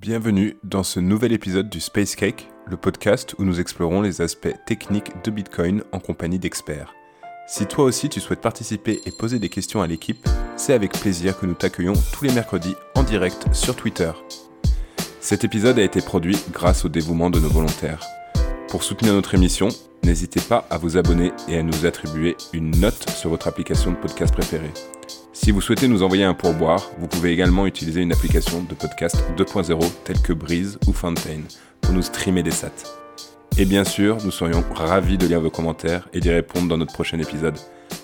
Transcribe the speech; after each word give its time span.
Bienvenue 0.00 0.56
dans 0.64 0.82
ce 0.82 0.98
nouvel 0.98 1.30
épisode 1.30 1.68
du 1.68 1.78
Space 1.78 2.16
Cake, 2.16 2.48
le 2.66 2.78
podcast 2.78 3.34
où 3.38 3.44
nous 3.44 3.60
explorons 3.60 4.00
les 4.00 4.22
aspects 4.22 4.56
techniques 4.64 5.12
de 5.22 5.30
Bitcoin 5.30 5.82
en 5.92 5.98
compagnie 5.98 6.38
d'experts. 6.38 6.94
Si 7.46 7.66
toi 7.66 7.84
aussi 7.84 8.08
tu 8.08 8.18
souhaites 8.18 8.40
participer 8.40 8.98
et 9.04 9.10
poser 9.10 9.38
des 9.38 9.50
questions 9.50 9.82
à 9.82 9.86
l'équipe, 9.86 10.26
c'est 10.56 10.72
avec 10.72 10.92
plaisir 10.92 11.38
que 11.38 11.44
nous 11.44 11.52
t'accueillons 11.52 11.92
tous 12.14 12.24
les 12.24 12.32
mercredis 12.32 12.76
en 12.94 13.02
direct 13.02 13.52
sur 13.52 13.76
Twitter. 13.76 14.10
Cet 15.20 15.44
épisode 15.44 15.78
a 15.78 15.82
été 15.84 16.00
produit 16.00 16.38
grâce 16.50 16.86
au 16.86 16.88
dévouement 16.88 17.28
de 17.28 17.38
nos 17.38 17.50
volontaires. 17.50 18.02
Pour 18.70 18.84
soutenir 18.84 19.14
notre 19.14 19.34
émission, 19.34 19.66
n'hésitez 20.04 20.40
pas 20.40 20.64
à 20.70 20.78
vous 20.78 20.96
abonner 20.96 21.32
et 21.48 21.58
à 21.58 21.62
nous 21.64 21.86
attribuer 21.86 22.36
une 22.52 22.70
note 22.78 23.10
sur 23.10 23.28
votre 23.28 23.48
application 23.48 23.90
de 23.90 23.96
podcast 23.96 24.32
préférée. 24.32 24.70
Si 25.32 25.50
vous 25.50 25.60
souhaitez 25.60 25.88
nous 25.88 26.04
envoyer 26.04 26.22
un 26.22 26.34
pourboire, 26.34 26.88
vous 27.00 27.08
pouvez 27.08 27.32
également 27.32 27.66
utiliser 27.66 28.00
une 28.00 28.12
application 28.12 28.62
de 28.62 28.74
podcast 28.74 29.24
2.0 29.36 29.80
telle 30.04 30.22
que 30.22 30.32
Breeze 30.32 30.78
ou 30.86 30.92
Fountain 30.92 31.40
pour 31.80 31.94
nous 31.94 32.02
streamer 32.02 32.44
des 32.44 32.52
sats. 32.52 32.70
Et 33.58 33.64
bien 33.64 33.82
sûr, 33.82 34.18
nous 34.24 34.30
serions 34.30 34.64
ravis 34.72 35.18
de 35.18 35.26
lire 35.26 35.40
vos 35.40 35.50
commentaires 35.50 36.08
et 36.12 36.20
d'y 36.20 36.30
répondre 36.30 36.68
dans 36.68 36.78
notre 36.78 36.92
prochain 36.92 37.18
épisode. 37.18 37.58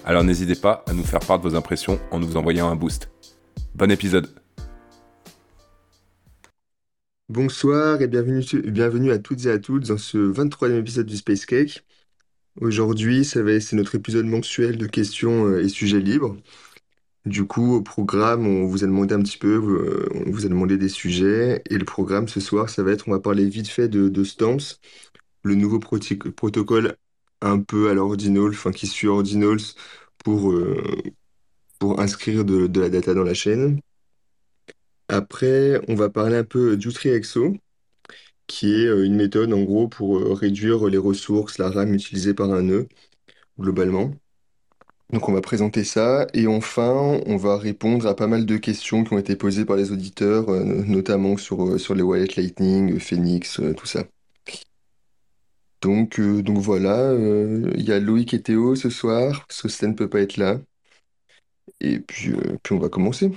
Alors 0.04 0.24
n'hésitez 0.24 0.56
pas 0.56 0.84
à 0.88 0.94
nous 0.94 1.04
faire 1.04 1.20
part 1.20 1.38
de 1.38 1.48
vos 1.48 1.54
impressions 1.54 2.00
en 2.10 2.18
nous 2.18 2.36
envoyant 2.36 2.68
un 2.68 2.74
boost. 2.74 3.08
Bon 3.76 3.88
épisode 3.88 4.28
Bonsoir 7.28 8.00
et 8.02 8.06
bienvenue, 8.08 9.10
à 9.10 9.18
toutes 9.18 9.46
et 9.46 9.50
à 9.50 9.58
toutes 9.58 9.88
dans 9.88 9.98
ce 9.98 10.16
23e 10.16 10.78
épisode 10.78 11.06
du 11.06 11.16
Space 11.16 11.44
Cake. 11.44 11.84
Aujourd'hui, 12.60 13.24
c'est 13.24 13.72
notre 13.74 13.96
épisode 13.96 14.26
mensuel 14.26 14.78
de 14.78 14.86
questions 14.86 15.46
euh, 15.46 15.62
et 15.62 15.68
sujets 15.68 16.00
libres. 16.00 16.36
Du 17.26 17.46
coup, 17.46 17.74
au 17.74 17.82
programme, 17.82 18.46
on 18.46 18.66
vous 18.66 18.84
a 18.84 18.86
demandé 18.86 19.14
un 19.14 19.22
petit 19.22 19.38
peu, 19.38 19.48
euh, 19.48 20.08
on 20.26 20.30
vous 20.30 20.46
a 20.46 20.48
demandé 20.48 20.78
des 20.78 20.88
sujets. 20.88 21.62
Et 21.70 21.78
le 21.78 21.84
programme 21.84 22.28
ce 22.28 22.40
soir, 22.40 22.70
ça 22.70 22.82
va 22.84 22.92
être, 22.92 23.08
on 23.08 23.12
va 23.12 23.20
parler 23.20 23.48
vite 23.48 23.68
fait 23.68 23.88
de, 23.88 24.24
Stamps, 24.24 24.78
le 25.44 25.54
nouveau 25.56 25.80
protocole 25.80 26.96
un 27.42 27.60
peu 27.60 27.90
à 27.90 27.94
l'Ordinals, 27.94 28.50
enfin 28.50 28.72
qui 28.72 28.86
suit 28.86 29.08
Ordinals 29.08 29.74
pour, 30.18 30.52
euh, 30.52 30.82
pour 31.78 32.00
inscrire 32.00 32.44
de, 32.44 32.80
la 32.80 32.90
data 32.90 33.14
dans 33.14 33.24
la 33.24 33.34
chaîne. 33.34 33.80
Après, 35.08 35.80
on 35.88 35.94
va 35.94 36.10
parler 36.10 36.36
un 36.36 36.44
peu 36.44 36.76
d'UtriExo, 36.76 37.56
qui 38.46 38.74
est 38.74 38.86
euh, 38.86 39.04
une 39.04 39.16
méthode 39.16 39.52
en 39.52 39.62
gros 39.62 39.88
pour 39.88 40.20
réduire 40.38 40.86
les 40.88 40.98
ressources, 40.98 41.58
la 41.58 41.70
RAM 41.70 41.94
utilisée 41.94 42.34
par 42.34 42.52
un 42.52 42.62
nœud, 42.62 42.88
globalement. 43.60 44.12
Donc 45.12 45.28
on 45.28 45.32
va 45.32 45.40
présenter 45.40 45.84
ça 45.84 46.26
et 46.34 46.46
enfin 46.48 47.20
on 47.26 47.36
va 47.36 47.56
répondre 47.58 48.06
à 48.06 48.16
pas 48.16 48.26
mal 48.26 48.44
de 48.44 48.56
questions 48.56 49.04
qui 49.04 49.12
ont 49.12 49.18
été 49.18 49.36
posées 49.36 49.64
par 49.64 49.76
les 49.76 49.92
auditeurs, 49.92 50.48
euh, 50.48 50.64
notamment 50.64 51.36
sur, 51.36 51.64
euh, 51.64 51.78
sur 51.78 51.94
les 51.94 52.02
wallets 52.02 52.34
Lightning, 52.36 52.98
Phoenix, 52.98 53.60
euh, 53.60 53.72
tout 53.74 53.86
ça. 53.86 54.04
Donc, 55.80 56.20
donc 56.20 56.58
voilà, 56.58 57.14
il 57.14 57.82
y 57.82 57.92
a 57.92 58.00
Loïc 58.00 58.34
et 58.34 58.42
Théo 58.42 58.74
ce 58.74 58.90
soir, 58.90 59.46
Sosten 59.48 59.90
ne 59.90 59.94
peut 59.94 60.08
pas 60.08 60.20
être 60.20 60.36
là. 60.36 60.58
Et 61.80 61.98
puis, 62.00 62.32
puis 62.62 62.74
on 62.74 62.78
va 62.78 62.88
commencer. 62.88 63.30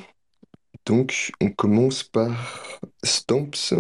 Donc 0.86 1.32
on 1.42 1.52
commence 1.52 2.04
par 2.04 2.80
Stamps. 3.04 3.74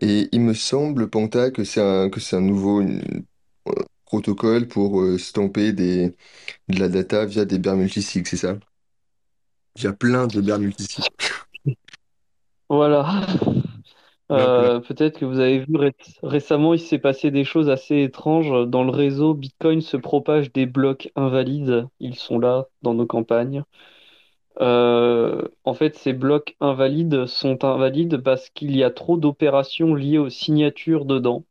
Et 0.00 0.28
il 0.32 0.40
me 0.40 0.54
semble, 0.54 1.10
Panta, 1.10 1.50
que 1.50 1.64
c'est 1.64 1.82
un, 1.82 2.08
que 2.08 2.18
c'est 2.18 2.36
un 2.36 2.40
nouveau 2.40 2.82
protocole 4.06 4.66
pour 4.68 5.02
stamper 5.18 5.72
des, 5.72 6.16
de 6.68 6.78
la 6.78 6.88
data 6.88 7.24
via 7.26 7.44
des 7.44 7.58
multisig, 7.58 8.26
c'est 8.26 8.36
ça? 8.36 8.56
Il 9.76 9.84
y 9.84 9.86
a 9.86 9.92
plein 9.92 10.26
de 10.26 10.40
multisig. 10.58 11.04
Voilà. 12.68 13.26
Euh, 14.30 14.80
peut-être 14.80 15.18
que 15.18 15.26
vous 15.26 15.40
avez 15.40 15.58
vu 15.58 15.74
récemment, 16.22 16.72
il 16.72 16.80
s'est 16.80 16.98
passé 16.98 17.30
des 17.30 17.44
choses 17.44 17.68
assez 17.68 18.02
étranges. 18.02 18.68
Dans 18.68 18.84
le 18.84 18.90
réseau, 18.90 19.34
Bitcoin 19.34 19.82
se 19.82 19.98
propage 19.98 20.52
des 20.52 20.64
blocs 20.64 21.10
invalides. 21.16 21.86
Ils 22.00 22.16
sont 22.16 22.38
là 22.38 22.66
dans 22.80 22.94
nos 22.94 23.06
campagnes. 23.06 23.62
Euh, 24.60 25.48
en 25.64 25.74
fait, 25.74 25.96
ces 25.96 26.12
blocs 26.12 26.56
invalides 26.60 27.26
sont 27.26 27.64
invalides 27.64 28.18
parce 28.18 28.50
qu'il 28.50 28.76
y 28.76 28.84
a 28.84 28.90
trop 28.90 29.16
d'opérations 29.16 29.94
liées 29.94 30.18
aux 30.18 30.30
signatures 30.30 31.04
dedans. 31.04 31.44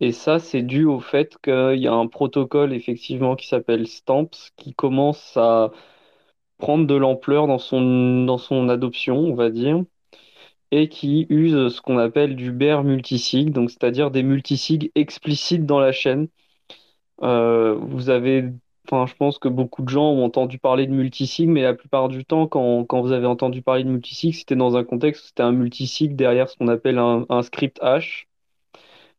Et 0.00 0.12
ça, 0.12 0.38
c'est 0.38 0.62
dû 0.62 0.84
au 0.84 1.00
fait 1.00 1.36
qu'il 1.42 1.78
y 1.78 1.86
a 1.88 1.92
un 1.94 2.06
protocole 2.06 2.72
effectivement 2.72 3.34
qui 3.36 3.46
s'appelle 3.46 3.86
Stamps 3.86 4.30
qui 4.56 4.74
commence 4.74 5.36
à 5.36 5.70
prendre 6.58 6.86
de 6.86 6.94
l'ampleur 6.94 7.46
dans 7.46 7.58
son, 7.58 8.24
dans 8.24 8.38
son 8.38 8.68
adoption, 8.68 9.18
on 9.18 9.34
va 9.34 9.50
dire, 9.50 9.84
et 10.70 10.88
qui 10.88 11.26
use 11.30 11.68
ce 11.74 11.80
qu'on 11.80 11.98
appelle 11.98 12.36
du 12.36 12.52
bear 12.52 12.84
multisig, 12.84 13.52
donc 13.52 13.70
c'est-à-dire 13.70 14.10
des 14.10 14.22
multisigs 14.22 14.90
explicites 14.94 15.66
dans 15.66 15.80
la 15.80 15.92
chaîne. 15.92 16.28
Euh, 17.22 17.74
vous 17.74 18.10
avez, 18.10 18.44
enfin, 18.88 19.06
je 19.06 19.14
pense 19.16 19.38
que 19.38 19.48
beaucoup 19.48 19.82
de 19.82 19.88
gens 19.88 20.10
ont 20.12 20.24
entendu 20.24 20.58
parler 20.58 20.86
de 20.86 20.92
multisig, 20.92 21.48
mais 21.48 21.62
la 21.62 21.74
plupart 21.74 22.08
du 22.08 22.24
temps, 22.24 22.46
quand, 22.46 22.84
quand 22.84 23.00
vous 23.02 23.12
avez 23.12 23.26
entendu 23.26 23.62
parler 23.62 23.84
de 23.84 23.88
multisig, 23.88 24.34
c'était 24.34 24.56
dans 24.56 24.76
un 24.76 24.84
contexte 24.84 25.24
où 25.24 25.26
c'était 25.28 25.42
un 25.42 25.52
multisig 25.52 26.16
derrière 26.16 26.48
ce 26.48 26.56
qu'on 26.56 26.68
appelle 26.68 26.98
un, 26.98 27.42
script 27.42 27.78
hash. 27.82 28.28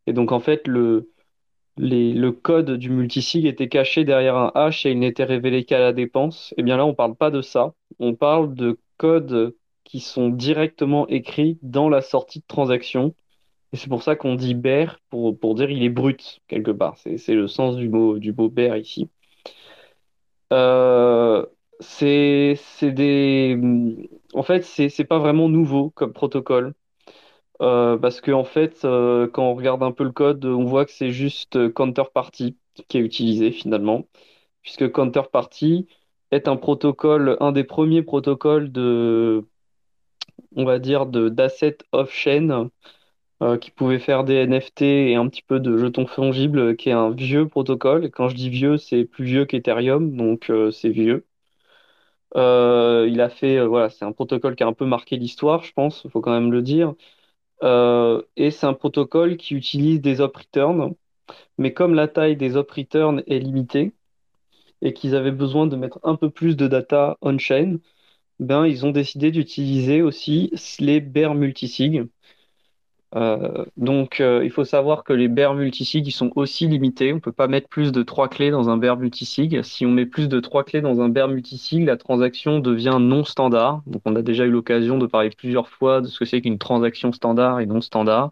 Et 0.07 0.13
donc, 0.13 0.31
en 0.31 0.39
fait, 0.39 0.67
le, 0.67 1.11
le 1.78 2.31
code 2.31 2.72
du 2.78 2.89
multisig 2.89 3.45
était 3.45 3.69
caché 3.69 4.05
derrière 4.05 4.38
un 4.38 4.51
hash 4.55 4.85
et 4.85 4.91
il 4.91 5.00
n'était 5.00 5.23
révélé 5.25 5.66
qu'à 5.66 5.79
la 5.79 5.94
dépense. 5.94 6.53
Et 6.53 6.61
eh 6.61 6.63
bien 6.63 6.78
là, 6.78 6.85
on 6.85 6.89
ne 6.89 6.95
parle 6.95 7.16
pas 7.16 7.31
de 7.31 7.41
ça. 7.41 7.73
On 7.99 8.16
parle 8.16 8.53
de 8.55 8.79
codes 8.97 9.55
qui 9.84 9.99
sont 10.01 10.29
directement 10.29 11.07
écrits 11.07 11.59
dans 11.61 11.89
la 11.89 12.01
sortie 12.01 12.39
de 12.39 12.45
transaction. 12.47 13.16
Et 13.73 13.78
c'est 13.78 13.89
pour 13.89 14.03
ça 14.03 14.16
qu'on 14.16 14.35
dit 14.35 14.53
bear, 14.53 14.99
pour, 15.09 15.38
pour 15.39 15.55
dire 15.55 15.69
il 15.72 15.84
est 15.84 15.89
brut, 15.89 16.41
quelque 16.47 16.72
part. 16.72 16.97
C'est 16.97 17.34
le 17.34 17.47
sens 17.47 17.75
du 17.78 17.89
mot, 17.89 18.19
du 18.19 18.34
mot 18.34 18.49
bear 18.49 18.78
ici. 18.78 19.09
Euh, 20.53 21.46
c'est 21.80 22.58
des. 22.81 23.58
En 24.34 24.44
fait, 24.44 24.63
c'est 24.63 25.06
pas 25.06 25.19
vraiment 25.19 25.50
nouveau 25.50 25.90
comme 25.91 26.13
protocole. 26.13 26.74
Euh, 27.62 27.97
parce 27.97 28.22
que 28.22 28.31
en 28.31 28.44
fait, 28.46 28.85
euh, 28.85 29.28
quand 29.30 29.44
on 29.52 29.56
regarde 29.56 29.84
un 29.84 29.91
peu 29.91 30.03
le 30.06 30.12
code, 30.12 30.46
on 30.46 30.66
voit 30.66 30.85
que 30.85 30.91
c'est 30.91 31.12
juste 31.12 31.74
Counterparty 31.74 32.58
qui 32.90 32.97
est 33.00 33.02
utilisé 33.02 33.52
finalement, 33.52 34.08
puisque 34.63 34.91
Counterparty 34.91 35.88
est 36.31 36.47
un 36.50 36.58
protocole, 36.58 37.38
un 37.41 37.52
des 37.53 37.64
premiers 37.66 38.03
protocoles 38.03 38.72
de, 38.72 39.46
on 40.56 40.66
va 40.66 40.79
dire, 40.79 41.06
de 41.06 41.29
d'assets 41.29 41.78
off-chain 41.91 42.69
euh, 43.42 43.58
qui 43.58 43.72
pouvait 43.72 44.00
faire 44.00 44.24
des 44.24 44.36
NFT 44.36 44.81
et 44.84 45.16
un 45.16 45.28
petit 45.30 45.42
peu 45.44 45.59
de 45.59 45.78
jetons 45.78 46.08
fongibles, 46.08 46.75
qui 46.75 46.90
est 46.90 46.94
un 46.94 47.12
vieux 47.12 47.48
protocole. 47.48 48.09
Quand 48.12 48.30
je 48.30 48.36
dis 48.36 48.50
vieux, 48.50 48.78
c'est 48.78 49.06
plus 49.06 49.25
vieux 49.25 49.46
qu'Ethereum, 49.46 50.16
donc 50.16 50.52
c'est 50.72 50.90
vieux. 50.90 51.25
il 52.36 53.22
a 53.22 53.30
fait, 53.30 53.66
voilà, 53.66 53.90
c'est 53.90 54.06
un 54.06 54.12
protocole 54.12 54.56
qui 54.56 54.64
a 54.64 54.68
un 54.68 54.74
peu 54.74 54.86
marqué 54.86 55.18
l'histoire, 55.18 55.64
je 55.64 55.74
pense, 55.74 56.03
il 56.06 56.12
faut 56.12 56.22
quand 56.22 56.31
même 56.31 56.52
le 56.52 56.62
dire. 56.62 56.94
Euh, 57.64 58.22
et 58.36 58.52
c'est 58.52 58.66
un 58.68 58.74
protocole 58.74 59.38
qui 59.38 59.56
utilise 59.56 60.02
des 60.02 60.22
op 60.22 60.36
return, 60.38 60.94
mais 61.58 61.74
comme 61.74 61.94
la 61.96 62.08
taille 62.08 62.38
des 62.38 62.58
op 62.58 62.72
return 62.72 63.24
est 63.28 63.40
limitée 63.40 63.94
et 64.81 64.94
qu'ils 64.94 65.16
avaient 65.16 65.31
besoin 65.31 65.68
de 65.68 65.76
mettre 65.76 66.00
un 66.03 66.16
peu 66.16 66.30
plus 66.30 66.58
de 66.58 66.68
data 66.68 67.18
on-chain, 67.22 67.78
ben, 68.40 68.66
ils 68.68 68.86
ont 68.86 68.92
décidé 68.92 69.31
d'utiliser 69.31 70.02
aussi 70.03 70.52
les 70.80 71.02
bear 71.02 71.36
multisig. 71.36 72.08
Euh, 73.16 73.66
donc, 73.78 74.19
euh, 74.19 74.44
il 74.44 74.51
faut 74.51 74.66
savoir 74.66 75.03
que 75.03 75.13
les 75.13 75.28
bear 75.29 75.53
multisig 75.53 76.12
sont 76.12 76.31
aussi 76.35 76.68
limités. 76.68 77.13
On 77.13 77.16
ne 77.16 77.22
peut 77.22 77.31
pas 77.31 77.47
mettre 77.47 77.69
plus 77.69 77.91
de 77.91 78.03
trois 78.03 78.28
clés 78.28 78.51
dans 78.51 78.69
un 78.69 78.78
bear 78.78 78.97
multisig. 78.97 79.62
Si 79.63 79.85
on 79.85 79.91
met 79.91 80.06
plus 80.06 80.28
de 80.28 80.40
trois 80.40 80.63
clés 80.63 80.81
dans 80.81 81.00
un 81.01 81.09
bear 81.09 81.28
multisig, 81.29 81.85
la 81.85 81.97
transaction 81.97 82.59
devient 82.59 82.97
non 83.00 83.23
standard. 83.23 83.81
Donc, 83.88 84.01
on 84.06 84.16
a 84.16 84.22
déjà 84.22 84.46
eu 84.46 84.51
l'occasion 84.51 84.97
de 84.97 85.07
parler 85.07 85.29
plusieurs 85.29 85.69
fois 85.69 86.01
de 86.01 86.07
ce 86.07 86.19
que 86.19 86.25
c'est 86.25 86.41
qu'une 86.41 86.57
transaction 86.57 87.11
standard 87.14 87.59
et 87.61 87.66
non 87.66 87.82
standard. 87.82 88.32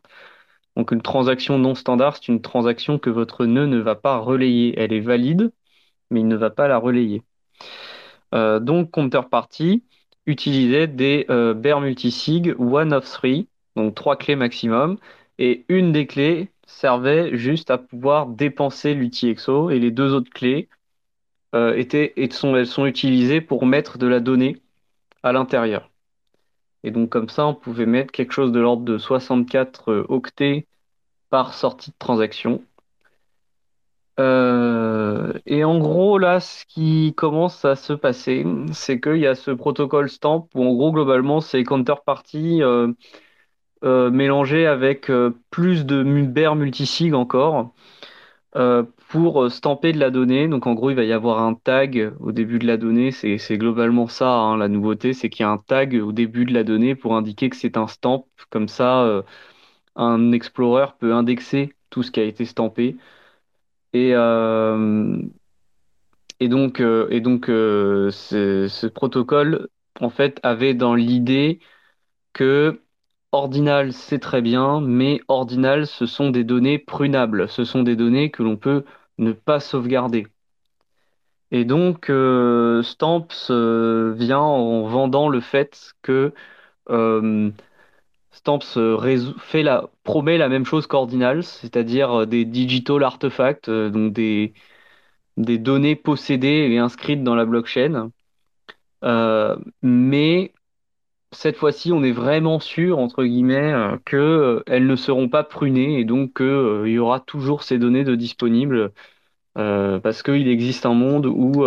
Donc, 0.76 0.92
une 0.92 1.02
transaction 1.02 1.58
non 1.60 1.76
standard, 1.76 2.18
c'est 2.18 2.28
une 2.28 2.42
transaction 2.42 3.00
que 3.00 3.10
votre 3.10 3.46
nœud 3.46 3.68
ne 3.68 3.80
va 3.80 3.96
pas 3.96 4.18
relayer. 4.18 4.76
Elle 4.78 4.94
est 4.94 5.00
valide, 5.00 5.52
mais 6.12 6.22
il 6.22 6.28
ne 6.28 6.36
va 6.36 6.50
pas 6.50 6.68
la 6.68 6.78
relayer. 6.78 7.24
Euh, 8.34 8.60
donc, 8.60 8.92
Counterparty 8.92 9.84
utilisait 10.26 10.88
des 10.88 11.26
bear 11.30 11.82
multisig 11.82 12.56
one 12.60 12.94
of 12.94 13.06
three 13.06 13.48
donc 13.76 13.96
trois 13.96 14.16
clés 14.18 14.36
maximum. 14.36 14.98
Et 15.40 15.66
une 15.70 15.92
des 15.92 16.08
clés 16.08 16.52
servait 16.66 17.38
juste 17.38 17.72
à 17.72 17.78
pouvoir 17.78 18.28
dépenser 18.28 18.94
l'UTXO 18.94 19.70
et 19.70 19.80
les 19.80 19.92
deux 19.92 20.14
autres 20.14 20.32
clés 20.32 20.70
euh, 21.56 21.76
étaient, 21.76 22.14
et 22.18 22.32
sont, 22.32 22.56
elles 22.56 22.68
sont 22.68 22.86
utilisées 22.86 23.42
pour 23.42 23.66
mettre 23.66 23.98
de 23.98 24.08
la 24.08 24.20
donnée 24.20 24.62
à 25.24 25.32
l'intérieur. 25.34 25.92
Et 26.84 26.92
donc 26.92 27.10
comme 27.10 27.30
ça, 27.30 27.48
on 27.48 27.56
pouvait 27.56 27.86
mettre 27.86 28.12
quelque 28.12 28.34
chose 28.34 28.52
de 28.52 28.60
l'ordre 28.60 28.84
de 28.84 28.98
64 28.98 30.06
octets 30.10 30.68
par 31.30 31.54
sortie 31.54 31.92
de 31.92 31.96
transaction. 32.00 32.64
Euh, 34.20 35.34
et 35.46 35.64
en 35.64 35.78
gros, 35.80 36.18
là, 36.18 36.40
ce 36.40 36.66
qui 36.66 37.14
commence 37.16 37.66
à 37.66 37.76
se 37.76 37.94
passer, 37.94 38.46
c'est 38.72 39.00
qu'il 39.02 39.18
y 39.18 39.28
a 39.28 39.36
ce 39.36 39.52
protocole 39.52 40.10
Stamp 40.10 40.48
où, 40.56 40.64
en 40.64 40.74
gros, 40.74 40.92
globalement, 40.94 41.42
c'est 41.42 41.64
counterparty 41.64 42.62
euh, 42.64 42.88
euh, 42.88 42.94
mélangé 43.86 44.68
avec 44.68 45.10
euh, 45.10 45.32
plus 45.52 45.86
de 45.86 46.04
mu- 46.04 46.24
multi 46.28 46.56
multisig 46.56 47.14
encore 47.14 47.74
euh, 48.56 48.84
pour 49.10 49.44
euh, 49.44 49.50
stamper 49.50 49.94
de 49.94 50.00
la 50.00 50.12
donnée. 50.12 50.48
Donc, 50.48 50.68
en 50.68 50.74
gros, 50.74 50.90
il 50.92 50.96
va 50.96 51.04
y 51.04 51.14
avoir 51.14 51.42
un 51.44 51.56
tag 51.56 52.14
au 52.20 52.32
début 52.32 52.60
de 52.60 52.68
la 52.68 52.78
donnée. 52.78 53.12
C'est, 53.12 53.58
globalement 53.58 54.08
ça, 54.08 54.30
hein, 54.32 54.58
la 54.58 54.68
nouveauté, 54.70 55.14
c'est 55.14 55.30
qu'il 55.30 55.44
y 55.46 55.48
a 55.48 55.52
un 55.52 55.58
tag 55.60 55.96
au 55.96 56.12
début 56.12 56.46
de 56.46 56.54
la 56.54 56.64
donnée 56.64 56.96
pour 56.96 57.16
indiquer 57.16 57.50
que 57.50 57.56
c'est 57.58 57.78
un 57.78 57.88
stamp. 57.88 58.28
Comme 58.50 58.68
ça, 58.70 59.04
euh, 59.04 59.22
un 59.96 60.32
explorer 60.34 60.88
peut 61.00 61.14
indexer 61.14 61.76
tout 61.90 62.04
ce 62.04 62.12
qui 62.12 62.20
a 62.22 62.24
été 62.24 62.46
stampé. 62.46 62.98
Et, 63.94 64.12
euh, 64.16 65.18
Et 66.40 66.48
donc, 66.50 66.80
euh, 66.82 67.08
et 67.12 67.22
donc 67.22 67.50
euh, 67.50 68.12
ce 68.12 68.88
protocole, 68.88 69.70
en 70.02 70.10
fait, 70.10 70.40
avait 70.44 70.74
dans 70.74 70.96
l'idée 70.96 71.60
que 72.34 72.82
Ordinal, 73.36 73.92
c'est 73.92 74.20
très 74.20 74.42
bien, 74.42 74.80
mais 74.80 75.20
Ordinal, 75.28 75.88
ce 75.88 76.06
sont 76.06 76.30
des 76.32 76.46
données 76.46 76.80
prunables. 76.80 77.50
Ce 77.50 77.66
sont 77.66 77.84
des 77.84 77.96
données 77.98 78.32
que 78.32 78.42
l'on 78.44 78.56
peut 78.56 78.86
ne 79.18 79.34
pas 79.34 79.60
sauvegarder. 79.60 80.28
Et 81.52 81.66
donc, 81.66 82.10
euh, 82.10 82.82
Stamps 82.84 83.28
euh, 83.50 84.14
vient 84.18 84.40
en 84.40 84.84
vendant 84.88 85.30
le 85.30 85.40
fait 85.42 85.94
que 86.02 86.34
euh, 86.90 87.52
Stamps 88.32 88.60
fait 89.40 89.64
la, 89.64 89.90
promet 90.04 90.38
la 90.38 90.50
même 90.50 90.66
chose 90.66 90.88
qu'Ordinal, 90.88 91.44
c'est-à-dire 91.44 92.28
des 92.28 92.46
digital 92.46 93.04
artefacts, 93.04 93.70
donc 93.70 94.14
des, 94.14 94.54
des 95.38 95.58
données 95.60 95.96
possédées 95.98 96.70
et 96.72 96.80
inscrites 96.80 97.24
dans 97.24 97.36
la 97.36 97.46
blockchain. 97.46 98.12
Mais 99.82 100.54
cette 101.36 101.58
fois-ci, 101.58 101.92
on 101.94 102.04
est 102.04 102.12
vraiment 102.12 102.60
sûr, 102.60 103.00
entre 103.00 103.24
guillemets, 103.24 103.74
euh, 103.74 103.98
euh, 104.14 104.80
ne 104.80 104.96
seront 104.96 105.30
pas 105.30 105.44
prunées 105.44 106.00
et 106.00 106.06
donc 106.06 106.34
que, 106.34 106.44
euh, 106.44 106.90
y 106.90 106.98
aura 107.00 107.20
toujours 107.20 107.64
ces 107.64 107.78
données 107.78 108.04
de 108.04 108.16
disponibles 108.16 108.92
euh, 109.58 110.00
parce 110.00 110.24
qu'il 110.24 110.48
existe 110.48 110.86
un 110.86 110.94
monde 110.94 111.26
où 111.28 111.66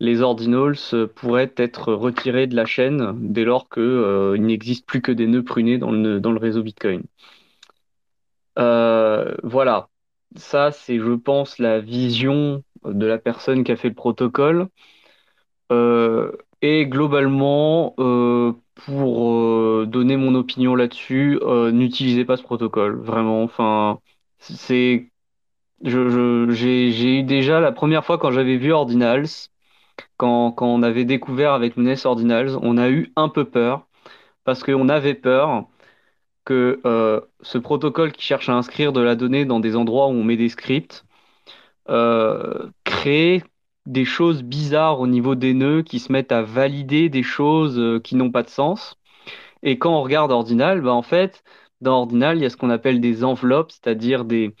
les 0.00 0.22
ordinals 0.22 0.76
pourraient 1.14 1.52
être 1.56 1.92
retirés 1.92 2.46
de 2.46 2.56
la 2.56 2.64
chaîne 2.66 3.14
dès 3.32 3.44
lors 3.44 3.68
que, 3.68 3.80
euh, 3.80 4.36
il 4.36 4.42
n'existe 4.42 4.86
plus 4.86 5.02
que 5.02 5.12
des 5.12 5.26
nœuds 5.26 5.44
prunés 5.44 5.78
dans 5.78 5.90
le, 5.92 6.38
réseau 6.38 6.62
Bitcoin. 6.62 7.02
Voilà. 8.56 9.88
Ça, 10.36 10.72
c'est, 10.72 10.98
je 10.98 11.12
pense, 11.14 11.58
la 11.58 11.80
vision 11.80 12.62
de 12.84 13.06
la 13.06 13.18
personne 13.18 13.64
qui 13.64 13.72
a 13.72 13.76
fait 13.76 13.88
le 13.88 13.94
protocole. 13.94 14.68
Euh, 15.72 16.32
et 16.62 16.86
globalement, 16.86 17.94
euh, 17.98 18.52
pour 18.74 19.32
euh, 19.32 19.86
donner 19.88 20.16
mon 20.16 20.34
opinion 20.34 20.74
là-dessus, 20.74 21.38
euh, 21.42 21.70
n'utilisez 21.70 22.24
pas 22.24 22.36
ce 22.36 22.42
protocole, 22.42 22.96
vraiment. 23.00 23.42
Enfin, 23.42 24.00
c'est, 24.38 25.10
j'ai, 25.82 27.18
eu 27.20 27.22
déjà 27.22 27.60
la 27.60 27.72
première 27.72 28.04
fois 28.04 28.18
quand 28.18 28.32
j'avais 28.32 28.56
vu 28.56 28.72
Ordinals, 28.72 29.26
quand, 30.16 30.52
quand 30.52 30.66
on 30.68 30.82
avait 30.82 31.04
découvert 31.04 31.52
avec 31.52 31.76
Nunes 31.76 31.96
Ordinals, 32.04 32.56
on 32.62 32.76
a 32.78 32.90
eu 32.90 33.12
un 33.16 33.28
peu 33.28 33.44
peur 33.44 33.86
parce 34.44 34.62
qu'on 34.64 34.88
avait 34.88 35.14
peur 35.14 35.66
que 36.44 36.80
ce 37.42 37.58
protocole 37.58 38.12
qui 38.12 38.22
cherche 38.22 38.48
à 38.48 38.54
inscrire 38.54 38.92
de 38.92 39.00
la 39.00 39.16
donnée 39.16 39.44
dans 39.44 39.60
des 39.60 39.76
endroits 39.76 40.08
où 40.08 40.12
on 40.12 40.24
met 40.24 40.36
des 40.36 40.48
scripts 40.48 41.04
créer 42.84 43.42
des 43.88 44.04
choses 44.04 44.42
bizarres 44.42 45.00
au 45.00 45.06
niveau 45.06 45.34
des 45.34 45.54
nœuds 45.54 45.82
qui 45.82 45.98
se 45.98 46.12
mettent 46.12 46.32
à 46.32 46.42
valider 46.42 47.08
des 47.08 47.22
choses 47.22 47.78
euh, 47.78 48.00
qui 48.00 48.16
n'ont 48.16 48.30
pas 48.30 48.42
de 48.42 48.50
sens. 48.50 48.96
Et 49.62 49.78
quand 49.78 49.92
on 49.98 50.02
regarde 50.02 50.32
Ordinal, 50.32 50.82
bah 50.82 50.92
en 50.92 51.02
fait, 51.02 51.42
dans 51.80 52.00
Ordinal, 52.00 52.38
il 52.38 52.42
y 52.42 52.46
a 52.46 52.50
ce 52.50 52.56
qu'on 52.56 52.70
appelle 52.70 53.00
des 53.00 53.24
enveloppes, 53.24 53.72
c'est-à-dire 53.72 54.24
des, 54.24 54.54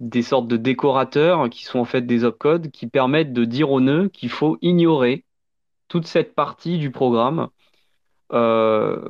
des 0.00 0.22
sortes 0.22 0.48
de 0.48 0.56
décorateurs 0.58 1.50
qui 1.50 1.64
sont 1.64 1.78
en 1.80 1.84
fait 1.86 2.02
des 2.02 2.24
opcodes 2.24 2.70
qui 2.70 2.86
permettent 2.88 3.32
de 3.32 3.44
dire 3.44 3.70
au 3.70 3.80
nœud 3.80 4.08
qu'il 4.10 4.30
faut 4.30 4.58
ignorer 4.62 5.24
toute 5.88 6.06
cette 6.06 6.34
partie 6.34 6.78
du 6.78 6.90
programme. 6.90 7.48
Euh, 8.32 9.08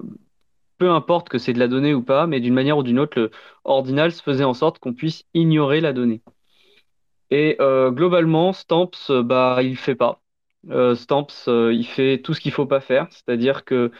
peu 0.78 0.90
importe 0.90 1.28
que 1.28 1.38
c'est 1.38 1.52
de 1.54 1.58
la 1.58 1.68
donnée 1.68 1.94
ou 1.94 2.02
pas, 2.02 2.26
mais 2.26 2.40
d'une 2.40 2.54
manière 2.54 2.78
ou 2.78 2.82
d'une 2.82 2.98
autre, 2.98 3.18
le 3.18 3.30
Ordinals 3.64 4.12
faisait 4.12 4.44
en 4.44 4.54
sorte 4.54 4.78
qu'on 4.78 4.94
puisse 4.94 5.24
ignorer 5.34 5.80
la 5.80 5.92
donnée. 5.92 6.22
Et 7.30 7.56
euh, 7.60 7.90
globalement, 7.90 8.52
Stamps, 8.52 8.90
euh, 9.10 9.22
bah, 9.22 9.58
il 9.62 9.76
fait 9.76 9.94
pas. 9.94 10.22
Euh, 10.70 10.94
Stamps, 10.94 11.26
euh, 11.48 11.72
il 11.74 11.86
fait 11.86 12.18
tout 12.22 12.34
ce 12.34 12.40
qu'il 12.40 12.52
faut 12.52 12.66
pas 12.66 12.80
faire. 12.80 13.08
C'est-à-dire 13.10 13.64
que 13.64 13.90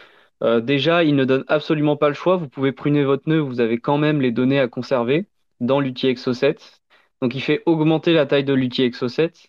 déjà, 0.61 1.03
il 1.03 1.15
ne 1.15 1.25
donne 1.25 1.45
absolument 1.47 1.97
pas 1.97 2.09
le 2.09 2.13
choix. 2.15 2.37
Vous 2.37 2.47
pouvez 2.49 2.71
pruner 2.71 3.03
votre 3.03 3.27
nœud, 3.27 3.39
vous 3.39 3.59
avez 3.59 3.79
quand 3.79 3.97
même 3.97 4.21
les 4.21 4.31
données 4.31 4.59
à 4.59 4.67
conserver 4.67 5.27
dans 5.61 5.79
l'UTXO7. 5.79 6.81
Donc, 7.21 7.33
il 7.35 7.41
fait 7.41 7.63
augmenter 7.65 8.13
la 8.13 8.25
taille 8.27 8.43
de 8.43 8.53
l'UTXO7. 8.53 9.47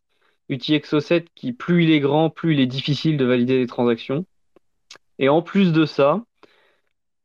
UTXO7 0.48 1.26
qui, 1.34 1.52
plus 1.52 1.84
il 1.84 1.90
est 1.90 2.00
grand, 2.00 2.30
plus 2.30 2.54
il 2.54 2.60
est 2.60 2.66
difficile 2.66 3.18
de 3.18 3.24
valider 3.26 3.58
les 3.58 3.66
transactions. 3.66 4.24
Et 5.18 5.28
en 5.28 5.42
plus 5.42 5.72
de 5.72 5.84
ça, 5.84 6.24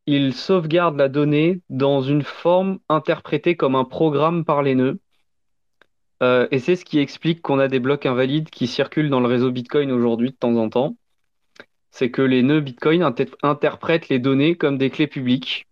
il 0.05 0.33
sauvegarde 0.33 0.95
la 0.97 1.09
donnée 1.09 1.61
dans 1.69 2.01
une 2.01 2.23
forme 2.23 2.79
interprétée 2.89 3.57
comme 3.57 3.75
un 3.75 3.83
programme 3.85 4.45
par 4.45 4.61
les 4.63 4.75
nœuds. 4.75 4.99
Euh, 6.23 6.47
et 6.51 6.59
c'est 6.59 6.77
ce 6.77 6.85
qui 6.85 6.99
explique 6.99 7.41
qu'on 7.41 7.59
a 7.59 7.67
des 7.67 7.79
blocs 7.79 8.05
invalides 8.05 8.49
qui 8.49 8.67
circulent 8.67 9.09
dans 9.09 9.19
le 9.19 9.27
réseau 9.27 9.51
Bitcoin 9.51 9.91
aujourd'hui 9.91 10.31
de 10.31 10.35
temps 10.35 10.55
en 10.55 10.69
temps. 10.69 10.95
C'est 11.91 12.11
que 12.11 12.21
les 12.21 12.43
nœuds 12.43 12.61
Bitcoin 12.61 13.03
inter- 13.03 13.31
interprètent 13.43 14.09
les 14.09 14.19
données 14.19 14.55
comme 14.55 14.77
des 14.77 14.89
clés 14.89 15.07
publiques 15.07 15.67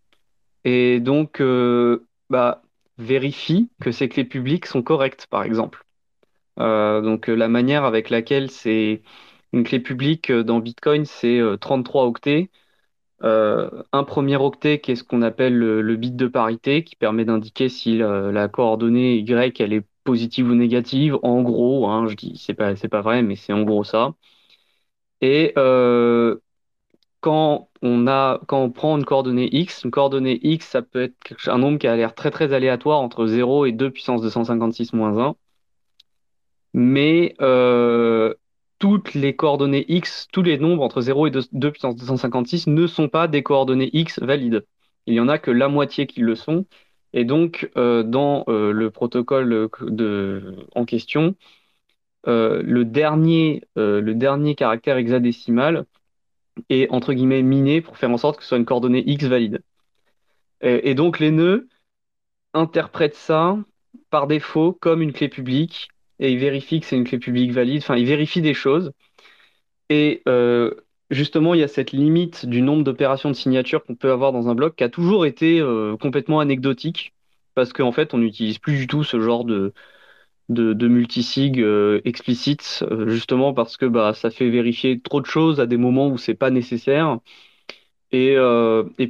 et 0.66 1.00
donc 1.00 1.42
euh, 1.42 2.06
bah, 2.30 2.64
vérifient 2.98 3.72
que 3.82 3.92
ces 3.92 4.10
clés 4.10 4.26
publiques 4.26 4.68
sont 4.68 4.84
correctes, 4.84 5.28
par 5.30 5.44
exemple. 5.44 5.86
Euh, 6.60 7.02
donc 7.02 7.28
la 7.28 7.48
manière 7.48 7.86
avec 7.86 8.10
laquelle 8.10 8.52
c'est 8.52 9.04
une 9.54 9.64
clé 9.64 9.80
publique 9.80 10.32
dans 10.32 10.60
Bitcoin, 10.60 11.06
c'est 11.06 11.40
euh, 11.40 11.58
33 11.58 12.06
octets. 12.06 12.52
Un 13.24 14.04
premier 14.04 14.38
octet 14.38 14.80
qui 14.82 14.92
est 14.92 14.96
ce 14.96 15.04
qu'on 15.04 15.22
appelle 15.22 15.56
le, 15.58 15.82
le 15.82 15.96
bit 15.96 16.16
de 16.16 16.28
parité, 16.28 16.84
qui 16.84 16.96
permet 16.96 17.26
d'indiquer 17.26 17.70
si 17.70 17.98
la, 17.98 18.32
la 18.32 18.48
coordonnée 18.48 19.18
Y 19.18 19.62
elle 19.62 19.74
est 19.74 19.86
positive 20.04 20.48
ou 20.50 20.56
négative. 20.56 21.18
En 21.24 21.42
gros, 21.44 21.88
hein, 21.88 22.08
je 22.08 22.16
dis 22.16 22.38
c'est 22.38 22.54
pas 22.54 22.76
c'est 22.76 22.90
pas 22.90 23.02
vrai, 23.02 23.22
mais 23.24 23.36
c'est 23.36 23.54
en 23.54 23.64
gros 23.64 23.84
ça. 23.84 24.14
Et 25.22 25.54
euh, 25.58 26.38
quand 27.22 27.70
on 27.82 28.08
a 28.08 28.40
quand 28.48 28.62
on 28.64 28.72
prend 28.72 28.98
une 28.98 29.06
coordonnée 29.06 29.50
X, 29.56 29.84
une 29.86 29.92
coordonnée 29.92 30.40
X, 30.44 30.68
ça 30.68 30.82
peut 30.82 31.04
être 31.04 31.50
un 31.50 31.58
nombre 31.60 31.80
qui 31.80 31.88
a 31.88 31.96
l'air 31.96 32.16
très 32.16 32.32
très 32.32 32.54
aléatoire 32.54 33.00
entre 33.02 33.28
0 33.28 33.66
et 33.66 33.72
2 33.72 33.92
puissance 33.92 34.22
256 34.22 34.94
moins 34.94 35.18
1. 35.18 35.36
Mais 36.74 37.36
euh, 37.42 38.34
toutes 38.80 39.14
les 39.14 39.36
coordonnées 39.36 39.86
X, 39.90 40.28
tous 40.32 40.42
les 40.44 40.58
nombres 40.58 40.84
entre 40.84 41.02
0 41.02 41.28
et 41.28 41.32
2, 41.32 41.42
2 41.52 41.72
puissance 41.72 41.96
256 41.96 42.68
ne 42.68 42.88
sont 42.88 43.10
pas 43.10 43.28
des 43.28 43.44
coordonnées 43.44 43.90
X 43.94 44.20
valides. 44.20 44.66
Il 45.06 45.14
y 45.16 45.20
en 45.20 45.28
a 45.28 45.38
que 45.40 45.52
la 45.52 45.68
moitié 45.68 46.08
qui 46.08 46.22
le 46.22 46.36
sont. 46.36 46.66
Et 47.14 47.26
donc, 47.26 47.70
euh, 47.78 48.04
dans 48.04 48.46
euh, 48.48 48.72
le 48.72 48.90
protocole 48.90 49.70
en 50.76 50.86
question, 50.86 51.36
euh, 52.28 52.62
le 52.64 52.86
dernier, 52.86 53.64
le 53.76 54.14
dernier 54.14 54.56
caractère 54.56 54.98
hexadécimal 54.98 55.86
est 56.70 56.90
entre 56.92 57.14
guillemets 57.14 57.42
miné 57.42 57.82
pour 57.82 57.98
faire 57.98 58.12
en 58.12 58.18
sorte 58.18 58.38
que 58.38 58.44
ce 58.44 58.50
soit 58.50 58.58
une 58.58 58.66
coordonnée 58.66 59.04
X 59.06 59.26
valide. 59.26 59.62
Et, 60.62 60.92
et 60.92 60.96
donc, 60.96 61.20
les 61.20 61.32
nœuds 61.32 61.68
interprètent 62.54 63.16
ça 63.16 63.58
par 64.10 64.28
défaut 64.28 64.74
comme 64.74 65.02
une 65.02 65.14
clé 65.14 65.30
publique 65.30 65.90
et 66.20 66.32
ils 66.32 66.38
vérifient 66.38 66.82
que 66.82 66.86
c'est 66.86 66.98
une 66.98 67.06
clé 67.06 67.18
publique 67.18 67.52
valide. 67.52 67.82
Enfin, 67.82 67.96
ils 67.96 68.06
vérifient 68.06 68.42
des 68.42 68.54
choses. 68.54 68.92
Et 69.90 70.22
justement, 71.12 71.54
il 71.54 71.60
y 71.60 71.64
a 71.64 71.68
cette 71.68 71.92
limite 71.92 72.46
du 72.46 72.62
nombre 72.62 72.84
d'opérations 72.84 73.30
de 73.30 73.36
signature 73.36 73.84
qu'on 73.84 73.96
peut 73.96 74.12
avoir 74.12 74.32
dans 74.32 74.50
un 74.50 74.56
bloc 74.56 74.76
qui 74.76 74.84
a 74.84 74.90
toujours 74.90 75.26
été 75.26 75.60
euh, 75.60 75.98
complètement 75.98 76.40
anecdotique 76.40 77.14
parce 77.56 77.74
qu'en 77.74 77.92
fait, 77.92 78.14
on 78.14 78.18
n'utilise 78.20 78.60
plus 78.60 78.78
du 78.78 78.88
tout 78.88 79.04
ce 79.04 79.20
genre 79.22 79.46
de, 79.46 79.74
de, 80.50 80.88
multisig 80.88 81.62
euh, 81.62 82.02
explicite, 82.06 82.84
euh, 82.90 83.10
justement 83.10 83.54
parce 83.54 83.78
que 83.78 83.86
bah, 83.86 84.14
ça 84.14 84.32
fait 84.32 84.50
vérifier 84.50 85.00
trop 85.02 85.22
de 85.22 85.26
choses 85.26 85.60
à 85.60 85.66
des 85.68 85.78
moments 85.78 86.08
où 86.10 86.18
c'est 86.18 86.34
pas 86.36 86.50
nécessaire. 86.50 87.20
Et, 88.14 88.36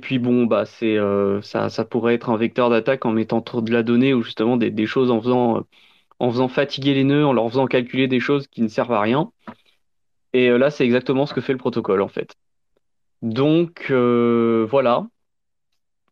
puis 0.02 0.20
bon, 0.20 0.46
bah 0.46 0.66
c'est 0.66 0.98
ça, 1.42 1.86
pourrait 1.86 2.16
être 2.16 2.30
un 2.30 2.38
vecteur 2.38 2.70
d'attaque 2.70 3.06
en 3.06 3.12
mettant 3.12 3.42
trop 3.42 3.62
de 3.62 3.72
la 3.72 3.84
donnée 3.84 4.14
ou 4.14 4.22
justement 4.22 4.58
des, 4.58 4.70
des 4.72 4.86
choses 4.86 5.12
en 5.12 5.22
faisant 5.22 5.66
en 6.20 6.30
faisant 6.32 6.48
fatiguer 6.48 6.94
les 6.94 7.04
nœuds, 7.04 7.26
en 7.26 7.34
leur 7.34 7.50
faisant 7.50 7.66
calculer 7.66 8.08
des 8.08 8.20
choses 8.20 8.48
qui 8.48 8.62
ne 8.62 8.68
servent 8.68 8.94
à 8.94 9.02
rien. 9.02 9.32
Et 10.34 10.50
euh, 10.50 10.58
là, 10.58 10.72
c'est 10.72 10.86
exactement 10.86 11.26
ce 11.26 11.34
que 11.34 11.42
fait 11.42 11.54
le 11.54 11.60
protocole 11.60 12.02
en 12.02 12.08
fait. 12.08 12.36
Donc 13.22 13.88
euh, 13.92 14.66
voilà. 14.70 15.08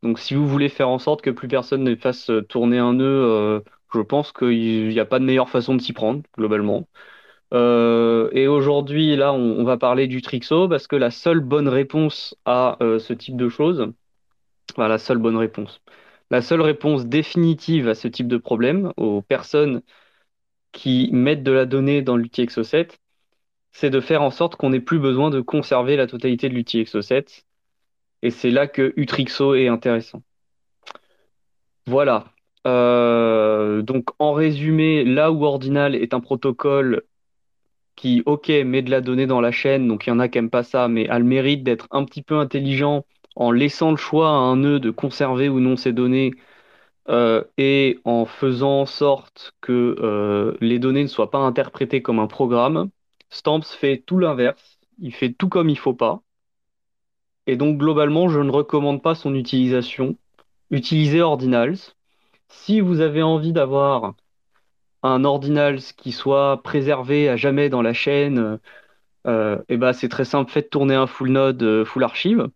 Donc 0.04 0.20
si 0.20 0.34
vous 0.36 0.48
voulez 0.48 0.70
faire 0.70 0.90
en 0.90 1.00
sorte 1.00 1.22
que 1.22 1.30
plus 1.30 1.48
personne 1.48 1.84
ne 1.84 1.96
fasse 1.96 2.30
euh, 2.30 2.42
tourner 2.42 2.78
un 2.78 2.94
nœud 2.94 3.64
Je 3.94 4.02
pense 4.02 4.32
qu'il 4.32 4.90
n'y 4.90 5.00
a 5.00 5.06
pas 5.06 5.20
de 5.20 5.26
meilleure 5.26 5.50
façon 5.50 5.76
de 5.76 5.82
s'y 5.82 5.94
prendre, 5.94 6.22
globalement. 6.38 6.88
Et 7.52 8.48
aujourd'hui, 8.48 9.16
là, 9.16 9.34
on, 9.34 9.64
va 9.64 9.78
parler 9.78 10.08
du 10.08 10.22
Trixo 10.22 10.68
parce 10.70 10.88
que 10.88 10.96
la 10.96 11.12
seule 11.12 11.40
bonne 11.40 11.68
réponse 11.68 12.36
à 12.46 12.78
ce 12.80 13.14
type 13.14 13.38
de 13.38 13.50
choses, 13.50 13.92
la 14.78 14.98
seule 15.00 15.18
bonne 15.18 15.38
réponse, 15.38 15.82
la 16.32 16.42
seule 16.42 16.62
réponse 16.62 17.06
définitive 17.08 17.88
à 17.90 17.96
ce 17.96 18.08
type 18.08 18.28
de 18.28 18.38
problème 18.38 18.94
aux 18.98 19.22
personnes 19.24 19.82
qui 20.72 21.10
mettent 21.12 21.44
de 21.44 21.52
la 21.52 21.66
donnée 21.66 22.02
dans 22.02 22.18
l'outil 22.18 22.44
Exo7, 22.44 22.98
c'est 23.72 23.90
de 23.90 24.00
faire 24.02 24.22
en 24.22 24.32
sorte 24.32 24.56
qu'on 24.56 24.72
n'ait 24.72 24.80
plus 24.80 25.00
besoin 25.00 25.30
de 25.30 25.42
conserver 25.42 25.96
la 25.96 26.08
totalité 26.08 26.50
de 26.50 26.56
l'outil 26.56 26.82
Exo7. 26.82 27.46
Et 28.22 28.32
c'est 28.32 28.52
là 28.52 28.68
que 28.68 28.94
Utrixo 28.98 29.56
est 29.56 29.68
intéressant. 29.68 30.22
Voilà. 31.88 32.26
Euh, 32.68 33.82
donc 33.82 34.10
en 34.20 34.34
résumé, 34.34 35.04
là 35.06 35.32
où 35.32 35.44
Ordinal 35.46 35.96
est 35.96 36.14
un 36.14 36.20
protocole 36.20 37.04
qui, 37.96 38.24
ok, 38.26 38.50
met 38.50 38.82
de 38.82 38.92
la 38.92 39.02
donnée 39.02 39.28
dans 39.28 39.42
la 39.42 39.52
chaîne, 39.52 39.88
donc 39.88 40.08
il 40.08 40.10
y 40.10 40.14
en 40.14 40.20
a 40.20 40.28
qui 40.30 40.38
n'aiment 40.38 40.50
pas 40.50 40.64
ça, 40.64 40.88
mais 40.88 41.08
a 41.10 41.20
le 41.20 41.26
mérite 41.26 41.64
d'être 41.64 41.88
un 41.92 42.06
petit 42.06 42.22
peu 42.22 42.38
intelligent 42.38 43.06
en 43.36 43.52
laissant 43.52 43.92
le 43.92 43.98
choix 43.98 44.30
à 44.30 44.34
un 44.34 44.58
nœud 44.58 44.80
de 44.80 44.92
conserver 44.92 45.50
ou 45.50 45.60
non 45.60 45.76
ces 45.78 45.94
données 45.94 46.32
euh, 47.10 47.44
et 47.58 48.00
en 48.06 48.26
faisant 48.26 48.82
en 48.82 48.86
sorte 48.86 49.54
que 49.62 49.96
euh, 50.00 50.56
les 50.62 50.80
données 50.80 51.04
ne 51.04 51.08
soient 51.08 51.32
pas 51.32 51.40
interprétées 51.40 52.02
comme 52.02 52.20
un 52.20 52.28
programme, 52.28 52.90
Stamps 53.29 53.62
fait 53.62 54.03
tout 54.05 54.19
l'inverse. 54.19 54.79
Il 55.00 55.13
fait 55.13 55.33
tout 55.33 55.50
comme 55.50 55.69
il 55.69 55.77
faut 55.77 55.93
pas. 55.93 56.21
Et 57.48 57.55
donc 57.57 57.77
globalement, 57.77 58.29
je 58.29 58.39
ne 58.39 58.51
recommande 58.51 59.01
pas 59.01 59.15
son 59.15 59.33
utilisation. 59.36 60.17
Utilisez 60.71 61.21
Ordinals. 61.21 61.77
Si 62.50 62.81
vous 62.81 63.00
avez 63.01 63.24
envie 63.24 63.53
d'avoir 63.53 64.15
un 65.03 65.24
ordinals 65.24 65.81
qui 65.98 66.12
soit 66.12 66.62
préservé 66.63 67.29
à 67.29 67.38
jamais 67.38 67.69
dans 67.69 67.81
la 67.81 67.93
chaîne, 67.93 68.59
euh, 69.27 69.62
et 69.69 69.77
ben 69.77 69.93
c'est 69.93 70.09
très 70.09 70.25
simple, 70.25 70.51
faites 70.51 70.69
tourner 70.69 70.95
un 70.95 71.07
full 71.07 71.29
node, 71.29 71.63
euh, 71.63 71.86
full 71.86 72.03
archive, 72.03 72.50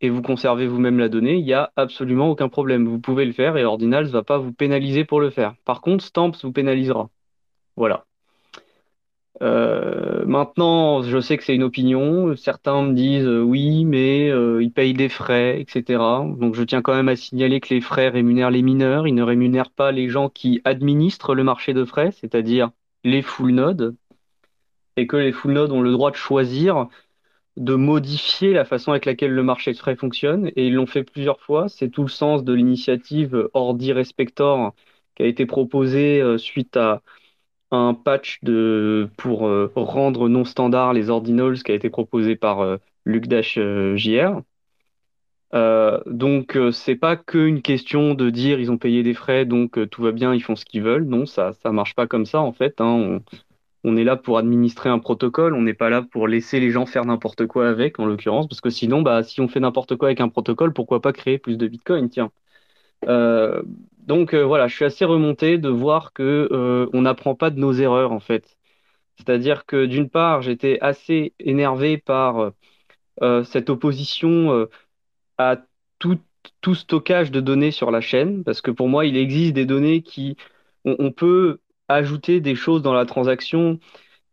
et 0.00 0.10
vous 0.10 0.22
conservez 0.22 0.66
vous-même 0.66 0.98
la 0.98 1.08
donnée, 1.08 1.36
il 1.36 1.44
n'y 1.44 1.54
a 1.54 1.72
absolument 1.76 2.30
aucun 2.30 2.48
problème. 2.48 2.88
Vous 2.88 3.00
pouvez 3.00 3.24
le 3.24 3.32
faire 3.32 3.56
et 3.56 3.64
Ordinals 3.64 4.06
ne 4.06 4.10
va 4.10 4.22
pas 4.24 4.38
vous 4.38 4.52
pénaliser 4.52 5.04
pour 5.04 5.20
le 5.20 5.30
faire. 5.30 5.54
Par 5.64 5.80
contre, 5.80 6.04
Stamps 6.04 6.32
vous 6.42 6.52
pénalisera. 6.52 7.10
Voilà. 7.76 8.06
Euh, 9.40 10.24
maintenant, 10.26 11.02
je 11.02 11.20
sais 11.20 11.36
que 11.36 11.44
c'est 11.44 11.54
une 11.54 11.62
opinion. 11.62 12.36
Certains 12.36 12.82
me 12.82 12.92
disent 12.94 13.24
euh, 13.26 13.40
oui, 13.42 13.84
mais 13.84 14.30
euh, 14.30 14.62
ils 14.62 14.72
payent 14.72 14.92
des 14.92 15.08
frais, 15.08 15.60
etc. 15.60 15.98
Donc, 16.38 16.54
je 16.54 16.62
tiens 16.62 16.82
quand 16.82 16.94
même 16.94 17.08
à 17.08 17.16
signaler 17.16 17.60
que 17.60 17.72
les 17.74 17.80
frais 17.80 18.08
rémunèrent 18.08 18.50
les 18.50 18.62
mineurs. 18.62 19.06
Ils 19.08 19.14
ne 19.14 19.22
rémunèrent 19.22 19.70
pas 19.70 19.90
les 19.90 20.08
gens 20.08 20.28
qui 20.28 20.60
administrent 20.64 21.34
le 21.34 21.44
marché 21.44 21.72
de 21.72 21.84
frais, 21.84 22.10
c'est-à-dire 22.12 22.70
les 23.04 23.22
full 23.22 23.52
nodes, 23.52 23.96
et 24.96 25.06
que 25.06 25.16
les 25.16 25.32
full 25.32 25.52
nodes 25.52 25.72
ont 25.72 25.82
le 25.82 25.92
droit 25.92 26.10
de 26.10 26.16
choisir 26.16 26.88
de 27.56 27.74
modifier 27.74 28.52
la 28.52 28.64
façon 28.64 28.92
avec 28.92 29.04
laquelle 29.06 29.32
le 29.32 29.42
marché 29.42 29.72
de 29.72 29.78
frais 29.78 29.96
fonctionne. 29.96 30.48
Et 30.56 30.66
ils 30.68 30.74
l'ont 30.74 30.86
fait 30.86 31.04
plusieurs 31.04 31.40
fois. 31.40 31.68
C'est 31.68 31.90
tout 31.90 32.02
le 32.02 32.08
sens 32.08 32.44
de 32.44 32.52
l'initiative 32.52 33.48
Ordi 33.54 33.92
Respector 33.92 34.74
qui 35.16 35.22
a 35.24 35.26
été 35.26 35.46
proposée 35.46 36.22
suite 36.38 36.76
à 36.76 37.02
un 37.72 37.94
patch 37.94 38.40
pour 39.16 39.46
euh, 39.46 39.72
rendre 39.74 40.28
non 40.28 40.44
standard 40.44 40.92
les 40.92 41.10
ordinals 41.10 41.62
qui 41.62 41.72
a 41.72 41.74
été 41.74 41.90
proposé 41.90 42.36
par 42.36 42.60
euh, 42.60 42.76
Luc 43.06 43.26
Dash 43.26 43.56
euh, 43.58 43.96
JR. 43.96 44.42
donc 46.06 46.58
c'est 46.72 46.96
pas 46.96 47.16
qu'une 47.16 47.62
question 47.62 48.14
de 48.14 48.30
dire 48.30 48.60
ils 48.60 48.70
ont 48.70 48.78
payé 48.78 49.02
des 49.02 49.14
frais 49.14 49.44
donc 49.44 49.78
tout 49.90 50.02
va 50.02 50.12
bien 50.12 50.34
ils 50.34 50.42
font 50.42 50.56
ce 50.56 50.64
qu'ils 50.64 50.82
veulent 50.82 51.04
non 51.04 51.26
ça 51.26 51.52
ça 51.52 51.72
marche 51.72 51.94
pas 51.94 52.06
comme 52.06 52.26
ça 52.26 52.40
en 52.40 52.52
fait 52.52 52.80
hein. 52.80 53.20
on, 53.84 53.96
est 53.96 54.04
là 54.04 54.16
pour 54.16 54.38
administrer 54.38 54.88
un 54.88 54.98
protocole 54.98 55.54
on 55.54 55.62
n'est 55.62 55.74
pas 55.74 55.90
là 55.90 56.02
pour 56.02 56.28
laisser 56.28 56.60
les 56.60 56.70
gens 56.70 56.86
faire 56.86 57.04
n'importe 57.04 57.46
quoi 57.46 57.68
avec 57.68 57.98
en 58.00 58.06
l'occurrence 58.06 58.48
parce 58.48 58.62
que 58.62 58.70
sinon 58.70 59.02
bah 59.02 59.22
si 59.22 59.40
on 59.40 59.48
fait 59.48 59.60
n'importe 59.60 59.96
quoi 59.96 60.08
avec 60.08 60.20
un 60.20 60.28
protocole 60.28 60.72
pourquoi 60.72 61.02
pas 61.02 61.12
créer 61.12 61.38
plus 61.38 61.58
de 61.58 61.66
bitcoin 61.68 62.08
tiens 62.08 62.30
donc 64.02 64.34
euh, 64.34 64.42
voilà, 64.44 64.68
je 64.68 64.74
suis 64.74 64.84
assez 64.84 65.04
remonté 65.04 65.58
de 65.58 65.68
voir 65.68 66.12
que 66.12 66.48
euh, 66.52 66.88
on 66.92 67.02
n'apprend 67.02 67.34
pas 67.34 67.50
de 67.50 67.60
nos 67.60 67.72
erreurs 67.72 68.12
en 68.12 68.20
fait. 68.20 68.58
C'est-à-dire 69.16 69.66
que 69.66 69.86
d'une 69.86 70.10
part, 70.10 70.42
j'étais 70.42 70.78
assez 70.80 71.34
énervé 71.38 71.98
par 71.98 72.52
euh, 73.22 73.44
cette 73.44 73.70
opposition 73.70 74.68
à 75.38 75.58
tout, 75.98 76.18
tout, 76.60 76.74
stockage 76.74 77.30
de 77.30 77.40
données 77.40 77.70
sur 77.72 77.90
la 77.90 78.00
chaîne, 78.00 78.44
parce 78.44 78.60
que 78.62 78.70
pour 78.70 78.88
moi, 78.88 79.06
il 79.06 79.16
existe 79.16 79.54
des 79.54 79.66
données 79.66 80.02
qui 80.02 80.36
on, 80.84 81.12
peut 81.12 81.60
ajouter 81.88 82.40
des 82.40 82.54
choses 82.56 82.82
dans 82.82 82.94
la 82.94 83.06
transaction 83.06 83.78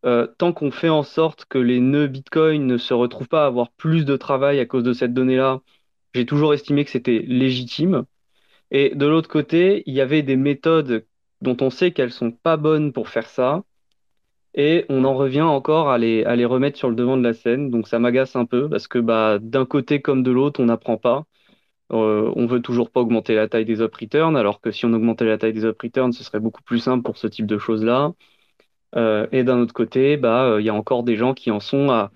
tant 0.03 0.53
qu'on 0.53 0.71
fait 0.71 0.89
en 0.89 1.03
sorte 1.03 1.45
que 1.45 1.57
les 1.59 1.79
nœuds 1.81 2.07
Bitcoin 2.07 2.65
ne 2.65 2.77
se 2.77 2.93
retrouvent 2.93 3.27
pas 3.29 3.43
à 3.43 3.47
avoir 3.47 3.71
plus 3.71 4.05
de 4.05 4.17
travail 4.17 4.59
à 4.59 4.65
cause 4.65 4.83
de 4.83 4.93
cette 4.93 5.13
donnée-là. 5.13 5.61
J'ai 6.15 6.25
toujours 6.25 6.53
estimé 6.53 6.85
que 6.85 6.91
c'était 6.91 7.23
légitime. 7.27 8.05
Et 8.71 8.95
de 8.95 9.05
l'autre 9.05 9.29
côté, 9.29 9.83
il 9.85 9.93
y 9.93 10.01
avait 10.01 10.23
des 10.23 10.35
méthodes 10.35 11.05
dont 11.41 11.57
on 11.61 11.69
sait 11.69 11.91
qu'elles 11.91 12.11
sont 12.11 12.31
pas 12.31 12.57
bonnes 12.57 12.93
pour 12.93 13.09
faire 13.09 13.27
ça. 13.27 13.63
Et 14.55 14.85
on 14.89 15.05
en 15.05 15.15
revient 15.15 15.41
encore 15.41 15.89
à 15.89 15.97
les, 15.97 16.23
remettre 16.45 16.77
sur 16.77 16.89
le 16.89 16.95
devant 16.95 17.17
de 17.17 17.23
la 17.23 17.33
scène. 17.33 17.69
Donc 17.71 17.87
ça 17.87 17.99
m'agace 17.99 18.35
un 18.35 18.45
peu 18.45 18.69
parce 18.69 18.87
que 18.87 18.99
bah, 18.99 19.39
d'un 19.39 19.65
côté 19.65 20.01
comme 20.01 20.23
de 20.23 20.31
l'autre, 20.31 20.61
on 20.61 20.65
n'apprend 20.65 20.97
pas. 20.97 21.25
Euh, 21.91 22.31
on 22.35 22.45
veut 22.47 22.61
toujours 22.61 22.91
pas 22.91 23.01
augmenter 23.01 23.35
la 23.35 23.47
taille 23.47 23.65
des 23.65 23.81
up 23.81 23.95
returns, 23.95 24.37
alors 24.37 24.61
que 24.61 24.71
si 24.71 24.85
on 24.85 24.93
augmentait 24.93 25.25
la 25.25 25.37
taille 25.37 25.53
des 25.53 25.65
up 25.65 25.81
returns, 25.81 26.13
ce 26.13 26.23
serait 26.23 26.39
beaucoup 26.39 26.61
plus 26.63 26.79
simple 26.79 27.03
pour 27.03 27.17
ce 27.17 27.27
type 27.27 27.47
de 27.47 27.57
choses-là. 27.57 28.13
Euh, 28.95 29.27
et 29.31 29.43
d'un 29.43 29.59
autre 29.59 29.73
côté, 29.73 30.17
bah, 30.17 30.57
il 30.59 30.65
y 30.65 30.69
a 30.69 30.73
encore 30.73 31.03
des 31.03 31.15
gens 31.15 31.33
qui 31.33 31.51
en 31.51 31.59
sont 31.59 31.89
à, 31.91 32.11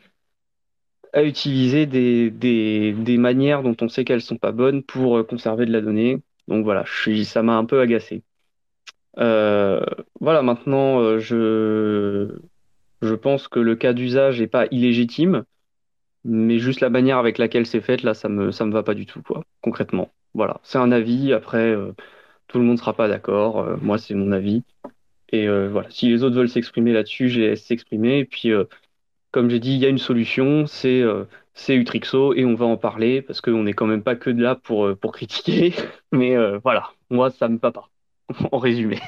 utiliser 1.16 1.86
des, 1.86 2.32
des, 2.32 3.18
manières 3.18 3.64
dont 3.64 3.76
on 3.82 3.88
sait 3.88 4.04
qu'elles 4.06 4.22
sont 4.22 4.38
pas 4.38 4.52
bonnes 4.52 4.84
pour 4.84 5.18
euh, 5.18 5.24
conserver 5.24 5.66
de 5.66 5.72
la 5.72 5.82
donnée. 5.82 6.22
Donc 6.48 6.64
voilà, 6.64 6.86
ça 7.26 7.44
m'a 7.44 7.56
un 7.56 7.66
peu 7.66 7.80
agacé. 7.80 8.24
Euh, 9.20 9.82
voilà, 10.20 10.42
maintenant, 10.42 11.02
euh, 11.02 11.20
je, 13.02 13.16
pense 13.16 13.48
que 13.48 13.60
le 13.60 13.76
cas 13.76 13.94
d'usage 13.94 14.42
n'est 14.42 14.48
pas 14.48 14.66
illégitime, 14.72 15.44
mais 16.26 16.60
juste 16.60 16.82
la 16.82 16.90
manière 16.90 17.18
avec 17.18 17.38
laquelle 17.38 17.66
c'est 17.66 17.82
fait, 17.82 18.04
là, 18.04 18.14
ça 18.14 18.30
me, 18.30 18.52
ça 18.52 18.66
me 18.66 18.74
va 18.74 18.84
pas 18.84 18.96
du 18.96 19.06
tout, 19.06 19.22
quoi, 19.22 19.44
concrètement. 19.62 20.12
Voilà, 20.34 20.60
c'est 20.64 20.80
un 20.80 20.92
avis. 20.92 21.34
Après, 21.34 21.72
euh, 21.72 21.94
tout 22.48 22.60
le 22.60 22.66
monde 22.66 22.76
ne 22.76 22.80
sera 22.80 22.94
pas 22.94 23.08
d'accord. 23.08 23.78
moi, 23.82 23.98
c'est 23.98 24.16
mon 24.16 24.32
avis. 24.32 24.64
Et 25.30 25.48
voilà, 25.48 25.90
si 25.90 26.10
les 26.10 26.24
autres 26.24 26.36
veulent 26.36 26.50
s'exprimer 26.50 26.94
là-dessus, 26.94 27.30
je 27.30 27.42
laisse 27.42 27.66
s'exprimer. 27.66 28.20
Et 28.20 28.26
puis, 28.26 28.52
comme 29.32 29.50
j'ai 29.50 29.60
dit, 29.60 29.74
il 29.74 29.80
y 29.80 29.86
a 29.86 29.90
une 29.90 29.98
solution, 29.98 30.68
c'est 30.68 31.04
c'est 31.54 31.76
Utrixo 31.76 32.34
et 32.34 32.46
on 32.46 32.56
va 32.56 32.66
en 32.66 32.78
parler 32.78 33.22
parce 33.22 33.42
qu'on 33.42 33.64
n'est 33.64 33.74
quand 33.74 33.86
même 33.86 34.04
pas 34.04 34.16
que 34.16 34.30
de 34.30 34.42
là 34.42 34.56
pour, 34.56 34.86
euh, 34.86 34.96
pour 34.96 35.12
critiquer. 35.12 35.74
Mais 36.12 36.36
euh, 36.36 36.60
voilà, 36.64 36.90
moi, 37.10 37.30
ça 37.30 37.48
me 37.48 37.58
va 37.58 37.72
pas, 37.72 37.90
en 38.52 38.58
résumé. 38.58 39.00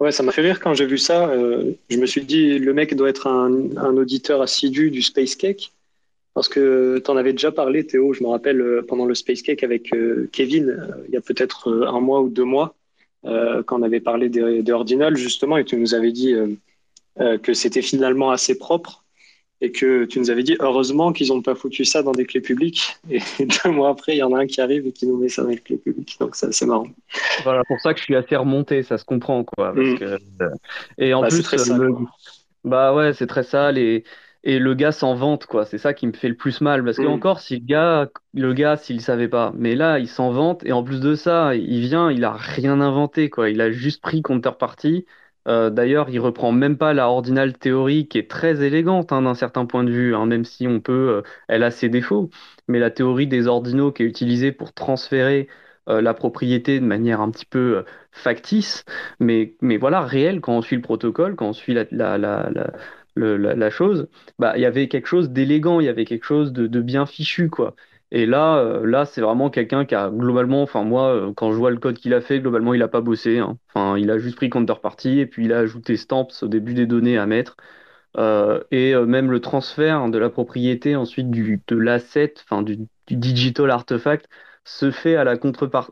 Ouais, 0.00 0.12
ça 0.12 0.22
m'a 0.22 0.30
fait 0.30 0.42
rire 0.42 0.60
quand 0.60 0.74
j'ai 0.74 0.86
vu 0.86 0.98
ça. 0.98 1.28
Euh, 1.28 1.72
je 1.90 1.98
me 1.98 2.06
suis 2.06 2.24
dit, 2.24 2.58
le 2.58 2.72
mec 2.72 2.94
doit 2.94 3.08
être 3.08 3.26
un, 3.26 3.96
auditeur 3.96 4.40
assidu 4.40 4.90
du 4.90 5.02
Space 5.02 5.34
Cake. 5.34 5.72
Parce 6.34 6.48
que 6.48 7.02
tu 7.04 7.10
en 7.10 7.16
avais 7.16 7.32
déjà 7.32 7.50
parlé, 7.50 7.84
Théo, 7.84 8.12
je 8.12 8.22
me 8.22 8.28
rappelle 8.28 8.84
pendant 8.86 9.06
le 9.06 9.16
Space 9.16 9.42
Cake 9.42 9.64
avec 9.64 9.92
Kevin, 10.30 10.94
il 11.08 11.14
y 11.14 11.16
a 11.16 11.20
peut-être 11.20 11.68
un 11.88 11.98
mois 11.98 12.20
ou 12.20 12.28
deux 12.28 12.44
mois, 12.44 12.76
quand 13.24 13.80
on 13.80 13.82
avait 13.82 13.98
parlé 13.98 14.28
des, 14.28 14.62
des 14.62 14.72
ordinals, 14.72 15.16
justement, 15.16 15.56
et 15.56 15.64
tu 15.64 15.76
nous 15.76 15.94
avais 15.94 16.12
dit 16.12 16.36
que 17.42 17.54
c'était 17.54 17.82
finalement 17.82 18.30
assez 18.30 18.56
propre 18.56 19.02
et 19.60 19.72
que 19.72 20.04
tu 20.04 20.20
nous 20.20 20.30
avais 20.30 20.42
dit 20.42 20.56
heureusement 20.60 21.12
qu'ils 21.12 21.28
n'ont 21.28 21.42
pas 21.42 21.54
foutu 21.54 21.84
ça 21.84 22.02
dans 22.02 22.12
des 22.12 22.24
clés 22.26 22.40
publiques. 22.40 22.96
Et 23.10 23.20
deux 23.64 23.70
mois 23.70 23.90
après, 23.90 24.14
il 24.14 24.18
y 24.18 24.22
en 24.22 24.32
a 24.32 24.40
un 24.40 24.46
qui 24.46 24.60
arrive 24.60 24.86
et 24.86 24.92
qui 24.92 25.06
nous 25.06 25.16
met 25.16 25.28
ça 25.28 25.42
dans 25.42 25.48
les 25.48 25.58
clés 25.58 25.78
publiques. 25.78 26.16
Donc 26.20 26.36
ça, 26.36 26.52
c'est 26.52 26.66
marrant. 26.66 26.86
Voilà, 27.42 27.62
pour 27.64 27.80
ça 27.80 27.92
que 27.92 27.98
je 27.98 28.04
suis 28.04 28.16
assez 28.16 28.36
remonté, 28.36 28.82
ça 28.82 28.98
se 28.98 29.04
comprend 29.04 29.44
quoi. 29.44 29.72
Mm. 29.72 29.98
Euh, 30.02 30.18
et 30.98 31.14
en 31.14 31.22
bah, 31.22 31.28
plus, 31.28 31.44
bah 32.64 32.94
ouais, 32.94 33.12
c'est 33.12 33.26
très 33.26 33.42
sale 33.44 33.78
et 33.78 34.04
et 34.44 34.60
le 34.60 34.74
gars 34.74 34.92
s'en 34.92 35.14
vante 35.14 35.46
quoi. 35.46 35.66
C'est 35.66 35.78
ça 35.78 35.92
qui 35.92 36.06
me 36.06 36.12
fait 36.12 36.28
le 36.28 36.36
plus 36.36 36.60
mal 36.60 36.84
parce 36.84 36.96
que 36.96 37.02
mm. 37.02 37.08
encore 37.08 37.40
si 37.40 37.58
le 37.58 37.66
gars, 37.66 38.08
le 38.34 38.54
gars 38.54 38.76
s'il 38.76 39.00
savait 39.00 39.28
pas, 39.28 39.52
mais 39.56 39.74
là 39.74 39.98
il 39.98 40.08
s'en 40.08 40.30
vante 40.30 40.64
et 40.64 40.72
en 40.72 40.82
plus 40.84 41.00
de 41.00 41.14
ça, 41.14 41.54
il 41.56 41.80
vient, 41.80 42.10
il 42.10 42.24
a 42.24 42.32
rien 42.32 42.80
inventé 42.80 43.30
quoi. 43.30 43.50
Il 43.50 43.60
a 43.60 43.70
juste 43.70 44.00
pris 44.00 44.22
counterparty 44.22 45.06
euh, 45.48 45.70
d'ailleurs, 45.70 46.10
il 46.10 46.18
reprend 46.20 46.52
même 46.52 46.76
pas 46.78 46.92
la 46.94 47.08
ordinale 47.08 47.56
théorie 47.58 48.06
qui 48.08 48.18
est 48.18 48.30
très 48.30 48.62
élégante 48.64 49.12
hein, 49.12 49.22
d'un 49.22 49.34
certain 49.34 49.66
point 49.66 49.84
de 49.84 49.90
vue, 49.90 50.14
hein, 50.14 50.26
même 50.26 50.44
si 50.44 50.66
on 50.68 50.80
peut, 50.80 50.92
euh, 51.18 51.22
elle 51.48 51.62
a 51.62 51.70
ses 51.70 51.88
défauts. 51.88 52.30
Mais 52.68 52.78
la 52.78 52.90
théorie 52.90 53.26
des 53.26 53.46
ordinaux 53.46 53.92
qui 53.92 54.02
est 54.02 54.06
utilisée 54.06 54.52
pour 54.52 54.72
transférer 54.74 55.48
euh, 55.88 56.02
la 56.02 56.14
propriété 56.14 56.80
de 56.80 56.84
manière 56.84 57.20
un 57.20 57.30
petit 57.30 57.46
peu 57.46 57.84
factice, 58.12 58.84
mais, 59.20 59.56
mais 59.62 59.76
voilà, 59.78 60.00
réelle 60.02 60.40
quand 60.40 60.52
on 60.56 60.62
suit 60.62 60.76
le 60.76 60.82
protocole, 60.82 61.34
quand 61.36 61.48
on 61.48 61.52
suit 61.54 61.72
la, 61.74 61.84
la, 61.90 62.18
la, 62.18 62.50
la, 63.16 63.54
la 63.54 63.70
chose, 63.70 64.08
bah, 64.38 64.52
il 64.56 64.60
y 64.62 64.66
avait 64.66 64.88
quelque 64.88 65.06
chose 65.06 65.30
d'élégant, 65.30 65.80
il 65.80 65.86
y 65.86 65.88
avait 65.88 66.04
quelque 66.04 66.24
chose 66.24 66.52
de, 66.52 66.66
de 66.66 66.80
bien 66.80 67.06
fichu, 67.06 67.48
quoi. 67.50 67.74
Et 68.10 68.24
là, 68.26 68.58
euh, 68.58 68.86
là, 68.86 69.04
c'est 69.04 69.20
vraiment 69.20 69.50
quelqu'un 69.50 69.84
qui 69.84 69.94
a 69.94 70.10
globalement, 70.10 70.62
enfin 70.62 70.82
moi, 70.84 71.08
euh, 71.14 71.32
quand 71.34 71.52
je 71.52 71.56
vois 71.58 71.70
le 71.70 71.78
code 71.78 71.98
qu'il 71.98 72.14
a 72.14 72.20
fait, 72.22 72.40
globalement, 72.40 72.72
il 72.74 72.82
a 72.82 72.88
pas 72.88 73.00
bossé. 73.02 73.38
hein. 73.38 73.58
Enfin, 73.68 73.98
il 73.98 74.10
a 74.10 74.18
juste 74.18 74.36
pris 74.36 74.48
counterparty 74.50 75.20
et 75.20 75.26
puis 75.26 75.44
il 75.44 75.52
a 75.52 75.58
ajouté 75.58 75.96
stamps 75.96 76.28
au 76.42 76.48
début 76.48 76.74
des 76.74 76.86
données 76.86 77.18
à 77.18 77.26
mettre. 77.26 77.56
Euh, 78.16 78.62
et 78.70 78.94
même 78.96 79.30
le 79.30 79.40
transfert 79.40 80.08
de 80.10 80.18
la 80.18 80.30
propriété 80.30 80.96
ensuite 80.96 81.30
de 81.30 81.76
l'asset, 81.76 82.34
enfin 82.42 82.62
du, 82.62 82.78
digital 83.10 83.70
artefact, 83.70 84.28
se 84.64 84.90
fait 84.90 85.16
à 85.16 85.24
la 85.24 85.36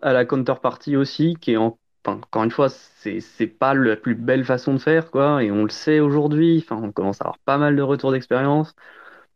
à 0.03 0.13
la 0.13 0.25
counterparty 0.25 0.97
aussi, 0.97 1.35
qui 1.41 1.53
est 1.53 1.57
en, 1.57 1.79
enfin, 2.05 2.19
encore 2.19 2.45
une 2.45 2.51
fois, 2.51 2.69
c'est 2.71 3.21
c'est 3.21 3.47
pas 3.47 3.75
la 3.75 3.97
plus 3.97 4.15
belle 4.15 4.45
façon 4.45 4.75
de 4.75 4.79
faire, 4.79 5.11
quoi. 5.11 5.43
Et 5.45 5.51
on 5.51 5.65
le 5.65 5.71
sait 5.71 6.01
aujourd'hui. 6.01 6.59
Enfin, 6.65 6.81
on 6.83 6.93
commence 6.93 7.21
à 7.21 7.25
avoir 7.25 7.39
pas 7.41 7.59
mal 7.59 7.77
de 7.77 7.83
retours 7.83 8.13
d'expérience. 8.13 8.75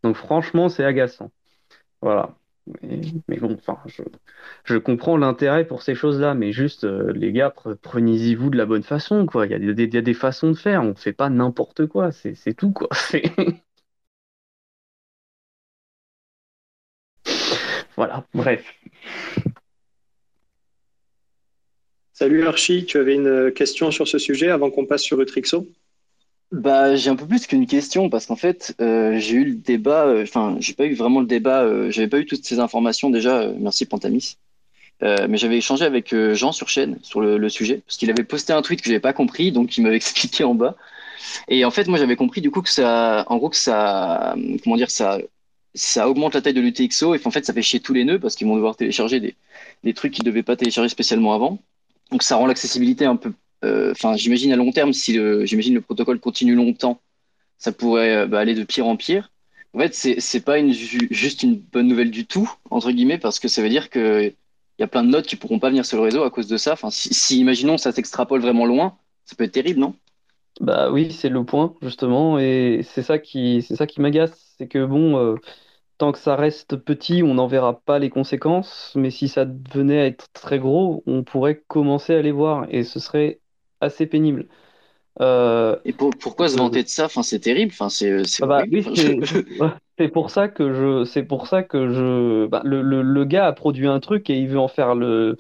Donc 0.03 0.17
franchement, 0.17 0.69
c'est 0.69 0.85
agaçant. 0.85 1.31
Voilà. 2.03 2.37
Mais, 3.29 3.39
bon, 3.39 3.55
enfin, 3.55 3.79
je, 4.65 4.77
comprends 4.77 5.17
l'intérêt 5.17 5.67
pour 5.67 5.83
ces 5.83 5.95
choses-là, 5.95 6.35
mais 6.35 6.53
juste, 6.53 6.85
euh, 6.85 7.13
les 7.13 7.33
gars, 7.33 7.53
pre- 7.57 7.75
prenez-y-vous 7.75 8.51
de 8.51 8.57
la 8.57 8.67
bonne 8.67 8.83
façon, 8.83 9.27
quoi. 9.27 9.47
Il 9.47 9.51
y 9.53 9.97
a 9.97 10.03
des, 10.03 10.15
façons 10.15 10.51
de 10.51 10.57
faire, 10.57 10.83
on 10.83 10.95
fait 10.95 11.13
pas 11.13 11.31
n'importe 11.31 11.87
quoi, 11.87 12.13
c'est 12.13 12.55
tout, 12.55 12.73
quoi. 12.73 12.89
Voilà, 17.97 18.25
bref. 18.35 18.65
Salut 22.13 22.47
Archie, 22.47 22.85
tu 22.85 22.99
avais 22.99 23.15
une 23.15 23.53
question 23.53 23.91
sur 23.91 24.07
ce 24.07 24.19
sujet 24.19 24.51
avant 24.51 24.71
qu'on 24.71 24.87
passe 24.87 25.03
sur 25.03 25.21
Utrixo? 25.21 25.67
Bah, 26.53 26.97
j'ai 26.97 27.11
un 27.11 27.17
peu 27.17 27.27
plus 27.29 27.47
qu'une 27.47 27.67
question 27.67 28.11
parce 28.11 28.27
qu'en 28.27 28.35
fait, 28.37 28.75
euh, 28.81 29.19
j'ai 29.21 29.37
eu 29.37 29.45
le 29.45 29.55
débat, 29.55 30.07
euh, 30.07 30.25
enfin, 30.25 30.57
j'ai 30.59 30.75
pas 30.75 30.85
eu 30.87 30.95
vraiment 30.95 31.21
le 31.21 31.27
débat, 31.27 31.63
euh, 31.63 31.91
j'avais 31.93 32.09
pas 32.09 32.19
eu 32.19 32.27
toutes 32.27 32.45
ces 32.45 32.59
informations 32.59 33.09
déjà, 33.09 33.43
euh, 33.43 33.55
merci 33.59 33.87
Pantamis. 33.87 34.37
Euh, 35.03 35.29
mais 35.29 35.39
j'avais 35.39 35.59
échangé 35.59 35.85
avec 35.85 36.13
euh, 36.15 36.35
Jean 36.35 36.53
sur 36.53 36.69
chaîne 36.69 36.99
sur 37.03 37.21
le, 37.23 37.39
le 37.39 37.49
sujet 37.51 37.83
parce 37.87 37.97
qu'il 37.99 38.11
avait 38.11 38.25
posté 38.25 38.53
un 38.53 38.63
tweet 38.63 38.81
que 38.83 38.89
j'avais 38.89 39.01
pas 39.01 39.13
compris, 39.15 39.53
donc 39.53 39.77
il 39.79 39.83
m'avait 39.83 39.97
expliqué 39.99 40.45
en 40.45 40.55
bas. 40.55 40.77
Et 41.49 41.65
en 41.65 41.71
fait, 41.73 41.89
moi, 41.89 41.99
j'avais 41.99 42.17
compris 42.17 42.41
du 42.43 42.51
coup 42.51 42.63
que 42.63 42.71
ça, 42.71 43.25
en 43.29 43.39
gros, 43.39 43.51
que 43.51 43.57
ça, 43.57 44.37
comment 44.65 44.77
dire, 44.77 44.91
ça, 44.91 45.19
ça 45.75 46.09
augmente 46.09 46.35
la 46.35 46.43
taille 46.43 46.55
de 46.55 46.61
l'UTXO 46.63 47.15
et 47.15 47.21
en 47.27 47.31
fait, 47.33 47.45
ça 47.47 47.53
fait 47.55 47.63
chier 47.63 47.81
tous 47.81 47.95
les 47.95 48.05
nœuds 48.05 48.21
parce 48.21 48.37
qu'ils 48.37 48.47
vont 48.49 48.57
devoir 48.57 48.77
télécharger 48.77 49.21
des, 49.21 49.37
des 49.85 49.95
trucs 49.95 50.13
qu'ils 50.15 50.25
devaient 50.25 50.43
pas 50.45 50.57
télécharger 50.57 50.89
spécialement 50.91 51.35
avant. 51.35 51.59
Donc, 52.13 52.23
ça 52.23 52.37
rend 52.37 52.47
l'accessibilité 52.47 53.07
un 53.07 53.17
peu, 53.17 53.33
enfin, 53.63 54.17
j'imagine 54.17 54.53
à 54.53 54.57
long 54.57 54.73
terme, 54.73 54.93
si 54.93 55.13
le, 55.15 55.45
j'imagine 55.47 55.75
le 55.75 55.81
protocole 55.81 56.21
continue 56.21 56.55
longtemps, 56.55 57.01
ça 57.59 57.73
pourrait 57.73 58.17
euh, 58.17 58.27
bah, 58.27 58.41
aller 58.41 58.55
de 58.55 58.65
pire 58.65 58.87
en 58.87 58.97
pire. 58.97 59.33
En 59.75 59.81
fait, 59.81 59.95
c'est, 59.95 60.41
pas 60.41 60.59
une, 60.59 60.73
ju- 60.73 61.09
juste 61.11 61.43
une 61.45 61.57
bonne 61.57 61.89
nouvelle 61.89 62.11
du 62.11 62.27
tout, 62.27 62.51
entre 62.71 62.91
guillemets, 62.93 63.19
parce 63.19 63.39
que 63.41 63.49
ça 63.49 63.63
veut 63.63 63.69
dire 63.69 63.91
que 63.91 64.25
il 64.79 64.83
y 64.83 64.85
a 64.85 64.89
plein 64.89 65.05
de 65.05 65.11
nodes 65.11 65.27
qui 65.27 65.37
pourront 65.37 65.59
pas 65.61 65.69
venir 65.71 65.87
sur 65.87 65.99
le 65.99 66.05
réseau 66.05 66.23
à 66.25 66.31
cause 66.31 66.49
de 66.49 66.57
ça. 66.57 66.73
Enfin, 66.73 66.91
si, 66.91 67.39
imaginons 67.41 67.79
ça 67.79 67.93
s'extrapole 67.93 68.41
vraiment 68.41 68.67
loin, 68.67 68.99
ça 69.27 69.37
peut 69.37 69.45
être 69.45 69.53
terrible, 69.53 69.81
non? 69.81 69.95
Bah 70.61 70.91
oui, 70.91 71.11
c'est 71.13 71.31
le 71.31 71.45
point, 71.45 71.75
justement, 71.81 72.39
et 72.39 72.83
c'est 72.85 73.03
ça 73.03 73.19
qui, 73.19 73.67
qui 73.89 74.01
m'agace, 74.01 74.55
c'est 74.59 74.69
que 74.69 74.85
bon, 74.85 75.17
euh, 75.19 75.37
tant 75.99 76.13
que 76.13 76.19
ça 76.19 76.37
reste 76.37 76.77
petit, 76.77 77.23
on 77.23 77.35
n'en 77.35 77.47
verra 77.47 77.81
pas 77.81 77.99
les 77.99 78.11
conséquences, 78.11 78.93
mais 78.97 79.11
si 79.11 79.29
ça 79.29 79.47
venait 79.47 80.01
à 80.01 80.07
être 80.07 80.33
très 80.33 80.59
gros, 80.59 81.03
on 81.07 81.25
pourrait 81.25 81.63
commencer 81.69 82.15
à 82.15 82.23
les 82.23 82.33
voir, 82.33 82.67
et 82.71 82.85
ce 82.85 83.01
serait 83.01 83.41
assez 83.81 84.07
pénible. 84.07 84.49
Euh, 85.21 85.79
Et 85.85 85.93
pour- 85.93 86.17
pourquoi 86.19 86.49
se 86.49 86.57
vanter 86.57 86.83
de 86.83 86.89
ça? 86.89 87.07
Enfin, 87.07 87.23
c'est 87.23 87.41
terrible. 87.41 87.73
Enfin, 87.73 87.89
c'est 87.91 88.27
c'est 88.27 88.43
Ah 88.43 88.47
bah 88.47 88.65
horrible. 88.65 88.73
oui, 88.73 88.83
Enfin, 88.83 88.95
c'est 88.97 89.19
je- 89.23 89.39
ouais, 89.59 89.69
c'est 89.99 90.09
pour 90.09 90.31
ça 90.31 90.49
que 90.49 90.73
je 90.73 91.05
c'est 91.05 91.25
pour 91.25 91.47
ça 91.47 91.63
que 91.63 91.91
je 91.93 92.47
bah, 92.47 92.63
le, 92.65 92.81
le, 92.83 93.03
le 93.03 93.25
gars 93.25 93.47
a 93.47 93.53
produit 93.53 93.87
un 93.87 94.01
truc 94.01 94.31
et 94.31 94.39
il 94.41 94.49
veut 94.49 94.59
en 94.59 94.69
faire 94.69 94.95
le 94.95 95.37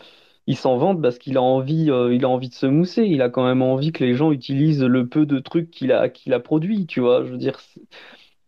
il 0.47 0.57
s'en 0.57 0.77
vante 0.77 1.01
parce 1.01 1.19
qu'il 1.19 1.37
a 1.39 1.43
envie 1.43 1.91
euh, 1.91 2.15
il 2.15 2.25
a 2.25 2.29
envie 2.29 2.49
de 2.51 2.55
se 2.55 2.67
mousser, 2.67 3.05
il 3.05 3.23
a 3.23 3.31
quand 3.31 3.45
même 3.47 3.63
envie 3.63 3.93
que 3.93 4.05
les 4.05 4.15
gens 4.15 4.33
utilisent 4.33 4.83
le 4.85 5.09
peu 5.09 5.25
de 5.27 5.39
trucs 5.39 5.71
qu'il 5.71 5.93
a 5.93 6.09
qu'il 6.11 6.35
a 6.35 6.41
produit, 6.41 6.87
tu 6.87 7.01
vois, 7.01 7.25
je 7.25 7.31
veux 7.33 7.39
dire 7.39 7.59
c'est- 7.61 7.81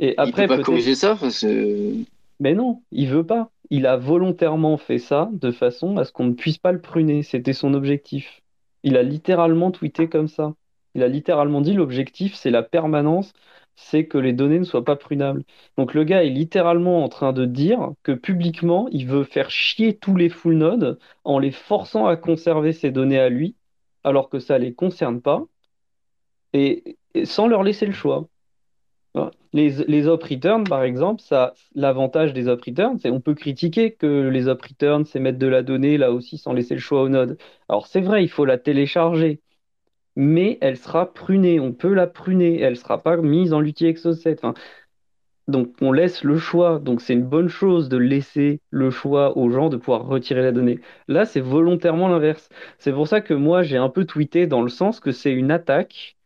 et 0.00 0.20
il 0.24 0.34
peut 0.34 0.44
après 0.44 0.46
pas 0.46 0.58
peut-être 0.58 0.58
corriger 0.58 0.94
ça. 0.94 1.12
Enfin, 1.12 1.30
c'est- 1.30 1.94
mais 2.40 2.54
non, 2.54 2.82
il 2.90 3.08
veut 3.08 3.24
pas. 3.26 3.50
Il 3.70 3.86
a 3.86 3.96
volontairement 3.96 4.76
fait 4.76 4.98
ça 4.98 5.30
de 5.32 5.50
façon 5.50 5.96
à 5.96 6.04
ce 6.04 6.12
qu'on 6.12 6.26
ne 6.26 6.34
puisse 6.34 6.58
pas 6.58 6.72
le 6.72 6.80
pruner. 6.82 7.22
C'était 7.22 7.54
son 7.54 7.72
objectif. 7.72 8.41
Il 8.82 8.96
a 8.96 9.02
littéralement 9.02 9.70
tweeté 9.70 10.08
comme 10.08 10.28
ça. 10.28 10.54
Il 10.94 11.02
a 11.02 11.08
littéralement 11.08 11.60
dit 11.60 11.74
l'objectif, 11.74 12.34
c'est 12.34 12.50
la 12.50 12.62
permanence, 12.62 13.32
c'est 13.76 14.06
que 14.06 14.18
les 14.18 14.32
données 14.32 14.58
ne 14.58 14.64
soient 14.64 14.84
pas 14.84 14.96
prunables. 14.96 15.44
Donc 15.76 15.94
le 15.94 16.04
gars 16.04 16.22
est 16.24 16.28
littéralement 16.30 17.02
en 17.04 17.08
train 17.08 17.32
de 17.32 17.44
dire 17.46 17.92
que 18.02 18.12
publiquement, 18.12 18.88
il 18.90 19.06
veut 19.06 19.24
faire 19.24 19.50
chier 19.50 19.96
tous 19.96 20.16
les 20.16 20.28
full 20.28 20.54
nodes 20.56 20.98
en 21.24 21.38
les 21.38 21.50
forçant 21.52 22.06
à 22.06 22.16
conserver 22.16 22.72
ces 22.72 22.90
données 22.90 23.18
à 23.18 23.28
lui, 23.30 23.56
alors 24.04 24.28
que 24.28 24.38
ça 24.38 24.58
les 24.58 24.74
concerne 24.74 25.20
pas, 25.22 25.44
et 26.54 26.96
sans 27.24 27.46
leur 27.46 27.62
laisser 27.62 27.86
le 27.86 27.92
choix. 27.92 28.28
Les, 29.52 29.70
les 29.86 30.06
op 30.08 30.22
return, 30.22 30.64
par 30.64 30.82
exemple, 30.82 31.20
ça, 31.22 31.52
l'avantage 31.74 32.32
des 32.32 32.48
op 32.48 32.62
return, 32.62 32.98
c'est 32.98 33.10
on 33.10 33.20
peut 33.20 33.34
critiquer 33.34 33.92
que 33.92 34.28
les 34.28 34.48
op 34.48 34.62
return, 34.62 35.04
c'est 35.04 35.20
mettre 35.20 35.38
de 35.38 35.46
la 35.46 35.62
donnée 35.62 35.98
là 35.98 36.10
aussi 36.12 36.38
sans 36.38 36.54
laisser 36.54 36.74
le 36.74 36.80
choix 36.80 37.02
au 37.02 37.08
node. 37.10 37.36
Alors 37.68 37.86
c'est 37.86 38.00
vrai, 38.00 38.24
il 38.24 38.28
faut 38.30 38.46
la 38.46 38.56
télécharger, 38.58 39.40
mais 40.16 40.58
elle 40.62 40.76
sera 40.78 41.12
prunée, 41.14 41.60
on 41.60 41.72
peut 41.72 41.94
la 41.94 42.06
pruner, 42.08 42.60
elle 42.60 42.76
sera 42.76 43.02
pas 43.02 43.16
mise 43.18 43.50
dans 43.50 43.60
l'UTXO7. 43.60 44.40
Enfin, 44.44 44.54
donc 45.48 45.74
on 45.80 45.92
laisse 45.92 46.24
le 46.24 46.38
choix, 46.38 46.78
donc 46.78 47.00
c'est 47.00 47.14
une 47.14 47.24
bonne 47.24 47.48
chose 47.48 47.88
de 47.88 47.96
laisser 47.96 48.60
le 48.70 48.90
choix 48.90 49.36
aux 49.38 49.50
gens 49.50 49.68
de 49.70 49.76
pouvoir 49.76 50.06
retirer 50.06 50.42
la 50.42 50.52
donnée. 50.52 50.80
Là, 51.08 51.26
c'est 51.26 51.40
volontairement 51.40 52.08
l'inverse. 52.08 52.48
C'est 52.78 52.92
pour 52.92 53.08
ça 53.08 53.20
que 53.20 53.34
moi, 53.34 53.62
j'ai 53.62 53.76
un 53.76 53.88
peu 53.88 54.04
tweeté 54.06 54.46
dans 54.46 54.62
le 54.62 54.68
sens 54.70 55.00
que 55.00 55.12
c'est 55.12 55.32
une 55.32 55.50
attaque 55.50 56.16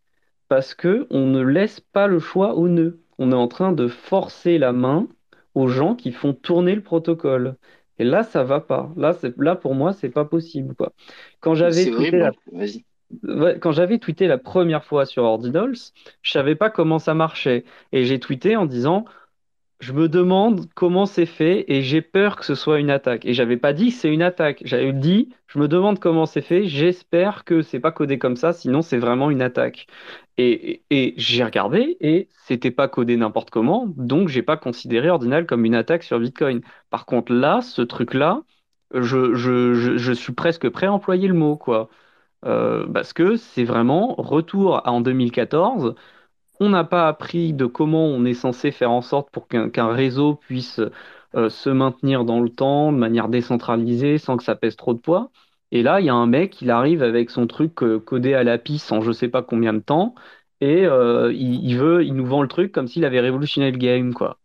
parce 0.49 0.73
que 0.75 1.07
on 1.09 1.25
ne 1.27 1.41
laisse 1.41 1.79
pas 1.79 2.07
le 2.07 2.19
choix 2.19 2.55
aux 2.55 2.67
nœuds. 2.69 2.99
On 3.17 3.31
est 3.31 3.35
en 3.35 3.47
train 3.47 3.71
de 3.73 3.87
forcer 3.87 4.57
la 4.57 4.73
main 4.73 5.07
aux 5.55 5.67
gens 5.67 5.95
qui 5.95 6.11
font 6.11 6.33
tourner 6.33 6.75
le 6.75 6.83
protocole. 6.83 7.55
Et 7.99 8.03
là, 8.03 8.23
ça 8.23 8.43
va 8.43 8.59
pas. 8.61 8.91
Là, 8.95 9.13
c'est, 9.13 9.35
là 9.37 9.55
pour 9.55 9.75
moi, 9.75 9.93
c'est 9.93 10.09
pas 10.09 10.25
possible, 10.25 10.75
quoi. 10.75 10.93
Quand 11.39 11.55
j'avais 11.55 11.85
C'est 11.85 11.91
tweeté 11.91 12.17
horrible. 12.17 12.19
la, 12.19 12.31
hein. 12.53 12.65
Ouais, 13.23 13.57
quand 13.59 13.71
j'avais 13.71 13.99
tweeté 13.99 14.27
la 14.27 14.37
première 14.37 14.83
fois 14.83 15.05
sur 15.05 15.23
Ordinals, 15.23 15.75
je 16.21 16.31
savais 16.31 16.55
pas 16.55 16.69
comment 16.69 16.99
ça 16.99 17.13
marchait. 17.13 17.63
Et 17.93 18.03
j'ai 18.05 18.19
tweeté 18.19 18.55
en 18.57 18.65
disant, 18.65 19.05
je 19.79 19.93
me 19.93 20.09
demande 20.09 20.67
comment 20.73 21.05
c'est 21.05 21.25
fait 21.27 21.65
et 21.71 21.83
j'ai 21.83 22.01
peur 22.01 22.35
que 22.35 22.45
ce 22.45 22.55
soit 22.55 22.79
une 22.79 22.89
attaque. 22.89 23.25
Et 23.25 23.33
j'avais 23.33 23.57
pas 23.57 23.73
dit 23.73 23.91
c'est 23.91 24.11
une 24.11 24.23
attaque. 24.23 24.61
J'avais 24.65 24.91
dit, 24.91 25.29
je 25.47 25.59
me 25.59 25.67
demande 25.67 25.99
comment 25.99 26.25
c'est 26.25 26.41
fait. 26.41 26.65
J'espère 26.65 27.45
que 27.45 27.61
c'est 27.61 27.79
pas 27.79 27.91
codé 27.91 28.17
comme 28.17 28.35
ça, 28.35 28.53
sinon 28.53 28.81
c'est 28.81 28.97
vraiment 28.97 29.29
une 29.29 29.41
attaque. 29.41 29.87
Et, 30.39 30.83
j'ai 31.17 31.43
regardé 31.43 31.97
et 31.99 32.29
c'était 32.45 32.71
pas 32.71 32.87
codé 32.87 33.17
n'importe 33.17 33.49
comment, 33.49 33.85
donc 33.97 34.27
j'ai 34.29 34.43
pas 34.43 34.57
considéré 34.57 35.09
Ordinal 35.09 35.45
comme 35.47 35.65
une 35.65 35.75
attaque 35.75 36.03
sur 36.03 36.19
Bitcoin. 36.19 36.61
Par 36.91 37.05
contre 37.05 37.33
là, 37.33 37.61
ce 37.61 37.81
truc-là, 37.81 38.43
je, 38.93 40.13
suis 40.13 40.33
presque 40.33 40.69
prêt 40.69 40.87
à 40.87 40.93
employer 40.93 41.27
le 41.27 41.33
mot, 41.33 41.57
quoi. 41.57 41.89
Euh, 42.45 42.87
parce 42.87 43.13
que 43.13 43.35
c'est 43.35 43.63
vraiment 43.63 44.15
retour 44.15 44.81
en 44.85 45.01
2014 45.01 45.95
on 46.59 46.69
n'a 46.69 46.83
pas 46.83 47.07
appris 47.07 47.53
de 47.53 47.65
comment 47.65 48.05
on 48.05 48.25
est 48.25 48.33
censé 48.33 48.71
faire 48.71 48.91
en 48.91 49.01
sorte 49.01 49.29
pour 49.31 49.47
qu'un 49.47 49.91
réseau 49.93 50.35
puisse 50.35 50.79
euh, 51.35 51.49
se 51.49 51.69
maintenir 51.69 52.25
dans 52.25 52.39
le 52.41 52.49
temps 52.49 52.91
de 52.91 52.97
manière 52.97 53.29
décentralisée 53.29 54.17
sans 54.17 54.37
que 54.37 54.43
ça 54.43 54.55
pèse 54.55 54.75
trop 54.75 54.93
de 54.93 54.99
poids. 54.99 55.31
Et 55.71 55.83
là, 55.83 55.99
il 55.99 56.05
y 56.05 56.09
a 56.09 56.15
un 56.15 56.27
mec, 56.27 56.61
il 56.61 56.71
arrive 56.71 57.03
avec 57.03 57.29
son 57.29 57.47
truc 57.47 57.83
euh, 57.83 57.99
codé 57.99 58.33
à 58.33 58.43
la 58.43 58.57
pisse 58.57 58.91
en 58.91 59.01
je 59.01 59.11
sais 59.11 59.27
pas 59.29 59.43
combien 59.43 59.73
de 59.73 59.79
temps 59.79 60.15
et 60.61 60.85
euh, 60.85 61.31
il, 61.33 61.63
il 61.69 61.77
veut, 61.77 62.03
il 62.05 62.13
nous 62.15 62.25
vend 62.25 62.41
le 62.41 62.47
truc 62.47 62.71
comme 62.71 62.87
s'il 62.87 63.05
avait 63.05 63.19
révolutionné 63.19 63.71
le 63.71 63.77
game, 63.77 64.13
quoi. 64.13 64.39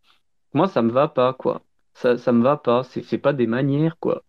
Moi, 0.55 0.69
ça 0.69 0.83
me 0.83 0.91
va 0.93 1.09
pas, 1.09 1.33
quoi. 1.35 1.63
Ça, 1.95 2.19
ça 2.19 2.33
me 2.33 2.43
va 2.43 2.57
pas. 2.57 2.85
C'est 2.85 3.03
c'est 3.03 3.19
pas 3.19 3.33
des 3.33 3.47
manières, 3.47 3.99
quoi. 3.99 4.25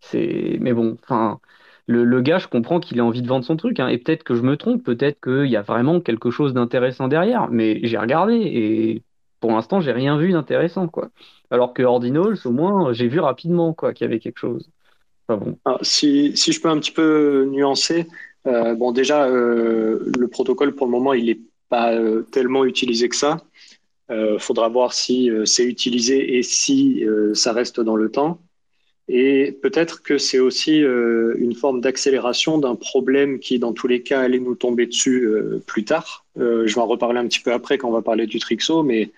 C'est, 0.00 0.58
mais 0.60 0.72
bon, 0.74 0.96
enfin, 1.04 1.40
le, 1.86 2.20
gars, 2.20 2.38
je 2.38 2.48
comprends 2.48 2.80
qu'il 2.80 2.98
ait 2.98 3.02
envie 3.02 3.22
de 3.22 3.28
vendre 3.28 3.44
son 3.44 3.56
truc, 3.56 3.78
hein, 3.80 3.88
et 3.88 3.98
peut-être 3.98 4.24
que 4.24 4.34
je 4.34 4.42
me 4.42 4.56
trompe, 4.56 4.82
peut-être 4.82 5.20
qu'il 5.22 5.50
y 5.50 5.56
a 5.56 5.62
vraiment 5.62 6.00
quelque 6.00 6.30
chose 6.30 6.54
d'intéressant 6.54 7.08
derrière, 7.08 7.48
mais 7.50 7.80
j'ai 7.82 7.98
regardé 7.98 8.34
et 8.34 9.02
pour 9.40 9.52
l'instant, 9.52 9.80
j'ai 9.80 9.92
rien 9.92 10.16
vu 10.16 10.32
d'intéressant, 10.32 10.88
quoi. 10.88 11.10
Alors 11.50 11.74
que 11.74 11.82
Ordinals, 11.82 12.38
au 12.46 12.50
moins, 12.50 12.94
j'ai 12.94 13.08
vu 13.08 13.20
rapidement, 13.20 13.74
quoi, 13.74 13.92
qu'il 13.92 14.06
y 14.06 14.08
avait 14.08 14.18
quelque 14.18 14.38
chose. 14.38 14.70
Enfin 15.28 15.44
bon. 15.44 15.58
Alors, 15.66 15.80
si, 15.82 16.34
si 16.34 16.52
je 16.52 16.60
peux 16.62 16.70
un 16.70 16.78
petit 16.78 16.92
peu 16.92 17.46
nuancer, 17.50 18.06
euh, 18.46 18.74
bon, 18.74 18.92
déjà, 18.92 19.26
euh, 19.26 20.10
le 20.18 20.28
protocole, 20.28 20.74
pour 20.74 20.86
le 20.86 20.92
moment, 20.92 21.12
il 21.12 21.26
n'est 21.26 21.40
pas 21.68 21.92
euh, 21.94 22.22
tellement 22.30 22.64
utilisé 22.64 23.08
que 23.08 23.16
ça. 23.16 23.38
Il 24.10 24.36
faudra 24.38 24.68
voir 24.68 24.92
si 24.92 25.30
c'est 25.46 25.64
utilisé 25.64 26.36
et 26.36 26.42
si 26.42 27.04
ça 27.32 27.52
reste 27.52 27.80
dans 27.80 27.96
le 27.96 28.10
temps. 28.10 28.38
Et 29.08 29.52
peut-être 29.62 30.02
que 30.02 30.16
c'est 30.16 30.38
aussi 30.38 30.82
euh, 30.82 31.34
une 31.36 31.54
forme 31.54 31.82
d'accélération 31.82 32.58
d'un 32.58 32.74
problème 32.74 33.38
qui, 33.38 33.58
dans 33.58 33.74
tous 33.74 33.86
les 33.86 34.02
cas, 34.02 34.20
allait 34.20 34.38
nous 34.38 34.54
tomber 34.54 34.86
dessus 34.86 35.26
euh, 35.26 35.62
plus 35.66 35.84
tard. 35.84 36.24
Euh, 36.38 36.66
je 36.66 36.74
vais 36.74 36.80
en 36.80 36.86
reparler 36.86 37.18
un 37.18 37.26
petit 37.26 37.40
peu 37.40 37.52
après 37.52 37.76
quand 37.76 37.88
on 37.88 37.92
va 37.92 38.00
parler 38.00 38.26
du 38.26 38.38
Trixo, 38.38 38.82
mais 38.82 39.10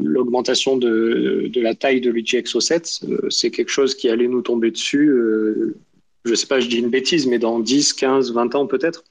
l'augmentation 0.00 0.76
de, 0.76 1.48
la 1.54 1.76
taille 1.76 2.00
de 2.00 2.10
l'UTXO 2.10 2.58
7, 2.58 3.04
c'est 3.30 3.52
quelque 3.52 3.68
chose 3.68 3.94
qui 3.94 4.08
allait 4.08 4.26
nous 4.26 4.42
tomber 4.42 4.72
dessus. 4.72 5.06
je 6.24 6.30
ne 6.30 6.34
sais 6.34 6.48
pas, 6.48 6.58
je 6.58 6.66
dis 6.66 6.78
une 6.78 6.88
bêtise, 6.88 7.28
mais 7.28 7.38
dans 7.38 7.60
10, 7.60 7.92
15, 7.92 8.32
20 8.32 8.56
ans 8.56 8.66
peut-être. 8.66 9.04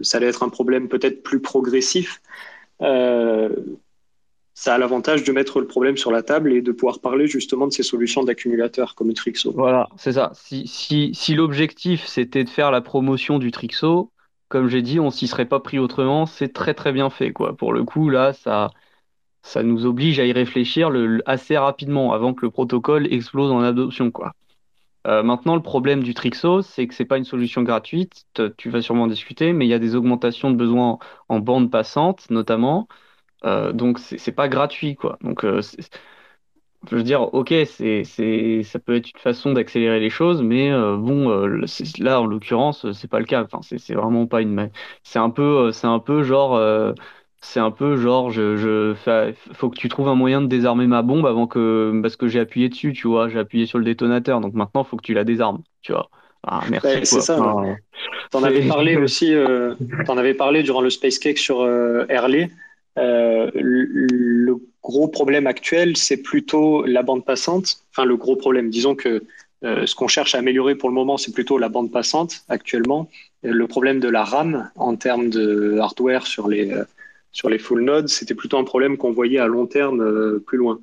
ça 0.00 0.16
allait 0.16 0.28
être 0.28 0.42
un 0.42 0.48
problème 0.48 0.88
peut-être 0.88 1.22
plus 1.22 1.40
progressif 1.40 2.22
ça 4.58 4.74
a 4.74 4.78
l'avantage 4.78 5.22
de 5.22 5.30
mettre 5.30 5.60
le 5.60 5.68
problème 5.68 5.96
sur 5.96 6.10
la 6.10 6.24
table 6.24 6.52
et 6.52 6.62
de 6.62 6.72
pouvoir 6.72 6.98
parler 6.98 7.28
justement 7.28 7.68
de 7.68 7.72
ces 7.72 7.84
solutions 7.84 8.24
d'accumulateurs 8.24 8.96
comme 8.96 9.06
le 9.06 9.14
Trixo. 9.14 9.52
Voilà, 9.52 9.88
c'est 9.96 10.14
ça. 10.14 10.32
Si, 10.34 10.66
si, 10.66 11.14
si 11.14 11.36
l'objectif 11.36 12.04
c'était 12.06 12.42
de 12.42 12.48
faire 12.48 12.72
la 12.72 12.80
promotion 12.80 13.38
du 13.38 13.52
Trixo, 13.52 14.10
comme 14.48 14.66
j'ai 14.66 14.82
dit, 14.82 14.98
on 14.98 15.12
s'y 15.12 15.28
serait 15.28 15.46
pas 15.46 15.60
pris 15.60 15.78
autrement. 15.78 16.26
C'est 16.26 16.52
très 16.52 16.74
très 16.74 16.90
bien 16.90 17.08
fait, 17.08 17.32
quoi. 17.32 17.56
Pour 17.56 17.72
le 17.72 17.84
coup, 17.84 18.08
là, 18.10 18.32
ça, 18.32 18.70
ça 19.42 19.62
nous 19.62 19.86
oblige 19.86 20.18
à 20.18 20.24
y 20.24 20.32
réfléchir 20.32 20.90
assez 21.24 21.56
rapidement 21.56 22.12
avant 22.12 22.34
que 22.34 22.44
le 22.44 22.50
protocole 22.50 23.06
explose 23.12 23.52
en 23.52 23.60
adoption, 23.60 24.10
quoi. 24.10 24.32
Euh, 25.06 25.22
maintenant, 25.22 25.54
le 25.54 25.62
problème 25.62 26.02
du 26.02 26.14
Trixo, 26.14 26.62
c'est 26.62 26.88
que 26.88 26.94
c'est 26.94 27.04
pas 27.04 27.18
une 27.18 27.24
solution 27.24 27.62
gratuite. 27.62 28.26
Tu 28.56 28.70
vas 28.70 28.82
sûrement 28.82 29.06
discuter, 29.06 29.52
mais 29.52 29.66
il 29.66 29.68
y 29.68 29.74
a 29.74 29.78
des 29.78 29.94
augmentations 29.94 30.50
de 30.50 30.56
besoins 30.56 30.98
en 31.28 31.38
bande 31.38 31.70
passante, 31.70 32.28
notamment. 32.30 32.88
Euh, 33.44 33.72
donc 33.72 33.98
c'est 33.98 34.32
pas 34.32 34.48
gratuit 34.48 34.96
quoi. 34.96 35.18
Donc 35.22 35.44
euh, 35.44 35.60
je 36.90 36.96
veux 36.96 37.02
dire, 37.02 37.34
ok, 37.34 37.52
c'est, 37.66 38.04
ça 38.62 38.78
peut 38.78 38.96
être 38.96 39.10
une 39.10 39.20
façon 39.20 39.52
d'accélérer 39.52 40.00
les 40.00 40.10
choses, 40.10 40.42
mais 40.42 40.70
euh, 40.70 40.96
bon, 40.96 41.28
là 41.98 42.20
en 42.20 42.26
l'occurrence, 42.26 42.90
c'est 42.92 43.08
pas 43.08 43.18
le 43.18 43.24
cas. 43.24 43.44
Enfin, 43.44 43.60
c'est, 43.62 43.94
vraiment 43.94 44.26
pas 44.26 44.42
une. 44.42 44.70
C'est 45.02 45.18
un 45.18 45.30
peu, 45.30 45.72
c'est 45.72 45.88
un 45.88 45.98
peu 45.98 46.22
genre, 46.22 46.58
c'est 47.40 47.60
un 47.60 47.70
peu 47.70 47.96
genre, 47.96 48.30
je, 48.30 48.56
je 48.56 48.94
faut 49.52 49.70
que 49.70 49.76
tu 49.78 49.88
trouves 49.88 50.08
un 50.08 50.14
moyen 50.14 50.40
de 50.40 50.46
désarmer 50.46 50.86
ma 50.86 51.02
bombe 51.02 51.26
avant 51.26 51.46
que, 51.46 51.98
parce 52.02 52.16
que 52.16 52.28
j'ai 52.28 52.40
appuyé 52.40 52.68
dessus, 52.68 52.92
tu 52.92 53.08
vois, 53.08 53.28
j'ai 53.28 53.38
appuyé 53.38 53.66
sur 53.66 53.78
le 53.78 53.84
détonateur, 53.84 54.40
donc 54.40 54.54
maintenant 54.54 54.84
faut 54.84 54.96
que 54.96 55.04
tu 55.04 55.14
la 55.14 55.24
désarmes, 55.24 55.62
tu 55.82 55.92
vois. 55.92 56.10
Ah, 56.46 56.62
merci. 56.70 56.88
c'est 57.04 57.20
ça. 57.20 57.36
t'en 58.30 58.42
avais 58.44 58.66
parlé 58.68 58.96
aussi, 59.02 59.34
t'en 60.06 60.16
avais 60.16 60.34
parlé 60.34 60.62
durant 60.62 60.80
le 60.80 60.90
Space 60.90 61.18
Cake 61.18 61.38
sur 61.38 61.66
Early. 62.08 62.48
Euh, 62.98 63.50
le 63.54 64.56
gros 64.82 65.08
problème 65.08 65.46
actuel, 65.46 65.96
c'est 65.96 66.22
plutôt 66.22 66.84
la 66.84 67.02
bande 67.02 67.24
passante. 67.24 67.84
Enfin, 67.90 68.04
le 68.04 68.16
gros 68.16 68.36
problème, 68.36 68.70
disons 68.70 68.94
que 68.94 69.22
euh, 69.64 69.86
ce 69.86 69.94
qu'on 69.94 70.08
cherche 70.08 70.34
à 70.34 70.38
améliorer 70.38 70.74
pour 70.74 70.88
le 70.88 70.94
moment, 70.94 71.16
c'est 71.16 71.32
plutôt 71.32 71.58
la 71.58 71.68
bande 71.68 71.90
passante 71.90 72.44
actuellement. 72.48 73.08
Le 73.42 73.66
problème 73.66 74.00
de 74.00 74.08
la 74.08 74.24
RAM 74.24 74.70
en 74.76 74.96
termes 74.96 75.30
de 75.30 75.78
hardware 75.78 76.26
sur 76.26 76.48
les, 76.48 76.72
euh, 76.72 76.84
sur 77.32 77.48
les 77.48 77.58
full 77.58 77.82
nodes, 77.82 78.08
c'était 78.08 78.34
plutôt 78.34 78.58
un 78.58 78.64
problème 78.64 78.96
qu'on 78.96 79.12
voyait 79.12 79.38
à 79.38 79.46
long 79.46 79.66
terme 79.66 80.40
plus 80.40 80.58
loin. 80.58 80.80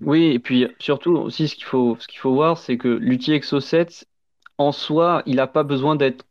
Oui, 0.00 0.26
et 0.26 0.38
puis 0.38 0.68
surtout 0.78 1.16
aussi 1.16 1.48
ce 1.48 1.56
qu'il 1.56 1.64
faut, 1.64 1.96
ce 1.98 2.06
qu'il 2.06 2.20
faut 2.20 2.32
voir, 2.32 2.58
c'est 2.58 2.76
que 2.76 2.88
l'outil 2.88 3.32
Exo 3.32 3.58
7, 3.58 4.06
en 4.58 4.70
soi, 4.70 5.22
il 5.26 5.36
n'a 5.36 5.48
pas 5.48 5.64
besoin 5.64 5.96
d'être 5.96 6.24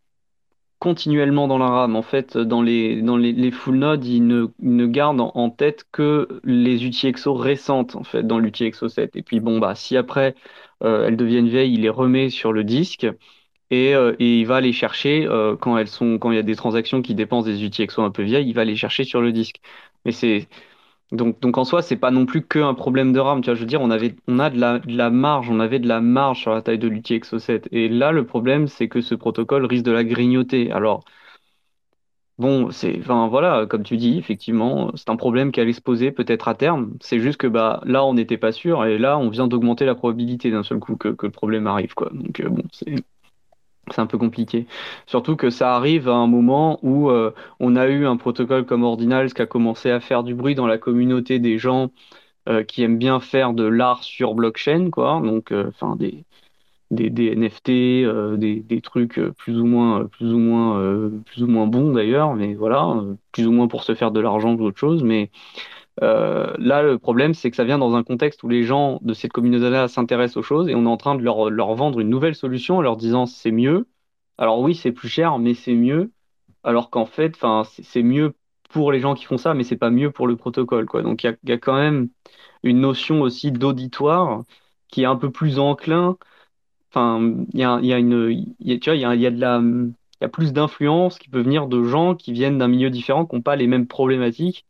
continuellement 0.80 1.48
dans 1.48 1.58
la 1.58 1.68
RAM. 1.70 1.96
En 1.96 2.02
fait, 2.02 2.38
dans 2.38 2.62
les, 2.62 3.02
dans 3.02 3.18
les, 3.18 3.32
les 3.34 3.52
full 3.52 3.78
nodes, 3.78 4.06
ils 4.06 4.26
ne, 4.26 4.48
ne 4.60 4.86
gardent 4.86 5.22
en, 5.34 5.50
tête 5.50 5.86
que 5.92 6.28
les 6.44 6.86
UTXO 6.86 7.34
récentes, 7.34 7.96
en 7.96 8.04
fait, 8.04 8.24
dans 8.24 8.40
l'UTXO 8.40 8.88
7. 8.90 9.16
Et 9.16 9.24
puis, 9.24 9.40
bon, 9.40 9.60
bah, 9.60 9.76
si 9.76 9.98
après 9.98 10.36
euh, 10.84 11.08
elles 11.08 11.18
deviennent 11.18 11.48
vieilles, 11.50 11.74
il 11.74 11.82
les 11.82 11.90
remet 11.90 12.30
sur 12.30 12.54
le 12.54 12.64
disque 12.64 13.08
et, 13.70 13.94
euh, 13.96 14.16
et 14.20 14.40
il 14.40 14.46
va 14.48 14.62
les 14.62 14.74
chercher 14.74 15.26
euh, 15.28 15.56
quand 15.58 15.78
elles 15.78 15.88
sont, 15.88 16.18
quand 16.20 16.32
il 16.32 16.36
y 16.36 16.40
a 16.40 16.44
des 16.44 16.56
transactions 16.56 17.02
qui 17.02 17.16
dépensent 17.16 17.48
des 17.48 17.64
UTXO 17.64 18.02
un 18.02 18.12
peu 18.12 18.24
vieilles, 18.24 18.48
il 18.48 18.54
va 18.54 18.66
les 18.66 18.76
chercher 18.76 19.04
sur 19.04 19.22
le 19.22 19.32
disque. 19.32 19.60
Mais 20.06 20.12
c'est, 20.12 20.48
donc, 21.12 21.58
en 21.58 21.64
soi, 21.64 21.82
c'est 21.82 21.96
pas 21.96 22.12
non 22.12 22.26
plus 22.26 22.46
qu'un 22.46 22.74
problème 22.74 23.14
de 23.14 23.20
RAM. 23.20 23.42
Tu 23.42 23.46
vois, 23.50 23.56
je 23.56 23.62
veux 23.62 23.66
dire, 23.66 23.82
on 23.82 23.90
avait, 23.92 24.16
on 24.28 24.40
a 24.40 24.50
de 24.50 24.60
la, 24.60 25.10
marge, 25.10 25.50
on 25.50 25.60
avait 25.60 25.80
de 25.80 25.88
la 25.88 26.02
marge 26.02 26.42
sur 26.42 26.52
la 26.54 26.62
taille 26.62 26.80
de 26.80 26.88
l'UTXO 26.88 27.40
7. 27.40 27.68
Et 27.72 27.88
là, 27.90 28.12
le 28.12 28.26
problème, 28.26 28.68
c'est 28.68 28.90
que 28.90 29.00
ce 29.02 29.16
protocole 29.16 29.66
risque 29.66 29.86
de 29.86 29.92
la 29.92 30.04
grignoter. 30.04 30.72
Alors, 30.72 31.06
bon, 32.38 32.72
c'est, 32.72 32.98
enfin 33.00 33.28
voilà, 33.28 33.66
comme 33.66 33.84
tu 33.84 33.98
dis, 33.98 34.18
effectivement, 34.18 34.92
c'est 34.96 35.10
un 35.10 35.16
problème 35.16 35.52
qui 35.52 35.60
allait 35.60 35.74
se 35.74 35.82
poser 35.82 36.12
peut-être 36.12 36.48
à 36.48 36.56
terme. 36.56 36.94
C'est 37.02 37.20
juste 37.20 37.38
que 37.40 37.48
bah 37.48 37.82
là, 37.86 38.04
on 38.06 38.14
n'était 38.14 38.38
pas 38.38 38.52
sûr, 38.52 38.86
et 38.86 38.98
là, 38.98 39.18
on 39.18 39.30
vient 39.30 39.48
d'augmenter 39.48 39.86
la 39.86 39.96
probabilité 39.96 40.52
d'un 40.52 40.64
seul 40.64 40.80
coup 40.80 40.96
que, 40.98 41.10
que 41.10 41.26
le 41.26 41.32
problème 41.32 41.68
arrive, 41.68 41.94
quoi. 41.94 42.10
Donc 42.14 42.40
euh, 42.40 42.50
bon, 42.50 42.64
c'est 42.72 42.96
c'est 43.92 44.02
un 44.02 44.06
peu 44.08 44.18
compliqué. 44.18 44.68
Surtout 45.06 45.36
que 45.36 45.50
ça 45.50 45.76
arrive 45.76 46.10
à 46.10 46.16
un 46.16 46.28
moment 46.28 46.80
où 46.84 47.10
euh, 47.10 47.32
on 47.60 47.76
a 47.76 47.88
eu 47.88 48.06
un 48.06 48.18
protocole 48.18 48.66
comme 48.66 48.84
Ordinals 48.84 49.34
qui 49.34 49.42
a 49.42 49.46
commencé 49.46 49.90
à 49.92 50.00
faire 50.00 50.24
du 50.24 50.36
bruit 50.36 50.56
dans 50.56 50.68
la 50.68 50.78
communauté 50.78 51.40
des 51.40 51.58
gens 51.58 51.92
euh, 52.50 52.64
qui 52.64 52.84
aiment 52.84 52.98
bien 52.98 53.20
faire 53.20 53.54
de 53.54 53.64
l'art 53.64 54.04
sur 54.04 54.36
blockchain, 54.36 54.90
quoi. 54.92 55.22
Donc, 55.24 55.52
euh, 55.52 55.70
enfin, 55.70 55.96
des, 55.96 56.26
des, 56.92 57.10
des, 57.10 57.36
NFT, 57.36 57.70
des, 58.38 58.62
des, 58.62 58.82
trucs 58.82 59.20
plus 59.38 59.60
ou 59.60 59.66
moins, 59.66 60.06
plus 60.06 60.34
ou 60.34 60.40
moins, 60.40 61.12
plus 61.26 61.44
ou 61.44 61.48
moins 61.48 61.68
bons 61.68 61.94
d'ailleurs, 61.94 62.36
mais 62.36 62.56
voilà, 62.56 63.04
plus 63.32 63.48
ou 63.48 63.52
moins 63.52 63.68
pour 63.68 63.84
se 63.84 63.96
faire 63.96 64.12
de 64.12 64.20
l'argent 64.22 64.56
ou 64.56 64.64
autre 64.64 64.80
chose. 64.80 65.04
Mais 65.04 65.30
euh, 66.04 66.54
là, 66.60 66.84
le 66.84 67.00
problème, 67.00 67.34
c'est 67.34 67.50
que 67.50 67.56
ça 67.56 67.64
vient 67.64 67.78
dans 67.80 67.96
un 67.96 68.04
contexte 68.04 68.44
où 68.44 68.50
les 68.50 68.64
gens 68.64 69.00
de 69.02 69.14
cette 69.14 69.32
communauté-là 69.34 69.88
s'intéressent 69.88 70.38
aux 70.38 70.44
choses 70.44 70.70
et 70.70 70.76
on 70.76 70.86
est 70.86 70.88
en 70.88 70.98
train 70.98 71.16
de 71.16 71.24
leur, 71.24 71.76
vendre 71.76 72.00
une 72.00 72.10
nouvelle 72.10 72.36
solution 72.36 72.78
en 72.78 72.82
leur 72.82 72.98
disant 72.98 73.26
c'est 73.26 73.52
mieux. 73.52 73.88
Alors 74.38 74.60
oui, 74.62 74.76
c'est 74.76 74.92
plus 74.92 75.10
cher, 75.10 75.40
mais 75.40 75.54
c'est 75.54 75.74
mieux. 75.74 76.12
Alors 76.64 76.90
qu'en 76.90 77.06
fait, 77.06 77.38
c'est 77.84 78.04
mieux 78.04 78.36
pour 78.70 78.92
les 78.92 79.00
gens 79.00 79.16
qui 79.16 79.26
font 79.26 79.38
ça, 79.38 79.54
mais 79.54 79.64
c'est 79.64 79.78
pas 79.78 79.90
mieux 79.90 80.12
pour 80.12 80.28
le 80.28 80.36
protocole, 80.36 80.86
quoi. 80.86 81.02
Donc 81.02 81.24
il 81.24 81.28
y 81.28 81.52
a, 81.52 81.56
a, 81.56 81.58
quand 81.58 81.76
même 81.76 82.10
une 82.64 82.80
notion 82.82 83.22
aussi 83.22 83.52
d'auditoire 83.52 84.44
qui 84.90 85.04
est 85.04 85.06
un 85.06 85.16
peu 85.16 85.32
plus 85.32 85.60
enclin. 85.60 86.18
Enfin, 86.92 87.22
il 87.54 87.60
y 87.60 87.64
a, 87.64 87.80
y 87.82 87.94
a 87.94 88.00
y 88.00 88.04
vois, 88.04 88.96
il 88.96 89.02
y 89.02 89.06
a, 89.06 89.10
a 89.10 89.62
il 90.20 90.24
y 90.24 90.26
a 90.26 90.30
plus 90.30 90.54
d'influence 90.54 91.20
qui 91.20 91.30
peut 91.30 91.42
venir 91.42 91.68
de 91.68 91.84
gens 91.84 92.16
qui 92.16 92.34
viennent 92.34 92.58
d'un 92.58 92.68
milieu 92.68 92.90
différent, 92.90 93.26
qui 93.26 93.36
n'ont 93.36 93.42
pas 93.42 93.56
les 93.56 93.68
mêmes 93.68 93.88
problématiques 93.88 94.66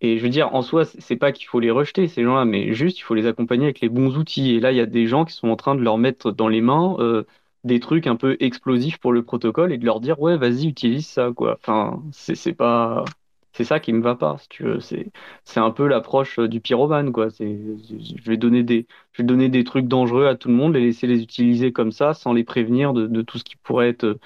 et 0.00 0.16
je 0.18 0.22
veux 0.22 0.30
dire, 0.30 0.54
en 0.54 0.62
soi, 0.62 0.84
c'est 0.84 1.16
pas 1.16 1.32
qu'il 1.32 1.46
faut 1.46 1.60
les 1.60 1.70
rejeter, 1.70 2.08
ces 2.08 2.22
gens-là, 2.24 2.44
mais 2.46 2.72
juste, 2.72 2.98
il 2.98 3.02
faut 3.02 3.14
les 3.14 3.26
accompagner 3.26 3.64
avec 3.64 3.80
les 3.80 3.88
bons 3.90 4.16
outils. 4.16 4.52
Et 4.54 4.60
là, 4.60 4.72
il 4.72 4.78
y 4.78 4.80
a 4.80 4.86
des 4.86 5.06
gens 5.06 5.24
qui 5.26 5.34
sont 5.34 5.48
en 5.48 5.56
train 5.56 5.74
de 5.74 5.82
leur 5.82 5.98
mettre 5.98 6.30
dans 6.32 6.48
les 6.48 6.62
mains 6.62 6.96
euh, 7.00 7.24
des 7.64 7.80
trucs 7.80 8.06
un 8.06 8.16
peu 8.16 8.36
explosifs 8.40 8.98
pour 8.98 9.12
le 9.12 9.22
protocole 9.22 9.72
et 9.72 9.78
de 9.78 9.84
leur 9.84 10.00
dire, 10.00 10.18
ouais, 10.20 10.38
vas-y, 10.38 10.66
utilise 10.68 11.06
ça, 11.06 11.30
quoi. 11.36 11.58
Enfin, 11.60 12.02
c'est 12.12 12.54
pas. 12.54 13.04
C'est 13.52 13.64
ça 13.64 13.80
qui 13.80 13.92
me 13.92 14.00
va 14.00 14.14
pas, 14.14 14.38
si 14.38 14.48
tu 14.48 14.62
veux. 14.62 14.78
C'est 14.80 15.60
un 15.60 15.70
peu 15.72 15.86
l'approche 15.88 16.38
euh, 16.38 16.48
du 16.48 16.60
pyromane, 16.60 17.12
quoi. 17.12 17.28
Je 17.38 18.22
vais, 18.24 18.36
donner 18.36 18.62
des, 18.62 18.86
je 19.12 19.22
vais 19.22 19.26
donner 19.26 19.48
des 19.48 19.64
trucs 19.64 19.86
dangereux 19.88 20.26
à 20.26 20.36
tout 20.36 20.48
le 20.48 20.54
monde, 20.54 20.74
les 20.74 20.80
laisser 20.80 21.06
les 21.08 21.22
utiliser 21.22 21.72
comme 21.72 21.92
ça, 21.92 22.14
sans 22.14 22.32
les 22.32 22.44
prévenir 22.44 22.92
de, 22.94 23.06
de 23.06 23.22
tout 23.22 23.38
ce 23.38 23.44
qui 23.44 23.56
pourrait 23.56 23.88
être, 23.90 24.18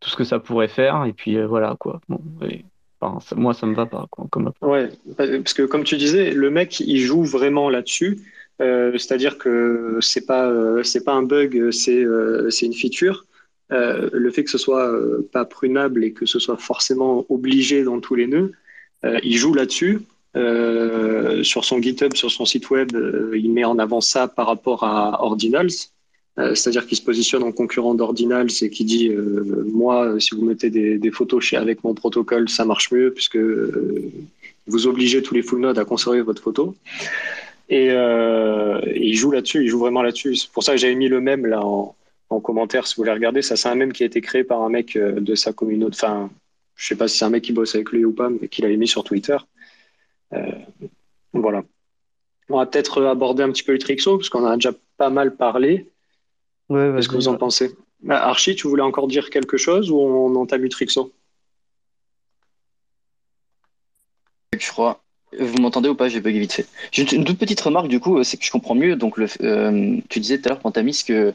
tout 0.00 0.10
ce 0.10 0.16
que 0.16 0.24
ça 0.24 0.40
pourrait 0.40 0.68
faire, 0.68 1.04
et 1.04 1.12
puis 1.12 1.36
euh, 1.36 1.46
voilà, 1.46 1.76
quoi. 1.78 2.00
Moi, 3.36 3.54
ça 3.54 3.66
me 3.66 3.74
va 3.74 3.86
pas. 3.86 4.06
Quoi, 4.10 4.26
comme... 4.30 4.52
Ouais, 4.60 4.90
parce 5.16 5.54
que 5.54 5.62
comme 5.62 5.84
tu 5.84 5.96
disais, 5.96 6.32
le 6.32 6.50
mec, 6.50 6.80
il 6.80 6.98
joue 6.98 7.24
vraiment 7.24 7.70
là-dessus. 7.70 8.18
Euh, 8.60 8.92
c'est-à-dire 8.98 9.38
que 9.38 9.98
c'est 10.02 10.26
pas 10.26 10.46
euh, 10.50 10.82
c'est 10.82 11.02
pas 11.02 11.12
un 11.12 11.22
bug, 11.22 11.70
c'est 11.70 12.04
euh, 12.04 12.50
une 12.62 12.74
feature. 12.74 13.24
le 13.70 14.30
fait 14.30 14.44
que 14.44 14.50
ce 14.50 14.58
soit 14.58 14.92
pas 15.32 15.44
prunable 15.44 16.04
et 16.04 16.12
que 16.12 16.26
ce 16.26 16.38
soit 16.38 16.56
forcément 16.56 17.24
obligé 17.28 17.84
dans 17.84 18.00
tous 18.00 18.16
les 18.16 18.26
nœuds, 18.26 18.52
il 19.22 19.36
joue 19.38 19.54
là-dessus. 19.54 20.00
sur 21.42 21.64
son 21.64 21.80
GitHub, 21.80 22.14
sur 22.14 22.30
son 22.30 22.44
site 22.44 22.68
web, 22.70 22.90
il 23.34 23.50
met 23.52 23.64
en 23.64 23.78
avant 23.78 24.00
ça 24.00 24.28
par 24.28 24.46
rapport 24.46 24.84
à 24.84 25.22
Ordinals. 25.22 25.70
Euh, 26.40 26.54
c'est-à-dire 26.54 26.86
qu'il 26.86 26.96
se 26.96 27.02
positionne 27.02 27.42
en 27.42 27.52
concurrent 27.52 27.94
d'Ordinal, 27.94 28.50
c'est 28.50 28.70
qui 28.70 28.84
dit 28.84 29.08
euh, 29.08 29.64
moi, 29.72 30.18
si 30.20 30.34
vous 30.34 30.44
mettez 30.44 30.70
des, 30.70 31.10
photos 31.10 31.52
avec 31.54 31.84
mon 31.84 31.94
protocole, 31.94 32.48
ça 32.48 32.64
marche 32.64 32.90
mieux 32.92 33.12
puisque 33.12 33.36
euh, 33.36 34.10
vous 34.66 34.86
obligez 34.86 35.22
tous 35.22 35.34
les 35.34 35.42
full 35.42 35.60
nodes 35.60 35.78
à 35.78 35.84
conserver 35.84 36.22
votre 36.22 36.42
photo. 36.42 36.74
Et, 37.68 37.88
il 37.88 39.14
joue 39.14 39.30
là-dessus, 39.30 39.62
il 39.62 39.68
joue 39.68 39.78
vraiment 39.78 40.02
là-dessus. 40.02 40.34
C'est 40.36 40.50
pour 40.50 40.64
ça 40.64 40.72
que 40.72 40.78
j'avais 40.78 40.94
mis 40.94 41.08
le 41.08 41.20
même 41.20 41.46
là 41.46 41.64
en, 41.64 41.94
commentaire 42.42 42.86
si 42.86 42.94
vous 42.94 43.02
voulez 43.02 43.12
regarder. 43.12 43.42
Ça, 43.42 43.56
c'est 43.56 43.68
un 43.68 43.74
même 43.74 43.92
qui 43.92 44.02
a 44.02 44.06
été 44.06 44.20
créé 44.20 44.44
par 44.44 44.62
un 44.62 44.70
mec 44.70 44.96
de 44.96 45.34
sa 45.34 45.52
communauté. 45.52 45.96
Enfin, 46.00 46.30
je 46.76 46.86
sais 46.86 46.96
pas 46.96 47.06
si 47.06 47.18
c'est 47.18 47.24
un 47.24 47.30
mec 47.30 47.44
qui 47.44 47.52
bosse 47.52 47.74
avec 47.74 47.90
lui 47.90 48.04
ou 48.04 48.12
pas, 48.12 48.30
mais 48.30 48.48
qu'il 48.48 48.64
avait 48.64 48.76
mis 48.76 48.88
sur 48.88 49.04
Twitter. 49.04 49.36
voilà. 51.32 51.62
On 52.48 52.56
va 52.56 52.66
peut-être 52.66 53.04
aborder 53.04 53.44
un 53.44 53.50
petit 53.50 53.62
peu 53.62 53.72
le 53.72 53.78
Trixo, 53.78 54.16
parce 54.16 54.28
qu'on 54.28 54.42
en 54.42 54.50
a 54.50 54.56
déjà 54.56 54.72
pas 54.96 55.10
mal 55.10 55.36
parlé. 55.36 55.86
Qu'est-ce 56.70 57.08
que 57.08 57.16
vous 57.16 57.28
en 57.28 57.36
pensez? 57.36 57.74
Bah, 58.02 58.24
Archie, 58.24 58.54
tu 58.54 58.68
voulais 58.68 58.82
encore 58.82 59.08
dire 59.08 59.30
quelque 59.30 59.56
chose 59.56 59.90
ou 59.90 59.98
on 59.98 60.34
entame 60.36 60.68
Trixo 60.68 61.12
Je 64.56 64.68
crois. 64.68 65.02
Vous 65.38 65.58
m'entendez 65.58 65.88
ou 65.88 65.94
pas? 65.94 66.08
J'ai 66.08 66.20
bugué 66.20 66.40
vite 66.40 66.52
fait. 66.52 66.66
J'ai 66.92 67.02
une, 67.14 67.24
toute 67.24 67.38
petite 67.38 67.60
remarque 67.60 67.88
du 67.88 68.00
coup, 68.00 68.22
c'est 68.24 68.36
que 68.36 68.44
je 68.44 68.50
comprends 68.50 68.74
mieux. 68.74 68.96
Donc, 68.96 69.16
le, 69.16 69.26
euh, 69.42 69.96
tu 70.08 70.18
disais 70.18 70.38
tout 70.38 70.46
à 70.46 70.48
l'heure, 70.50 70.60
Pantamis, 70.60 71.04
que 71.06 71.34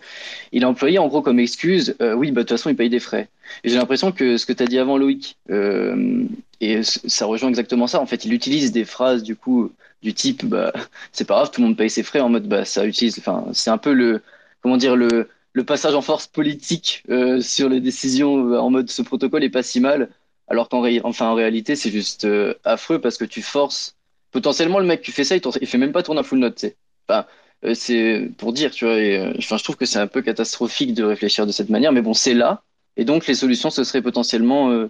il 0.51 0.63
a 0.63 0.69
employé 0.69 0.99
en 0.99 1.07
gros 1.07 1.21
comme 1.21 1.39
excuse, 1.39 1.95
euh, 2.01 2.13
oui, 2.13 2.31
bah, 2.31 2.41
de 2.41 2.47
toute 2.47 2.57
façon, 2.57 2.69
il 2.69 2.75
paye 2.75 2.89
des 2.89 2.99
frais. 2.99 3.29
Et 3.63 3.69
j'ai 3.69 3.77
l'impression 3.77 4.11
que 4.11 4.37
ce 4.37 4.45
que 4.45 4.53
tu 4.53 4.63
as 4.63 4.67
dit 4.67 4.79
avant, 4.79 4.97
Loïc, 4.97 5.37
euh, 5.49 6.25
et 6.59 6.83
ça 6.83 7.25
rejoint 7.25 7.49
exactement 7.49 7.87
ça. 7.87 8.01
En 8.01 8.05
fait, 8.05 8.25
il 8.25 8.33
utilise 8.33 8.71
des 8.71 8.85
phrases 8.85 9.23
du 9.23 9.35
coup 9.35 9.71
du 10.01 10.13
type, 10.13 10.45
bah, 10.45 10.73
c'est 11.13 11.25
pas 11.25 11.35
grave, 11.35 11.51
tout 11.51 11.61
le 11.61 11.67
monde 11.67 11.77
paye 11.77 11.89
ses 11.89 12.03
frais 12.03 12.19
en 12.19 12.29
mode, 12.29 12.47
bah, 12.47 12.65
ça 12.65 12.85
utilise. 12.85 13.17
Enfin, 13.19 13.45
c'est 13.53 13.69
un 13.69 13.77
peu 13.77 13.93
le, 13.93 14.21
comment 14.65 14.77
dire, 14.77 14.95
le, 14.95 15.29
le 15.53 15.63
passage 15.63 15.93
en 15.93 16.01
force 16.01 16.25
politique 16.25 17.03
sur 17.39 17.69
les 17.69 17.79
décisions 17.79 18.33
en 18.57 18.69
mode 18.71 18.89
ce 18.89 19.03
protocole 19.03 19.43
est 19.43 19.49
pas 19.51 19.61
si 19.61 19.79
mal 19.79 20.09
alors 20.47 20.69
qu'en 20.69 20.83
enfin, 21.03 21.27
en 21.27 21.33
réalité, 21.33 21.75
c'est 21.75 21.91
juste 21.91 22.25
euh, 22.25 22.53
affreux 22.63 22.99
parce 22.99 23.17
que 23.17 23.25
tu 23.25 23.41
forces. 23.41 23.95
Potentiellement, 24.31 24.79
le 24.79 24.85
mec 24.85 25.01
qui 25.01 25.11
fait 25.11 25.23
ça, 25.23 25.35
il, 25.35 25.41
il 25.61 25.67
fait 25.67 25.77
même 25.77 25.91
pas 25.91 26.03
tourner 26.03 26.19
un 26.19 26.23
full 26.23 26.39
note. 26.39 26.65
Enfin, 27.07 27.25
euh, 27.63 27.73
c'est 27.73 28.29
pour 28.37 28.53
dire, 28.53 28.71
tu 28.71 28.85
vois. 28.85 28.97
Et, 28.97 29.17
euh, 29.17 29.33
enfin, 29.37 29.57
je 29.57 29.63
trouve 29.63 29.77
que 29.77 29.85
c'est 29.85 29.99
un 29.99 30.07
peu 30.07 30.21
catastrophique 30.21 30.93
de 30.93 31.03
réfléchir 31.03 31.47
de 31.47 31.51
cette 31.51 31.69
manière, 31.69 31.91
mais 31.91 32.01
bon, 32.01 32.13
c'est 32.13 32.33
là. 32.33 32.61
Et 32.97 33.05
donc, 33.05 33.27
les 33.27 33.35
solutions, 33.35 33.69
ce 33.69 33.83
serait 33.83 34.01
potentiellement. 34.01 34.87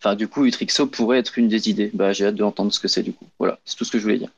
Enfin, 0.00 0.14
du 0.14 0.28
coup, 0.28 0.44
Utrixo 0.44 0.86
pourrait 0.86 1.18
être 1.18 1.38
une 1.38 1.48
des 1.48 1.70
idées. 1.70 1.90
Bah, 1.94 2.12
j'ai 2.12 2.26
hâte 2.26 2.36
d'entendre 2.36 2.72
ce 2.72 2.78
que 2.78 2.88
c'est, 2.88 3.02
du 3.02 3.12
coup. 3.12 3.26
Voilà, 3.38 3.58
c'est 3.64 3.76
tout 3.76 3.84
ce 3.84 3.90
que 3.90 3.98
je 3.98 4.02
voulais 4.02 4.18
dire. 4.18 4.30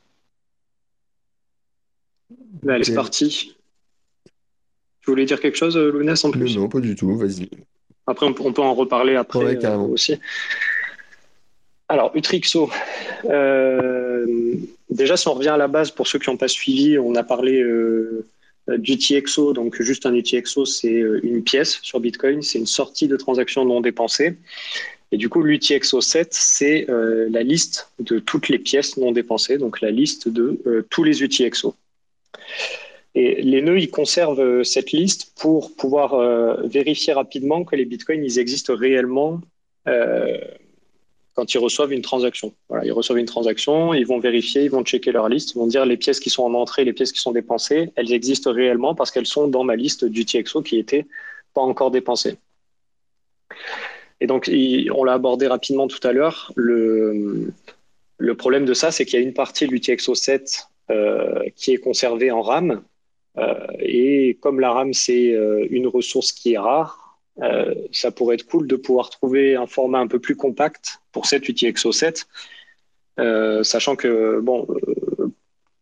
Bah, 2.62 2.74
allez, 2.74 2.84
c'est 2.84 2.94
parti. 2.94 3.55
Tu 5.06 5.12
voulais 5.12 5.24
dire 5.24 5.38
quelque 5.38 5.56
chose, 5.56 5.76
Lounès, 5.76 6.24
en 6.24 6.32
plus? 6.32 6.56
Non, 6.56 6.68
pas 6.68 6.80
du 6.80 6.96
tout, 6.96 7.16
vas-y. 7.16 7.48
Après, 8.08 8.26
on, 8.26 8.32
peut 8.32 8.60
en 8.60 8.74
reparler 8.74 9.14
après 9.14 9.64
euh, 9.64 9.76
aussi. 9.76 10.16
Alors, 11.88 12.10
Utrixo. 12.16 12.68
Euh, 13.24 14.26
déjà, 14.90 15.16
si 15.16 15.28
on 15.28 15.34
revient 15.34 15.50
à 15.50 15.56
la 15.56 15.68
base, 15.68 15.92
pour 15.92 16.08
ceux 16.08 16.18
qui 16.18 16.28
n'ont 16.28 16.36
pas 16.36 16.48
suivi, 16.48 16.98
on 16.98 17.14
a 17.14 17.22
parlé 17.22 17.62
euh, 17.62 18.26
d'UTXO. 18.66 19.52
Donc, 19.52 19.80
juste 19.80 20.06
un 20.06 20.12
UTXO, 20.12 20.64
c'est 20.64 21.04
une 21.22 21.44
pièce 21.44 21.78
sur 21.82 22.00
Bitcoin. 22.00 22.42
C'est 22.42 22.58
une 22.58 22.66
sortie 22.66 23.06
de 23.06 23.16
transaction 23.16 23.64
non 23.64 23.80
dépensée. 23.80 24.36
Et 25.12 25.18
du 25.18 25.28
coup, 25.28 25.40
l'UTXO 25.40 26.00
7, 26.00 26.34
c'est 26.34 26.86
la 26.88 27.44
liste 27.44 27.92
de 28.00 28.18
toutes 28.18 28.48
les 28.48 28.58
pièces 28.58 28.96
non 28.96 29.12
dépensées, 29.12 29.56
donc 29.56 29.80
la 29.80 29.92
liste 29.92 30.28
de 30.28 30.84
tous 30.90 31.04
les 31.04 31.22
UTXO. 31.22 31.76
Et 33.16 33.40
les 33.40 33.62
nœuds, 33.62 33.80
ils 33.80 33.90
conservent 33.90 34.40
euh, 34.40 34.62
cette 34.62 34.92
liste 34.92 35.32
pour 35.40 35.74
pouvoir 35.74 36.12
euh, 36.12 36.60
vérifier 36.64 37.14
rapidement 37.14 37.64
que 37.64 37.74
les 37.74 37.86
bitcoins, 37.86 38.22
ils 38.22 38.38
existent 38.38 38.76
réellement 38.76 39.40
euh, 39.88 40.36
quand 41.32 41.54
ils 41.54 41.58
reçoivent 41.58 41.94
une 41.94 42.02
transaction. 42.02 42.52
Ils 42.84 42.92
reçoivent 42.92 43.18
une 43.18 43.24
transaction, 43.24 43.94
ils 43.94 44.06
vont 44.06 44.18
vérifier, 44.18 44.64
ils 44.64 44.70
vont 44.70 44.84
checker 44.84 45.12
leur 45.12 45.30
liste, 45.30 45.52
ils 45.52 45.58
vont 45.58 45.66
dire 45.66 45.86
les 45.86 45.96
pièces 45.96 46.20
qui 46.20 46.28
sont 46.28 46.42
en 46.42 46.52
entrée, 46.52 46.84
les 46.84 46.92
pièces 46.92 47.10
qui 47.10 47.20
sont 47.20 47.32
dépensées, 47.32 47.90
elles 47.96 48.12
existent 48.12 48.52
réellement 48.52 48.94
parce 48.94 49.10
qu'elles 49.10 49.26
sont 49.26 49.48
dans 49.48 49.64
ma 49.64 49.76
liste 49.76 50.04
du 50.04 50.26
TXO 50.26 50.62
qui 50.62 50.76
n'était 50.76 51.06
pas 51.54 51.62
encore 51.62 51.90
dépensée. 51.90 52.36
Et 54.20 54.26
donc, 54.26 54.50
on 54.94 55.04
l'a 55.04 55.14
abordé 55.14 55.46
rapidement 55.46 55.88
tout 55.88 56.06
à 56.06 56.12
l'heure. 56.12 56.52
Le, 56.54 57.54
problème 58.36 58.66
de 58.66 58.74
ça, 58.74 58.90
c'est 58.90 59.06
qu'il 59.06 59.18
y 59.18 59.22
a 59.22 59.24
une 59.26 59.34
partie 59.34 59.66
de 59.66 59.72
l'UTXO 59.72 60.14
7 60.14 60.68
qui 61.54 61.72
est 61.72 61.78
conservée 61.78 62.30
en 62.30 62.42
RAM 62.42 62.82
et 63.80 64.38
comme 64.40 64.60
la 64.60 64.72
RAM, 64.72 64.92
c'est 64.92 65.32
euh, 65.32 65.66
une 65.70 65.86
ressource 65.86 66.32
qui 66.32 66.54
est 66.54 66.58
rare, 66.58 67.18
euh, 67.42 67.74
ça 67.92 68.10
pourrait 68.10 68.36
être 68.36 68.46
cool 68.46 68.66
de 68.66 68.76
pouvoir 68.76 69.10
trouver 69.10 69.56
un 69.56 69.66
format 69.66 69.98
un 69.98 70.06
peu 70.06 70.18
plus 70.18 70.36
compact 70.36 71.00
pour 71.12 71.26
cet 71.26 71.48
UTXO7, 71.48 72.24
sachant 73.62 73.96
que, 73.96 74.40
bon, 74.40 74.66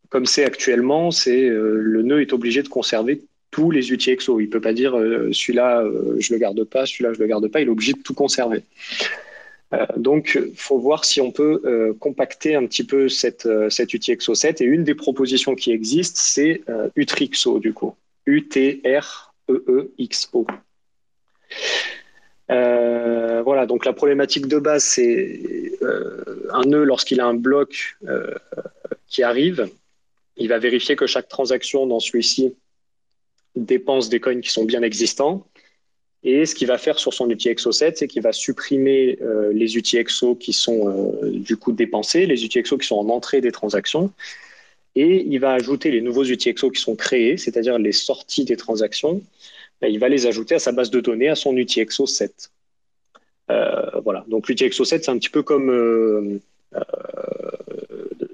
comme 0.08 0.26
c'est 0.26 0.44
actuellement, 0.44 1.10
le 1.26 2.02
nœud 2.02 2.20
est 2.20 2.32
obligé 2.32 2.62
de 2.62 2.68
conserver 2.68 3.22
tous 3.50 3.70
les 3.70 3.92
UTXO. 3.92 4.40
Il 4.40 4.48
peut 4.48 4.60
pas 4.60 4.72
dire 4.72 4.92
celui-là 4.92 5.84
je 6.18 6.32
le 6.32 6.38
garde 6.38 6.64
pas, 6.64 6.86
celui-là 6.86 7.12
je 7.12 7.20
le 7.20 7.26
garde 7.26 7.48
pas. 7.48 7.60
Il 7.60 7.68
est 7.68 7.70
obligé 7.70 7.92
de 7.92 8.02
tout 8.02 8.14
conserver. 8.14 8.62
Euh, 9.74 9.86
donc, 9.96 10.38
il 10.40 10.56
faut 10.56 10.78
voir 10.78 11.04
si 11.04 11.20
on 11.20 11.30
peut 11.30 11.60
euh, 11.64 11.92
compacter 11.94 12.54
un 12.54 12.64
petit 12.66 12.84
peu 12.84 13.06
euh, 13.06 13.08
cette 13.08 13.44
UTXO7. 13.44 14.62
Et 14.62 14.66
une 14.66 14.84
des 14.84 14.94
propositions 14.94 15.54
qui 15.54 15.72
existent, 15.72 16.20
c'est 16.22 16.62
Utrixo, 16.96 17.58
du 17.58 17.72
coup. 17.72 17.94
U-T-R-E-E-X-O. 18.26 18.86
voilà, 22.48 23.66
donc 23.66 23.84
la 23.84 23.92
problématique 23.92 24.46
de 24.48 24.58
base, 24.58 24.84
c'est 24.84 25.72
un 26.50 26.62
nœud, 26.62 26.84
lorsqu'il 26.84 27.20
a 27.20 27.26
un 27.26 27.34
bloc 27.34 27.98
qui 29.06 29.22
arrive, 29.22 29.68
il 30.36 30.48
va 30.48 30.58
vérifier 30.58 30.96
que 30.96 31.06
chaque 31.06 31.28
transaction 31.28 31.86
dans 31.86 32.00
celui-ci 32.00 32.54
dépense 33.54 34.08
des 34.08 34.18
coins 34.20 34.40
qui 34.40 34.50
sont 34.50 34.64
bien 34.64 34.82
existants. 34.82 35.46
Et 36.24 36.46
ce 36.46 36.54
qu'il 36.54 36.68
va 36.68 36.78
faire 36.78 36.98
sur 36.98 37.12
son 37.12 37.28
UTXO 37.28 37.70
7, 37.70 37.98
c'est 37.98 38.08
qu'il 38.08 38.22
va 38.22 38.32
supprimer 38.32 39.18
euh, 39.20 39.52
les 39.52 39.76
UTXO 39.76 40.36
qui 40.36 40.54
sont 40.54 40.88
euh, 40.88 41.30
du 41.30 41.58
coup 41.58 41.72
dépensés, 41.72 42.24
les 42.26 42.44
UTXO 42.44 42.78
qui 42.78 42.86
sont 42.86 42.96
en 42.96 43.10
entrée 43.10 43.42
des 43.42 43.52
transactions, 43.52 44.10
et 44.96 45.22
il 45.28 45.38
va 45.38 45.52
ajouter 45.52 45.90
les 45.90 46.00
nouveaux 46.00 46.24
UTXO 46.24 46.70
qui 46.70 46.80
sont 46.80 46.96
créés, 46.96 47.36
c'est-à-dire 47.36 47.78
les 47.78 47.92
sorties 47.92 48.44
des 48.44 48.56
transactions. 48.56 49.22
Ben, 49.82 49.88
il 49.88 49.98
va 49.98 50.08
les 50.08 50.26
ajouter 50.26 50.54
à 50.54 50.58
sa 50.58 50.72
base 50.72 50.90
de 50.90 51.00
données, 51.00 51.28
à 51.28 51.34
son 51.34 51.54
UTXO 51.56 52.06
7. 52.06 52.50
Euh, 53.50 54.00
voilà. 54.02 54.24
Donc 54.28 54.48
l'UTXO 54.48 54.84
7, 54.84 55.04
c'est 55.04 55.10
un 55.10 55.18
petit 55.18 55.28
peu 55.28 55.42
comme 55.42 56.40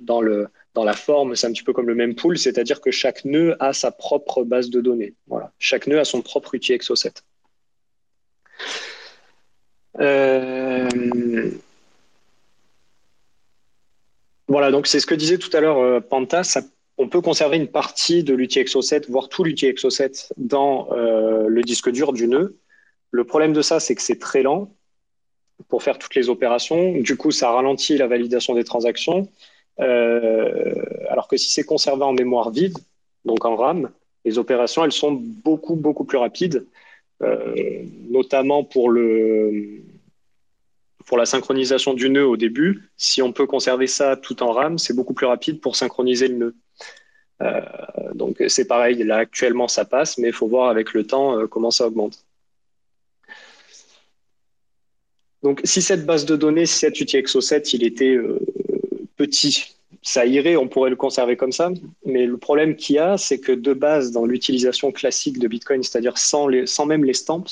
dans 0.03 0.21
le 0.21 0.47
dans 0.75 0.85
la 0.85 0.93
forme, 0.95 1.35
c'est 1.35 1.49
un 1.49 1.53
petit 1.53 1.65
peu 1.65 1.73
comme 1.73 1.89
le 1.89 1.97
même 1.97 2.15
pool, 2.15 2.39
c'est-à-dire 2.39 2.81
que 2.81 2.93
chaque 2.93 3.25
nœud 3.25 3.57
a 3.59 3.73
sa 3.73 3.91
propre 3.91 4.45
base 4.45 4.71
de 4.71 4.81
données. 4.81 5.15
Voilà. 5.27 5.53
Chaque 5.59 5.89
nœud 5.89 5.99
a 5.99 6.05
son 6.05 6.23
propre 6.23 6.55
UTXO 6.55 6.95
7. 6.95 7.25
Euh, 10.01 11.51
voilà, 14.49 14.71
donc 14.71 14.87
c'est 14.87 15.01
ce 15.01 15.07
que 15.07 15.15
disait 15.15 15.39
tout 15.39 15.55
à 15.57 15.61
l'heure 15.61 15.79
euh, 15.79 16.01
Panta. 16.01 16.43
on 16.99 17.09
peut 17.09 17.21
conserver 17.21 17.57
une 17.57 17.69
partie 17.69 18.23
de 18.25 18.35
l'UTXO7, 18.35 19.11
voire 19.11 19.29
tout 19.29 19.45
l'UTXO7 19.45 20.33
dans 20.37 20.89
euh, 20.93 21.47
le 21.49 21.63
disque 21.63 21.91
dur 21.91 22.13
du 22.13 22.29
nœud. 22.29 22.59
Le 23.11 23.25
problème 23.25 23.53
de 23.53 23.63
ça, 23.63 23.81
c'est 23.81 23.95
que 23.95 24.03
c'est 24.03 24.19
très 24.19 24.43
lent 24.43 24.73
pour 25.69 25.83
faire 25.83 25.99
toutes 25.99 26.15
les 26.15 26.29
opérations. 26.29 26.93
Du 27.01 27.17
coup, 27.17 27.31
ça 27.33 27.51
ralentit 27.51 27.99
la 27.99 28.07
validation 28.07 28.55
des 28.55 28.65
transactions. 28.65 29.29
alors 29.79 31.27
que 31.29 31.37
si 31.37 31.51
c'est 31.51 31.65
conservé 31.65 32.05
en 32.05 32.13
mémoire 32.13 32.51
vive, 32.51 32.75
donc 33.25 33.45
en 33.45 33.57
RAM, 33.57 33.91
les 34.25 34.39
opérations, 34.39 34.85
elles 34.85 34.93
sont 34.93 35.13
beaucoup, 35.13 35.77
beaucoup 35.77 36.05
plus 36.05 36.19
rapides. 36.19 36.67
Euh, 37.23 37.85
notamment 38.09 38.65
pour, 38.65 38.89
le, 38.89 39.83
pour 41.05 41.19
la 41.19 41.27
synchronisation 41.27 41.93
du 41.93 42.09
nœud 42.09 42.27
au 42.27 42.39
début. 42.39 42.91
Si 42.97 43.21
on 43.21 43.31
peut 43.33 43.47
conserver 43.47 43.87
ça 43.87 44.17
tout 44.17 44.43
en 44.43 44.53
RAM, 44.53 44.79
c'est 44.79 44.95
beaucoup 44.95 45.13
plus 45.13 45.27
rapide 45.27 45.61
pour 45.61 45.77
synchroniser 45.77 46.29
le 46.29 46.37
nœud. 46.37 46.57
Euh, 47.43 47.61
donc 48.15 48.43
c'est 48.49 48.67
pareil, 48.67 49.03
là 49.05 49.19
actuellement 49.19 49.69
ça 49.69 49.85
passe, 49.85 50.19
mais 50.19 50.29
il 50.29 50.35
faut 50.35 50.49
voir 50.49 50.71
avec 50.71 50.93
le 50.95 51.07
temps 51.07 51.39
euh, 51.39 51.47
comment 51.47 51.71
ça 51.71 51.87
augmente. 51.87 52.25
Donc 55.43 55.61
si 55.65 55.83
cette 55.83 56.07
base 56.07 56.25
de 56.25 56.37
données, 56.37 56.67
si 56.67 56.79
cet 56.79 56.97
UTXO7, 56.97 57.71
il 57.75 57.85
était 57.85 58.19
petit, 59.17 59.77
ça 60.03 60.25
irait, 60.25 60.57
on 60.57 60.69
pourrait 60.69 60.91
le 60.91 60.97
conserver 60.97 61.37
comme 61.37 61.53
ça. 61.53 61.71
Mais 62.05 62.27
le 62.27 62.37
problème 62.37 62.77
qu'il 62.77 62.97
y 62.97 62.99
a, 62.99 63.17
c'est 63.19 63.39
que 63.39 63.53
de 63.53 63.73
base, 63.73 64.13
dans 64.13 64.25
l'utilisation 64.25 64.93
classique 64.93 65.39
de 65.39 65.49
Bitcoin, 65.49 65.83
c'est-à-dire 65.83 66.19
sans, 66.19 66.49
sans 66.67 66.87
même 66.87 67.05
les 67.05 67.15
stamps, 67.15 67.45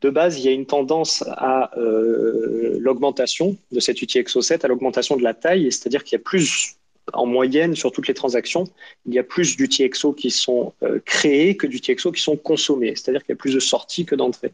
de 0.00 0.10
base, 0.10 0.38
il 0.38 0.44
y 0.44 0.48
a 0.48 0.52
une 0.52 0.66
tendance 0.66 1.22
à 1.28 1.76
euh, 1.78 2.78
l'augmentation 2.80 3.56
de 3.70 3.80
cet 3.80 4.00
UTXO7, 4.00 4.64
à 4.64 4.68
l'augmentation 4.68 5.16
de 5.16 5.22
la 5.22 5.34
taille, 5.34 5.70
c'est-à-dire 5.70 6.04
qu'il 6.04 6.16
y 6.16 6.20
a 6.20 6.24
plus, 6.24 6.76
en 7.12 7.26
moyenne, 7.26 7.74
sur 7.74 7.92
toutes 7.92 8.08
les 8.08 8.14
transactions, 8.14 8.64
il 9.06 9.14
y 9.14 9.18
a 9.18 9.22
plus 9.22 9.56
d'UTXO 9.56 10.14
qui 10.14 10.30
sont 10.30 10.72
euh, 10.82 11.00
créés 11.04 11.56
que 11.56 11.66
d'UTXO 11.66 12.12
qui 12.12 12.22
sont 12.22 12.36
consommés, 12.36 12.94
c'est-à-dire 12.96 13.22
qu'il 13.22 13.34
y 13.34 13.38
a 13.38 13.40
plus 13.40 13.54
de 13.54 13.60
sorties 13.60 14.06
que 14.06 14.14
d'entrées. 14.14 14.52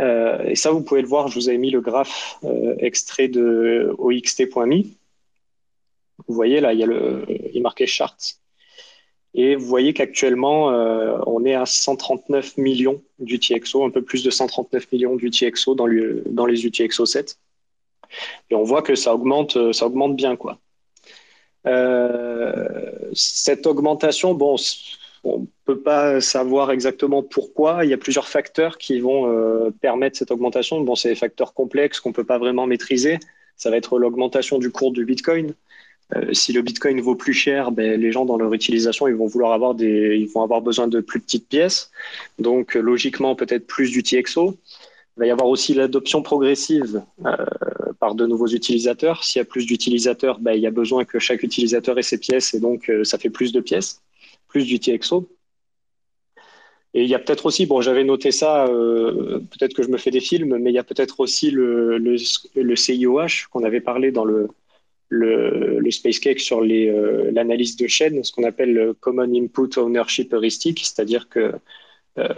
Euh, 0.00 0.44
et 0.44 0.54
ça, 0.54 0.70
vous 0.70 0.82
pouvez 0.82 1.02
le 1.02 1.08
voir, 1.08 1.28
je 1.28 1.34
vous 1.34 1.48
avais 1.48 1.58
mis 1.58 1.70
le 1.70 1.80
graphe 1.80 2.38
extrait 2.78 3.28
de 3.28 3.94
oxt.me 3.98 4.84
vous 6.26 6.34
voyez 6.34 6.60
là, 6.60 6.72
il 6.72 6.80
y 6.80 6.82
a 6.82 6.86
le, 6.86 7.24
est 7.28 7.60
marqué 7.60 7.86
charts. 7.86 8.36
Et 9.34 9.56
vous 9.56 9.66
voyez 9.66 9.94
qu'actuellement, 9.94 10.70
euh, 10.70 11.18
on 11.26 11.44
est 11.44 11.54
à 11.54 11.64
139 11.64 12.58
millions 12.58 13.02
d'UTXO, 13.18 13.84
un 13.84 13.90
peu 13.90 14.02
plus 14.02 14.22
de 14.22 14.30
139 14.30 14.92
millions 14.92 15.16
d'UTXO 15.16 15.74
dans, 15.74 15.88
dans 16.26 16.46
les 16.46 16.66
UTXO 16.66 17.06
7. 17.06 17.38
Et 18.50 18.54
on 18.54 18.62
voit 18.62 18.82
que 18.82 18.94
ça 18.94 19.14
augmente, 19.14 19.56
euh, 19.56 19.72
ça 19.72 19.86
augmente 19.86 20.16
bien. 20.16 20.36
Quoi. 20.36 20.58
Euh, 21.66 22.68
cette 23.14 23.66
augmentation, 23.66 24.34
bon, 24.34 24.56
on 25.24 25.38
ne 25.38 25.46
peut 25.64 25.80
pas 25.80 26.20
savoir 26.20 26.70
exactement 26.70 27.22
pourquoi. 27.22 27.86
Il 27.86 27.90
y 27.90 27.94
a 27.94 27.98
plusieurs 27.98 28.28
facteurs 28.28 28.76
qui 28.76 29.00
vont 29.00 29.72
permettre 29.80 30.18
cette 30.18 30.30
augmentation. 30.30 30.80
Bon, 30.82 30.94
c'est 30.94 31.08
des 31.08 31.14
facteurs 31.14 31.54
complexes 31.54 32.00
qu'on 32.00 32.10
ne 32.10 32.14
peut 32.14 32.24
pas 32.24 32.38
vraiment 32.38 32.66
maîtriser. 32.66 33.18
Ça 33.56 33.70
va 33.70 33.76
être 33.76 33.98
l'augmentation 33.98 34.58
du 34.58 34.70
cours 34.70 34.92
du 34.92 35.06
Bitcoin. 35.06 35.54
Si 36.32 36.52
le 36.52 36.62
Bitcoin 36.62 37.00
vaut 37.00 37.14
plus 37.14 37.32
cher, 37.32 37.72
ben, 37.72 38.00
les 38.00 38.12
gens 38.12 38.24
dans 38.24 38.36
leur 38.36 38.52
utilisation, 38.52 39.08
ils 39.08 39.14
vont 39.14 39.26
vouloir 39.26 39.52
avoir 39.52 39.74
des, 39.74 40.16
ils 40.16 40.28
vont 40.28 40.42
avoir 40.42 40.62
besoin 40.62 40.88
de 40.88 41.00
plus 41.00 41.20
petites 41.20 41.48
pièces. 41.48 41.90
Donc, 42.38 42.74
logiquement, 42.74 43.34
peut-être 43.34 43.66
plus 43.66 43.90
d'UTXO. 43.90 44.56
Il 45.16 45.20
va 45.20 45.26
y 45.26 45.30
avoir 45.30 45.48
aussi 45.48 45.74
l'adoption 45.74 46.22
progressive 46.22 47.02
par 48.00 48.14
de 48.14 48.26
nouveaux 48.26 48.48
utilisateurs. 48.48 49.24
S'il 49.24 49.40
y 49.40 49.42
a 49.42 49.44
plus 49.44 49.66
d'utilisateurs, 49.66 50.38
ben, 50.40 50.52
il 50.52 50.60
y 50.60 50.66
a 50.66 50.70
besoin 50.70 51.04
que 51.04 51.18
chaque 51.18 51.42
utilisateur 51.42 51.98
ait 51.98 52.02
ses 52.02 52.18
pièces 52.18 52.54
et 52.54 52.60
donc 52.60 52.90
ça 53.04 53.18
fait 53.18 53.30
plus 53.30 53.52
de 53.52 53.60
pièces, 53.60 54.00
plus 54.48 54.64
d'UTXO. 54.64 55.28
Et 56.94 57.04
il 57.04 57.08
y 57.08 57.14
a 57.14 57.18
peut-être 57.18 57.46
aussi, 57.46 57.64
bon, 57.64 57.80
j'avais 57.80 58.04
noté 58.04 58.32
ça, 58.32 58.66
euh, 58.66 59.38
peut-être 59.38 59.74
que 59.74 59.82
je 59.82 59.88
me 59.88 59.96
fais 59.96 60.10
des 60.10 60.20
films, 60.20 60.58
mais 60.58 60.70
il 60.70 60.74
y 60.74 60.78
a 60.78 60.84
peut-être 60.84 61.20
aussi 61.20 61.50
le 61.50 62.76
CIOH 62.76 63.48
qu'on 63.50 63.64
avait 63.64 63.80
parlé 63.80 64.12
dans 64.12 64.24
le, 64.26 64.48
le, 65.12 65.78
le 65.78 65.90
Space 65.90 66.18
Cake 66.18 66.40
sur 66.40 66.62
euh, 66.62 67.30
l'analyse 67.32 67.76
de 67.76 67.86
chaîne, 67.86 68.24
ce 68.24 68.32
qu'on 68.32 68.44
appelle 68.44 68.72
le 68.72 68.94
Common 68.94 69.30
Input 69.34 69.78
Ownership 69.78 70.32
Heuristic, 70.32 70.80
c'est-à-dire 70.80 71.28
que, 71.28 71.52
euh, 72.18 72.28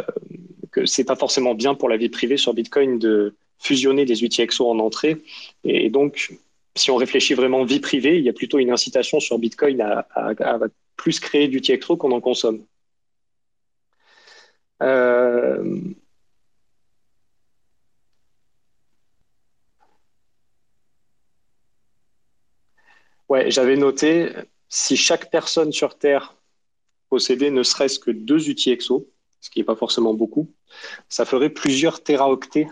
que 0.72 0.84
c'est 0.84 1.04
pas 1.04 1.14
forcément 1.14 1.54
bien 1.54 1.76
pour 1.76 1.88
la 1.88 1.96
vie 1.96 2.08
privée 2.08 2.36
sur 2.36 2.52
Bitcoin 2.52 2.98
de 2.98 3.36
fusionner 3.58 4.04
des 4.04 4.24
UTXO 4.24 4.68
en 4.68 4.80
entrée. 4.80 5.18
Et 5.62 5.88
donc, 5.88 6.36
si 6.74 6.90
on 6.90 6.96
réfléchit 6.96 7.34
vraiment 7.34 7.64
vie 7.64 7.78
privée, 7.78 8.18
il 8.18 8.24
y 8.24 8.28
a 8.28 8.32
plutôt 8.32 8.58
une 8.58 8.72
incitation 8.72 9.20
sur 9.20 9.38
Bitcoin 9.38 9.80
à, 9.80 10.08
plus 10.96 11.20
créer 11.20 11.46
d'UTXO 11.46 11.96
qu'on 11.96 12.10
en 12.10 12.20
consomme. 12.20 12.64
Euh, 14.82 15.80
ouais, 23.34 23.50
j'avais 23.50 23.76
noté 23.76 24.30
si 24.68 24.96
chaque 24.96 25.30
personne 25.30 25.72
sur 25.72 25.98
Terre 25.98 26.34
possédait 27.08 27.50
ne 27.50 27.62
serait-ce 27.62 27.98
que 27.98 28.10
deux 28.10 28.48
UTXO, 28.48 29.06
ce 29.40 29.50
qui 29.50 29.60
n'est 29.60 29.64
pas 29.64 29.76
forcément 29.76 30.14
beaucoup, 30.14 30.48
ça 31.08 31.24
ferait 31.24 31.50
plusieurs 31.50 32.02
téraoctets 32.02 32.68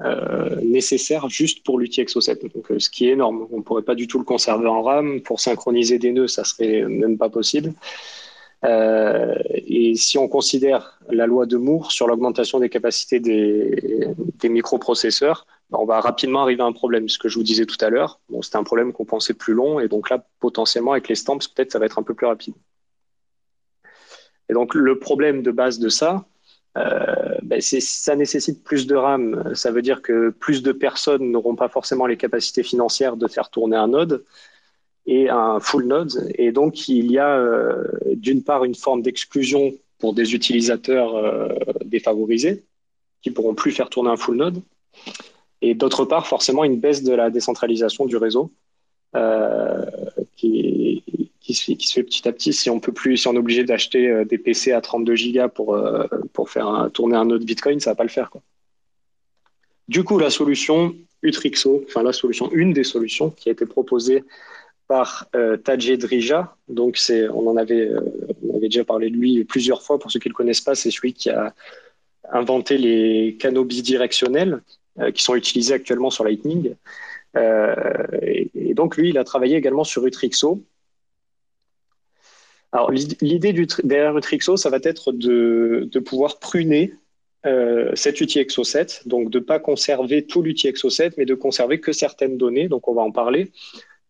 euh, 0.00 0.56
nécessaires 0.62 1.28
juste 1.28 1.64
pour 1.64 1.78
l'UTXO 1.78 2.20
7, 2.20 2.42
donc, 2.54 2.70
euh, 2.70 2.78
ce 2.78 2.90
qui 2.90 3.08
est 3.08 3.12
énorme. 3.12 3.46
On 3.50 3.58
ne 3.58 3.62
pourrait 3.62 3.82
pas 3.82 3.94
du 3.94 4.06
tout 4.06 4.18
le 4.18 4.24
conserver 4.24 4.66
en 4.68 4.82
RAM. 4.82 5.22
Pour 5.22 5.40
synchroniser 5.40 5.98
des 5.98 6.12
nœuds, 6.12 6.28
ça 6.28 6.44
serait 6.44 6.82
même 6.82 7.16
pas 7.16 7.30
possible. 7.30 7.72
Euh, 8.64 9.34
et 9.54 9.94
si 9.94 10.18
on 10.18 10.28
considère 10.28 10.98
la 11.10 11.26
loi 11.26 11.46
de 11.46 11.56
Moore 11.56 11.92
sur 11.92 12.08
l'augmentation 12.08 12.58
des 12.58 12.68
capacités 12.68 13.20
des, 13.20 14.48
microprocesseurs, 14.48 15.46
on 15.72 15.84
va 15.84 16.00
rapidement 16.00 16.42
arriver 16.42 16.62
à 16.62 16.66
un 16.66 16.72
problème. 16.72 17.08
Ce 17.08 17.18
que 17.18 17.28
je 17.28 17.36
vous 17.38 17.44
disais 17.44 17.66
tout 17.66 17.82
à 17.84 17.90
l'heure, 17.90 18.20
c'était 18.42 18.56
un 18.56 18.64
problème 18.64 18.92
qu'on 18.92 19.04
pensait 19.04 19.34
plus 19.34 19.54
long, 19.54 19.80
et 19.80 19.88
donc 19.88 20.10
là, 20.10 20.24
potentiellement, 20.40 20.92
avec 20.92 21.08
les 21.08 21.14
stamps, 21.14 21.38
peut-être 21.38 21.72
ça 21.72 21.78
va 21.78 21.86
être 21.86 21.98
un 21.98 22.02
peu 22.02 22.14
plus 22.14 22.26
rapide. 22.26 22.54
Et 24.48 24.52
donc, 24.52 24.74
le 24.74 24.98
problème 24.98 25.42
de 25.42 25.50
base 25.50 25.78
de 25.78 25.88
ça, 25.88 26.24
euh, 26.76 27.36
ben 27.42 27.60
ça 27.60 28.16
nécessite 28.16 28.62
plus 28.62 28.86
de 28.86 28.94
RAM. 28.94 29.54
Ça 29.54 29.70
veut 29.70 29.82
dire 29.82 30.02
que 30.02 30.30
plus 30.30 30.62
de 30.62 30.72
personnes 30.72 31.30
n'auront 31.30 31.56
pas 31.56 31.68
forcément 31.68 32.06
les 32.06 32.16
capacités 32.16 32.62
financières 32.62 33.16
de 33.16 33.26
faire 33.28 33.50
tourner 33.50 33.76
un 33.76 33.88
node 33.88 34.24
et 35.06 35.30
un 35.30 35.58
full 35.58 35.86
node. 35.86 36.32
Et 36.36 36.52
donc, 36.52 36.88
il 36.88 37.10
y 37.10 37.18
a 37.18 37.38
euh, 37.38 37.84
d'une 38.14 38.42
part 38.42 38.64
une 38.64 38.74
forme 38.74 39.02
d'exclusion 39.02 39.72
pour 39.98 40.12
des 40.12 40.34
utilisateurs 40.34 41.16
euh, 41.16 41.48
défavorisés 41.84 42.64
qui 43.22 43.30
pourront 43.30 43.54
plus 43.54 43.72
faire 43.72 43.88
tourner 43.88 44.10
un 44.10 44.16
full 44.16 44.36
node. 44.36 44.60
Et 45.62 45.74
d'autre 45.74 46.04
part, 46.04 46.26
forcément, 46.26 46.64
une 46.64 46.78
baisse 46.78 47.02
de 47.02 47.12
la 47.12 47.30
décentralisation 47.30 48.06
du 48.06 48.16
réseau 48.16 48.52
euh, 49.14 49.84
qui, 50.36 51.02
se 51.48 51.92
fait, 51.94 52.02
petit 52.02 52.28
à 52.28 52.32
petit. 52.32 52.52
Si 52.52 52.68
on 52.70 52.80
peut 52.80 52.92
plus, 52.92 53.16
si 53.16 53.28
on 53.28 53.34
est 53.34 53.38
obligé 53.38 53.64
d'acheter 53.64 54.24
des 54.24 54.38
PC 54.38 54.72
à 54.72 54.80
32 54.80 55.14
gigas 55.14 55.48
pour, 55.48 55.78
pour 56.32 56.50
faire 56.50 56.68
un, 56.68 56.90
tourner 56.90 57.16
un 57.16 57.24
node 57.24 57.44
Bitcoin, 57.44 57.80
ça 57.80 57.90
va 57.90 57.94
pas 57.94 58.02
le 58.02 58.10
faire. 58.10 58.30
Du 59.88 60.02
coup, 60.04 60.18
la 60.18 60.30
solution 60.30 60.94
Utrixo, 61.22 61.84
enfin 61.86 62.02
la 62.02 62.12
solution, 62.12 62.50
une 62.52 62.72
des 62.72 62.84
solutions 62.84 63.30
qui 63.30 63.48
a 63.48 63.52
été 63.52 63.66
proposée 63.66 64.24
par 64.88 65.26
euh, 65.34 65.56
Drija. 65.56 66.56
Donc, 66.68 66.96
c'est, 66.96 67.28
on, 67.28 67.48
en 67.48 67.56
avait, 67.56 67.88
euh, 67.88 68.00
on 68.46 68.56
avait 68.56 68.68
déjà 68.68 68.84
parlé 68.84 69.10
de 69.10 69.16
lui 69.16 69.44
plusieurs 69.44 69.82
fois. 69.82 69.98
Pour 69.98 70.10
ceux 70.10 70.20
qui 70.20 70.28
ne 70.28 70.32
le 70.32 70.36
connaissent 70.36 70.60
pas, 70.60 70.74
c'est 70.74 70.90
celui 70.90 71.12
qui 71.12 71.30
a 71.30 71.54
inventé 72.30 72.78
les 72.78 73.36
canaux 73.38 73.64
bidirectionnels 73.64 74.54
euh, 74.54 74.58
qui 75.14 75.22
sont 75.22 75.34
utilisés 75.34 75.74
actuellement 75.74 76.10
sur 76.10 76.24
Lightning. 76.24 76.74
Euh, 77.36 77.74
et, 78.22 78.74
donc, 78.74 78.96
lui, 78.96 79.10
il 79.10 79.18
a 79.18 79.24
travaillé 79.24 79.56
également 79.56 79.84
sur 79.84 80.06
Utrixo. 80.06 80.64
Alors, 82.72 82.90
l'idée 82.90 83.66
derrière 83.84 84.16
Utrixo, 84.16 84.56
ça 84.56 84.70
va 84.70 84.78
être 84.82 85.12
de, 85.12 85.98
pouvoir 86.04 86.38
pruner 86.38 86.94
euh, 87.46 87.92
cet 87.94 88.20
UTXO 88.20 88.64
7, 88.64 89.02
donc 89.06 89.30
de 89.30 89.38
ne 89.38 89.44
pas 89.44 89.58
conserver 89.58 90.26
tout 90.26 90.42
l'UTXO 90.42 90.90
7, 90.90 91.16
mais 91.16 91.24
de 91.24 91.34
conserver 91.34 91.80
que 91.80 91.92
certaines 91.92 92.36
données. 92.36 92.68
Donc, 92.68 92.88
on 92.88 92.94
va 92.94 93.02
en 93.02 93.12
parler. 93.12 93.52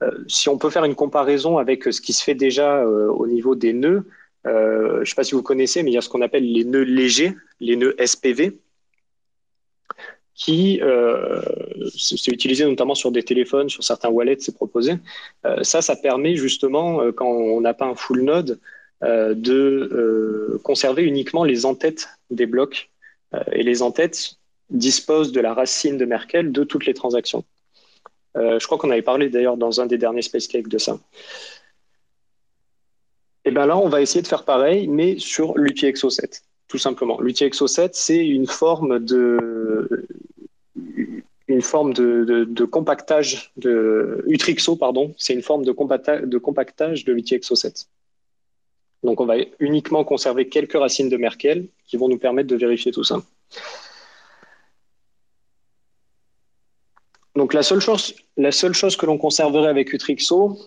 Euh, 0.03 0.11
si 0.29 0.49
on 0.49 0.59
peut 0.59 0.71
faire 0.71 0.85
une 0.85 0.95
comparaison 0.95 1.59
avec 1.59 1.85
ce 1.85 2.01
qui 2.01 2.13
se 2.13 2.23
fait 2.23 2.35
déjà 2.35 2.79
euh, 2.79 3.09
au 3.09 3.27
niveau 3.27 3.55
des 3.55 3.73
nœuds, 3.73 4.05
euh, 4.47 4.97
je 4.97 5.01
ne 5.01 5.05
sais 5.05 5.15
pas 5.15 5.25
si 5.25 5.35
vous 5.35 5.43
connaissez, 5.43 5.83
mais 5.83 5.91
il 5.91 5.95
y 5.95 5.99
a 5.99 6.03
ce 6.03 6.09
qu'on 6.09 6.23
appelle 6.23 6.51
les 6.51 6.65
nœuds 6.65 6.83
légers, 6.83 7.35
les 7.61 7.77
nœuds 7.77 7.97
SPV, 8.05 8.59
qui 10.37 10.81
euh, 10.83 11.43
c'est 11.97 12.31
utilisé 12.31 12.65
notamment 12.65 12.95
sur 12.95 13.11
des 13.11 13.23
téléphones, 13.23 13.69
sur 13.69 13.83
certains 13.83 14.11
wallets, 14.11 14.37
c'est 14.41 14.55
proposé. 14.55 14.95
Euh, 15.47 15.63
ça, 15.63 15.83
ça 15.83 15.97
permet 15.97 16.37
justement, 16.37 17.01
euh, 17.01 17.11
quand 17.11 17.27
on 17.27 17.61
n'a 17.61 17.75
pas 17.75 17.87
un 17.87 17.95
full 17.95 18.23
node, 18.23 18.61
de 19.03 20.59
conserver 20.65 21.03
uniquement 21.03 21.45
les 21.45 21.67
entêtes 21.67 22.09
des 22.31 22.47
blocs. 22.47 22.89
et 23.53 23.63
les 23.63 23.83
entêtes 23.83 24.37
disposent 24.71 25.33
de 25.33 25.41
la 25.41 25.53
racine 25.53 25.99
de 25.99 26.07
Merkel 26.07 26.51
de 26.51 26.65
toutes 26.65 26.87
les 26.87 26.95
transactions. 26.95 27.45
Euh, 28.37 28.59
je 28.59 28.67
crois 28.67 28.79
qu'on 28.79 28.91
avait 28.91 29.03
parlé 29.03 29.29
d'ailleurs 29.29 29.57
dans 29.57 29.81
un 29.81 29.87
des 29.87 29.99
derniers 29.99 30.23
Space 30.23 30.47
Cake 30.47 30.69
de 30.69 30.79
ça. 30.79 30.99
Et 33.45 33.51
bien 33.51 33.67
là, 33.67 33.77
on 33.77 33.89
va 33.89 34.03
essayer 34.03 34.23
de 34.23 34.27
faire 34.27 34.45
pareil, 34.45 34.89
mais 34.89 35.19
sur 35.19 35.57
l'UTXO 35.57 36.11
7, 36.11 36.43
tout 36.69 36.79
simplement. 36.79 37.21
L'UTXO 37.21 37.67
7, 37.67 37.95
c'est 37.95 38.27
une 38.27 38.47
forme 38.47 38.99
de 38.99 40.07
forme 41.61 41.93
de, 41.93 42.65
compactage 42.65 43.53
de 43.57 44.25
Utrixo, 44.27 44.77
pardon, 44.77 45.15
c'est 45.19 45.35
une 45.35 45.43
forme 45.43 45.65
de, 45.65 45.73
compacta, 45.73 46.21
de 46.21 46.39
compactage 46.39 47.05
de 47.05 47.13
l'UTXO 47.13 47.55
7. 47.55 47.89
Donc 49.03 49.21
on 49.21 49.27
va 49.27 49.37
uniquement 49.61 50.05
conserver 50.05 50.49
quelques 50.49 50.79
racines 50.79 51.09
de 51.09 51.17
Merkel 51.17 51.69
qui 51.87 51.97
vont 51.97 52.09
nous 52.09 52.19
permettre 52.19 52.49
de 52.49 52.57
vérifier 52.57 52.93
tout 52.93 53.05
ça. 53.05 53.23
Donc 57.37 57.53
la 57.53 57.63
seule 57.63 57.81
chose, 57.81 58.15
la 58.37 58.51
seule 58.51 58.73
chose 58.73 58.97
que 58.97 59.05
l'on 59.05 59.19
conserverait 59.19 59.69
avec 59.69 59.93
Utrixo, 59.93 60.59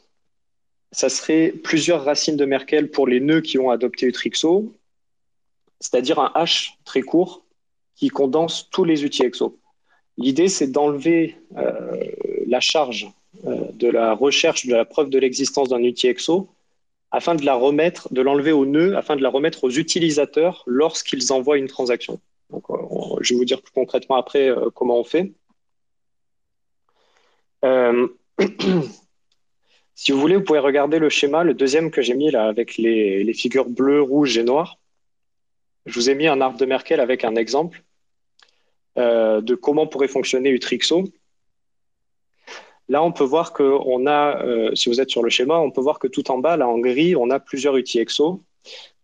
ça 0.92 1.10
serait 1.10 1.52
plusieurs 1.64 2.04
racines 2.06 2.38
de 2.38 2.46
Merkel 2.46 2.90
pour 2.92 3.08
les 3.08 3.20
nœuds 3.20 3.42
qui 3.42 3.58
ont 3.58 3.72
adopté 3.72 4.06
Utrixo, 4.06 4.72
c'est-à-dire 5.80 6.20
un 6.20 6.32
H 6.36 6.72
très 6.86 7.02
court 7.02 7.46
qui 7.96 8.10
condense 8.10 8.70
tous 8.70 8.84
les 8.84 9.04
UTXO. 9.04 9.60
L'idée, 10.18 10.48
c'est 10.48 10.68
d'enlever 10.68 11.38
euh, 11.58 12.06
la 12.48 12.60
charge 12.60 13.10
euh, 13.46 13.72
de 13.74 13.88
la 13.88 14.14
recherche 14.14 14.66
de 14.66 14.76
la 14.76 14.86
preuve 14.86 15.10
de 15.10 15.20
l'existence 15.20 15.70
d'un 15.70 15.82
UTXO 15.84 16.50
afin 17.12 17.36
de 17.36 17.44
la 17.44 17.56
remettre, 17.56 18.14
de 18.14 18.22
l'enlever 18.22 18.52
au 18.52 18.66
nœud, 18.66 18.96
afin 18.96 19.16
de 19.16 19.24
la 19.24 19.30
remettre 19.30 19.64
aux 19.64 19.72
utilisateurs 19.72 20.64
lorsqu'ils 20.68 21.34
envoient 21.34 21.58
une 21.58 21.68
transaction. 21.68 22.20
Donc, 22.50 22.70
euh, 22.70 22.76
je 23.22 23.34
vais 23.34 23.38
vous 23.38 23.46
dire 23.46 23.62
plus 23.62 23.74
concrètement 23.74 24.16
après 24.16 24.54
comment 24.76 25.00
on 25.00 25.04
fait. 25.04 25.32
Si 30.02 30.14
vous 30.14 30.20
voulez, 30.22 30.38
vous 30.38 30.46
pouvez 30.46 30.60
regarder 30.60 30.98
le 30.98 31.10
schéma, 31.10 31.44
le 31.44 31.54
deuxième 31.54 31.92
que 31.92 32.02
j'ai 32.02 32.14
mis 32.14 32.32
là 32.32 32.48
avec 32.48 32.78
les, 32.78 33.22
les, 33.22 33.34
figures 33.34 33.68
bleues, 33.70 34.02
rouges 34.02 34.38
et 34.38 34.44
noires. 34.44 34.79
Je 35.90 35.96
vous 35.96 36.12
ai 36.12 36.14
mis 36.14 36.28
un 36.28 36.40
arbre 36.40 36.60
de 36.60 36.66
Merkel 36.68 37.00
avec 37.00 37.24
un 37.24 37.36
exemple 37.36 37.82
euh, 39.00 39.42
de 39.42 39.56
comment 39.56 39.88
pourrait 39.88 40.08
fonctionner 40.08 40.52
Utrixo. 40.52 41.06
Là, 42.90 43.02
on 43.02 43.12
peut 43.12 43.24
voir 43.24 43.54
que 43.54 43.64
on 43.64 44.06
a, 44.06 44.44
euh, 44.44 44.76
si 44.76 44.90
vous 44.90 45.02
êtes 45.02 45.10
sur 45.10 45.24
le 45.24 45.32
schéma, 45.32 45.58
on 45.58 45.72
peut 45.72 45.82
voir 45.82 45.98
que 45.98 46.08
tout 46.08 46.30
en 46.30 46.38
bas, 46.38 46.58
là 46.58 46.68
en 46.68 46.78
gris, 46.78 47.16
on 47.16 47.32
a 47.32 47.40
plusieurs 47.40 47.76
UTXO. 47.76 48.44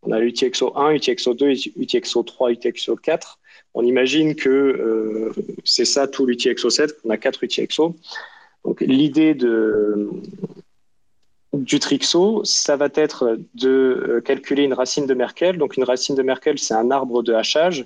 On 0.04 0.12
a 0.12 0.20
l'UTXO 0.20 0.78
1, 0.78 0.92
UTXO 0.92 1.34
2, 1.34 1.54
UTXO 1.76 2.22
3, 2.22 2.52
UTXO 2.52 2.96
4. 2.98 3.40
On 3.74 3.84
imagine 3.84 4.36
que 4.36 4.50
euh, 4.50 5.32
c'est 5.64 5.86
ça 5.86 6.08
tout 6.08 6.28
l'UTXO 6.28 6.70
7, 6.70 7.02
qu'on 7.02 7.10
a 7.10 7.18
4 7.18 7.44
UTXO. 7.46 7.96
Donc 8.64 8.82
l'idée 8.82 9.34
de, 9.34 10.08
du 11.58 11.80
Trixo, 11.80 12.44
ça 12.44 12.76
va 12.76 12.90
être 12.94 13.38
de 13.54 13.70
euh, 13.70 14.22
calculer 14.22 14.64
une 14.64 14.74
racine 14.74 15.06
de 15.06 15.14
Merkel. 15.14 15.58
Donc 15.58 15.78
une 15.78 15.84
racine 15.84 16.16
de 16.16 16.24
Merkel, 16.24 16.60
c'est 16.60 16.74
un 16.74 16.92
arbre 16.92 17.24
de 17.24 17.34
hachage 17.34 17.86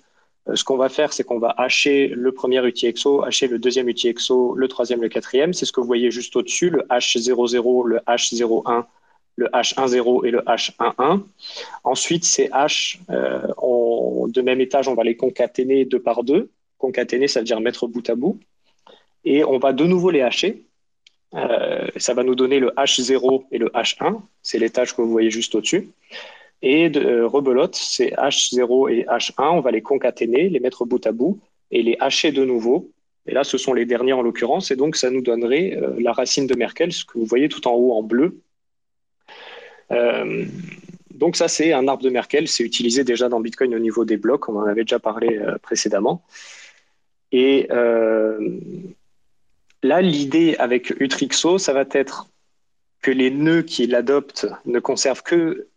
euh, 0.50 0.56
ce 0.56 0.64
qu'on 0.64 0.78
va 0.78 0.90
faire, 0.90 1.14
c'est 1.14 1.24
qu'on 1.24 1.40
va 1.40 1.54
hacher 1.58 2.08
le 2.08 2.32
premier 2.32 2.66
UTXO, 2.66 3.24
hacher 3.24 3.48
le 3.48 3.60
deuxième 3.60 3.90
UTXO, 3.90 4.56
le 4.56 4.68
troisième, 4.68 5.02
le 5.02 5.10
quatrième. 5.10 5.54
C'est 5.54 5.66
ce 5.66 5.72
que 5.72 5.80
vous 5.80 5.88
voyez 5.88 6.12
juste 6.12 6.36
au-dessus, 6.36 6.70
le 6.70 6.82
H00, 6.90 7.88
le 7.88 7.98
H01, 8.08 8.86
le 9.36 9.48
H10 9.48 10.26
et 10.26 10.32
le 10.32 10.40
H11. 10.40 11.24
Ensuite, 11.84 12.26
ces 12.26 12.48
H 12.50 13.00
euh, 13.10 13.42
de 14.28 14.42
même 14.42 14.62
étage, 14.62 14.88
on 14.88 14.96
va 14.96 15.04
les 15.04 15.16
concaténer 15.16 15.86
deux 15.86 16.02
par 16.02 16.24
deux. 16.24 16.50
Concaténer, 16.78 17.28
ça 17.28 17.40
veut 17.40 17.46
dire 17.46 17.60
mettre 17.60 17.88
bout 17.88 18.08
à 18.10 18.16
bout. 18.16 18.40
Et 19.26 19.44
on 19.44 19.60
va 19.60 19.74
de 19.74 19.84
nouveau 19.84 20.12
les 20.12 20.22
hacher. 20.22 20.66
Euh, 21.36 21.88
ça 21.98 22.14
va 22.14 22.24
nous 22.24 22.36
donner 22.36 22.60
le 22.60 22.70
H0 22.72 23.46
et 23.52 23.58
le 23.58 23.68
H1. 23.68 24.22
C'est 24.42 24.58
l'étage 24.58 24.96
que 24.96 25.02
vous 25.02 25.12
voyez 25.12 25.30
juste 25.30 25.56
au-dessus. 25.56 25.90
Et 26.62 26.90
de, 26.90 27.00
euh, 27.00 27.28
rebelote, 27.28 27.76
c'est 27.76 28.12
H0 28.12 28.92
et 28.92 29.04
H1, 29.06 29.52
on 29.52 29.62
va 29.62 29.72
les 29.72 29.82
concaténer, 29.82 30.50
les 30.50 30.60
mettre 30.60 30.86
bout 30.86 31.06
à 31.06 31.12
bout 31.12 31.40
et 31.72 31.84
les 31.84 31.96
hacher 32.00 32.32
de 32.32 32.44
nouveau. 32.44 32.92
Et 33.28 33.34
là, 33.34 33.44
ce 33.44 33.58
sont 33.58 33.74
les 33.74 33.86
derniers 33.86 34.14
en 34.14 34.22
l'occurrence, 34.22 34.72
et 34.72 34.76
donc 34.76 34.96
ça 34.96 35.12
nous 35.12 35.22
donnerait 35.22 35.78
euh, 35.78 35.96
la 36.00 36.14
racine 36.14 36.48
de 36.48 36.56
Merkel, 36.56 36.92
ce 36.92 37.06
que 37.06 37.18
vous 37.18 37.26
voyez 37.26 37.48
tout 37.48 37.68
en 37.68 37.74
haut 37.74 37.94
en 37.94 38.04
bleu. 38.04 38.42
Donc 41.12 41.36
ça, 41.36 41.48
c'est 41.48 41.74
un 41.74 41.88
arbre 41.88 42.04
de 42.04 42.10
Merkel, 42.10 42.48
c'est 42.48 42.64
utilisé 42.64 43.04
déjà 43.04 43.28
dans 43.28 43.40
Bitcoin 43.40 43.76
au 43.76 43.80
niveau 43.80 44.06
des 44.06 44.18
blocs, 44.18 44.48
on 44.48 44.58
en 44.58 44.66
avait 44.66 44.84
déjà 44.84 45.00
parlé 45.00 45.40
précédemment. 45.62 46.24
Et 47.32 47.68
là, 49.84 50.02
l'idée 50.02 50.56
avec 50.58 50.92
Utrixo, 51.00 51.58
ça 51.58 51.74
va 51.74 51.86
être 51.92 52.28
que 53.02 53.12
les 53.12 53.32
nœuds 53.32 53.64
qui 53.64 53.88
l'adoptent 53.88 54.48
ne 54.66 54.80
conservent 54.80 55.24
que 55.24 55.68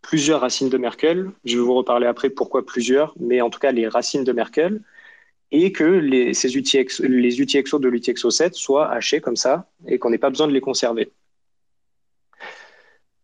plusieurs 0.00 0.40
racines 0.40 0.68
de 0.68 0.78
Merkel. 0.78 1.30
Je 1.44 1.56
vais 1.56 1.62
vous 1.62 1.74
reparler 1.74 2.06
après 2.06 2.30
pourquoi 2.30 2.64
plusieurs, 2.64 3.14
mais 3.18 3.40
en 3.40 3.50
tout 3.50 3.58
cas 3.58 3.72
les 3.72 3.88
racines 3.88 4.24
de 4.24 4.32
Merkel, 4.32 4.80
et 5.50 5.72
que 5.72 5.84
les, 5.84 6.34
ces 6.34 6.48
les 6.48 7.40
UTXO 7.40 7.78
de 7.78 7.88
l'UTXO7 7.88 8.54
soient 8.54 8.90
hachés 8.90 9.20
comme 9.20 9.36
ça 9.36 9.68
et 9.86 9.98
qu'on 9.98 10.10
n'ait 10.10 10.18
pas 10.18 10.30
besoin 10.30 10.48
de 10.48 10.52
les 10.52 10.60
conserver. 10.60 11.12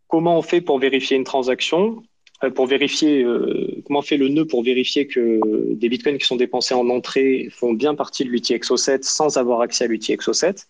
Comment 0.08 0.38
on 0.38 0.42
fait 0.42 0.60
pour 0.60 0.78
vérifier 0.78 1.16
une 1.16 1.24
transaction? 1.24 2.02
Pour 2.50 2.66
vérifier 2.66 3.22
euh, 3.22 3.82
comment 3.86 4.02
fait 4.02 4.16
le 4.16 4.28
nœud 4.28 4.46
pour 4.46 4.62
vérifier 4.64 5.06
que 5.06 5.40
des 5.74 5.88
bitcoins 5.88 6.18
qui 6.18 6.26
sont 6.26 6.36
dépensés 6.36 6.74
en 6.74 6.88
entrée 6.88 7.48
font 7.50 7.72
bien 7.72 7.94
partie 7.94 8.24
de 8.24 8.30
l'UTXO7 8.30 9.02
sans 9.02 9.38
avoir 9.38 9.60
accès 9.60 9.84
à 9.84 9.86
l'UTXO7. 9.86 10.66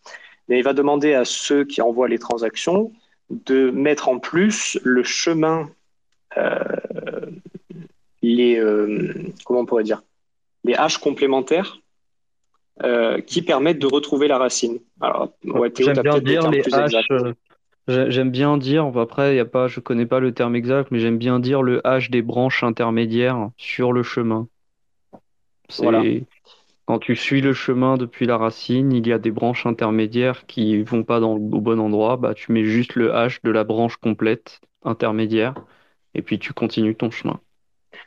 Mais 0.49 0.59
il 0.59 0.65
va 0.65 0.75
demander 0.75 1.15
à 1.15 1.25
ceux 1.25 1.65
qui 1.65 1.81
envoient 1.81 2.09
les 2.09 2.19
transactions 2.19 2.93
de 3.31 3.71
mettre 3.71 4.09
en 4.09 4.19
plus 4.19 4.79
le 4.83 5.03
chemin 5.03 5.71
euh, 6.37 6.59
les 8.23 8.59
euh, 8.59 9.15
comment 9.45 9.61
on 9.61 9.67
pourrait 9.67 9.85
dire 9.85 10.03
les 10.65 10.75
haches 10.75 10.99
complémentaires 10.99 11.81
euh, 12.83 13.21
qui 13.21 13.43
permettent 13.43 13.79
de 13.79 13.87
retrouver 13.87 14.29
la 14.29 14.39
racine. 14.39 14.79
Alors, 15.01 15.33
j'aime 15.45 16.01
bien 16.03 16.19
dire 16.21 16.51
les 16.51 16.63
haches. 16.73 17.09
J'aime 17.89 18.31
bien 18.31 18.59
dire, 18.59 18.87
après, 18.97 19.35
y 19.35 19.41
a 19.41 19.45
pas, 19.45 19.67
je 19.67 19.81
connais 19.81 20.07
pas 20.07 20.21
le 20.21 20.33
terme 20.33 20.55
exact, 20.55 20.91
mais 20.91 21.01
j'aime 21.01 21.19
bien 21.19 21.41
dire 21.41 21.63
le 21.63 21.85
hash 21.87 22.11
des 22.11 22.23
branches 22.23 22.63
intermédiaires 22.63 23.51
sur 23.57 23.93
le 23.93 24.03
chemin. 24.03 24.47
C'est 25.69 26.25
quand 26.87 26.99
tu 26.99 27.15
suis 27.15 27.41
le 27.41 27.53
chemin 27.53 27.97
depuis 27.97 28.27
la 28.27 28.37
racine, 28.37 28.93
il 28.93 29.07
y 29.07 29.13
a 29.13 29.19
des 29.19 29.31
branches 29.31 29.67
intermédiaires 29.67 30.47
qui 30.47 30.83
vont 30.83 31.05
pas 31.05 31.21
dans, 31.21 31.35
au 31.35 31.61
bon 31.61 31.79
endroit, 31.79 32.17
bah 32.17 32.35
tu 32.35 32.51
mets 32.53 32.65
juste 32.65 32.97
le 32.97 33.15
hash 33.15 33.41
de 33.43 33.51
la 33.51 33.63
branche 33.63 33.97
complète 33.97 34.61
intermédiaire 34.85 35.55
et 36.15 36.23
puis 36.23 36.39
tu 36.39 36.53
continues 36.53 36.97
ton 36.97 37.11
chemin. 37.11 37.41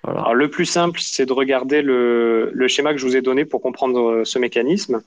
Alors, 0.04 0.36
le 0.36 0.50
plus 0.50 0.66
simple, 0.66 1.00
c'est 1.02 1.26
de 1.26 1.34
regarder 1.34 1.82
le, 1.82 2.52
le, 2.54 2.68
schéma 2.68 2.92
que 2.92 3.00
je 3.00 3.06
vous 3.06 3.16
ai 3.16 3.22
donné 3.22 3.46
pour 3.46 3.62
comprendre 3.62 4.12
euh, 4.12 4.26
ce 4.26 4.38
mécanisme. 4.40 5.02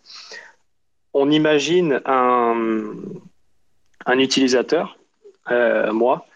On 1.12 1.30
imagine 1.30 2.00
un, 2.06 2.54
un 4.08 4.18
utilisateur, 4.18 4.98
euh, 5.50 5.92
moi, 5.92 6.26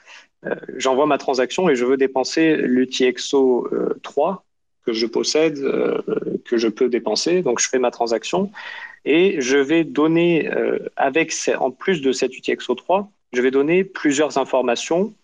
euh, 0.47 0.55
j'envoie 0.77 1.07
ma 1.07 1.18
transaction 1.18 1.68
et 1.68 1.75
je 1.75 1.85
veux 1.85 1.97
dépenser 1.97 2.57
l'UTXO 2.57 3.68
3 4.03 4.45
que 4.87 4.93
je 4.93 5.07
possède, 5.07 5.59
que 6.45 6.57
je 6.57 6.68
peux 6.68 6.89
dépenser. 6.89 7.43
Donc, 7.43 7.61
je 7.61 7.68
fais 7.68 7.79
ma 7.79 7.91
transaction 7.91 8.51
et 9.05 9.41
je 9.41 9.59
vais 9.59 9.85
donner, 9.85 10.51
avec, 10.97 11.33
en 11.59 11.70
plus 11.70 12.01
de 12.03 12.12
cette 12.12 12.37
UTXO 12.37 12.75
3, 12.75 13.11
je 13.33 13.43
vais 13.43 13.51
donner 13.51 13.85
plusieurs 13.85 14.39
informations 14.39 15.14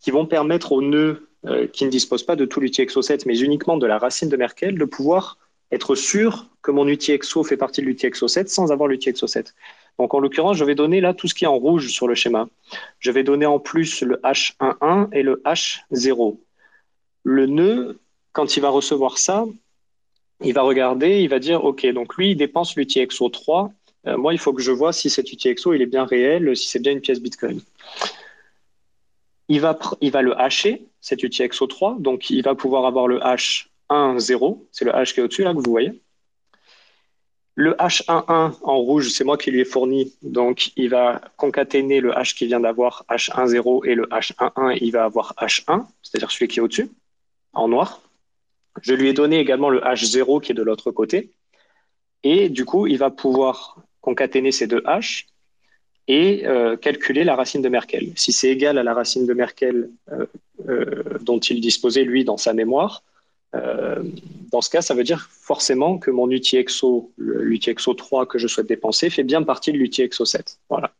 qui 0.00 0.10
vont 0.10 0.26
permettre 0.26 0.72
aux 0.72 0.82
nœuds 0.82 1.28
euh, 1.44 1.66
qui 1.66 1.84
ne 1.84 1.90
disposent 1.90 2.22
pas 2.22 2.36
de 2.36 2.44
tout 2.44 2.60
l'UTXO7, 2.60 3.22
mais 3.26 3.40
uniquement 3.40 3.76
de 3.76 3.84
la 3.84 3.98
racine 3.98 4.28
de 4.28 4.36
Merkel, 4.36 4.78
de 4.78 4.84
pouvoir 4.84 5.38
être 5.72 5.96
sûr 5.96 6.46
que 6.62 6.70
mon 6.70 6.86
UTXO 6.86 7.42
fait 7.42 7.56
partie 7.56 7.80
de 7.80 7.86
l'UTXO7 7.86 8.46
sans 8.46 8.70
avoir 8.70 8.88
l'UTXO7. 8.88 9.52
Donc 9.98 10.14
en 10.14 10.20
l'occurrence, 10.20 10.56
je 10.56 10.64
vais 10.64 10.74
donner 10.74 11.00
là 11.00 11.14
tout 11.14 11.28
ce 11.28 11.34
qui 11.34 11.44
est 11.44 11.48
en 11.48 11.56
rouge 11.56 11.88
sur 11.88 12.08
le 12.08 12.14
schéma. 12.14 12.48
Je 12.98 13.10
vais 13.10 13.22
donner 13.22 13.46
en 13.46 13.58
plus 13.58 14.02
le 14.02 14.16
H11 14.16 15.08
et 15.12 15.22
le 15.22 15.42
H0. 15.44 16.38
Le 17.24 17.46
nœud, 17.46 18.00
quand 18.32 18.56
il 18.56 18.60
va 18.60 18.70
recevoir 18.70 19.18
ça, 19.18 19.44
il 20.42 20.54
va 20.54 20.62
regarder, 20.62 21.20
il 21.20 21.28
va 21.28 21.38
dire, 21.38 21.64
OK, 21.64 21.86
donc 21.92 22.16
lui, 22.16 22.30
il 22.32 22.36
dépense 22.36 22.74
l'UTXO 22.74 23.28
3. 23.28 23.72
Euh, 24.08 24.16
moi, 24.16 24.32
il 24.32 24.38
faut 24.38 24.52
que 24.52 24.62
je 24.62 24.72
vois 24.72 24.92
si 24.92 25.08
cet 25.08 25.32
UTXO, 25.32 25.74
il 25.74 25.82
est 25.82 25.86
bien 25.86 26.04
réel, 26.04 26.56
si 26.56 26.68
c'est 26.68 26.80
bien 26.80 26.92
une 26.92 27.00
pièce 27.00 27.20
Bitcoin 27.20 27.60
il 29.52 29.60
va, 29.60 29.78
il 30.00 30.10
va 30.10 30.22
le 30.22 30.38
hacher, 30.40 30.86
cet 31.00 31.22
UTXO3, 31.22 32.00
donc 32.00 32.30
il 32.30 32.42
va 32.42 32.54
pouvoir 32.54 32.86
avoir 32.86 33.06
le 33.06 33.18
H1, 33.18 34.18
0, 34.18 34.66
c'est 34.72 34.84
le 34.84 34.92
H 34.92 35.12
qui 35.12 35.20
est 35.20 35.22
au-dessus, 35.22 35.44
là, 35.44 35.52
que 35.52 35.58
vous 35.58 35.70
voyez. 35.70 36.00
Le 37.54 37.72
H11 37.72 38.58
en 38.62 38.76
rouge, 38.78 39.10
c'est 39.10 39.24
moi 39.24 39.36
qui 39.36 39.50
lui 39.50 39.60
ai 39.60 39.64
fourni, 39.64 40.14
donc 40.22 40.72
il 40.76 40.88
va 40.88 41.20
concaténer 41.36 42.00
le 42.00 42.12
H 42.12 42.34
qui 42.34 42.46
vient 42.46 42.60
d'avoir 42.60 43.04
H10 43.10 43.86
et 43.86 43.94
le 43.94 44.04
H11, 44.06 44.78
il 44.80 44.90
va 44.92 45.04
avoir 45.04 45.34
H1, 45.36 45.84
c'est-à-dire 46.02 46.30
celui 46.30 46.48
qui 46.48 46.60
est 46.60 46.62
au-dessus, 46.62 46.88
en 47.52 47.68
noir. 47.68 48.00
Je 48.80 48.94
lui 48.94 49.08
ai 49.08 49.12
donné 49.12 49.38
également 49.38 49.68
le 49.68 49.80
H0 49.80 50.40
qui 50.40 50.52
est 50.52 50.54
de 50.54 50.62
l'autre 50.62 50.90
côté. 50.90 51.30
Et 52.22 52.48
du 52.48 52.64
coup, 52.64 52.86
il 52.86 52.96
va 52.96 53.10
pouvoir 53.10 53.76
concaténer 54.00 54.50
ces 54.50 54.66
deux 54.66 54.80
H 54.80 55.26
et 56.08 56.46
euh, 56.46 56.76
calculer 56.76 57.24
la 57.24 57.36
racine 57.36 57.62
de 57.62 57.68
Merkel. 57.68 58.12
Si 58.16 58.32
c'est 58.32 58.48
égal 58.48 58.78
à 58.78 58.82
la 58.82 58.94
racine 58.94 59.26
de 59.26 59.34
Merkel 59.34 59.90
euh, 60.10 60.26
euh, 60.68 61.18
dont 61.20 61.38
il 61.38 61.60
disposait, 61.60 62.04
lui, 62.04 62.24
dans 62.24 62.36
sa 62.36 62.54
mémoire, 62.54 63.02
dans 63.52 64.60
ce 64.60 64.70
cas, 64.70 64.82
ça 64.82 64.94
veut 64.94 65.04
dire 65.04 65.28
forcément 65.30 65.98
que 65.98 66.10
mon 66.10 66.30
UTXO, 66.30 67.12
l'UTXO 67.18 67.94
3 67.94 68.26
que 68.26 68.38
je 68.38 68.46
souhaite 68.46 68.66
dépenser, 68.66 69.10
fait 69.10 69.24
bien 69.24 69.42
partie 69.42 69.72
de 69.72 69.78
l'UTXO 69.78 70.24
7. 70.24 70.58
Voilà. 70.68 70.92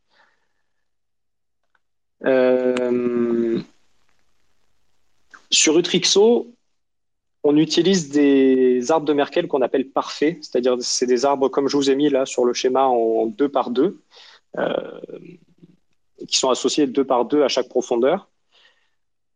sur 5.51 5.79
Utrixo, 5.79 6.55
on 7.43 7.57
utilise 7.57 8.11
des 8.11 8.91
arbres 8.91 9.07
de 9.07 9.13
Merkel 9.13 9.49
qu'on 9.49 9.63
appelle 9.63 9.89
parfaits, 9.89 10.39
c'est-à-dire 10.41 10.77
c'est 10.81 11.07
des 11.07 11.25
arbres 11.25 11.49
comme 11.49 11.69
je 11.69 11.77
vous 11.77 11.91
ai 11.91 11.97
mis 11.97 12.09
là 12.09 12.27
sur 12.27 12.45
le 12.45 12.53
schéma 12.53 12.85
en 12.85 13.27
deux 13.27 13.49
par 13.49 13.71
deux. 13.71 14.01
Euh, 14.59 15.01
qui 16.29 16.39
sont 16.39 16.51
associés 16.51 16.87
deux 16.87 17.05
par 17.05 17.25
deux 17.25 17.43
à 17.43 17.49
chaque 17.49 17.69
profondeur. 17.69 18.29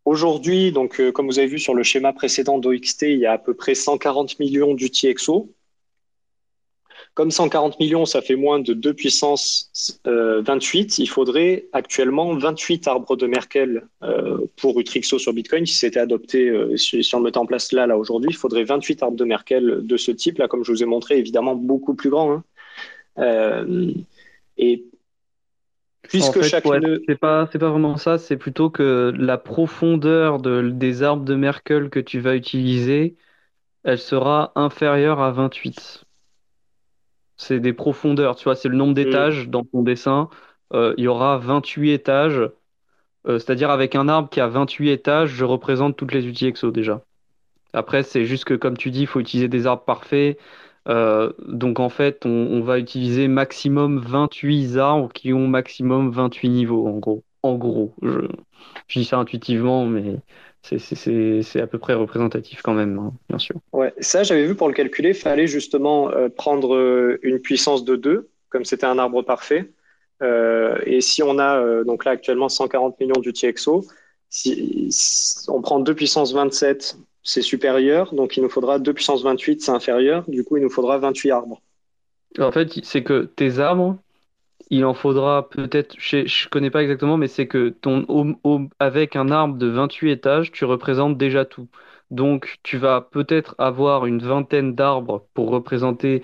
Aujourd'hui, 0.06 0.70
donc, 0.70 1.00
euh, 1.00 1.10
comme 1.10 1.26
vous 1.26 1.40
avez 1.40 1.48
vu 1.48 1.58
sur 1.58 1.74
le 1.74 1.82
schéma 1.82 2.12
précédent 2.12 2.58
d'OXT, 2.58 3.02
il 3.02 3.18
y 3.18 3.26
a 3.26 3.32
à 3.32 3.38
peu 3.38 3.54
près 3.54 3.74
140 3.74 4.38
millions 4.38 4.72
d'UTXO. 4.72 5.52
Comme 7.14 7.32
140 7.32 7.80
millions, 7.80 8.04
ça 8.04 8.22
fait 8.22 8.36
moins 8.36 8.60
de 8.60 8.72
2 8.72 8.94
puissance 8.94 9.72
28, 10.04 10.98
il 10.98 11.08
faudrait 11.08 11.66
actuellement 11.72 12.36
28 12.36 12.86
arbres 12.86 13.16
de 13.16 13.26
Merkel 13.26 13.88
pour 14.56 14.78
Utrixo 14.78 15.18
sur 15.18 15.32
Bitcoin. 15.32 15.64
Si 15.64 15.74
c'était 15.74 15.98
adopté, 15.98 16.52
si, 16.76 17.02
on 17.14 17.18
le 17.18 17.24
mettait 17.24 17.38
en 17.38 17.46
place 17.46 17.72
là, 17.72 17.86
là 17.86 17.96
aujourd'hui, 17.96 18.30
il 18.30 18.36
faudrait 18.36 18.64
28 18.64 19.02
arbres 19.02 19.16
de 19.16 19.24
Merkel 19.24 19.80
de 19.82 19.96
ce 19.96 20.10
type, 20.10 20.38
là, 20.38 20.46
comme 20.46 20.62
je 20.62 20.72
vous 20.72 20.82
ai 20.82 20.86
montré, 20.86 21.16
évidemment 21.16 21.54
beaucoup 21.54 21.94
plus 21.94 22.10
grand. 22.10 22.42
Hein. 23.16 23.76
et 24.58 24.84
Puisque 26.08 26.42
chaque 26.42 26.64
c'est 27.08 27.18
pas 27.18 27.48
c'est 27.50 27.58
pas 27.58 27.70
vraiment 27.70 27.96
ça, 27.96 28.18
c'est 28.18 28.36
plutôt 28.36 28.70
que 28.70 29.12
la 29.16 29.38
profondeur 29.38 30.40
de, 30.40 30.70
des 30.70 31.02
arbres 31.02 31.24
de 31.24 31.34
Merkel 31.34 31.90
que 31.90 32.00
tu 32.00 32.20
vas 32.20 32.36
utiliser, 32.36 33.16
elle 33.84 33.98
sera 33.98 34.52
inférieure 34.54 35.20
à 35.20 35.30
28. 35.30 36.04
C'est 37.36 37.60
des 37.60 37.72
profondeurs, 37.72 38.36
tu 38.36 38.44
vois, 38.44 38.56
c'est 38.56 38.68
le 38.68 38.76
nombre 38.76 38.92
mm. 38.92 38.94
d'étages 38.94 39.48
dans 39.48 39.64
ton 39.64 39.82
dessin. 39.82 40.28
Euh, 40.72 40.94
il 40.96 41.04
y 41.04 41.08
aura 41.08 41.38
28 41.38 41.92
étages, 41.92 42.40
euh, 43.28 43.38
c'est-à-dire 43.38 43.70
avec 43.70 43.94
un 43.94 44.08
arbre 44.08 44.28
qui 44.28 44.40
a 44.40 44.48
28 44.48 44.90
étages, 44.90 45.30
je 45.30 45.44
représente 45.44 45.96
toutes 45.96 46.12
les 46.12 46.26
outils 46.26 46.46
exo 46.46 46.70
déjà. 46.70 47.02
Après, 47.72 48.02
c'est 48.02 48.24
juste 48.24 48.44
que 48.44 48.54
comme 48.54 48.76
tu 48.76 48.90
dis, 48.90 49.02
il 49.02 49.06
faut 49.06 49.20
utiliser 49.20 49.48
des 49.48 49.66
arbres 49.66 49.84
parfaits. 49.84 50.38
Euh, 50.88 51.32
donc 51.46 51.80
en 51.80 51.88
fait, 51.88 52.24
on, 52.24 52.60
va 52.60 52.78
utiliser 52.78 53.28
maximum 53.28 53.98
28 53.98 54.76
arbres 54.78 55.12
qui 55.12 55.32
ont 55.32 55.48
maximum 55.48 56.10
28 56.10 56.48
niveaux, 56.48 56.86
en 56.86 56.98
gros. 56.98 57.24
En 57.42 57.54
gros, 57.54 57.94
je, 58.02 58.26
dis 58.94 59.04
ça 59.04 59.18
intuitivement, 59.18 59.86
mais 59.86 60.16
c'est 60.62 61.60
à 61.60 61.66
peu 61.66 61.78
près 61.78 61.94
représentatif 61.94 62.60
quand 62.62 62.74
même, 62.74 62.98
hein, 62.98 63.12
bien 63.28 63.38
sûr. 63.38 63.56
Ouais, 63.72 63.94
ça, 64.00 64.24
j'avais 64.24 64.46
vu 64.46 64.56
pour 64.56 64.68
le 64.68 64.74
calculer, 64.74 65.10
il 65.10 65.14
fallait 65.14 65.46
justement 65.46 66.10
euh, 66.10 66.28
prendre 66.28 66.74
euh, 66.74 67.18
une 67.22 67.38
puissance 67.38 67.84
de 67.84 67.94
2, 67.94 68.28
comme 68.48 68.64
c'était 68.64 68.86
un 68.86 68.98
arbre 68.98 69.22
parfait. 69.22 69.70
Et 70.86 71.02
si 71.02 71.22
on 71.22 71.38
a, 71.38 71.84
donc 71.84 72.06
là 72.06 72.12
actuellement, 72.12 72.48
140 72.48 72.98
millions 73.00 73.20
d'UTXO, 73.20 73.84
si, 74.30 74.88
si, 74.90 75.50
on 75.50 75.60
prend 75.60 75.78
2 75.78 75.94
puissance 75.94 76.32
27, 76.32 76.96
c'est 77.26 77.42
supérieur, 77.42 78.14
donc 78.14 78.36
il 78.36 78.42
nous 78.42 78.48
faudra 78.48 78.78
2 78.78 78.94
puissance 78.94 79.22
28, 79.24 79.60
c'est 79.60 79.72
inférieur, 79.72 80.24
du 80.28 80.44
coup 80.44 80.56
il 80.56 80.62
nous 80.62 80.70
faudra 80.70 80.96
28 80.98 81.30
arbres. 81.32 81.60
En 82.38 82.52
fait, 82.52 82.84
c'est 82.84 83.02
que 83.02 83.24
tes 83.24 83.58
arbres, 83.58 83.98
il 84.70 84.84
en 84.84 84.94
faudra 84.94 85.48
peut-être, 85.48 85.96
je 85.98 86.18
ne 86.18 86.48
connais 86.50 86.70
pas 86.70 86.82
exactement, 86.82 87.16
mais 87.16 87.28
c'est 87.28 87.48
que 87.48 87.70
ton, 87.70 88.06
avec 88.78 89.16
un 89.16 89.30
arbre 89.30 89.56
de 89.56 89.66
28 89.66 90.12
étages, 90.12 90.52
tu 90.52 90.64
représentes 90.64 91.18
déjà 91.18 91.44
tout. 91.44 91.68
Donc, 92.12 92.58
tu 92.62 92.76
vas 92.78 93.00
peut-être 93.00 93.56
avoir 93.58 94.06
une 94.06 94.20
vingtaine 94.20 94.74
d'arbres 94.76 95.26
pour 95.34 95.50
représenter 95.50 96.22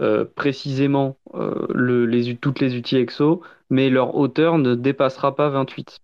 euh, 0.00 0.24
précisément 0.24 1.18
euh, 1.34 1.66
le, 1.74 2.06
les, 2.06 2.36
toutes 2.36 2.60
les 2.60 2.76
outils 2.76 2.96
EXO, 2.96 3.42
mais 3.70 3.90
leur 3.90 4.16
hauteur 4.16 4.58
ne 4.58 4.74
dépassera 4.74 5.36
pas 5.36 5.50
28. 5.50 6.00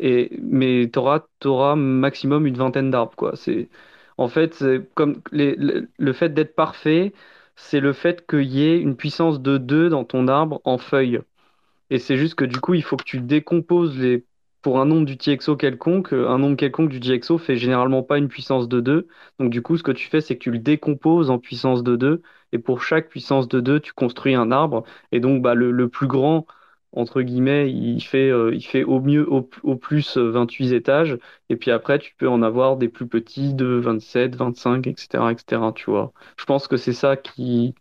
Et, 0.00 0.30
mais 0.42 0.90
tu 0.92 0.98
auras, 0.98 1.76
maximum 1.76 2.46
une 2.46 2.56
vingtaine 2.56 2.90
d'arbres, 2.90 3.16
quoi. 3.16 3.36
C'est, 3.36 3.68
en 4.18 4.28
fait, 4.28 4.64
comme 4.94 5.22
le, 5.32 5.88
le 5.98 6.12
fait 6.12 6.30
d'être 6.30 6.54
parfait, 6.54 7.12
c'est 7.56 7.80
le 7.80 7.92
fait 7.92 8.26
qu'il 8.26 8.44
y 8.44 8.62
ait 8.64 8.80
une 8.80 8.96
puissance 8.96 9.40
de 9.40 9.58
2 9.58 9.88
dans 9.88 10.04
ton 10.04 10.28
arbre 10.28 10.60
en 10.64 10.78
feuilles. 10.78 11.20
Et 11.90 11.98
c'est 11.98 12.16
juste 12.16 12.34
que 12.34 12.44
du 12.44 12.60
coup, 12.60 12.74
il 12.74 12.82
faut 12.82 12.96
que 12.96 13.04
tu 13.04 13.20
décomposes 13.20 13.98
les. 13.98 14.24
Pour 14.62 14.80
un 14.80 14.84
nombre 14.86 15.06
du 15.06 15.16
TXO 15.16 15.56
quelconque, 15.56 16.12
un 16.12 16.38
nombre 16.38 16.56
quelconque 16.56 16.88
du 16.90 16.98
TXO 16.98 17.38
fait 17.38 17.56
généralement 17.56 18.02
pas 18.02 18.18
une 18.18 18.26
puissance 18.28 18.68
de 18.68 18.80
2. 18.80 19.06
Donc 19.38 19.50
du 19.50 19.62
coup, 19.62 19.76
ce 19.76 19.84
que 19.84 19.92
tu 19.92 20.08
fais, 20.08 20.20
c'est 20.20 20.34
que 20.36 20.42
tu 20.42 20.50
le 20.50 20.58
décomposes 20.58 21.30
en 21.30 21.38
puissance 21.38 21.84
de 21.84 21.94
2. 21.94 22.22
Et 22.52 22.58
pour 22.58 22.82
chaque 22.82 23.08
puissance 23.08 23.46
de 23.48 23.60
2, 23.60 23.78
tu 23.80 23.92
construis 23.92 24.34
un 24.34 24.50
arbre. 24.50 24.82
Et 25.12 25.20
donc 25.20 25.40
bah, 25.42 25.54
le, 25.54 25.70
le 25.70 25.88
plus 25.88 26.08
grand, 26.08 26.46
entre 26.92 27.22
guillemets, 27.22 27.70
il 27.70 28.00
fait, 28.02 28.30
euh, 28.30 28.58
fait 28.60 28.84
au 28.84 29.00
mieux, 29.00 29.28
au, 29.30 29.42
plus 29.76 30.16
28 30.16 30.72
étages. 30.72 31.18
Et 31.50 31.56
puis 31.56 31.70
après, 31.70 31.98
tu 31.98 32.14
peux 32.16 32.28
en 32.28 32.42
avoir 32.42 32.76
des 32.76 32.88
plus 32.88 33.06
petits 33.06 33.54
de 33.54 33.66
27, 33.66 34.36
25, 34.36 34.86
etc. 34.86 35.30
etc. 35.30 35.62
tu 35.74 35.90
vois. 35.90 36.12
Je 36.38 36.44
pense 36.44 36.68
que 36.68 36.76
c'est 36.76 36.92
ça 36.92 37.16
qui, 37.16 37.74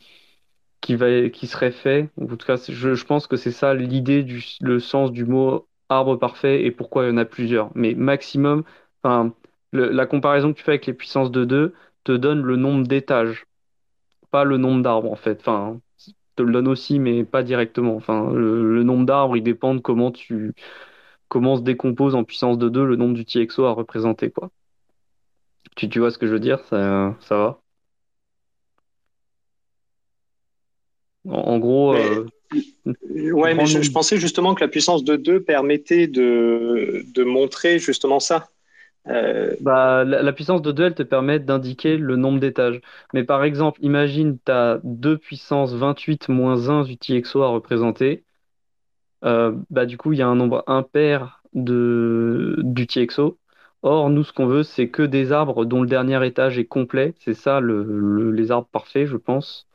qui, 0.81 0.95
va, 0.95 1.29
qui 1.29 1.47
serait 1.47 1.71
fait. 1.71 2.09
En 2.21 2.27
tout 2.27 2.45
cas, 2.45 2.57
je, 2.57 3.05
pense 3.05 3.27
que 3.27 3.37
c'est 3.37 3.51
ça 3.51 3.73
l'idée, 3.73 4.25
le 4.61 4.79
sens 4.79 5.11
du 5.11 5.25
mot 5.25 5.67
arbre 5.89 6.17
parfait 6.17 6.63
et 6.63 6.71
pourquoi 6.71 7.05
il 7.05 7.09
y 7.09 7.11
en 7.11 7.17
a 7.17 7.25
plusieurs. 7.25 7.71
Mais 7.75 7.93
maximum, 7.95 8.63
la 9.73 10.05
comparaison 10.05 10.53
que 10.53 10.57
tu 10.57 10.63
fais 10.63 10.71
avec 10.71 10.85
les 10.85 10.93
puissances 10.93 11.31
de 11.31 11.45
2 11.45 11.73
te 12.03 12.11
donne 12.11 12.41
le 12.41 12.55
nombre 12.55 12.87
d'étages, 12.87 13.45
pas 14.31 14.43
le 14.43 14.57
nombre 14.57 14.83
d'arbres 14.83 15.11
en 15.11 15.15
fait. 15.15 15.43
Te 16.35 16.43
le 16.43 16.51
donne 16.51 16.67
aussi, 16.67 16.99
mais 16.99 17.23
pas 17.23 17.43
directement. 17.43 17.95
Enfin, 17.95 18.31
le, 18.33 18.75
le 18.75 18.83
nombre 18.83 19.05
d'arbres, 19.05 19.37
il 19.37 19.43
dépend 19.43 19.75
de 19.75 19.79
comment 19.79 20.11
tu 20.11 20.53
comment 21.27 21.57
se 21.57 21.61
décompose 21.61 22.15
en 22.15 22.23
puissance 22.23 22.57
de 22.57 22.69
2 22.69 22.85
le 22.85 22.95
nombre 22.95 23.13
du 23.15 23.25
TXO 23.25 23.65
à 23.65 23.71
représenter, 23.71 24.31
quoi. 24.31 24.51
Tu, 25.75 25.89
tu 25.89 25.99
vois 25.99 26.11
ce 26.11 26.17
que 26.17 26.27
je 26.27 26.33
veux 26.33 26.39
dire? 26.39 26.63
Ça, 26.65 27.15
ça 27.21 27.37
va? 27.37 27.61
En, 31.27 31.33
en 31.33 31.59
gros, 31.59 31.93
Mais, 31.93 32.05
euh, 32.05 33.31
ouais, 33.31 33.53
mais 33.55 33.65
je, 33.65 33.81
je, 33.81 33.91
pensais 33.91 34.17
justement 34.17 34.53
que 34.55 34.63
la 34.63 34.67
puissance 34.67 35.03
de 35.03 35.15
2 35.15 35.41
permettait 35.41 36.07
de, 36.07 37.03
de 37.13 37.23
montrer 37.23 37.79
justement 37.79 38.19
ça. 38.19 38.49
Euh... 39.07 39.55
Bah, 39.61 40.03
la, 40.03 40.33
puissance 40.33 40.61
de 40.61 40.71
2, 40.71 40.85
elle 40.85 40.95
te 40.95 41.03
permet 41.03 41.39
d'indiquer 41.39 41.97
le 41.97 42.15
nombre 42.15 42.39
d'étages. 42.39 42.81
Mais 43.13 43.23
par 43.23 43.43
exemple, 43.43 43.79
imagine 43.83 44.37
tu 44.45 44.51
as 44.51 44.79
2 44.83 45.17
puissance 45.17 45.73
28 45.73 46.29
moins 46.29 46.69
1 46.69 46.85
UTXO 46.85 47.43
à 47.43 47.47
représenter. 47.49 48.23
Euh, 49.23 49.55
bah, 49.69 49.85
du 49.85 49.97
coup, 49.97 50.13
il 50.13 50.19
y 50.19 50.21
a 50.21 50.27
un 50.27 50.35
nombre 50.35 50.63
impair 50.67 51.41
de, 51.53 52.55
d'UTXO. 52.59 53.39
Or, 53.81 54.09
nous, 54.09 54.23
ce 54.23 54.33
qu'on 54.33 54.47
veut, 54.47 54.63
c'est 54.63 54.89
que 54.89 55.03
des 55.03 55.31
arbres 55.31 55.65
dont 55.65 55.81
le 55.81 55.87
dernier 55.87 56.25
étage 56.25 56.57
est 56.59 56.65
complet. 56.65 57.13
C'est 57.19 57.33
ça, 57.33 57.59
le, 57.59 58.31
les 58.31 58.51
arbres 58.51 58.67
parfaits, 58.71 59.07
je 59.07 59.17
pense. 59.17 59.67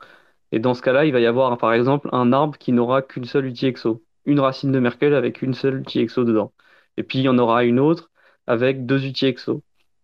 Et 0.51 0.59
dans 0.59 0.73
ce 0.73 0.81
cas-là, 0.81 1.05
il 1.05 1.13
va 1.13 1.19
y 1.19 1.25
avoir 1.25 1.57
par 1.57 1.73
exemple 1.73 2.09
un 2.11 2.33
arbre 2.33 2.57
qui 2.57 2.71
n'aura 2.73 3.01
qu'une 3.01 3.25
seule 3.25 3.47
UTXO, 3.47 4.03
une 4.25 4.39
racine 4.39 4.71
de 4.71 4.79
Merkel 4.79 5.13
avec 5.15 5.41
une 5.41 5.53
seule 5.53 5.81
UTXO 5.81 6.23
dedans. 6.25 6.53
Et 6.97 7.03
puis 7.03 7.19
il 7.19 7.23
y 7.23 7.29
en 7.29 7.37
aura 7.37 7.63
une 7.63 7.79
autre 7.79 8.10
avec 8.47 8.85
deux 8.85 9.05
UTXO, 9.05 9.61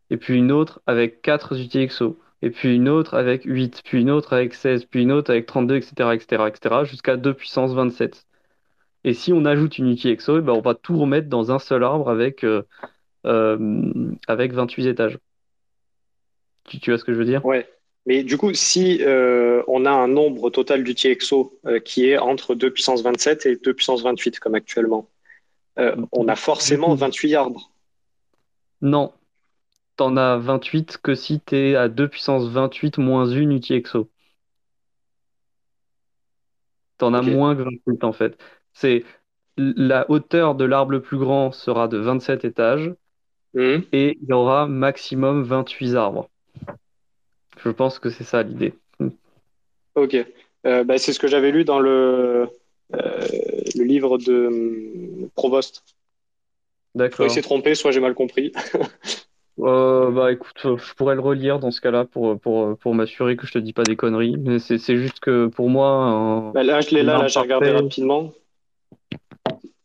et 0.09 0.17
puis 0.17 0.37
une 0.37 0.51
autre 0.51 0.81
avec 0.87 1.21
quatre 1.21 1.57
UTXO, 1.59 2.19
et 2.41 2.49
puis 2.51 2.75
une 2.75 2.89
autre 2.89 3.15
avec 3.15 3.43
8, 3.43 3.81
puis 3.83 4.01
une 4.01 4.11
autre 4.11 4.33
avec 4.33 4.53
16, 4.53 4.85
puis 4.85 5.01
une 5.01 5.11
autre 5.11 5.31
avec 5.31 5.45
32, 5.45 5.77
etc., 5.77 6.13
etc., 6.13 6.43
etc., 6.47 6.75
jusqu'à 6.85 7.17
2 7.17 7.33
puissance 7.33 7.73
27. 7.73 8.25
Et 9.03 9.13
si 9.13 9.33
on 9.33 9.45
ajoute 9.45 9.77
une 9.77 9.91
UTXO, 9.91 10.39
eh 10.39 10.41
ben 10.41 10.53
on 10.53 10.61
va 10.61 10.75
tout 10.75 10.97
remettre 10.97 11.29
dans 11.29 11.51
un 11.51 11.59
seul 11.59 11.83
arbre 11.83 12.09
avec, 12.09 12.43
euh, 12.43 12.63
euh, 13.25 13.91
avec 14.27 14.53
28 14.53 14.87
étages. 14.87 15.17
Tu, 16.65 16.79
tu 16.79 16.91
vois 16.91 16.97
ce 16.97 17.05
que 17.05 17.13
je 17.13 17.17
veux 17.17 17.25
dire? 17.25 17.45
Ouais. 17.45 17.67
Mais 18.07 18.23
du 18.23 18.37
coup, 18.37 18.53
si 18.53 18.99
euh, 19.01 19.61
on 19.67 19.85
a 19.85 19.91
un 19.91 20.07
nombre 20.07 20.49
total 20.49 20.83
d'UTXO 20.85 21.59
euh, 21.65 21.79
qui 21.79 22.09
est 22.09 22.17
entre 22.17 22.55
2 22.55 22.71
puissance 22.71 23.03
27 23.03 23.45
et 23.45 23.55
2 23.57 23.73
puissance 23.73 24.01
28, 24.01 24.39
comme 24.39 24.55
actuellement, 24.55 25.09
euh, 25.77 25.93
on 26.13 26.29
a 26.29 26.37
forcément 26.37 26.95
28 26.95 27.35
arbres. 27.35 27.69
Non, 28.81 29.13
t'en 29.97 30.17
as 30.17 30.37
28 30.37 30.97
que 30.99 31.15
si 31.15 31.39
t'es 31.41 31.75
à 31.75 31.89
2 31.89 32.07
puissance 32.09 32.47
28 32.49 32.97
moins 32.99 33.27
1 33.31 33.51
UTXO. 33.51 34.09
T'en 36.97 37.13
as 37.13 37.21
Ok. 37.21 37.27
moins 37.27 37.55
que 37.55 37.61
28 37.61 38.03
en 38.03 38.13
fait. 38.13 38.37
C'est 38.73 39.03
la 39.57 40.09
hauteur 40.11 40.55
de 40.55 40.65
l'arbre 40.65 40.91
le 40.91 41.01
plus 41.01 41.17
grand 41.17 41.51
sera 41.51 41.87
de 41.87 41.97
27 41.97 42.45
étages 42.45 42.93
Mhm. 43.53 43.85
et 43.91 44.17
il 44.21 44.29
y 44.29 44.33
aura 44.33 44.67
maximum 44.67 45.43
28 45.43 45.95
arbres. 45.95 46.29
Je 47.63 47.69
pense 47.69 47.99
que 47.99 48.09
c'est 48.09 48.23
ça 48.23 48.41
l'idée. 48.41 48.73
Ok. 49.95 50.15
Euh, 50.65 50.83
bah, 50.83 50.97
c'est 50.97 51.13
ce 51.13 51.19
que 51.19 51.27
j'avais 51.27 51.51
lu 51.51 51.63
dans 51.65 51.79
le, 51.79 52.49
euh, 52.93 53.27
le 53.75 53.83
livre 53.83 54.17
de 54.17 54.47
hum, 54.47 55.29
Provost. 55.35 55.83
Soit 56.97 57.05
il 57.05 57.09
D'accord. 57.09 57.31
s'est 57.31 57.41
trompé, 57.41 57.75
soit 57.75 57.91
j'ai 57.91 57.99
mal 57.99 58.13
compris. 58.13 58.51
Euh, 59.59 60.11
bah 60.11 60.31
écoute, 60.31 60.61
euh, 60.65 60.77
je 60.77 60.93
pourrais 60.93 61.15
le 61.15 61.21
relire 61.21 61.57
dans 61.57 61.71
ce 61.71 61.81
cas-là 61.81 62.05
pour, 62.05 62.39
pour, 62.39 62.77
pour 62.77 62.93
m'assurer 62.93 63.35
que 63.35 63.47
je 63.47 63.53
te 63.53 63.57
dis 63.57 63.73
pas 63.73 63.85
des 63.85 63.95
conneries. 63.95 64.37
Mais 64.37 64.59
c'est 64.59 64.77
c'est 64.77 64.97
juste 64.97 65.19
que 65.19 65.47
pour 65.47 65.67
moi, 65.67 65.89
un, 65.89 66.51
Bah, 66.51 66.61
là, 66.61 66.79
je 66.79 66.93
l'ai 66.93 67.01
là, 67.01 67.17
là, 67.17 67.27
j'ai 67.27 67.39
regardé 67.39 67.71
rapidement. 67.71 68.33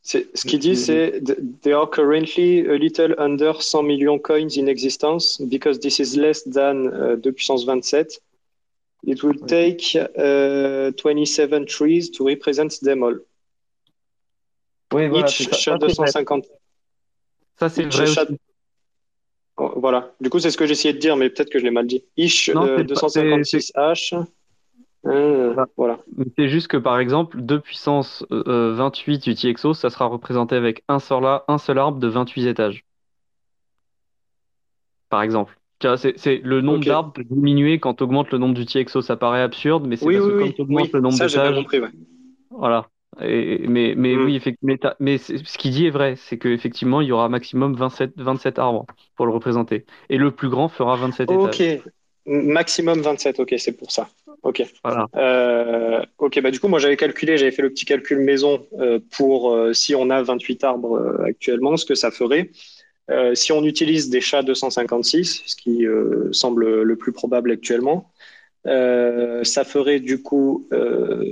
C'est, 0.02 0.28
ce 0.36 0.44
qu'il 0.44 0.58
dit, 0.58 0.76
c'est 0.76 1.22
There 1.62 1.74
are 1.74 1.88
currently 1.88 2.68
a 2.68 2.76
little 2.76 3.14
under 3.16 3.54
100 3.62 3.82
million 3.84 4.18
coins 4.18 4.58
in 4.58 4.66
existence 4.66 5.40
because 5.40 5.80
this 5.80 5.98
is 5.98 6.18
less 6.18 6.42
than 6.44 6.88
uh, 6.88 7.16
2 7.16 7.32
puissance 7.32 7.64
27. 7.64 8.20
It 9.06 9.22
will 9.22 9.40
take 9.46 9.96
uh, 9.96 10.92
27 10.98 11.64
trees 11.64 12.10
to 12.10 12.26
represent 12.26 12.78
them 12.82 13.02
all. 13.02 13.20
Oui, 14.92 15.08
voilà, 15.08 15.28
c'est 15.28 15.44
Each 15.44 15.50
ça. 15.50 15.56
share 15.56 15.78
Ça, 15.80 15.88
c'est 15.88 15.96
vrai. 15.96 16.06
250. 16.08 16.44
Ça, 17.59 17.68
c'est 17.68 17.84
vrai 17.84 18.03
aussi. 18.03 18.18
Oh, 19.57 19.72
Voilà. 19.76 20.12
Du 20.20 20.30
coup, 20.30 20.38
c'est 20.38 20.50
ce 20.50 20.57
que 20.57 20.66
j'essayais 20.66 20.94
de 20.94 20.98
dire, 20.98 21.16
mais 21.16 21.30
peut-être 21.30 21.50
que 21.50 21.59
je 21.59 21.64
l'ai 21.64 21.70
mal 21.70 21.86
dit. 21.86 22.05
Each 22.16 22.50
Non, 22.55 22.66
euh, 22.66 22.82
256H. 22.82 24.24
Euh, 25.05 25.55
Voilà. 25.76 25.98
C'est 26.38 26.48
juste 26.48 26.68
que 26.68 26.76
par 26.76 26.98
exemple, 26.98 27.40
2 27.42 27.61
puissance 27.61 28.24
euh, 28.30 28.72
28 28.74 29.26
UTXO, 29.26 29.74
ça 29.74 29.90
sera 29.90 30.07
représenté 30.07 30.55
avec 30.57 30.84
un 30.88 30.98
seul, 31.00 31.24
un 31.48 31.59
seul 31.59 31.78
arbre 31.78 31.98
de 31.98 32.09
28 32.09 32.46
étages, 32.46 32.84
par 35.09 35.22
exemple. 35.22 35.59
C'est 36.16 36.40
le 36.44 36.61
nombre 36.61 36.84
d'arbres 36.84 37.12
peut 37.12 37.24
diminuer 37.24 37.80
quand 37.80 37.94
tu 37.94 38.05
augmentes 38.05 38.30
le 38.30 38.38
nombre 38.38 38.55
d'UTXO, 38.55 39.03
ça 39.03 39.16
paraît 39.16 39.42
absurde, 39.42 39.84
mais 39.86 39.96
c'est 39.96 40.07
Oui, 40.07 40.14
parce 40.14 40.26
oui, 40.26 40.32
que 40.32 40.38
quand 40.38 40.44
oui, 40.44 40.55
tu 40.55 40.62
augmentes 40.62 40.84
oui. 40.84 40.90
le 40.92 41.00
nombre 41.00 41.16
Ça, 41.16 41.26
j'ai 41.26 41.40
bien 41.40 41.50
d'étages, 41.50 41.64
compris, 41.64 41.80
ouais. 41.80 41.90
voilà. 42.50 42.88
Et, 43.20 43.66
mais, 43.68 43.94
mais 43.96 44.16
Hmm. 44.16 44.24
oui, 44.24 44.36
effectivement, 44.36 44.72
mais, 44.72 44.78
t'as- 44.78 44.96
mais 45.00 45.18
c'est- 45.18 45.44
ce 45.46 45.58
qu'il 45.58 45.70
dit 45.72 45.86
est 45.86 45.90
vrai, 45.90 46.16
c'est 46.16 46.38
qu'effectivement, 46.38 47.00
il 47.02 47.08
y 47.08 47.12
aura 47.12 47.28
maximum 47.28 47.74
27, 47.74 48.12
27 48.16 48.58
arbres 48.58 48.86
pour 49.16 49.26
le 49.26 49.32
représenter. 49.32 49.84
Et 50.08 50.16
le 50.18 50.30
plus 50.34 50.48
grand 50.48 50.68
fera 50.68 50.96
27 50.96 51.30
Ok. 51.30 51.60
étages. 51.60 51.68
Maximum 52.24 53.00
27, 53.02 53.40
ok, 53.40 53.54
c'est 53.58 53.72
pour 53.72 53.90
ça. 53.90 54.08
Ok. 54.42 54.62
Voilà. 54.84 55.08
Euh, 55.16 56.02
ok, 56.18 56.40
bah 56.40 56.50
du 56.52 56.60
coup, 56.60 56.68
moi 56.68 56.78
j'avais 56.78 56.96
calculé, 56.96 57.36
j'avais 57.36 57.50
fait 57.50 57.62
le 57.62 57.70
petit 57.70 57.84
calcul 57.84 58.18
maison 58.20 58.64
euh, 58.78 59.00
pour 59.16 59.52
euh, 59.52 59.72
si 59.72 59.94
on 59.96 60.08
a 60.08 60.22
28 60.22 60.62
arbres 60.62 61.20
actuellement, 61.26 61.76
ce 61.76 61.84
que 61.84 61.94
ça 61.94 62.10
ferait. 62.10 62.50
Si 63.34 63.52
on 63.52 63.62
utilise 63.64 64.08
des 64.10 64.22
chats 64.22 64.42
256, 64.42 65.42
ce 65.46 65.56
qui 65.56 65.84
semble 66.32 66.82
le 66.82 66.96
plus 66.96 67.12
probable 67.12 67.50
actuellement, 67.50 68.10
ça 68.64 69.64
ferait 69.64 70.00
du 70.00 70.22
coup 70.22 70.66
euh, 70.72 71.24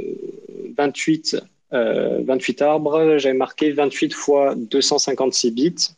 28, 0.76 1.36
euh, 1.72 2.22
28 2.24 2.62
arbres. 2.62 3.18
J'avais 3.18 3.36
marqué 3.36 3.72
28 3.72 4.14
fois 4.14 4.54
256 4.56 5.50
bits. 5.52 5.88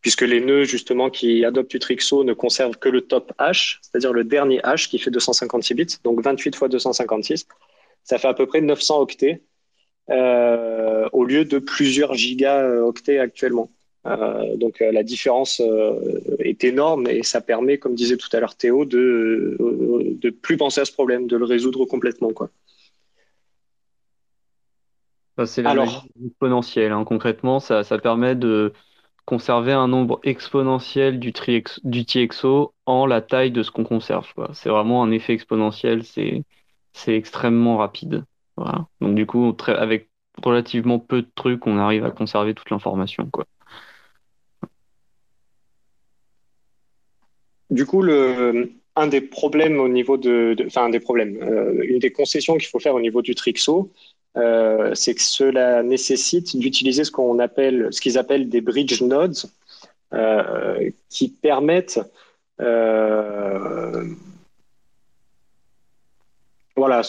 puisque 0.00 0.22
les 0.22 0.40
nœuds 0.40 0.64
justement 0.64 1.10
qui 1.10 1.44
adoptent 1.44 1.74
Utrixo 1.74 2.22
ne 2.24 2.32
conservent 2.32 2.76
que 2.76 2.88
le 2.88 3.00
top 3.02 3.32
hash, 3.38 3.80
c'est-à-dire 3.82 4.12
le 4.12 4.24
dernier 4.24 4.60
hash 4.62 4.88
qui 4.88 4.98
fait 4.98 5.10
256 5.10 5.74
bits, 5.74 5.86
donc 6.04 6.22
28 6.22 6.54
fois 6.56 6.68
256. 6.68 7.46
Ça 8.04 8.18
fait 8.18 8.28
à 8.28 8.34
peu 8.34 8.46
près 8.46 8.60
900 8.60 9.00
octets 9.00 9.42
euh, 10.10 11.08
au 11.12 11.24
lieu 11.24 11.44
de 11.44 11.58
plusieurs 11.58 12.14
gigaoctets 12.14 13.18
actuellement. 13.18 13.70
Euh, 14.06 14.56
donc 14.56 14.78
la 14.80 15.02
différence 15.02 15.60
est 16.38 16.62
énorme 16.62 17.08
et 17.08 17.24
ça 17.24 17.40
permet, 17.40 17.78
comme 17.78 17.94
disait 17.96 18.16
tout 18.16 18.28
à 18.32 18.38
l'heure 18.40 18.54
Théo, 18.56 18.84
de 18.84 19.56
de 20.16 20.30
plus 20.30 20.56
penser 20.56 20.80
à 20.80 20.84
ce 20.84 20.92
problème, 20.92 21.26
de 21.26 21.36
le 21.36 21.44
résoudre 21.44 21.84
complètement, 21.84 22.32
quoi. 22.32 22.50
C'est 25.44 25.62
la 25.62 25.70
Alors- 25.70 26.06
exponentielle. 26.24 26.92
hein. 26.92 27.04
Concrètement, 27.04 27.60
ça, 27.60 27.84
ça 27.84 27.98
permet 27.98 28.34
de 28.34 28.72
conserver 29.26 29.72
un 29.72 29.88
nombre 29.88 30.20
exponentiel 30.22 31.18
du, 31.18 31.32
du 31.84 32.04
TXO 32.06 32.72
en 32.86 33.06
la 33.06 33.20
taille 33.20 33.50
de 33.50 33.62
ce 33.62 33.70
qu'on 33.70 33.84
conserve, 33.84 34.32
quoi. 34.34 34.50
C'est 34.54 34.68
vraiment 34.70 35.02
un 35.02 35.10
effet 35.10 35.32
exponentiel, 35.34 36.04
c'est 36.04 36.44
c'est 36.92 37.14
extrêmement 37.14 37.76
rapide. 37.76 38.24
Voilà. 38.56 38.86
Donc 39.02 39.14
du 39.16 39.26
coup, 39.26 39.52
très- 39.52 39.76
avec 39.76 40.08
relativement 40.42 40.98
peu 40.98 41.20
de 41.22 41.28
trucs, 41.34 41.66
on 41.66 41.76
arrive 41.78 42.04
à 42.06 42.10
conserver 42.10 42.54
toute 42.54 42.70
l'information, 42.70 43.28
quoi. 43.30 43.44
Du 47.70 47.84
coup, 47.84 48.00
le, 48.02 48.72
un 48.94 49.06
des 49.08 49.20
problèmes 49.20 49.80
au 49.80 49.88
niveau 49.88 50.16
de, 50.16 50.54
de- 50.54 50.66
enfin 50.66 50.84
un 50.86 50.88
des 50.90 51.00
problèmes, 51.00 51.36
euh, 51.42 51.82
une 51.84 51.98
des 51.98 52.12
concessions 52.12 52.54
qu'il 52.56 52.68
faut 52.68 52.78
faire 52.78 52.94
au 52.94 53.00
niveau 53.00 53.22
du 53.22 53.34
Trixo, 53.34 53.90
euh, 54.36 54.94
c'est 54.94 55.14
que 55.14 55.22
cela 55.22 55.82
nécessite 55.82 56.56
d'utiliser 56.56 57.04
ce 57.04 57.10
qu'on 57.10 57.38
appelle, 57.38 57.88
ce 57.90 58.00
qu'ils 58.00 58.18
appellent 58.18 58.48
des 58.48 58.60
bridge 58.60 59.00
nodes, 59.00 59.36
euh, 60.12 60.90
qui 61.08 61.28
permettent, 61.28 62.00
euh, 62.60 64.04
voilà. 66.76 67.00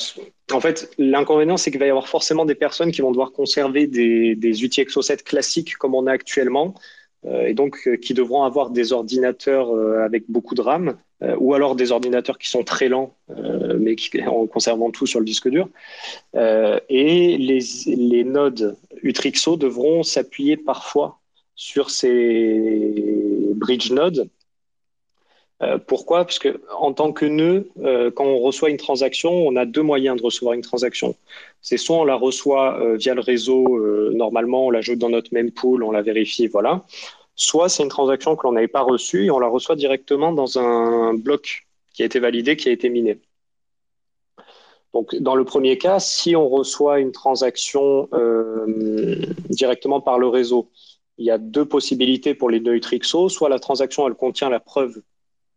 En 0.51 0.61
fait, 0.61 0.89
l'inconvénient, 0.97 1.57
c'est 1.57 1.71
qu'il 1.71 1.79
va 1.81 1.87
y 1.87 1.89
avoir 1.89 2.07
forcément 2.07 2.45
des 2.45 2.55
personnes 2.55 2.91
qui 2.91 3.01
vont 3.01 3.11
devoir 3.11 3.33
conserver 3.33 3.87
des, 3.87 4.35
des 4.35 4.65
UTXO7 4.65 5.23
classiques 5.23 5.75
comme 5.75 5.93
on 5.93 6.07
a 6.07 6.13
actuellement, 6.13 6.73
et 7.29 7.53
donc 7.53 7.89
qui 8.01 8.13
devront 8.13 8.43
avoir 8.43 8.69
des 8.69 8.93
ordinateurs 8.93 9.75
avec 9.99 10.23
beaucoup 10.29 10.55
de 10.55 10.61
RAM, 10.61 10.97
euh, 11.23 11.35
ou 11.39 11.55
alors 11.55 11.75
des 11.75 11.91
ordinateurs 11.91 12.37
qui 12.37 12.47
sont 12.47 12.63
très 12.63 12.89
lents, 12.89 13.15
euh, 13.31 13.75
mais 13.79 13.95
qui, 13.95 14.21
en 14.27 14.45
conservant 14.45 14.91
tout 14.91 15.07
sur 15.07 15.19
le 15.19 15.25
disque 15.25 15.49
dur. 15.49 15.67
Euh, 16.35 16.79
et 16.89 17.37
les, 17.37 17.59
les 17.87 18.23
nodes 18.23 18.77
Utrixo 19.01 19.57
devront 19.57 20.03
s'appuyer 20.03 20.57
parfois 20.57 21.19
sur 21.55 21.89
ces 21.89 23.51
bridge 23.55 23.91
nodes. 23.91 24.29
Euh, 25.63 25.79
pourquoi? 25.79 26.23
Parce 26.23 26.37
que 26.37 26.61
en 26.77 26.93
tant 26.93 27.11
que 27.11 27.25
nœud, 27.25 27.67
quand 28.15 28.25
on 28.25 28.37
reçoit 28.37 28.69
une 28.69 28.77
transaction, 28.77 29.31
on 29.31 29.55
a 29.55 29.65
deux 29.65 29.81
moyens 29.81 30.17
de 30.17 30.21
recevoir 30.21 30.53
une 30.53 30.61
transaction. 30.61 31.15
C'est 31.63 31.77
soit 31.77 31.97
on 31.97 32.05
la 32.05 32.13
reçoit 32.13 32.79
via 32.97 33.15
le 33.15 33.21
réseau, 33.21 34.11
normalement, 34.11 34.67
on 34.67 34.69
l'ajoute 34.69 34.99
dans 34.99 35.09
notre 35.09 35.33
même 35.33 35.49
pool, 35.49 35.83
on 35.83 35.89
la 35.89 36.03
vérifie, 36.03 36.45
voilà. 36.45 36.85
Soit 37.37 37.69
c'est 37.69 37.83
une 37.83 37.89
transaction 37.89 38.35
que 38.35 38.45
l'on 38.45 38.51
n'avait 38.51 38.67
pas 38.67 38.81
reçue 38.81 39.25
et 39.25 39.31
on 39.31 39.39
la 39.39 39.47
reçoit 39.47 39.75
directement 39.75 40.33
dans 40.33 40.59
un 40.59 41.13
bloc 41.13 41.67
qui 41.93 42.03
a 42.03 42.05
été 42.05 42.19
validé, 42.19 42.57
qui 42.57 42.67
a 42.67 42.71
été 42.73 42.89
miné. 42.89 43.21
Donc, 44.93 45.15
dans 45.15 45.35
le 45.35 45.45
premier 45.45 45.77
cas, 45.77 45.99
si 45.99 46.35
on 46.35 46.49
reçoit 46.49 46.99
une 46.99 47.11
transaction 47.11 48.09
euh, 48.13 49.21
directement 49.49 50.01
par 50.01 50.17
le 50.17 50.27
réseau, 50.27 50.69
il 51.17 51.25
y 51.25 51.31
a 51.31 51.37
deux 51.37 51.65
possibilités 51.65 52.33
pour 52.33 52.49
les 52.49 52.59
nœuds 52.59 52.79
Trixo. 52.79 53.29
Soit 53.29 53.49
la 53.49 53.59
transaction, 53.59 54.07
elle 54.07 54.15
contient 54.15 54.49
la 54.49 54.59
preuve 54.59 55.01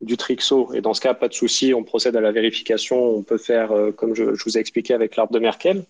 du 0.01 0.17
Trixo, 0.17 0.73
et 0.75 0.81
dans 0.81 0.95
ce 0.95 1.01
cas, 1.01 1.15
pas 1.15 1.29
de 1.29 1.35
souci, 1.35 1.75
on 1.75 1.85
procède 1.85 2.17
à 2.17 2.21
la 2.21 2.33
vérification, 2.33 3.17
on 3.17 3.23
peut 3.23 3.39
faire 3.39 3.73
euh, 3.73 3.93
comme 3.93 4.15
je, 4.15 4.25
vous 4.25 4.57
ai 4.57 4.61
expliqué 4.61 4.95
avec 4.95 5.17
l'arbre 5.17 5.33
de 5.33 5.39
Merkel. 5.39 5.85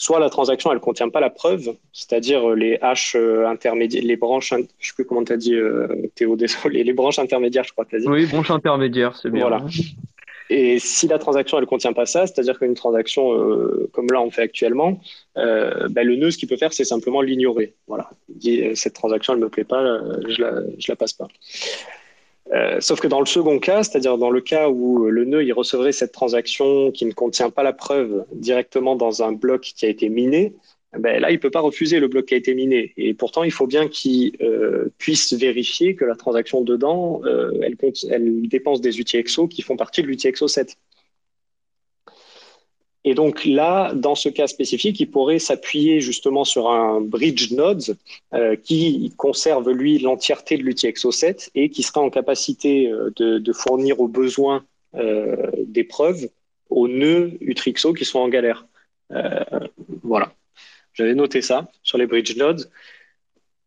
Soit 0.00 0.20
la 0.20 0.30
transaction, 0.30 0.70
elle 0.72 0.78
contient 0.78 1.08
pas 1.08 1.18
la 1.18 1.28
preuve, 1.28 1.74
c'est-à-dire 1.92 2.50
les 2.50 2.78
haches 2.80 3.16
intermédiaires, 3.16 4.04
les 4.04 4.16
branches, 4.16 4.54
je 4.78 4.88
sais 4.88 4.94
plus 4.94 5.04
comment 5.04 5.24
tu 5.24 5.32
as 5.32 5.36
dit, 5.36 5.54
euh, 5.54 5.88
Théo, 6.14 6.36
désolé, 6.44 6.84
les 6.84 6.92
branches 6.92 7.18
intermédiaires, 7.18 7.64
je 7.64 7.72
crois 7.72 7.84
que 7.84 7.90
tu 7.90 7.96
as 7.96 7.98
dit. 7.98 8.08
Oui, 8.08 8.24
branches 8.26 8.52
intermédiaires, 8.52 9.16
c'est 9.16 9.28
bien. 9.28 9.42
Voilà. 9.42 9.64
Et 10.50 10.78
si 10.78 11.08
la 11.08 11.18
transaction 11.18 11.58
elle 11.58 11.66
contient 11.66 11.92
pas 11.92 12.06
ça, 12.06 12.28
c'est-à-dire 12.28 12.58
qu'une 12.60 12.74
transaction 12.74 13.34
euh, 13.34 13.90
comme 13.92 14.06
là 14.06 14.22
on 14.22 14.30
fait 14.30 14.42
actuellement, 14.42 15.00
euh, 15.36 15.88
ben, 15.90 16.06
le 16.06 16.14
nœud 16.14 16.30
ce 16.30 16.38
qu'il 16.38 16.48
peut 16.48 16.56
faire 16.56 16.72
c'est 16.72 16.84
simplement 16.84 17.20
l'ignorer. 17.20 17.74
Voilà, 17.88 18.08
il 18.30 18.38
dit 18.38 18.62
cette 18.74 18.94
transaction 18.94 19.34
elle 19.34 19.40
me 19.40 19.50
plaît 19.50 19.64
pas, 19.64 20.00
je 20.26 20.40
la 20.40 20.62
je 20.78 20.90
la 20.92 20.96
passe 20.96 21.12
pas. 21.12 21.28
Euh, 22.52 22.80
sauf 22.80 23.00
que 23.00 23.06
dans 23.06 23.20
le 23.20 23.26
second 23.26 23.58
cas, 23.58 23.82
c'est-à-dire 23.82 24.16
dans 24.16 24.30
le 24.30 24.40
cas 24.40 24.68
où 24.68 25.06
le 25.06 25.24
nœud 25.24 25.44
recevrait 25.52 25.92
cette 25.92 26.12
transaction 26.12 26.90
qui 26.90 27.04
ne 27.04 27.12
contient 27.12 27.50
pas 27.50 27.62
la 27.62 27.72
preuve 27.72 28.24
directement 28.32 28.96
dans 28.96 29.22
un 29.22 29.32
bloc 29.32 29.60
qui 29.62 29.84
a 29.84 29.88
été 29.88 30.08
miné, 30.08 30.54
ben 30.98 31.20
là 31.20 31.30
il 31.30 31.38
peut 31.38 31.50
pas 31.50 31.60
refuser 31.60 32.00
le 32.00 32.08
bloc 32.08 32.26
qui 32.26 32.34
a 32.34 32.36
été 32.38 32.54
miné. 32.54 32.94
Et 32.96 33.12
pourtant 33.12 33.42
il 33.42 33.52
faut 33.52 33.66
bien 33.66 33.88
qu'il 33.88 34.32
euh, 34.40 34.88
puisse 34.96 35.34
vérifier 35.34 35.94
que 35.94 36.06
la 36.06 36.14
transaction 36.14 36.62
dedans, 36.62 37.20
euh, 37.26 37.50
elle, 37.62 38.48
dépense 38.48 38.80
des 38.80 38.98
UTXO 38.98 39.48
qui 39.48 39.60
font 39.60 39.76
partie 39.76 40.00
de 40.02 40.06
l'UTXO 40.06 40.48
7. 40.48 40.76
Et 43.04 43.14
donc 43.14 43.44
là, 43.44 43.94
dans 43.94 44.14
ce 44.14 44.28
cas 44.28 44.46
spécifique, 44.46 44.98
il 45.00 45.10
pourrait 45.10 45.38
s'appuyer 45.38 46.00
justement 46.00 46.44
sur 46.44 46.68
un 46.68 47.00
bridge 47.00 47.52
node 47.52 47.96
euh, 48.34 48.56
qui 48.56 49.12
conserve 49.16 49.70
lui 49.70 49.98
l'entièreté 49.98 50.58
de 50.58 50.62
l'UTXO7 50.62 51.50
et 51.54 51.70
qui 51.70 51.82
sera 51.82 52.00
en 52.00 52.10
capacité 52.10 52.90
de, 53.16 53.38
de 53.38 53.52
fournir 53.52 54.00
aux 54.00 54.08
besoins 54.08 54.64
euh, 54.94 55.50
des 55.66 55.84
preuves 55.84 56.28
aux 56.70 56.88
nœuds 56.88 57.32
Utrixo 57.40 57.92
qui 57.92 58.04
sont 58.04 58.18
en 58.18 58.28
galère. 58.28 58.66
Euh, 59.12 59.44
voilà. 60.02 60.34
J'avais 60.94 61.14
noté 61.14 61.42
ça 61.42 61.70
sur 61.82 61.98
les 61.98 62.06
bridge 62.06 62.36
nodes. 62.36 62.70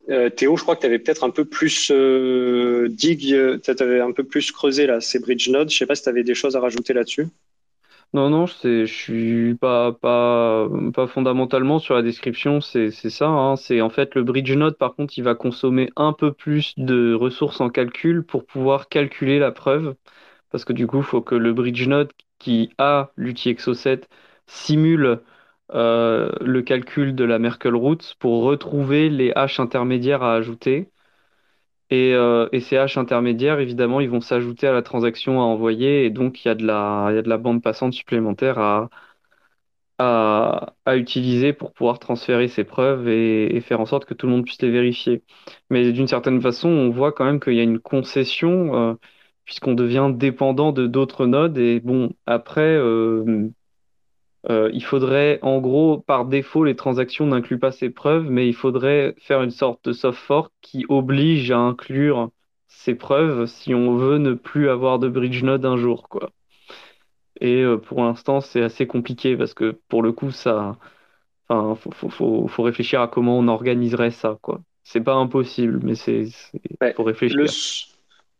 Euh, 0.10 0.30
Théo, 0.30 0.58
je 0.58 0.64
crois 0.64 0.76
que 0.76 0.82
tu 0.82 0.88
avais 0.88 1.00
peut-être 1.00 1.24
un 1.24 1.30
peu 1.30 1.46
plus 1.46 1.92
euh, 1.92 2.90
tu 2.98 3.62
avais 3.80 4.00
un 4.00 4.12
peu 4.12 4.24
plus 4.24 4.52
creusé 4.52 4.88
là, 4.88 5.00
ces 5.00 5.20
bridge 5.20 5.50
nodes. 5.50 5.70
Je 5.70 5.78
sais 5.78 5.86
pas 5.86 5.96
si 5.96 6.04
tu 6.04 6.10
avais 6.10 6.24
des 6.24 6.36
choses 6.36 6.56
à 6.56 6.60
rajouter 6.60 6.94
là-dessus. 6.94 7.28
Non, 8.14 8.30
non, 8.30 8.46
je 8.46 8.86
suis 8.86 9.56
pas, 9.56 9.98
fondamentalement 11.08 11.80
sur 11.80 11.96
la 11.96 12.02
description, 12.02 12.60
c'est 12.60 12.92
ça. 12.92 13.28
Hein. 13.28 13.56
C'est 13.56 13.80
en 13.82 13.90
fait 13.90 14.16
le 14.16 14.24
bridge 14.24 14.52
node, 14.54 14.78
par 14.78 14.96
contre, 14.96 15.18
il 15.18 15.24
va 15.24 15.34
consommer 15.36 15.90
un 15.96 16.12
peu 16.12 16.34
plus 16.34 16.74
de 16.78 17.14
ressources 17.14 17.62
en 17.62 17.70
calcul 17.70 18.24
pour 18.26 18.46
pouvoir 18.46 18.90
calculer 18.90 19.40
la 19.40 19.52
preuve. 19.52 19.96
Parce 20.52 20.66
que 20.66 20.74
du 20.74 20.88
coup, 20.88 21.00
il 21.00 21.04
faut 21.04 21.22
que 21.22 21.36
le 21.36 21.54
bridge 21.54 21.88
node 21.88 22.12
qui 22.40 22.72
a 22.80 23.12
l'UTXO7 23.18 24.10
simule 24.48 25.22
euh, 25.74 26.32
le 26.42 26.62
calcul 26.64 27.16
de 27.16 27.24
la 27.26 27.40
Merkle 27.40 27.76
root 27.76 28.00
pour 28.20 28.44
retrouver 28.44 29.10
les 29.10 29.32
haches 29.36 29.60
intermédiaires 29.62 30.24
à 30.24 30.36
ajouter. 30.36 30.92
Et, 31.92 32.14
euh, 32.16 32.48
ces 32.60 32.78
haches 32.78 32.98
intermédiaires, 32.98 33.60
évidemment, 33.60 34.00
ils 34.00 34.10
vont 34.10 34.22
s'ajouter 34.22 34.68
à 34.68 34.72
la 34.74 34.82
transaction 34.82 35.42
à 35.42 35.44
envoyer, 35.44 36.06
et 36.06 36.10
donc 36.10 36.44
il 36.44 36.48
y 36.48 36.52
a 36.52 36.56
de 36.56 36.66
la, 36.66 37.38
bande 37.38 37.62
passante 37.62 37.94
supplémentaire 37.94 38.58
à, 38.60 38.90
utiliser 40.96 41.54
pour 41.54 41.74
pouvoir 41.74 42.00
transférer 42.00 42.48
ces 42.48 42.64
preuves 42.64 43.08
et, 43.08 43.56
et, 43.56 43.62
faire 43.62 43.80
en 43.80 43.86
sorte 43.86 44.06
que 44.06 44.14
tout 44.14 44.26
le 44.26 44.32
monde 44.34 44.46
puisse 44.46 44.62
les 44.62 44.72
vérifier. 44.72 45.24
Mais 45.70 45.92
d'une 45.92 46.08
certaine 46.08 46.42
façon, 46.42 46.70
on 46.70 46.90
voit 46.90 47.12
quand 47.12 47.26
même 47.26 47.40
qu'il 47.40 47.54
y 47.54 47.60
a 47.60 47.64
une 47.64 47.80
concession, 47.80 48.76
euh, 48.76 48.94
puisqu'on 49.46 49.74
devient 49.74 50.12
dépendant 50.14 50.72
de 50.72 50.88
d'autres 50.88 51.28
nodes, 51.28 51.58
et 51.58 51.80
bon, 51.80 52.14
après, 52.26 52.62
euh, 52.62 53.50
euh, 54.50 54.70
il 54.74 54.84
faudrait, 54.84 55.40
en 55.44 55.60
gros, 55.60 56.00
par 56.00 56.26
défaut, 56.26 56.64
les 56.64 56.76
transactions 56.76 57.28
n'incluent 57.28 57.60
pas 57.60 57.72
ces 57.72 57.90
preuves, 57.90 58.30
mais 58.30 58.48
il 58.48 58.54
faudrait 58.56 59.14
faire 59.20 59.44
une 59.44 59.52
sorte 59.52 59.86
de 59.86 59.94
soft 59.94 60.20
fork 60.20 60.52
qui 60.62 60.86
oblige 60.90 61.52
à 61.52 61.60
inclure 61.60 62.32
ces 62.68 62.96
preuves 62.96 63.46
si 63.46 63.76
on 63.76 63.96
veut 63.96 64.18
ne 64.18 64.34
plus 64.34 64.70
avoir 64.70 64.98
de 64.98 65.10
bridge 65.10 65.44
node 65.44 65.66
un 65.66 65.78
jour, 65.78 66.10
quoi. 66.10 66.32
Et 67.40 67.62
euh, 67.62 67.78
pour 67.78 68.02
l'instant, 68.02 68.42
c'est 68.42 68.62
assez 68.62 68.88
compliqué 68.88 69.36
parce 69.36 69.54
que 69.54 69.78
pour 69.90 70.02
le 70.02 70.12
coup, 70.12 70.32
ça, 70.32 70.78
enfin, 71.48 71.76
faut, 71.76 71.92
faut, 71.92 72.10
faut, 72.10 72.48
faut 72.48 72.64
réfléchir 72.64 73.02
à 73.02 73.08
comment 73.08 73.38
on 73.38 73.48
organiserait 73.48 74.12
ça, 74.12 74.38
quoi. 74.42 74.62
C'est 74.84 75.02
pas 75.02 75.14
impossible, 75.14 75.80
mais 75.84 75.96
c'est, 75.96 76.26
ouais, 76.82 76.94
faut 76.94 77.04
réfléchir. 77.04 77.38
Le, 77.38 77.46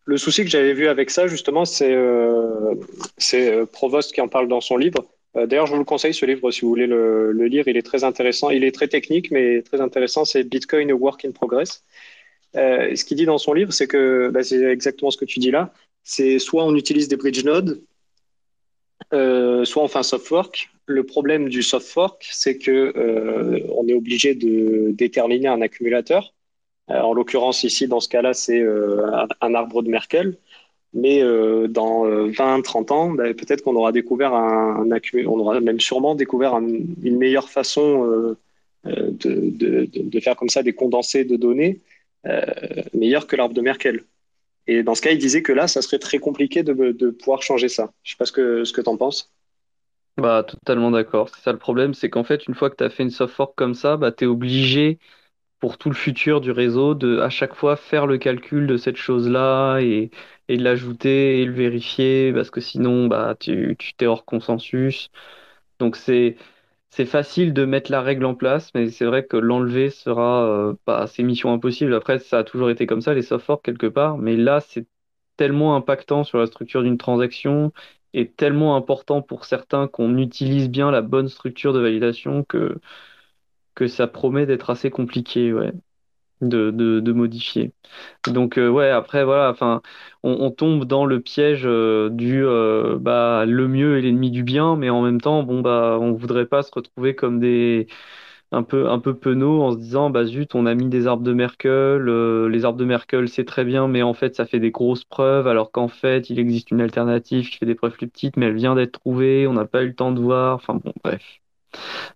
le 0.06 0.18
souci 0.18 0.44
que 0.44 0.50
j'avais 0.50 0.74
vu 0.74 0.88
avec 0.88 1.12
ça, 1.12 1.28
justement, 1.28 1.66
c'est 1.66 1.94
euh, 1.96 2.74
c'est 3.18 3.66
Provost 3.72 4.12
qui 4.14 4.22
en 4.22 4.28
parle 4.28 4.48
dans 4.48 4.62
son 4.62 4.78
livre. 4.78 5.06
D'ailleurs, 5.34 5.66
je 5.66 5.72
vous 5.72 5.80
le 5.80 5.86
conseille 5.86 6.14
ce 6.14 6.26
livre 6.26 6.52
si 6.52 6.62
vous 6.62 6.70
voulez 6.70 6.88
le, 6.88 7.32
lire. 7.32 7.68
Il 7.68 7.78
est 7.78 7.82
très 7.82 8.04
intéressant. 8.04 8.50
Il 8.50 8.64
est 8.64 8.74
très 8.74 8.88
technique, 8.88 9.32
mais 9.32 9.62
très 9.62 9.80
intéressant. 9.80 10.26
C'est 10.26 10.44
Bitcoin 10.44 10.92
a 10.92 10.94
Work 10.94 11.24
in 11.26 11.32
Progress. 11.32 11.84
Euh, 12.56 12.96
ce 12.96 13.06
qu'il 13.06 13.18
dit 13.18 13.26
dans 13.26 13.38
son 13.38 13.54
livre, 13.54 13.72
c'est 13.72 13.88
que 13.88 14.30
bah, 14.30 14.44
c'est 14.44 14.62
exactement 14.64 15.12
ce 15.12 15.18
que 15.18 15.26
tu 15.26 15.40
dis 15.40 15.52
là. 15.52 15.74
C'est 16.04 16.40
soit 16.40 16.66
on 16.66 16.76
utilise 16.76 17.08
des 17.08 17.16
bridge 17.16 17.44
nodes, 17.44 17.84
euh, 19.14 19.64
soit 19.66 19.84
on 19.84 19.88
fait 19.88 20.00
un 20.00 20.04
soft 20.04 20.28
fork. 20.28 20.70
Le 20.86 21.06
problème 21.06 21.48
du 21.48 21.64
soft 21.64 21.88
fork, 21.88 22.28
c'est 22.32 22.58
que 22.58 22.94
euh, 22.98 23.60
on 23.70 23.88
est 23.88 23.94
obligé 23.94 24.36
de 24.36 24.92
déterminer 24.92 25.48
un 25.48 25.62
accumulateur. 25.62 26.34
en 26.88 27.14
l'occurrence, 27.14 27.64
ici, 27.64 27.88
dans 27.88 28.02
ce 28.02 28.10
cas-là, 28.10 28.34
c'est 28.34 28.62
un, 29.42 29.54
arbre 29.56 29.82
de 29.84 29.90
Merkel. 29.90 30.38
Mais 30.94 31.22
dans 31.22 32.06
20-30 32.06 32.92
ans, 32.92 33.10
bah, 33.12 33.34
peut-être 33.34 33.64
qu'on 33.64 33.76
aura 33.76 33.92
découvert 33.92 34.34
un, 34.34 34.86
on 34.86 35.40
aura 35.40 35.60
même 35.62 35.80
sûrement 35.80 36.16
découvert 36.16 36.58
une 36.58 37.18
meilleure 37.18 37.50
façon 37.50 38.36
de, 38.84 39.88
de, 39.90 40.20
faire 40.20 40.36
comme 40.36 40.50
ça 40.50 40.64
des 40.64 40.74
condensés 40.74 41.24
de 41.24 41.38
données 41.38 41.80
meilleurs 42.94 43.26
que 43.26 43.38
l'arbre 43.38 43.54
de 43.54 43.62
Merkel. 43.62 44.04
Et 44.68 44.84
dans 44.84 44.96
ce 44.96 45.02
cas, 45.02 45.12
il 45.12 45.18
disait 45.18 45.42
que 45.42 45.52
là, 45.52 45.68
ça 45.68 45.82
serait 45.82 46.00
très 46.00 46.20
compliqué 46.20 46.64
de, 46.64 46.74
de 46.74 47.10
pouvoir 47.10 47.42
changer 47.42 47.70
ça. 47.70 47.92
Je 48.04 48.10
ne 48.10 48.12
sais 48.12 48.18
pas 48.18 48.26
ce 48.26 48.32
que, 48.32 48.64
ce 48.64 48.74
que 48.74 48.82
tu 48.82 48.90
en 48.90 48.98
penses. 48.98 49.32
Bah, 50.18 50.46
totalement 50.48 50.92
d'accord. 50.92 51.30
C'est 51.30 51.42
ça 51.42 51.52
le 51.52 51.58
problème, 51.58 51.94
c'est 51.94 52.10
qu'en 52.10 52.24
fait, 52.24 52.48
une 52.48 52.54
fois 52.54 52.70
que 52.70 52.76
tu 52.76 52.84
as 52.84 52.90
fait 52.90 53.04
une 53.04 53.10
soft 53.10 53.34
fork 53.34 53.54
comme 53.56 53.74
ça, 53.74 53.98
bah, 53.98 54.12
tu 54.12 54.26
es 54.26 54.28
obligé 54.28 55.00
pour 55.62 55.80
tout 55.80 55.90
le 55.90 55.96
futur 55.96 56.42
du 56.42 56.52
réseau 56.52 56.96
de 56.96 57.20
à 57.22 57.30
chaque 57.32 57.56
fois 57.56 57.78
faire 57.78 58.08
le 58.08 58.20
calcul 58.20 58.68
de 58.68 58.78
cette 58.78 58.98
chose-là 58.98 59.80
et, 59.82 60.12
et 60.50 60.58
de 60.58 60.64
l'ajouter 60.66 61.42
et 61.42 61.46
le 61.46 61.54
vérifier 61.54 62.34
parce 62.34 62.52
que 62.52 62.62
sinon, 62.62 63.08
bah, 63.08 63.36
tu, 63.40 63.78
tu 63.80 63.96
t'es 63.96 64.08
hors 64.08 64.26
consensus. 64.26 65.12
Donc, 65.80 65.96
c'est, 65.96 66.38
c'est 66.90 67.06
facile 67.06 67.54
de 67.54 67.66
mettre 67.66 67.92
la 67.92 68.02
règle 68.02 68.26
en 68.26 68.36
place, 68.36 68.72
mais 68.76 68.90
c'est 68.92 69.06
vrai 69.06 69.26
que 69.26 69.38
l'enlever 69.38 69.90
sera 69.90 70.46
euh, 70.46 70.74
pas 70.86 71.08
c'est 71.08 71.24
mission 71.24 71.54
impossible. 71.54 71.94
Après, 71.96 72.20
ça 72.20 72.40
a 72.40 72.44
toujours 72.44 72.70
été 72.70 72.86
comme 72.88 73.02
ça, 73.02 73.14
les 73.14 73.22
soft 73.24 73.46
forks 73.46 73.64
quelque 73.66 73.88
part, 73.88 74.18
mais 74.18 74.38
là, 74.38 74.62
c'est 74.62 74.88
tellement 75.38 75.76
impactant 75.76 76.24
sur 76.24 76.38
la 76.40 76.48
structure 76.48 76.84
d'une 76.84 76.98
transaction 76.98 77.72
et 78.14 78.30
tellement 78.32 78.76
important 78.76 79.22
pour 79.22 79.46
certains 79.46 79.88
qu'on 79.88 80.18
utilise 80.18 80.70
bien 80.70 80.92
la 80.92 81.02
bonne 81.02 81.30
structure 81.30 81.74
de 81.74 81.80
validation 81.80 82.44
que, 82.44 82.80
que 83.76 83.88
ça 83.88 84.08
promet 84.08 84.46
d'être 84.46 84.70
assez 84.70 84.90
compliqué, 84.90 85.54
ouais 85.54 85.74
de, 86.42 86.72
de, 86.72 87.12
modifier. 87.14 87.74
Donc 88.28 88.58
euh, 88.58 88.70
ouais, 88.70 88.90
après 88.90 89.24
voilà, 89.24 89.50
enfin, 89.52 89.82
on, 90.24 90.52
tombe 90.52 90.86
dans 90.86 91.06
le 91.06 91.22
piège 91.22 91.64
euh, 91.66 92.10
du 92.10 92.46
euh, 92.46 92.98
bah 93.00 93.46
le 93.46 93.68
mieux 93.68 93.98
est 93.98 94.02
l'ennemi 94.02 94.32
du 94.32 94.44
bien, 94.44 94.76
mais 94.76 94.90
en 94.90 95.02
même 95.02 95.22
temps, 95.22 95.44
bon 95.44 95.62
bah 95.62 95.98
on 96.00 96.14
voudrait 96.14 96.46
pas 96.48 96.64
se 96.64 96.72
retrouver 96.74 97.16
comme 97.16 97.40
des 97.40 97.88
un 98.52 98.64
peu 98.64 98.90
un 98.90 99.00
peu 99.00 99.16
penauds 99.18 99.64
en 99.64 99.72
se 99.72 99.78
disant 99.78 100.10
bah 100.10 100.26
zut, 100.26 100.56
on 100.56 100.66
a 100.66 100.76
mis 100.76 100.90
des 100.90 101.08
arbres 101.08 101.24
de 101.24 101.34
Merkel, 101.34 102.04
les 102.50 102.66
arbres 102.66 102.80
de 102.80 102.86
Merkel 102.86 103.30
c'est 103.30 103.46
très 103.46 103.66
bien, 103.66 103.88
mais 103.88 104.02
en 104.04 104.14
fait 104.14 104.36
ça 104.36 104.46
fait 104.46 104.60
des 104.60 104.72
grosses 104.72 105.06
preuves, 105.06 105.48
alors 105.48 105.72
qu'en 105.72 105.88
fait 105.88 106.30
il 106.30 106.40
existe 106.40 106.72
une 106.72 106.82
alternative 106.82 107.50
qui 107.50 107.58
fait 107.58 107.66
des 107.66 107.76
preuves 107.76 107.94
plus 107.94 108.08
petites, 108.10 108.38
mais 108.38 108.48
elle 108.48 108.56
vient 108.56 108.76
d'être 108.76 109.00
trouvée, 109.00 109.48
on 109.48 109.54
n'a 109.54 109.66
pas 109.66 109.84
eu 109.84 109.88
le 109.88 109.96
temps 109.96 110.12
de 110.12 110.22
voir, 110.22 110.56
enfin 110.56 110.76
bon 110.76 110.94
bref. 111.04 111.41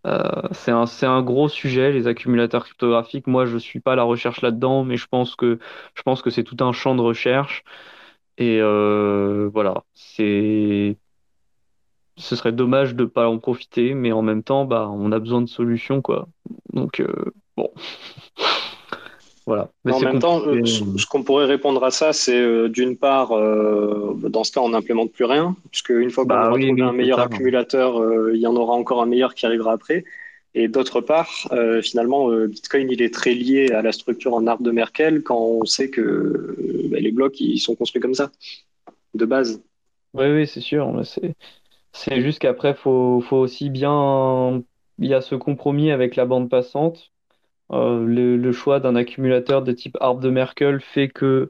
Euh, 0.05 0.41
c'est 0.51 0.71
un, 0.71 0.85
un 1.03 1.21
gros 1.23 1.49
sujet, 1.49 1.91
les 1.91 2.07
accumulateurs 2.07 2.65
cryptographiques. 2.65 3.27
Moi, 3.27 3.45
je 3.45 3.57
suis 3.57 3.79
pas 3.79 3.93
à 3.93 3.95
la 3.95 4.03
recherche 4.03 4.41
là-dedans, 4.41 4.83
mais 4.83 4.97
je 4.97 5.07
pense 5.07 5.35
que, 5.35 5.59
que 6.23 6.29
c'est 6.29 6.43
tout 6.43 6.57
un 6.61 6.71
champ 6.73 6.95
de 6.95 7.01
recherche. 7.01 7.63
Et 8.37 8.59
euh, 8.61 9.49
voilà, 9.53 9.83
ce 12.17 12.35
serait 12.35 12.51
dommage 12.51 12.95
de 12.95 13.03
ne 13.03 13.09
pas 13.09 13.27
en 13.29 13.39
profiter, 13.39 13.93
mais 13.93 14.11
en 14.11 14.21
même 14.21 14.43
temps, 14.43 14.65
bah, 14.65 14.89
on 14.89 15.11
a 15.11 15.19
besoin 15.19 15.41
de 15.41 15.47
solutions, 15.47 16.01
quoi. 16.01 16.27
Donc, 16.73 16.99
euh, 16.99 17.33
bon. 17.57 17.71
Voilà. 19.45 19.69
en 19.87 19.99
même 19.99 20.19
temps, 20.19 20.41
euh, 20.47 20.65
ce 20.65 21.05
qu'on 21.05 21.21
pourrait 21.21 21.45
répondre 21.45 21.83
à 21.83 21.91
ça, 21.91 22.13
c'est 22.13 22.39
euh, 22.39 22.67
d'une 22.67 22.97
part, 22.97 23.31
euh, 23.31 24.17
dans 24.23 24.43
ce 24.43 24.51
cas, 24.51 24.61
on 24.61 24.69
n'implémente 24.69 25.11
plus 25.11 25.25
rien, 25.25 25.55
puisque 25.69 25.91
une 25.91 26.09
fois 26.09 26.23
qu'on 26.23 26.29
bah, 26.29 26.49
aura 26.49 26.59
trouvé 26.59 26.81
un 26.81 26.91
meilleur 26.91 27.19
accumulateur, 27.19 28.01
il 28.33 28.39
y 28.39 28.47
en 28.47 28.55
aura 28.55 28.73
encore 28.73 29.03
un 29.03 29.05
meilleur 29.05 29.35
qui 29.35 29.45
arrivera 29.45 29.73
après. 29.73 30.03
Et 30.55 30.67
d'autre 30.67 31.01
part, 31.01 31.49
finalement, 31.83 32.29
Bitcoin, 32.29 32.89
il 32.89 33.01
est 33.01 33.13
très 33.13 33.33
lié 33.33 33.71
à 33.71 33.81
la 33.81 33.91
structure 33.91 34.33
en 34.33 34.47
arbre 34.47 34.63
de 34.63 34.71
Merkel 34.71 35.21
quand 35.21 35.37
on 35.37 35.65
sait 35.65 35.89
que 35.89 36.55
bah, 36.89 36.97
les 36.99 37.11
blocs, 37.11 37.39
ils 37.39 37.59
sont 37.59 37.75
construits 37.75 38.01
comme 38.01 38.13
ça, 38.13 38.31
de 39.13 39.25
base. 39.25 39.61
Oui, 40.13 40.27
oui, 40.27 40.47
c'est 40.47 40.61
sûr. 40.61 41.01
C'est, 41.03 41.35
c'est 41.91 42.21
juste 42.21 42.39
qu'après, 42.39 42.69
il 42.69 42.77
faut, 42.77 43.21
faut 43.21 43.37
aussi 43.37 43.69
bien. 43.69 44.63
Il 44.97 45.09
y 45.09 45.13
a 45.13 45.19
ce 45.19 45.35
compromis 45.35 45.91
avec 45.91 46.15
la 46.15 46.25
bande 46.25 46.49
passante 46.49 47.11
euh, 47.71 48.05
le, 48.05 48.51
choix 48.51 48.79
d'un 48.79 48.95
accumulateur 48.95 49.63
de 49.63 49.71
type 49.71 49.97
arbre 49.99 50.21
de 50.21 50.29
Merkel 50.29 50.81
fait 50.81 51.07
que 51.09 51.49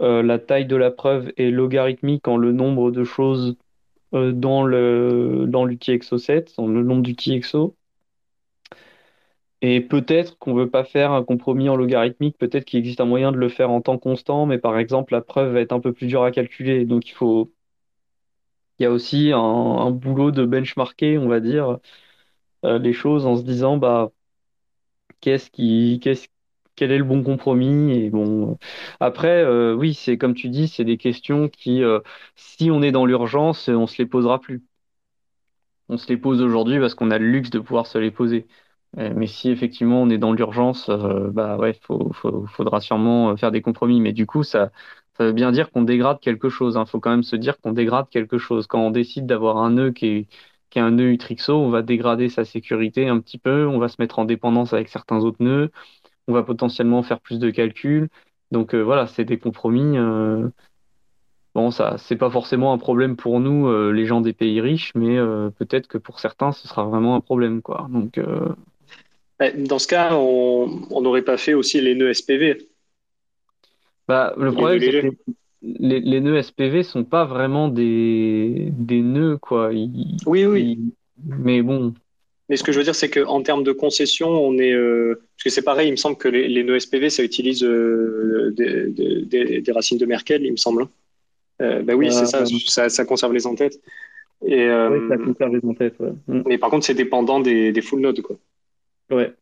euh, 0.00 0.22
la 0.22 0.38
taille 0.38 0.66
de 0.66 0.76
la 0.76 0.90
preuve 0.90 1.32
est 1.36 1.50
logarithmique 1.50 2.28
en 2.28 2.36
le 2.36 2.52
nombre 2.52 2.90
de 2.90 3.04
choses 3.04 3.56
euh, 4.14 4.32
dans 4.32 4.64
le 4.64 5.46
dans 5.48 5.64
l'outil 5.64 5.92
EXO7, 5.92 6.56
dans 6.58 6.66
le 6.68 6.82
nombre 6.84 7.02
d'outils 7.02 7.34
EXO. 7.34 7.76
Et 9.62 9.80
peut-être 9.80 10.38
qu'on 10.38 10.54
ne 10.54 10.60
veut 10.60 10.70
pas 10.70 10.84
faire 10.84 11.10
un 11.12 11.24
compromis 11.24 11.68
en 11.68 11.74
logarithmique, 11.76 12.36
peut-être 12.38 12.64
qu'il 12.64 12.78
existe 12.78 13.00
un 13.00 13.04
moyen 13.06 13.32
de 13.32 13.36
le 13.38 13.48
faire 13.48 13.70
en 13.70 13.80
temps 13.80 13.98
constant, 13.98 14.46
mais 14.46 14.58
par 14.58 14.78
exemple, 14.78 15.12
la 15.12 15.22
preuve 15.22 15.54
va 15.54 15.60
être 15.60 15.72
un 15.72 15.80
peu 15.80 15.92
plus 15.92 16.06
dure 16.06 16.22
à 16.22 16.30
calculer. 16.30 16.84
Donc 16.84 17.08
il 17.08 17.12
faut. 17.14 17.52
Il 18.78 18.82
y 18.84 18.86
a 18.86 18.90
aussi 18.90 19.32
un, 19.32 19.38
un 19.38 19.90
boulot 19.90 20.30
de 20.30 20.44
benchmarker, 20.44 21.18
on 21.18 21.28
va 21.28 21.40
dire, 21.40 21.78
les 22.64 22.92
choses 22.92 23.26
en 23.26 23.36
se 23.36 23.42
disant, 23.42 23.76
bah, 23.78 24.12
qu'est-ce 25.24 25.50
qui, 25.50 26.00
qu'est-ce, 26.02 26.28
quel 26.76 26.92
est 26.92 26.98
le 26.98 27.04
bon 27.04 27.22
compromis 27.22 27.92
et 27.92 28.10
bon 28.10 28.58
après 29.00 29.42
euh, 29.42 29.74
oui 29.74 29.94
c'est 29.94 30.18
comme 30.18 30.34
tu 30.34 30.50
dis 30.50 30.68
c'est 30.68 30.84
des 30.84 30.98
questions 30.98 31.48
qui 31.48 31.82
euh, 31.82 32.00
si 32.36 32.70
on 32.70 32.82
est 32.82 32.92
dans 32.92 33.06
l'urgence 33.06 33.68
on 33.68 33.86
se 33.86 33.96
les 34.02 34.06
posera 34.06 34.40
plus. 34.40 34.62
On 35.88 35.96
se 35.98 36.08
les 36.08 36.16
pose 36.16 36.40
aujourd'hui 36.42 36.78
parce 36.78 36.94
qu'on 36.94 37.10
a 37.10 37.18
le 37.18 37.26
luxe 37.30 37.50
de 37.50 37.58
pouvoir 37.58 37.86
se 37.86 37.98
les 37.98 38.10
poser. 38.10 38.46
Euh, 38.98 39.12
mais 39.16 39.26
si 39.26 39.50
effectivement 39.50 40.02
on 40.02 40.10
est 40.10 40.18
dans 40.18 40.32
l'urgence 40.32 40.88
bah 40.90 41.56
ouais 41.58 41.74
faut, 41.82 42.12
faudra 42.12 42.80
sûrement 42.80 43.36
faire 43.36 43.50
des 43.50 43.62
compromis. 43.62 44.00
Mais 44.00 44.12
du 44.12 44.26
coup 44.26 44.42
ça 44.42 44.70
ça 45.16 45.24
veut 45.26 45.32
bien 45.32 45.52
dire 45.52 45.70
qu'on 45.70 45.82
dégrade 45.82 46.20
quelque 46.20 46.48
chose 46.48 46.74
il 46.74 46.78
hein. 46.78 46.86
faut 46.86 47.00
quand 47.00 47.10
même 47.10 47.22
se 47.22 47.36
dire 47.36 47.60
qu'on 47.60 47.72
dégrade 47.72 48.08
quelque 48.10 48.38
chose. 48.38 48.66
Quand 48.66 48.80
on 48.80 48.90
décide 48.90 49.26
d'avoir 49.26 49.58
un 49.58 49.70
nœud 49.70 49.92
qui 49.92 50.06
est 50.06 50.28
qui 50.74 50.80
un 50.80 50.90
nœud 50.90 51.12
Utrixo, 51.12 51.54
on 51.54 51.70
va 51.70 51.82
dégrader 51.82 52.28
sa 52.28 52.44
sécurité 52.44 53.06
un 53.06 53.20
petit 53.20 53.38
peu, 53.38 53.68
on 53.68 53.78
va 53.78 53.86
se 53.86 53.94
mettre 54.00 54.18
en 54.18 54.24
dépendance 54.24 54.72
avec 54.72 54.88
certains 54.88 55.20
autres 55.20 55.42
nœuds, 55.42 55.70
on 56.26 56.32
va 56.32 56.42
potentiellement 56.42 57.04
faire 57.04 57.20
plus 57.20 57.38
de 57.38 57.50
calculs. 57.50 58.08
Donc 58.50 58.74
euh, 58.74 58.82
voilà, 58.82 59.06
c'est 59.06 59.24
des 59.24 59.38
compromis. 59.38 59.96
Euh, 59.96 60.48
bon, 61.54 61.70
ça, 61.70 61.94
c'est 61.98 62.16
pas 62.16 62.28
forcément 62.28 62.72
un 62.72 62.78
problème 62.78 63.14
pour 63.14 63.38
nous, 63.38 63.68
euh, 63.68 63.92
les 63.92 64.04
gens 64.04 64.20
des 64.20 64.32
pays 64.32 64.60
riches, 64.60 64.90
mais 64.96 65.16
peut-être 65.58 65.86
que 65.86 65.98
pour 65.98 66.18
certains, 66.18 66.50
ce 66.50 66.66
sera 66.66 66.82
vraiment 66.82 67.14
un 67.14 67.20
problème, 67.20 67.62
quoi. 67.62 67.86
Donc 67.90 68.18
dans 69.38 69.78
ce 69.78 69.86
cas, 69.86 70.16
on 70.16 71.00
n'aurait 71.02 71.22
pas 71.22 71.36
fait 71.36 71.54
aussi 71.54 71.80
les 71.80 71.94
nœuds 71.94 72.12
SPV. 72.12 72.66
Bah, 74.08 74.34
le 74.36 74.50
problème, 74.50 74.80
c'est 74.80 75.02
que 75.02 75.34
les, 75.64 76.00
les, 76.00 76.20
nœuds 76.20 76.42
SPV 76.42 76.82
sont 76.82 77.04
pas 77.04 77.24
vraiment 77.24 77.68
des, 77.68 78.68
des 78.72 79.00
nœuds, 79.00 79.38
quoi. 79.38 79.70
oui, 79.70 80.46
oui. 80.46 80.78
mais 81.24 81.62
bon. 81.62 81.94
Mais 82.48 82.56
ce 82.56 82.62
que 82.62 82.72
je 82.72 82.78
veux 82.78 82.84
dire, 82.84 82.94
c'est 82.94 83.08
qu'en 83.08 83.42
termes 83.42 83.64
de 83.64 83.72
concession, 83.72 84.28
on 84.28 84.58
est. 84.58 84.72
Euh, 84.72 85.14
parce 85.36 85.44
que 85.44 85.50
c'est 85.50 85.64
pareil, 85.64 85.88
il 85.88 85.92
me 85.92 85.96
semble 85.96 86.16
que 86.16 86.28
les, 86.28 86.48
les 86.48 86.62
nœuds 86.62 86.78
SPV, 86.78 87.08
ça 87.08 87.22
utilise 87.22 87.64
euh, 87.64 88.52
des, 88.54 89.24
des, 89.24 89.60
des, 89.62 89.72
racines 89.72 89.98
de 89.98 90.04
Merkel, 90.04 90.44
il 90.44 90.52
me 90.52 90.56
semble. 90.56 90.86
Euh, 91.62 91.82
bah 91.82 91.94
oui, 91.94 92.12
c'est 92.12 92.26
ça, 92.26 92.44
ça, 92.44 92.88
ça, 92.88 93.04
conserve 93.04 93.32
les 93.32 93.46
entêtes. 93.46 93.80
Et, 94.44 94.68
oui, 94.68 95.08
ça 95.08 95.16
conserve 95.16 95.56
les 95.56 95.66
entêtes, 95.66 95.98
ouais. 96.00 96.12
Mm. 96.26 96.42
Mais 96.46 96.58
par 96.58 96.68
contre, 96.68 96.84
c'est 96.84 96.94
dépendant 96.94 97.40
des, 97.40 97.72
des 97.72 97.80
full 97.80 98.00
nodes, 98.00 98.20
quoi. 98.20 98.36
Ouais. 99.10 99.32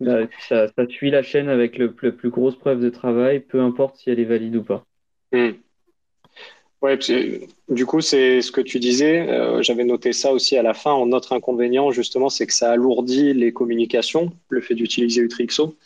Ça, 0.00 0.68
ça, 0.68 0.86
suit 0.88 1.10
la 1.10 1.22
chaîne 1.22 1.48
avec 1.48 1.76
le, 1.76 1.94
la 2.02 2.12
plus 2.12 2.30
grosse 2.30 2.56
preuve 2.56 2.80
de 2.80 2.88
travail, 2.88 3.40
peu 3.40 3.60
importe 3.60 3.96
si 3.96 4.10
elle 4.10 4.20
est 4.20 4.24
valide 4.24 4.56
ou 4.56 4.62
pas. 4.64 4.84
Mm. 5.32 5.50
Ouais, 6.80 6.96
du 7.68 7.86
coup, 7.86 8.00
c'est 8.00 8.40
ce 8.40 8.52
que 8.52 8.60
tu 8.60 8.78
disais. 8.78 9.28
Euh, 9.28 9.62
j'avais 9.62 9.84
noté 9.84 10.12
ça 10.12 10.32
aussi 10.32 10.56
à 10.56 10.62
la 10.62 10.74
fin. 10.74 11.04
Notre 11.06 11.32
inconvénient, 11.32 11.90
justement, 11.90 12.28
c'est 12.28 12.46
que 12.46 12.52
ça 12.52 12.70
alourdit 12.70 13.34
les 13.34 13.52
communications, 13.52 14.32
le 14.48 14.60
fait 14.60 14.74
d'utiliser 14.74 15.20
Utrixo, 15.22 15.76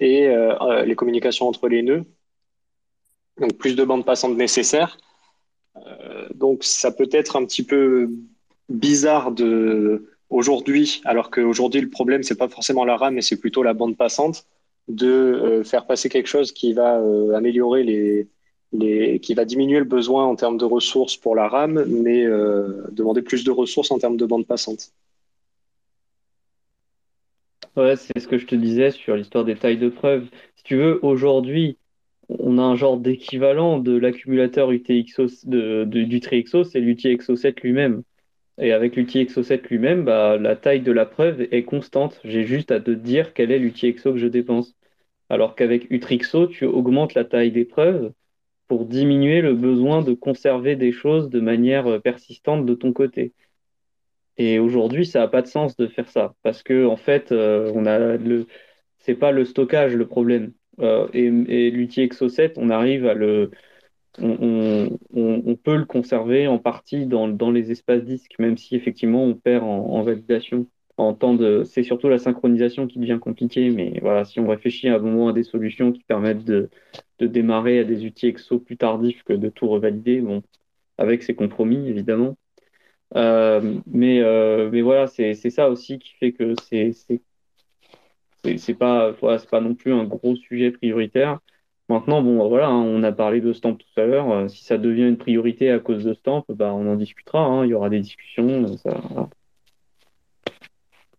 et 0.00 0.28
euh, 0.28 0.54
euh, 0.62 0.84
les 0.84 0.94
communications 0.96 1.48
entre 1.48 1.68
les 1.68 1.82
nœuds. 1.82 2.04
Donc, 3.38 3.58
plus 3.58 3.76
de 3.76 3.84
bandes 3.84 4.06
passantes 4.06 4.36
nécessaires. 4.36 4.96
donc, 6.34 6.64
ça 6.64 6.92
peut 6.92 7.08
être 7.12 7.36
un 7.36 7.44
petit 7.46 7.62
peu 7.64 8.10
bizarre 8.68 9.32
de 9.32 10.08
aujourd'hui, 10.30 11.02
alors 11.04 11.30
qu'aujourd'hui, 11.30 11.80
le 11.80 11.90
problème, 11.90 12.22
c'est 12.22 12.36
pas 12.38 12.48
forcément 12.48 12.84
la 12.84 12.96
RAM, 12.96 13.14
mais 13.14 13.22
c'est 13.22 13.38
plutôt 13.40 13.62
la 13.62 13.74
bande 13.74 13.96
passante, 13.96 14.46
de 14.88 15.62
faire 15.64 15.86
passer 15.86 16.08
quelque 16.08 16.28
chose 16.28 16.52
qui 16.52 16.72
va 16.74 17.00
améliorer 17.34 17.84
les 17.84 18.28
qui 18.78 19.34
va 19.34 19.44
diminuer 19.44 19.78
le 19.78 19.84
besoin 19.84 20.24
en 20.24 20.34
termes 20.34 20.56
de 20.56 20.64
ressources 20.64 21.16
pour 21.16 21.36
la 21.36 21.48
RAM, 21.48 21.84
mais 21.86 22.24
euh, 22.24 22.84
demander 22.90 23.22
plus 23.22 23.44
de 23.44 23.50
ressources 23.50 23.90
en 23.90 23.98
termes 23.98 24.16
de 24.16 24.24
bande 24.24 24.46
passante. 24.46 24.92
Ouais, 27.76 27.96
c'est 27.96 28.18
ce 28.18 28.28
que 28.28 28.38
je 28.38 28.46
te 28.46 28.54
disais 28.54 28.90
sur 28.90 29.16
l'histoire 29.16 29.44
des 29.44 29.56
tailles 29.56 29.78
de 29.78 29.88
preuve. 29.88 30.26
Si 30.56 30.64
tu 30.64 30.76
veux, 30.76 30.98
aujourd'hui, 31.04 31.78
on 32.28 32.58
a 32.58 32.62
un 32.62 32.76
genre 32.76 32.98
d'équivalent 32.98 33.78
de 33.78 33.96
l'accumulateur 33.96 34.70
UTXO 34.70 35.26
de, 35.44 35.84
du 35.84 36.20
TriXO, 36.20 36.64
c'est 36.64 36.80
l'UTXO 36.80 37.36
7 37.36 37.60
lui-même. 37.62 38.02
Et 38.58 38.72
avec 38.72 38.96
l'UTXO 38.96 39.42
7 39.42 39.68
lui-même, 39.70 40.04
bah, 40.04 40.36
la 40.38 40.56
taille 40.56 40.82
de 40.82 40.92
la 40.92 41.06
preuve 41.06 41.42
est 41.50 41.64
constante. 41.64 42.20
J'ai 42.24 42.44
juste 42.44 42.70
à 42.70 42.80
te 42.80 42.90
dire 42.90 43.32
quel 43.34 43.50
est 43.50 43.58
l'UTXO 43.58 44.12
que 44.12 44.18
je 44.18 44.26
dépense. 44.26 44.74
Alors 45.30 45.54
qu'avec 45.56 45.90
Utrixo, 45.90 46.46
tu 46.46 46.66
augmentes 46.66 47.14
la 47.14 47.24
taille 47.24 47.52
des 47.52 47.64
preuves 47.64 48.12
pour 48.72 48.86
diminuer 48.86 49.42
le 49.42 49.54
besoin 49.54 50.00
de 50.00 50.14
conserver 50.14 50.76
des 50.76 50.92
choses 50.92 51.28
de 51.28 51.40
manière 51.40 51.86
euh, 51.88 51.98
persistante 52.00 52.64
de 52.64 52.74
ton 52.74 52.94
côté. 52.94 53.34
Et 54.38 54.58
aujourd'hui, 54.58 55.04
ça 55.06 55.20
n'a 55.20 55.28
pas 55.28 55.42
de 55.42 55.46
sens 55.46 55.76
de 55.76 55.86
faire 55.86 56.08
ça 56.08 56.34
parce 56.42 56.62
que 56.62 56.86
en 56.86 56.96
fait, 56.96 57.32
euh, 57.32 57.70
on 57.74 57.84
a 57.86 57.98
le, 58.16 58.46
c'est 58.98 59.14
pas 59.14 59.30
le 59.32 59.44
stockage 59.44 59.94
le 59.94 60.06
problème. 60.08 60.52
Euh, 60.80 61.08
et 61.12 61.70
l'outil 61.70 62.00
Exo 62.02 62.28
7, 62.30 62.56
on 62.58 62.70
arrive 62.70 63.06
à 63.06 63.14
le, 63.14 63.50
on, 64.20 64.98
on- 65.14 65.56
peut 65.56 65.76
le 65.76 65.86
conserver 65.86 66.48
en 66.48 66.58
partie 66.58 67.06
dans, 67.06 67.28
dans 67.28 67.50
les 67.52 67.70
espaces 67.72 68.04
disques, 68.04 68.38
même 68.38 68.58
si 68.58 68.76
effectivement 68.76 69.24
on 69.24 69.34
perd 69.34 69.64
en 69.64 70.02
validation. 70.02 70.66
En 70.98 71.14
temps 71.14 71.34
de, 71.34 71.64
c'est 71.64 71.82
surtout 71.82 72.08
la 72.08 72.18
synchronisation 72.18 72.86
qui 72.86 72.98
devient 72.98 73.18
compliquée, 73.20 73.70
mais 73.70 73.98
voilà, 74.02 74.24
si 74.24 74.40
on 74.40 74.46
réfléchit 74.48 74.88
à 74.88 74.96
un 74.96 74.98
moment 74.98 75.28
à 75.28 75.32
des 75.32 75.42
solutions 75.42 75.90
qui 75.92 76.04
permettent 76.04 76.44
de, 76.44 76.68
de 77.18 77.26
démarrer 77.26 77.78
à 77.80 77.84
des 77.84 78.04
outils 78.04 78.26
exo 78.28 78.58
plus 78.58 78.76
tardifs 78.76 79.22
que 79.24 79.32
de 79.32 79.48
tout 79.48 79.68
revalider, 79.68 80.20
bon, 80.20 80.42
avec 80.98 81.22
ces 81.22 81.34
compromis 81.34 81.88
évidemment. 81.88 82.36
Euh, 83.16 83.80
mais, 83.86 84.20
euh, 84.22 84.70
mais 84.70 84.82
voilà, 84.82 85.06
c'est 85.06 85.34
ça 85.34 85.70
aussi 85.70 85.98
qui 85.98 86.14
fait 86.14 86.32
que 86.32 86.54
c'est 86.68 86.92
c'est 88.56 88.74
pas 88.74 89.12
pas 89.50 89.60
non 89.60 89.74
plus 89.74 89.92
un 89.92 90.04
gros 90.04 90.36
sujet 90.36 90.70
prioritaire. 90.72 91.40
Maintenant, 91.88 92.22
bon, 92.22 92.48
voilà, 92.48 92.68
hein, 92.68 92.80
on 92.82 93.02
a 93.02 93.12
parlé 93.12 93.40
de 93.40 93.52
Stamp 93.52 93.76
tout 93.76 94.00
à 94.00 94.06
l'heure. 94.06 94.30
Euh, 94.30 94.48
si 94.48 94.64
ça 94.64 94.78
devient 94.78 95.08
une 95.08 95.18
priorité 95.18 95.70
à 95.70 95.78
cause 95.78 96.04
de 96.04 96.14
Stamp, 96.14 96.44
bah, 96.48 96.72
on 96.74 96.86
en 96.88 96.96
discutera. 96.96 97.44
hein, 97.44 97.64
il 97.64 97.70
y 97.70 97.74
aura 97.74 97.90
des 97.90 98.00
discussions. 98.00 98.66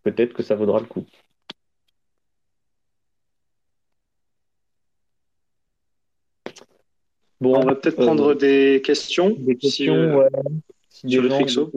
Peut-être 0.03 0.33
que 0.33 0.43
ça 0.43 0.55
vaudra 0.55 0.79
le 0.79 0.85
coup. 0.85 1.05
Bon, 7.41 7.57
On 7.57 7.65
va 7.65 7.75
peut-être 7.75 7.99
euh, 7.99 8.05
prendre 8.05 8.33
des 8.35 8.81
questions. 8.83 9.31
des 9.31 9.53
si, 9.53 9.59
questions, 9.59 9.95
euh, 9.95 10.15
ouais. 10.15 10.29
Si 10.89 11.09
sur 11.09 11.21
des 11.23 11.27
Utrixo. 11.27 11.71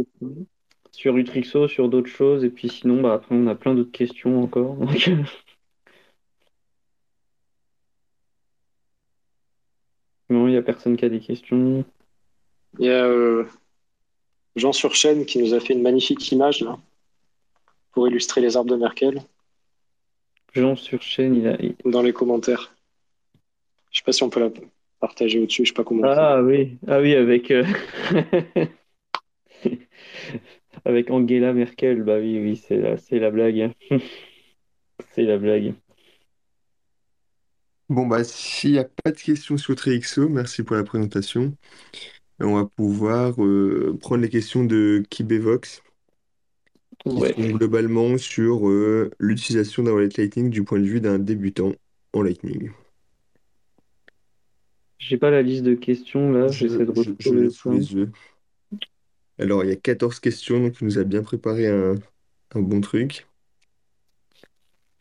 Sur 0.92 1.16
Utrixo, 1.16 1.66
sur 1.66 1.88
d'autres 1.88 2.08
choses. 2.08 2.44
Et 2.44 2.50
puis 2.50 2.68
sinon, 2.68 3.00
bah, 3.02 3.14
après, 3.14 3.34
on 3.34 3.46
a 3.48 3.54
plein 3.56 3.74
d'autres 3.74 3.90
questions 3.90 4.42
encore. 4.42 4.76
Donc, 4.76 5.08
non, 10.30 10.46
il 10.46 10.52
n'y 10.52 10.56
a 10.56 10.62
personne 10.62 10.96
qui 10.96 11.04
a 11.04 11.08
des 11.08 11.20
questions. 11.20 11.84
Il 12.78 12.86
y 12.86 12.90
a 12.90 13.04
euh, 13.04 13.44
Jean 14.56 14.72
sur 14.72 14.94
chaîne 14.94 15.24
qui 15.26 15.38
nous 15.38 15.54
a 15.54 15.60
fait 15.60 15.72
une 15.74 15.82
magnifique 15.82 16.30
image 16.32 16.60
là, 16.62 16.78
pour 17.96 18.06
illustrer 18.08 18.42
les 18.42 18.58
arbres 18.58 18.68
de 18.68 18.76
Merkel 18.76 19.22
Jean 20.52 20.76
sur 20.76 21.00
chaîne, 21.00 21.34
il 21.34 21.48
a. 21.48 21.56
dans 21.90 22.02
les 22.02 22.12
commentaires. 22.12 22.76
Je 23.90 23.98
sais 23.98 24.04
pas 24.04 24.12
si 24.12 24.22
on 24.22 24.28
peut 24.28 24.40
la 24.40 24.50
partager 25.00 25.40
au-dessus, 25.40 25.64
je 25.64 25.70
sais 25.70 25.74
pas 25.74 25.82
comment. 25.82 26.02
Ah 26.04 26.42
oui, 26.42 26.76
ah 26.86 27.00
oui, 27.00 27.14
avec, 27.14 27.50
euh, 27.50 27.64
avec 30.84 31.10
Angela 31.10 31.54
Merkel. 31.54 32.02
Bah 32.02 32.18
oui, 32.18 32.38
oui, 32.38 32.56
c'est 32.56 32.76
la, 32.76 32.98
c'est 32.98 33.18
la 33.18 33.30
blague. 33.30 33.72
C'est 35.14 35.22
la 35.22 35.38
blague. 35.38 35.74
Bon, 37.88 38.06
bah, 38.06 38.24
s'il 38.24 38.72
n'y 38.72 38.78
a 38.78 38.84
pas 38.84 39.12
de 39.12 39.16
questions 39.18 39.56
sur 39.56 39.74
Trixo, 39.74 40.28
merci 40.28 40.62
pour 40.62 40.76
la 40.76 40.84
présentation. 40.84 41.54
On 42.40 42.54
va 42.54 42.66
pouvoir 42.66 43.42
euh, 43.42 43.96
prendre 44.00 44.22
les 44.22 44.28
questions 44.28 44.64
de 44.64 45.02
Kibevox, 45.08 45.82
qui 47.08 47.20
Ouais. 47.20 47.34
sont 47.34 47.42
globalement 47.50 48.18
sur 48.18 48.68
euh, 48.68 49.10
l'utilisation 49.18 49.82
d'un 49.82 49.92
wallet 49.92 50.08
Lightning 50.16 50.50
du 50.50 50.64
point 50.64 50.78
de 50.80 50.84
vue 50.86 51.00
d'un 51.00 51.18
débutant 51.18 51.72
en 52.12 52.22
Lightning. 52.22 52.70
J'ai 54.98 55.16
pas 55.16 55.30
la 55.30 55.40
liste 55.40 55.64
de 55.64 55.74
questions 55.74 56.30
là, 56.32 56.50
Je, 56.50 56.66
j'essaie 56.66 56.84
de 56.84 56.90
je, 56.92 57.10
je 57.18 57.34
retrouver 57.34 57.36
l'ai 57.36 57.50
sous 57.50 57.68
ça. 57.68 57.70
les 57.70 57.92
yeux. 57.92 58.12
Alors, 59.38 59.64
il 59.64 59.70
y 59.70 59.72
a 59.72 59.76
14 59.76 60.20
questions, 60.20 60.60
donc 60.60 60.78
il 60.80 60.84
nous 60.84 60.98
a 60.98 61.04
bien 61.04 61.22
préparé 61.22 61.68
un, 61.68 61.94
un 62.54 62.60
bon 62.60 62.80
truc. 62.82 63.26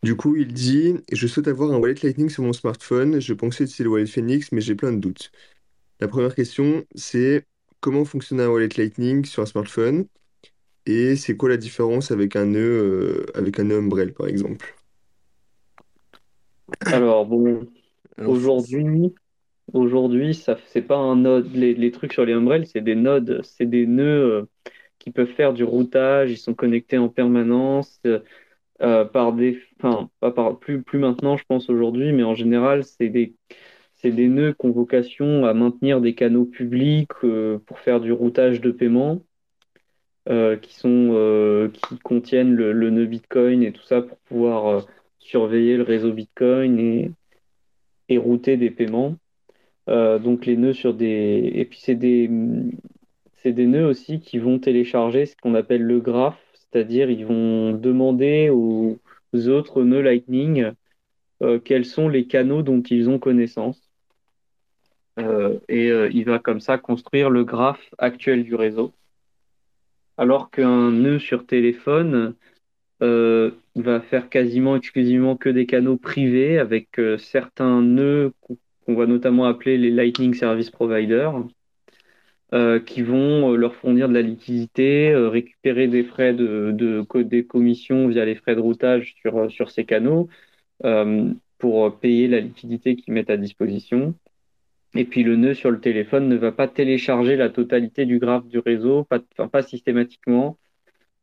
Du 0.04 0.16
coup, 0.16 0.36
il 0.36 0.54
dit, 0.54 0.96
je 1.12 1.28
souhaite 1.28 1.48
avoir 1.48 1.72
un 1.72 1.78
wallet 1.80 1.96
Lightning 2.04 2.30
sur 2.30 2.44
mon 2.44 2.54
smartphone. 2.54 3.20
Je 3.20 3.34
pensais 3.34 3.64
utiliser 3.64 3.84
le 3.86 3.90
wallet 3.90 4.06
Phoenix, 4.06 4.52
mais 4.52 4.62
j'ai 4.62 4.76
plein 4.76 4.92
de 4.92 5.00
doutes. 5.00 5.32
La 6.02 6.08
première 6.10 6.36
question, 6.36 6.86
c'est 6.96 7.46
comment 7.82 8.06
fonctionne 8.06 8.42
un 8.42 8.50
wallet 8.50 8.70
Lightning 8.78 9.26
sur 9.26 9.44
un 9.44 9.48
smartphone? 9.48 10.08
Et 10.86 11.16
c'est 11.16 11.38
quoi 11.38 11.50
la 11.50 11.58
différence 11.58 12.12
avec 12.12 12.36
un 12.36 12.46
nœud, 12.48 12.60
euh, 12.60 13.26
avec 13.36 13.60
un 13.60 13.66
nœud 13.66 13.78
Umbrel, 13.78 14.14
par 14.14 14.28
exemple? 14.28 14.76
Alors 16.90 17.26
bon, 17.26 17.68
Alors, 18.18 18.36
aujourd'hui, 18.36 19.16
aujourd'hui, 19.74 20.36
ça 20.36 20.58
c'est 20.68 20.82
pas 20.84 20.98
un 20.98 21.18
node. 21.18 21.54
Les, 21.56 21.74
les 21.76 21.92
trucs 21.92 22.14
sur 22.14 22.26
les 22.26 22.34
Umbrels, 22.34 22.68
c'est 22.68 22.82
des 22.82 22.96
nodes, 22.96 23.42
c'est 23.44 23.66
des 23.68 23.88
nœuds 23.88 24.04
euh, 24.06 24.46
qui 25.00 25.12
peuvent 25.12 25.32
faire 25.34 25.54
du 25.54 25.64
routage. 25.64 26.32
Ils 26.32 26.38
sont 26.38 26.56
connectés 26.56 26.98
en 27.00 27.10
permanence 27.10 28.00
euh, 28.08 28.22
euh, 28.82 29.06
par 29.06 29.34
des, 29.34 29.62
enfin 29.80 30.12
pas 30.22 30.32
par 30.32 30.60
plus 30.60 30.84
plus 30.84 31.00
maintenant, 31.00 31.38
je 31.38 31.46
pense 31.48 31.70
aujourd'hui, 31.70 32.14
mais 32.14 32.24
en 32.24 32.36
général, 32.36 32.84
c'est 32.86 33.10
des 33.10 33.36
c'est 33.96 34.12
des 34.12 34.28
nœuds 34.30 34.54
qui 34.54 34.68
ont 34.68 34.72
vocation 34.72 35.46
à 35.46 35.54
maintenir 35.54 36.02
des 36.02 36.16
canaux 36.16 36.46
publics 36.46 37.12
euh, 37.24 37.60
pour 37.68 37.80
faire 37.80 38.02
du 38.02 38.12
routage 38.14 38.62
de 38.62 38.72
paiement. 38.72 39.22
Euh, 40.28 40.58
qui 40.58 40.74
sont, 40.74 41.10
euh, 41.12 41.70
qui 41.70 42.00
contiennent 42.00 42.56
le, 42.56 42.90
nœud 42.90 43.06
Bitcoin 43.06 43.62
et 43.62 43.72
tout 43.72 43.84
ça 43.84 44.02
pour 44.02 44.18
pouvoir 44.20 44.66
euh, 44.68 44.82
surveiller 45.20 45.78
le 45.78 45.84
réseau 45.84 46.12
Bitcoin 46.14 46.80
et, 46.80 47.12
et 48.10 48.18
router 48.18 48.58
des 48.58 48.72
paiements. 48.72 49.18
Donc 49.88 50.48
les 50.48 50.58
nœuds 50.58 50.74
sur 50.74 50.96
des... 50.96 51.52
Et 51.54 51.66
puis 51.66 51.80
c'est 51.80 51.94
des, 51.96 52.28
des 53.46 53.66
nœuds 53.68 53.86
aussi 53.86 54.20
qui 54.20 54.40
vont 54.40 54.58
télécharger 54.58 55.28
ce 55.28 55.36
qu'on 55.38 55.54
appelle 55.54 55.84
le 55.84 56.00
graphe, 56.00 56.42
c'est-à-dire 56.54 57.12
ils 57.12 57.26
vont 57.26 57.74
demander 57.74 58.50
aux 58.50 58.98
autres 59.48 59.84
nœuds 59.84 60.02
Lightning 60.02 60.72
quels 61.64 61.86
sont 61.86 62.10
les 62.10 62.26
canaux 62.26 62.64
dont 62.64 62.82
ils 62.82 63.10
ont 63.10 63.20
connaissance. 63.20 63.80
Et 65.70 65.90
il 65.90 66.26
va 66.26 66.40
comme 66.40 66.62
ça 66.62 66.80
construire 66.80 67.30
le 67.30 67.44
graphe 67.44 67.94
actuel 68.00 68.44
du 68.44 68.56
réseau. 68.56 68.92
Alors 70.18 70.50
qu'un 70.52 70.92
nœud 70.92 71.20
sur 71.20 71.46
téléphone 71.46 72.36
euh, 73.04 73.52
va 73.76 74.02
faire 74.02 74.30
quasiment 74.30 74.76
exclusivement 74.78 75.38
que 75.38 75.50
des 75.50 75.66
canaux 75.66 75.98
privés 75.98 76.60
avec 76.60 77.00
euh, 77.00 77.18
certains 77.18 77.82
nœuds 77.82 78.34
qu'on 78.86 78.96
va 78.96 79.06
notamment 79.08 79.46
appeler 79.46 79.78
les 79.78 79.92
Lightning 79.92 80.34
Service 80.34 80.70
Providers, 80.72 81.44
euh, 82.54 82.80
qui 82.80 83.02
vont 83.02 83.54
leur 83.56 83.76
fournir 83.76 84.08
de 84.08 84.14
la 84.14 84.22
liquidité, 84.22 85.14
récupérer 85.16 85.88
des 85.88 86.04
frais 86.04 86.34
de, 86.34 86.72
de 86.72 87.06
des 87.24 87.46
commissions 87.46 88.08
via 88.08 88.24
les 88.26 88.36
frais 88.36 88.56
de 88.56 88.62
routage 88.62 89.16
sur, 89.22 89.52
sur 89.52 89.72
ces 89.72 89.86
canaux 89.86 90.30
pour 91.58 92.00
payer 92.00 92.28
la 92.28 92.40
liquidité 92.40 92.96
qu'ils 92.96 93.14
mettent 93.14 93.30
à 93.30 93.38
disposition. 93.38 94.16
Et 94.96 95.06
puis 95.06 95.24
le 95.24 95.36
nœud 95.36 95.54
sur 95.54 95.72
le 95.72 95.80
téléphone 95.80 96.30
ne 96.30 96.36
va 96.38 96.52
pas 96.52 96.68
télécharger 96.68 97.36
la 97.36 97.50
totalité 97.50 98.06
du 98.06 98.20
graphe 98.20 98.48
du 98.48 98.60
réseau, 98.60 99.04
pas, 99.04 99.20
enfin, 99.34 99.50
pas 99.50 99.62
systématiquement. 99.62 100.58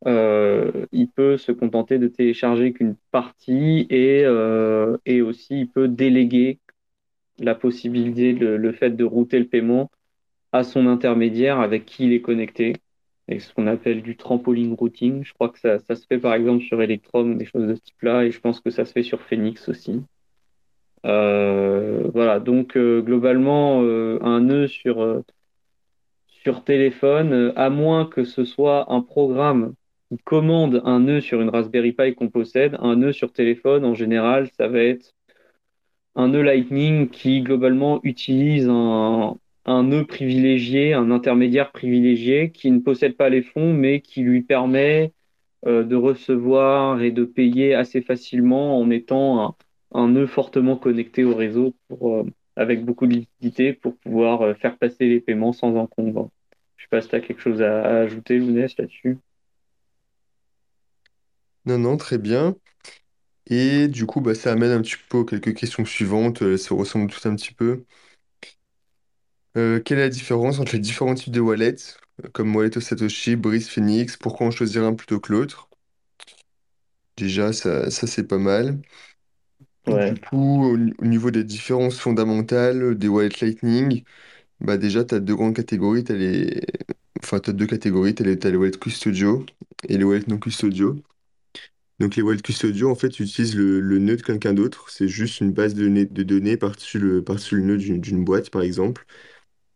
Euh, 0.06 0.86
il 0.92 1.08
peut 1.08 1.36
se 1.38 1.52
contenter 1.52 1.98
de 1.98 2.08
télécharger 2.08 2.72
qu'une 2.72 2.96
partie 3.12 3.86
et, 3.90 4.24
euh, 4.24 4.96
et 5.06 5.22
aussi 5.22 5.60
il 5.60 5.68
peut 5.68 5.88
déléguer 5.88 6.58
la 7.38 7.54
possibilité, 7.54 8.32
le, 8.32 8.72
fait 8.72 8.90
de 8.90 9.04
router 9.04 9.38
le 9.38 9.46
paiement 9.46 9.90
à 10.52 10.64
son 10.64 10.86
intermédiaire 10.86 11.60
avec 11.60 11.86
qui 11.86 12.06
il 12.06 12.12
est 12.12 12.22
connecté. 12.22 12.74
Et 13.28 13.38
ce 13.38 13.54
qu'on 13.54 13.66
appelle 13.68 14.02
du 14.02 14.16
trampoline 14.16 14.74
routing. 14.74 15.24
Je 15.24 15.32
crois 15.34 15.48
que 15.48 15.58
ça, 15.60 15.78
ça 15.78 15.94
se 15.96 16.06
fait 16.06 16.18
par 16.18 16.34
exemple 16.34 16.64
sur 16.64 16.82
Electrum, 16.82 17.38
des 17.38 17.46
choses 17.46 17.66
de 17.68 17.74
ce 17.76 17.80
type-là, 17.82 18.24
et 18.24 18.30
je 18.32 18.40
pense 18.40 18.60
que 18.60 18.70
ça 18.70 18.84
se 18.84 18.92
fait 18.92 19.02
sur 19.02 19.22
Phoenix 19.22 19.68
aussi. 19.68 20.02
Euh, 21.04 22.10
voilà, 22.14 22.38
donc 22.40 22.76
euh, 22.76 23.02
globalement, 23.02 23.82
euh, 23.82 24.18
un 24.22 24.40
nœud 24.40 24.68
sur, 24.68 25.22
sur 26.26 26.64
téléphone, 26.64 27.52
à 27.56 27.70
moins 27.70 28.06
que 28.06 28.24
ce 28.24 28.44
soit 28.44 28.92
un 28.92 29.00
programme 29.02 29.74
qui 30.10 30.18
commande 30.18 30.82
un 30.84 31.00
nœud 31.00 31.20
sur 31.20 31.40
une 31.40 31.48
Raspberry 31.50 31.92
Pi 31.92 32.14
qu'on 32.14 32.28
possède, 32.28 32.76
un 32.80 32.96
nœud 32.96 33.12
sur 33.12 33.32
téléphone, 33.32 33.84
en 33.84 33.94
général, 33.94 34.50
ça 34.56 34.68
va 34.68 34.80
être 34.80 35.14
un 36.14 36.28
nœud 36.28 36.42
Lightning 36.42 37.08
qui 37.08 37.42
globalement 37.42 38.00
utilise 38.04 38.68
un, 38.68 39.36
un 39.64 39.82
nœud 39.84 40.06
privilégié, 40.06 40.94
un 40.94 41.10
intermédiaire 41.10 41.72
privilégié 41.72 42.50
qui 42.52 42.70
ne 42.70 42.80
possède 42.80 43.16
pas 43.16 43.28
les 43.30 43.42
fonds, 43.42 43.72
mais 43.74 44.00
qui 44.00 44.22
lui 44.22 44.42
permet 44.42 45.12
de 45.64 45.94
recevoir 45.94 47.02
et 47.02 47.12
de 47.12 47.24
payer 47.24 47.74
assez 47.74 48.02
facilement 48.02 48.80
en 48.80 48.90
étant 48.90 49.40
un, 49.44 49.54
un 49.94 50.08
nœud 50.08 50.26
fortement 50.26 50.76
connecté 50.76 51.24
au 51.24 51.34
réseau 51.34 51.74
pour, 51.88 52.14
euh, 52.14 52.24
avec 52.56 52.84
beaucoup 52.84 53.06
de 53.06 53.14
liquidité 53.14 53.72
pour 53.72 53.96
pouvoir 53.98 54.42
euh, 54.42 54.54
faire 54.54 54.78
passer 54.78 55.06
les 55.08 55.20
paiements 55.20 55.52
sans 55.52 55.76
encombre. 55.76 56.30
Je 56.76 56.84
sais 56.84 56.88
pas 56.90 57.00
si 57.00 57.08
tu 57.08 57.14
as 57.16 57.20
quelque 57.20 57.40
chose 57.40 57.62
à, 57.62 58.00
ajouter, 58.00 58.38
Lounès, 58.38 58.76
là-dessus. 58.76 59.18
Non, 61.64 61.78
non, 61.78 61.96
très 61.96 62.18
bien. 62.18 62.56
Et 63.46 63.88
du 63.88 64.06
coup, 64.06 64.20
bah, 64.20 64.34
ça 64.34 64.52
amène 64.52 64.70
un 64.72 64.82
petit 64.82 64.96
peu 65.08 65.18
aux 65.18 65.24
quelques 65.24 65.54
questions 65.54 65.84
suivantes. 65.84 66.42
euh, 66.42 66.56
Ça 66.56 66.74
ressemble 66.74 67.10
tout 67.10 67.26
un 67.28 67.36
petit 67.36 67.54
peu. 67.54 67.84
Euh, 69.56 69.80
quelle 69.80 69.98
est 69.98 70.02
la 70.02 70.08
différence 70.10 70.58
entre 70.60 70.72
les 70.72 70.78
différents 70.78 71.14
types 71.14 71.32
de 71.32 71.40
wallets, 71.40 71.76
comme 72.32 72.54
Wallet 72.54 72.76
of 72.76 72.82
Satoshi, 72.84 73.36
Breeze, 73.36 73.68
Phoenix? 73.68 74.16
Pourquoi 74.16 74.46
en 74.46 74.50
choisir 74.50 74.84
un 74.84 74.94
plutôt 74.94 75.20
que 75.20 75.32
l'autre? 75.32 75.68
Déjà, 77.16 77.52
ça, 77.52 77.90
ça 77.90 78.06
c'est 78.06 78.26
pas 78.26 78.38
mal. 78.38 78.80
Du 79.86 79.94
Ouais. 79.94 80.14
coup, 80.16 80.64
au, 80.64 80.74
au 80.76 81.04
niveau 81.06 81.30
des 81.30 81.44
différences 81.44 81.98
fondamentales 81.98 82.96
des 82.96 83.08
wallets 83.08 83.40
Lightning, 83.40 84.04
bah 84.60 84.78
déjà, 84.78 85.04
tu 85.04 85.14
as 85.16 85.20
deux 85.20 85.36
grandes 85.36 85.56
catégories. 85.56 86.04
T'as 86.04 86.14
les... 86.16 86.62
Enfin, 87.22 87.40
tu 87.40 87.54
deux 87.54 87.66
catégories. 87.66 88.14
Tu 88.14 88.22
as 88.24 88.26
les, 88.26 88.38
t'as 88.38 88.50
les 88.50 88.56
wallets 88.58 88.78
custodiaux 88.78 89.46
et 89.88 89.98
les 89.98 90.04
wallets 90.04 90.26
non 90.28 90.38
custodiaux. 90.38 90.96
Donc, 92.00 92.16
les 92.16 92.22
wallets 92.22 92.42
custodiaux, 92.42 92.90
en 92.90 92.94
fait, 92.94 93.10
tu 93.10 93.22
utilises 93.22 93.54
le, 93.56 93.80
le 93.80 93.98
nœud 93.98 94.16
de 94.16 94.22
quelqu'un 94.22 94.54
d'autre. 94.54 94.90
C'est 94.90 95.08
juste 95.08 95.40
une 95.40 95.52
base 95.52 95.74
de 95.74 95.84
données, 95.84 96.06
de 96.06 96.22
données 96.22 96.56
par-dessus 96.56 96.98
le, 96.98 97.22
par-dessus 97.22 97.56
le 97.56 97.62
nœud 97.62 97.76
d'une 97.78 98.00
d'une 98.00 98.24
boîte, 98.24 98.50
par 98.50 98.62
exemple. 98.62 99.04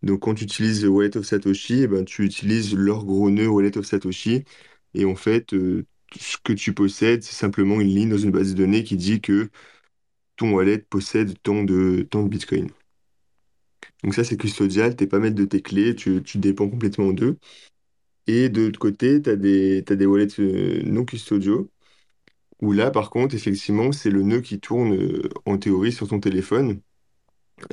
Donc, 0.02 0.20
quand 0.22 0.34
tu 0.34 0.44
utilises 0.44 0.82
le 0.84 0.88
Wallet 0.90 1.16
of 1.16 1.24
Satoshi, 1.26 1.82
eh 1.82 1.86
ben, 1.88 2.04
tu 2.04 2.24
utilises 2.24 2.74
leur 2.74 3.04
gros 3.04 3.30
nœud 3.30 3.48
Wallet 3.48 3.76
of 3.78 3.86
Satoshi. 3.86 4.44
Et 4.94 5.04
en 5.04 5.16
fait, 5.16 5.54
euh, 5.54 5.86
ce 6.18 6.36
que 6.44 6.52
tu 6.52 6.74
possèdes, 6.74 7.22
c'est 7.22 7.34
simplement 7.36 7.80
une 7.80 7.88
ligne 7.88 8.10
dans 8.10 8.18
une 8.18 8.30
base 8.30 8.52
de 8.54 8.58
données 8.58 8.84
qui 8.84 8.96
dit 8.96 9.20
que 9.20 9.50
ton 10.36 10.52
wallet 10.52 10.78
possède 10.78 11.34
tant 11.42 11.62
de, 11.64 12.06
tant 12.10 12.22
de 12.22 12.28
Bitcoin. 12.28 12.70
Donc 14.02 14.14
ça, 14.14 14.24
c'est 14.24 14.36
custodial, 14.36 14.96
t'es 14.96 15.06
pas 15.06 15.18
maître 15.18 15.36
de 15.36 15.44
tes 15.44 15.62
clés, 15.62 15.94
tu, 15.94 16.22
dépends 16.36 16.68
complètement 16.68 17.12
d'eux. 17.12 17.38
Et 18.26 18.48
de 18.48 18.62
l'autre 18.66 18.78
côté, 18.78 19.22
tu 19.22 19.30
as 19.30 19.36
des, 19.36 19.82
des 19.82 20.06
wallets 20.06 20.40
euh, 20.40 20.82
non 20.84 21.04
custodiaux, 21.04 21.70
où 22.60 22.72
là, 22.72 22.90
par 22.90 23.10
contre, 23.10 23.34
effectivement, 23.34 23.92
c'est 23.92 24.10
le 24.10 24.22
nœud 24.22 24.40
qui 24.42 24.60
tourne 24.60 24.94
euh, 24.94 25.28
en 25.46 25.58
théorie 25.58 25.92
sur 25.92 26.08
ton 26.08 26.20
téléphone. 26.20 26.80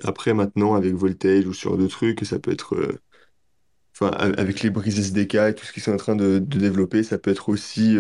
Après, 0.04 0.34
maintenant, 0.34 0.76
avec 0.76 0.94
Voltage 0.96 1.48
ou 1.48 1.54
sur 1.54 1.78
d'autres 1.78 1.92
trucs, 1.98 2.26
ça 2.26 2.40
peut 2.40 2.52
être... 2.52 2.76
euh, 2.76 3.00
Enfin, 3.96 4.10
avec 4.12 4.62
les 4.62 4.72
brises 4.72 5.00
SDK 5.00 5.36
et 5.36 5.56
tout 5.56 5.66
ce 5.66 5.72
qu'ils 5.72 5.84
sont 5.84 5.94
en 5.94 5.98
train 5.98 6.16
de, 6.16 6.40
développer, 6.40 7.04
ça 7.04 7.20
peut 7.20 7.30
être 7.32 7.50
aussi 7.50 7.96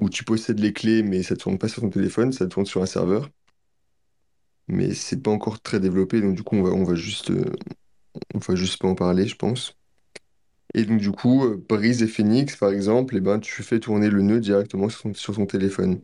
où 0.00 0.08
tu 0.08 0.24
possèdes 0.24 0.58
les 0.60 0.72
clés, 0.72 1.02
mais 1.02 1.22
ça 1.22 1.34
ne 1.34 1.38
tourne 1.40 1.58
pas 1.58 1.68
sur 1.68 1.82
ton 1.82 1.90
téléphone, 1.90 2.32
ça 2.32 2.46
tourne 2.46 2.64
sur 2.66 2.82
un 2.82 2.86
serveur. 2.86 3.28
Mais 4.68 4.94
c'est 4.94 5.22
pas 5.22 5.30
encore 5.30 5.60
très 5.60 5.80
développé, 5.80 6.20
donc 6.20 6.34
du 6.36 6.42
coup, 6.42 6.56
on 6.56 6.62
va, 6.62 6.70
on 6.70 6.84
va 6.84 6.94
juste, 6.94 7.30
euh, 7.30 7.52
va 8.34 8.54
juste 8.54 8.80
pas 8.80 8.88
en 8.88 8.94
parler, 8.94 9.26
je 9.26 9.36
pense. 9.36 9.76
Et 10.74 10.84
donc, 10.84 11.00
du 11.00 11.10
coup, 11.12 11.44
euh, 11.44 11.64
Breeze 11.68 12.02
et 12.02 12.06
Phoenix, 12.06 12.56
par 12.56 12.70
exemple, 12.70 13.16
eh 13.16 13.20
ben, 13.20 13.40
tu 13.40 13.62
fais 13.62 13.80
tourner 13.80 14.10
le 14.10 14.22
nœud 14.22 14.40
directement 14.40 14.88
sur 14.88 15.02
ton, 15.02 15.14
sur 15.14 15.34
ton 15.34 15.46
téléphone. 15.46 16.00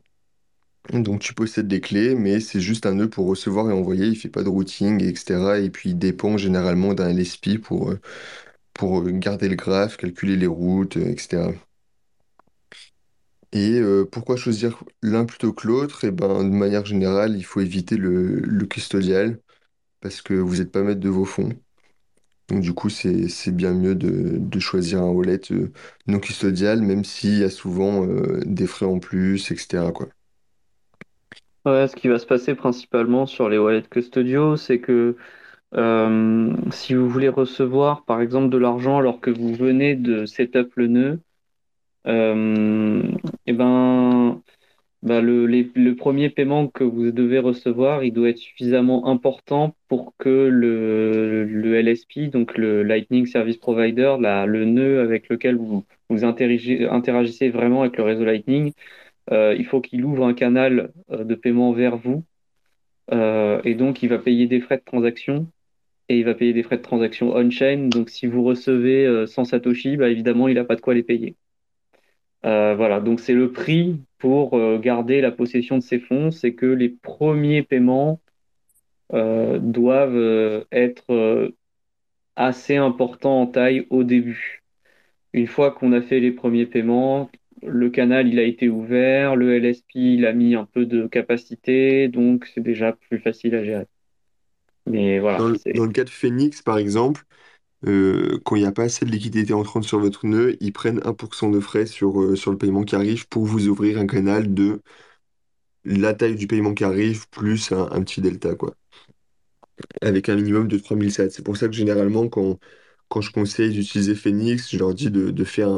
Donc, 0.93 1.21
tu 1.21 1.35
possèdes 1.35 1.69
des 1.69 1.81
clés, 1.81 2.15
mais 2.15 2.41
c'est 2.41 2.61
juste 2.61 2.87
un 2.87 2.95
nœud 2.95 3.11
pour 3.11 3.27
recevoir 3.29 3.71
et 3.71 3.75
envoyer. 3.75 4.07
Il 4.07 4.17
fait 4.17 4.29
pas 4.29 4.43
de 4.45 4.49
routing, 4.49 5.03
etc. 5.03 5.61
Et 5.61 5.71
puis, 5.71 5.91
il 5.91 5.99
dépend 5.99 6.37
généralement 6.39 6.95
d'un 6.95 7.11
LSP 7.11 7.59
pour, 7.59 7.91
euh, 7.91 8.01
pour 8.75 9.03
garder 9.05 9.49
le 9.49 9.57
graphe, 9.57 9.97
calculer 9.99 10.37
les 10.37 10.47
routes, 10.49 10.97
etc. 10.99 11.55
Et 13.53 13.79
euh, 13.79 14.05
pourquoi 14.11 14.37
choisir 14.37 14.83
l'un 15.03 15.27
plutôt 15.27 15.53
que 15.53 15.67
l'autre? 15.67 16.05
Eh 16.05 16.11
ben, 16.11 16.43
de 16.45 16.55
manière 16.55 16.87
générale, 16.87 17.37
il 17.37 17.45
faut 17.45 17.61
éviter 17.61 17.97
le, 17.97 18.65
custodial 18.67 19.39
parce 20.01 20.23
que 20.23 20.35
vous 20.35 20.57
n'êtes 20.57 20.73
pas 20.73 20.83
maître 20.83 21.01
de 21.01 21.09
vos 21.11 21.27
fonds. 21.27 21.51
Donc 22.49 22.61
du 22.63 22.73
coup, 22.75 22.89
c'est, 22.89 23.53
bien 23.53 23.73
mieux 23.75 23.95
de, 23.95 24.59
choisir 24.59 25.03
un 25.03 25.11
wallet 25.11 25.41
euh, 25.53 25.71
non 26.07 26.19
custodial, 26.19 26.83
même 26.83 27.05
s'il 27.05 27.39
y 27.39 27.45
a 27.45 27.51
souvent 27.51 28.07
euh, 28.07 28.41
des 28.45 28.67
frais 28.67 28.87
en 28.87 28.99
plus, 28.99 29.51
etc.. 29.51 29.85
Ouais, 31.65 31.87
ce 31.87 31.95
qui 31.95 32.09
va 32.09 32.19
se 32.19 32.27
passer 32.27 32.55
principalement 32.55 33.27
sur 33.27 33.49
les 33.49 33.59
wallets 33.59 33.83
custodiaux, 33.89 34.57
c'est 34.57 34.81
que 34.81 35.17
si 36.71 36.95
vous 36.95 37.09
voulez 37.09 37.29
recevoir, 37.29 38.05
par 38.05 38.21
exemple, 38.21 38.51
de 38.51 38.59
l'argent 38.59 38.99
alors 38.99 39.21
que 39.21 39.31
vous 39.31 39.55
venez 39.55 39.95
de 39.95 40.27
setup 40.27 40.73
le 40.77 40.87
nœud, 40.89 41.21
euh, 42.07 43.03
eh 43.47 43.53
ben, 43.53 44.43
bah, 45.03 45.21
le, 45.21 45.47
le 45.47 45.97
premier 45.97 46.31
paiement 46.31 46.69
que 46.69 46.85
vous 46.85 47.11
devez 47.13 47.39
recevoir, 47.41 48.05
il 48.05 48.13
doit 48.13 48.31
être 48.31 48.39
suffisamment 48.39 49.07
important 49.09 49.77
pour 49.89 50.15
que 50.19 50.29
le, 50.31 51.45
le 51.45 51.77
LSP, 51.77 52.29
donc 52.31 52.57
le 52.59 52.83
Lightning 52.83 53.27
Service 53.27 53.57
Provider, 53.59 54.17
la- 54.21 54.47
le 54.47 54.65
nœud 54.67 55.01
avec 55.01 55.29
lequel 55.29 55.57
vous, 55.57 55.85
vous 56.11 56.25
interagissez, 56.25 57.51
vraiment 57.51 57.83
avec 57.83 57.97
le 57.99 58.05
réseau 58.05 58.25
Lightning, 58.25 58.73
euh, 59.33 59.55
il 59.59 59.67
faut 59.67 59.81
qu'il 59.83 60.05
ouvre 60.05 60.27
un 60.27 60.35
canal 60.35 60.93
euh, 61.13 61.25
de 61.25 61.35
paiement 61.37 61.73
vers 61.73 61.97
vous. 61.99 62.25
Et 63.65 63.75
donc, 63.75 64.03
il 64.03 64.09
va 64.09 64.19
payer 64.19 64.47
des 64.47 64.61
frais 64.61 64.79
de 64.79 64.83
transaction 64.85 65.47
et 66.09 66.19
il 66.19 66.25
va 66.25 66.35
payer 66.35 66.53
des 66.55 66.63
frais 66.65 66.79
de 66.79 66.83
transaction 66.83 67.35
on-chain. 67.35 67.89
Donc, 67.89 68.11
si 68.11 68.27
vous 68.27 68.45
recevez 68.45 69.27
100 69.27 69.45
Satoshi, 69.47 69.97
bah, 69.99 70.11
évidemment, 70.11 70.49
il 70.49 70.55
n'a 70.57 70.65
pas 70.65 70.77
de 70.77 70.81
quoi 70.83 70.95
les 70.95 71.03
payer. 71.05 71.37
Euh, 72.45 72.75
voilà, 72.75 73.01
donc 73.01 73.21
c'est 73.21 73.35
le 73.35 73.53
prix 73.53 74.01
pour 74.19 74.55
euh, 74.55 74.79
garder 74.79 75.21
la 75.21 75.31
possession 75.31 75.79
de 75.79 75.83
ces 75.83 76.01
fonds, 76.01 76.31
c'est 76.31 76.55
que 76.55 76.67
les 76.67 76.89
premiers 76.89 77.63
paiements 77.63 78.21
euh, 79.13 79.59
doivent 79.59 80.65
être 80.73 81.53
assez 82.37 82.77
importants 82.77 83.43
en 83.43 83.47
taille 83.47 83.87
au 83.91 84.05
début. 84.05 84.63
Une 85.33 85.47
fois 85.47 85.71
qu'on 85.71 85.93
a 85.93 86.03
fait 86.03 86.21
les 86.21 86.33
premiers 86.33 86.67
paiements, 86.67 87.31
le 87.63 87.91
canal 87.91 88.29
il 88.29 88.39
a 88.39 88.43
été 88.43 88.69
ouvert, 88.69 89.37
le 89.37 89.57
LSP 89.57 89.95
il 89.95 90.27
a 90.27 90.33
mis 90.33 90.55
un 90.55 90.65
peu 90.65 90.85
de 90.85 91.07
capacité, 91.07 92.09
donc 92.09 92.47
c'est 92.47 92.61
déjà 92.61 92.93
plus 92.93 93.19
facile 93.19 93.55
à 93.55 93.65
gérer. 93.65 93.87
Mais 94.87 95.21
voilà, 95.21 95.39
Dans 95.39 95.49
le, 95.49 95.59
dans 95.75 95.85
le 95.85 95.93
cas 95.93 96.05
de 96.05 96.11
Phoenix, 96.11 96.61
par 96.61 96.79
exemple, 96.79 97.25
euh, 97.87 98.39
quand 98.45 98.57
il 98.57 98.61
n'y 98.61 98.67
a 98.67 98.73
pas 98.73 98.85
assez 98.85 99.05
de 99.05 99.11
liquidité 99.11 99.53
entrante 99.55 99.85
sur 99.85 99.99
votre 99.99 100.27
nœud, 100.27 100.57
ils 100.61 100.73
prennent 100.73 101.01
1% 101.01 101.51
de 101.51 101.61
frais 101.61 101.87
sur, 101.87 102.21
euh, 102.23 102.37
sur 102.37 102.51
le 102.53 102.59
paiement 102.59 102.83
qui 102.85 102.95
arrive 102.95 103.29
pour 103.29 103.45
vous 103.45 103.69
ouvrir 103.69 103.99
un 103.99 104.07
canal 104.07 104.55
de 104.55 104.81
la 105.85 106.15
taille 106.15 106.35
du 106.37 106.47
paiement 106.47 106.75
qui 106.75 106.85
arrive 106.85 107.29
plus 107.31 107.73
un, 107.73 108.03
petit 108.03 108.21
delta, 108.21 108.55
quoi. 108.55 108.75
Avec 110.03 110.29
un 110.29 110.37
minimum 110.37 110.69
de 110.69 110.79
3007. 110.79 111.33
C'est 111.33 111.43
pour 111.45 111.57
ça 111.57 111.67
que 111.69 111.75
généralement, 111.75 112.29
quand, 112.29 112.59
quand 113.09 113.21
je 113.21 113.33
conseille 113.33 113.73
d'utiliser 113.73 114.15
Phoenix, 114.15 114.71
je 114.71 114.79
leur 114.79 114.95
dis 114.95 115.11
de, 115.11 115.31
de 115.31 115.45
faire 115.45 115.69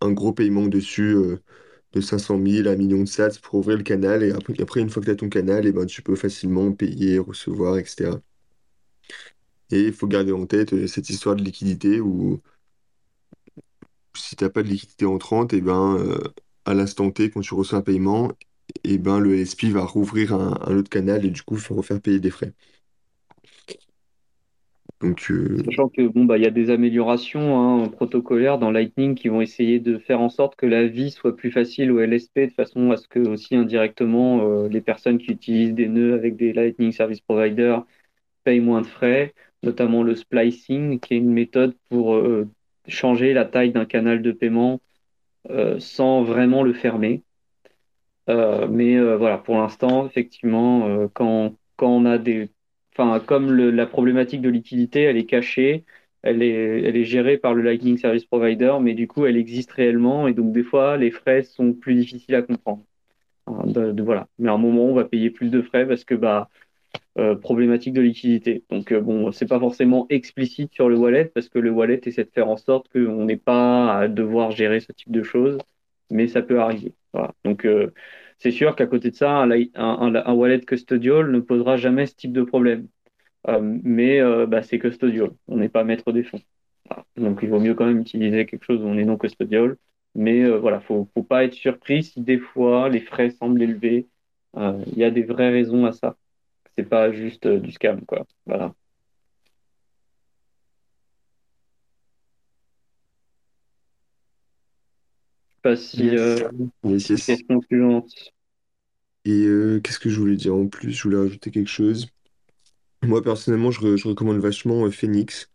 un, 0.00 0.12
gros 0.12 0.32
paiement 0.32 0.66
dessus 0.68 1.14
euh, 1.16 1.40
de 1.92 2.00
500 2.00 2.40
000 2.46 2.68
à 2.68 2.72
1 2.72 2.76
million 2.76 3.00
de 3.02 3.06
sats 3.08 3.38
pour 3.42 3.56
ouvrir 3.56 3.78
le 3.78 3.84
canal. 3.84 4.22
Et 4.24 4.32
après, 4.60 4.80
une 4.80 4.90
fois 4.90 5.02
que 5.02 5.06
tu 5.06 5.12
as 5.12 5.16
ton 5.16 5.28
canal, 5.28 5.66
et 5.66 5.72
ben, 5.72 5.86
tu 5.86 6.02
peux 6.02 6.16
facilement 6.16 6.72
payer, 6.72 7.18
recevoir, 7.18 7.78
etc. 7.78 8.12
Et 9.72 9.86
il 9.86 9.92
faut 9.92 10.06
garder 10.06 10.32
en 10.32 10.44
tête 10.44 10.74
euh, 10.74 10.86
cette 10.86 11.08
histoire 11.08 11.34
de 11.34 11.42
liquidité 11.42 11.98
où 11.98 12.40
si 14.14 14.36
tu 14.36 14.44
n'as 14.44 14.50
pas 14.50 14.62
de 14.62 14.68
liquidité 14.68 15.06
entrante, 15.06 15.54
et 15.54 15.62
ben, 15.62 15.96
euh, 15.96 16.18
à 16.66 16.74
l'instant 16.74 17.10
T, 17.10 17.30
quand 17.30 17.40
tu 17.40 17.54
reçois 17.54 17.78
un 17.78 17.82
paiement, 17.82 18.30
et 18.84 18.98
ben, 18.98 19.18
le 19.18 19.34
LSP 19.34 19.64
va 19.64 19.82
rouvrir 19.84 20.34
un, 20.34 20.76
autre 20.76 20.90
canal 20.90 21.24
et 21.24 21.30
du 21.30 21.40
coup, 21.40 21.54
il 21.54 21.60
faut 21.60 21.74
refaire 21.74 22.02
payer 22.02 22.20
des 22.20 22.30
frais. 22.30 22.52
Donc, 25.00 25.26
euh, 25.30 25.56
Sachant 25.64 25.88
que 25.88 26.06
bon 26.06 26.26
bah 26.26 26.38
y 26.38 26.46
a 26.46 26.50
des 26.50 26.70
améliorations 26.70 27.82
hein, 27.82 27.88
protocolaires 27.88 28.58
dans 28.58 28.70
Lightning 28.70 29.14
qui 29.16 29.28
vont 29.28 29.40
essayer 29.40 29.80
de 29.80 29.98
faire 29.98 30.20
en 30.20 30.28
sorte 30.28 30.54
que 30.54 30.66
la 30.66 30.86
vie 30.86 31.10
soit 31.10 31.34
plus 31.34 31.50
facile 31.50 31.90
au 31.90 31.98
LSP 31.98 32.40
de 32.40 32.52
façon 32.52 32.92
à 32.92 32.96
ce 32.96 33.08
que 33.08 33.18
aussi 33.18 33.56
indirectement 33.56 34.66
les 34.68 34.80
personnes 34.80 35.18
qui 35.18 35.32
utilisent 35.32 35.74
des 35.74 35.88
nœuds 35.88 36.14
avec 36.14 36.36
des 36.36 36.52
Lightning 36.52 36.92
Service 36.92 37.20
Provider 37.20 37.78
payent 38.44 38.60
moins 38.60 38.82
de 38.82 38.86
frais, 38.86 39.34
notamment 39.62 40.02
le 40.02 40.14
splicing 40.14 41.00
qui 41.00 41.14
est 41.14 41.18
une 41.18 41.32
méthode 41.32 41.74
pour 41.88 42.14
euh, 42.14 42.48
changer 42.88 43.32
la 43.32 43.44
taille 43.44 43.72
d'un 43.72 43.84
canal 43.84 44.22
de 44.22 44.32
paiement 44.32 44.80
euh, 45.50 45.78
sans 45.78 46.22
vraiment 46.22 46.62
le 46.62 46.72
fermer. 46.72 47.22
Euh, 48.28 48.68
mais 48.68 49.00
voilà, 49.16 49.38
pour 49.38 49.56
l'instant, 49.56 50.06
effectivement, 50.06 51.08
quand, 51.14 51.54
quand 51.76 51.90
on 51.90 52.04
a 52.04 52.18
des... 52.18 52.50
Enfin, 52.96 53.20
comme 53.20 53.52
la 53.56 53.86
problématique 53.86 54.42
de 54.42 54.50
liquidité, 54.50 55.02
elle 55.02 55.16
est 55.16 55.24
cachée, 55.24 55.84
elle 56.22 56.42
est, 56.42 56.82
elle 56.82 56.96
est 56.96 57.04
gérée 57.04 57.38
par 57.38 57.54
le 57.54 57.62
Lightning 57.62 57.96
Service 57.98 58.26
Provider, 58.26 58.76
mais 58.80 58.94
du 58.94 59.08
coup, 59.08 59.26
elle 59.26 59.36
existe 59.36 59.72
réellement, 59.72 60.28
et 60.28 60.34
donc 60.34 60.52
des 60.52 60.62
fois, 60.62 60.96
les 60.96 61.10
frais 61.10 61.42
sont 61.42 61.72
plus 61.72 61.94
difficiles 61.94 62.34
à 62.34 62.42
comprendre. 62.42 62.84
Hein, 63.46 63.64
voilà. 63.98 64.28
Mais 64.38 64.48
à 64.50 64.52
un 64.52 64.58
moment, 64.58 64.84
on 64.84 64.94
va 64.94 65.04
payer 65.04 65.30
plus 65.30 65.50
de 65.50 65.62
frais 65.62 65.86
parce 65.86 66.04
que 66.04 66.14
bah, 66.14 66.48
euh, 67.18 67.34
problématique 67.34 67.94
de 67.94 68.00
liquidité. 68.00 68.64
Donc 68.70 68.92
euh, 68.92 69.00
bon, 69.00 69.32
c'est 69.32 69.46
pas 69.46 69.60
forcément 69.60 70.06
explicite 70.10 70.72
sur 70.72 70.88
le 70.88 70.96
wallet 70.96 71.26
parce 71.26 71.48
que 71.48 71.58
le 71.58 71.70
wallet 71.70 72.00
essaie 72.04 72.24
de 72.24 72.30
faire 72.30 72.48
en 72.48 72.56
sorte 72.56 72.88
qu'on 72.92 73.24
n'ait 73.24 73.36
pas 73.36 73.98
à 73.98 74.08
devoir 74.08 74.50
gérer 74.50 74.80
ce 74.80 74.92
type 74.92 75.12
de 75.12 75.22
choses, 75.22 75.58
mais 76.10 76.28
ça 76.28 76.42
peut 76.42 76.60
arriver. 76.60 76.94
Donc 77.44 77.64
euh, 77.64 77.92
c'est 78.38 78.50
sûr 78.50 78.74
qu'à 78.76 78.86
côté 78.86 79.10
de 79.10 79.16
ça, 79.16 79.42
un, 79.42 80.34
wallet 80.34 80.60
custodial 80.60 81.30
ne 81.30 81.40
posera 81.40 81.76
jamais 81.76 82.06
ce 82.06 82.14
type 82.16 82.32
de 82.32 82.42
problème. 82.42 82.88
Euh, 83.48 83.60
mais 83.62 84.20
bah, 84.46 84.62
c'est 84.62 84.78
custodial, 84.78 85.30
on 85.48 85.56
n'est 85.58 85.68
pas 85.68 85.84
maître 85.84 86.12
des 86.12 86.24
fonds. 86.24 86.40
Donc 87.16 87.40
il 87.42 87.48
vaut 87.48 87.60
mieux 87.60 87.74
quand 87.74 87.86
même 87.86 88.00
utiliser 88.00 88.46
quelque 88.46 88.64
chose 88.64 88.82
où 88.82 88.86
on 88.86 88.98
est 88.98 89.04
non 89.04 89.16
custodial. 89.18 89.76
Mais 90.14 90.42
euh, 90.44 90.58
voilà, 90.58 90.80
faut, 90.80 91.08
faut 91.14 91.22
pas 91.22 91.44
être 91.44 91.54
surpris 91.54 92.04
si 92.04 92.20
des 92.20 92.38
fois 92.38 92.88
les 92.88 93.00
frais 93.00 93.30
semblent 93.30 93.62
élevés 93.62 94.08
Il 94.56 94.98
y 94.98 95.04
a 95.04 95.10
des 95.10 95.22
vraies 95.22 95.50
raisons 95.50 95.86
à 95.86 95.92
ça. 95.92 96.16
C'est 96.76 96.88
pas 96.88 97.12
juste 97.12 97.46
du 97.46 97.70
scam, 97.72 98.04
quoi. 98.06 98.26
Voilà. 98.46 98.74
pas 105.62 105.76
si 105.76 106.04
Yes. 106.04 106.42
Yes, 106.84 107.08
yes. 107.08 107.26
question 107.26 107.60
suivante. 107.62 108.12
Et 109.24 109.44
euh, 109.44 109.80
qu'est-ce 109.80 110.00
que 110.00 110.10
je 110.10 110.18
voulais 110.18 110.36
dire 110.36 110.54
en 110.54 110.66
plus? 110.66 110.92
Je 110.92 111.02
voulais 111.04 111.18
rajouter 111.18 111.50
quelque 111.50 111.70
chose. 111.70 112.08
Moi, 113.02 113.22
personnellement, 113.22 113.70
je, 113.70 113.80
re- 113.80 113.96
je 113.96 114.08
recommande 114.08 114.38
vachement 114.38 114.84
euh, 114.86 114.90
Phoenix. 114.90 115.50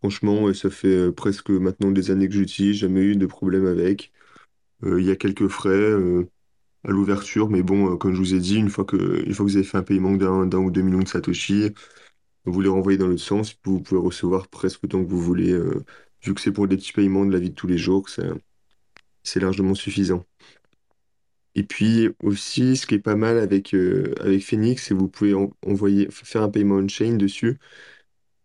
Franchement, 0.00 0.48
euh, 0.48 0.54
ça 0.54 0.70
fait 0.70 0.88
euh, 0.88 1.12
presque 1.12 1.50
maintenant 1.50 1.90
des 1.90 2.10
années 2.10 2.28
que 2.28 2.34
j'utilise, 2.34 2.76
jamais 2.76 3.00
eu 3.02 3.16
de 3.16 3.26
problème 3.26 3.66
avec. 3.66 4.12
Euh, 4.84 5.00
Il 5.00 5.06
y 5.06 5.10
a 5.10 5.16
quelques 5.16 5.48
frais 5.48 5.70
euh, 5.70 6.28
à 6.84 6.90
l'ouverture, 6.90 7.48
mais 7.50 7.62
bon, 7.62 7.92
euh, 7.94 7.96
comme 7.96 8.14
je 8.14 8.18
vous 8.18 8.34
ai 8.34 8.40
dit, 8.40 8.56
une 8.56 8.70
fois 8.70 8.84
que, 8.84 8.96
une 9.26 9.34
fois 9.34 9.44
que 9.46 9.50
vous 9.50 9.56
avez 9.56 9.64
fait 9.66 9.78
un 9.78 9.82
paiement 9.82 10.12
d'un 10.16 10.58
ou 10.58 10.70
deux 10.70 10.82
millions 10.82 11.00
de 11.00 11.08
Satoshi, 11.08 11.70
vous 12.46 12.60
les 12.62 12.68
renvoyez 12.70 12.98
dans 12.98 13.08
l'autre 13.08 13.22
sens, 13.22 13.56
vous 13.64 13.80
pouvez 13.80 14.00
recevoir 14.00 14.48
presque 14.48 14.84
autant 14.84 15.04
que 15.04 15.10
vous 15.10 15.20
voulez. 15.20 15.52
euh, 15.52 15.84
vu 16.24 16.34
que 16.34 16.40
c'est 16.42 16.52
pour 16.52 16.68
des 16.68 16.76
petits 16.78 16.92
paiements 16.94 17.26
de 17.26 17.32
la 17.32 17.40
vie 17.40 17.50
de 17.50 17.54
tous 17.54 17.66
les 17.68 17.78
jours, 17.78 18.08
c'est 18.10 18.24
c'est 19.24 19.40
largement 19.40 19.74
suffisant. 19.74 20.24
Et 21.56 21.64
puis 21.64 22.08
aussi, 22.22 22.76
ce 22.76 22.86
qui 22.86 22.94
est 22.94 22.98
pas 23.00 23.16
mal 23.16 23.38
avec, 23.38 23.74
euh, 23.74 24.14
avec 24.20 24.42
Phoenix, 24.44 24.84
c'est 24.84 24.94
que 24.94 25.00
vous 25.00 25.08
pouvez 25.08 25.34
en- 25.34 25.50
envoyer, 25.66 26.08
faire 26.10 26.42
un 26.42 26.48
paiement 26.50 26.76
on-chain 26.76 27.16
dessus 27.16 27.58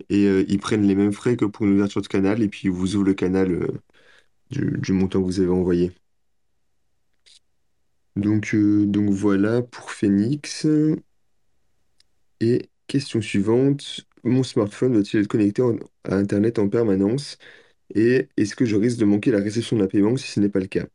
et 0.09 0.25
ils 0.49 0.59
prennent 0.59 0.88
les 0.88 0.95
mêmes 0.95 1.13
frais 1.13 1.38
que 1.38 1.45
pour 1.45 1.65
une 1.65 1.73
ouverture 1.75 2.01
de 2.01 2.07
canal 2.07 2.41
et 2.43 2.49
puis 2.49 2.61
ils 2.65 2.71
vous 2.71 2.95
ouvrent 2.95 3.05
le 3.07 3.13
canal 3.13 3.67
du 4.51 4.93
montant 4.93 5.21
que 5.21 5.25
vous 5.25 5.39
avez 5.39 5.49
envoyé. 5.51 5.91
Donc, 8.18 8.53
euh, 8.55 8.86
donc 8.86 9.09
voilà 9.11 9.61
pour 9.61 9.91
Phoenix. 9.91 10.66
Et 12.39 12.70
question 12.88 13.22
suivante, 13.22 14.05
mon 14.24 14.43
smartphone 14.43 14.93
doit-il 14.93 15.20
être 15.22 15.28
connecté 15.28 15.61
en- 15.61 15.76
à 16.05 16.16
Internet 16.16 16.59
en 16.59 16.70
permanence? 16.70 17.38
Et 17.95 18.30
est-ce 18.38 18.55
que 18.55 18.66
je 18.66 18.76
risque 18.78 18.99
de 18.99 19.05
manquer 19.05 19.32
la 19.32 19.39
réception 19.41 19.78
d'un 19.78 19.88
paiement 19.88 20.18
si 20.18 20.28
ce 20.32 20.39
n'est 20.41 20.49
pas 20.49 20.59
le 20.59 20.68
cas? 20.68 20.86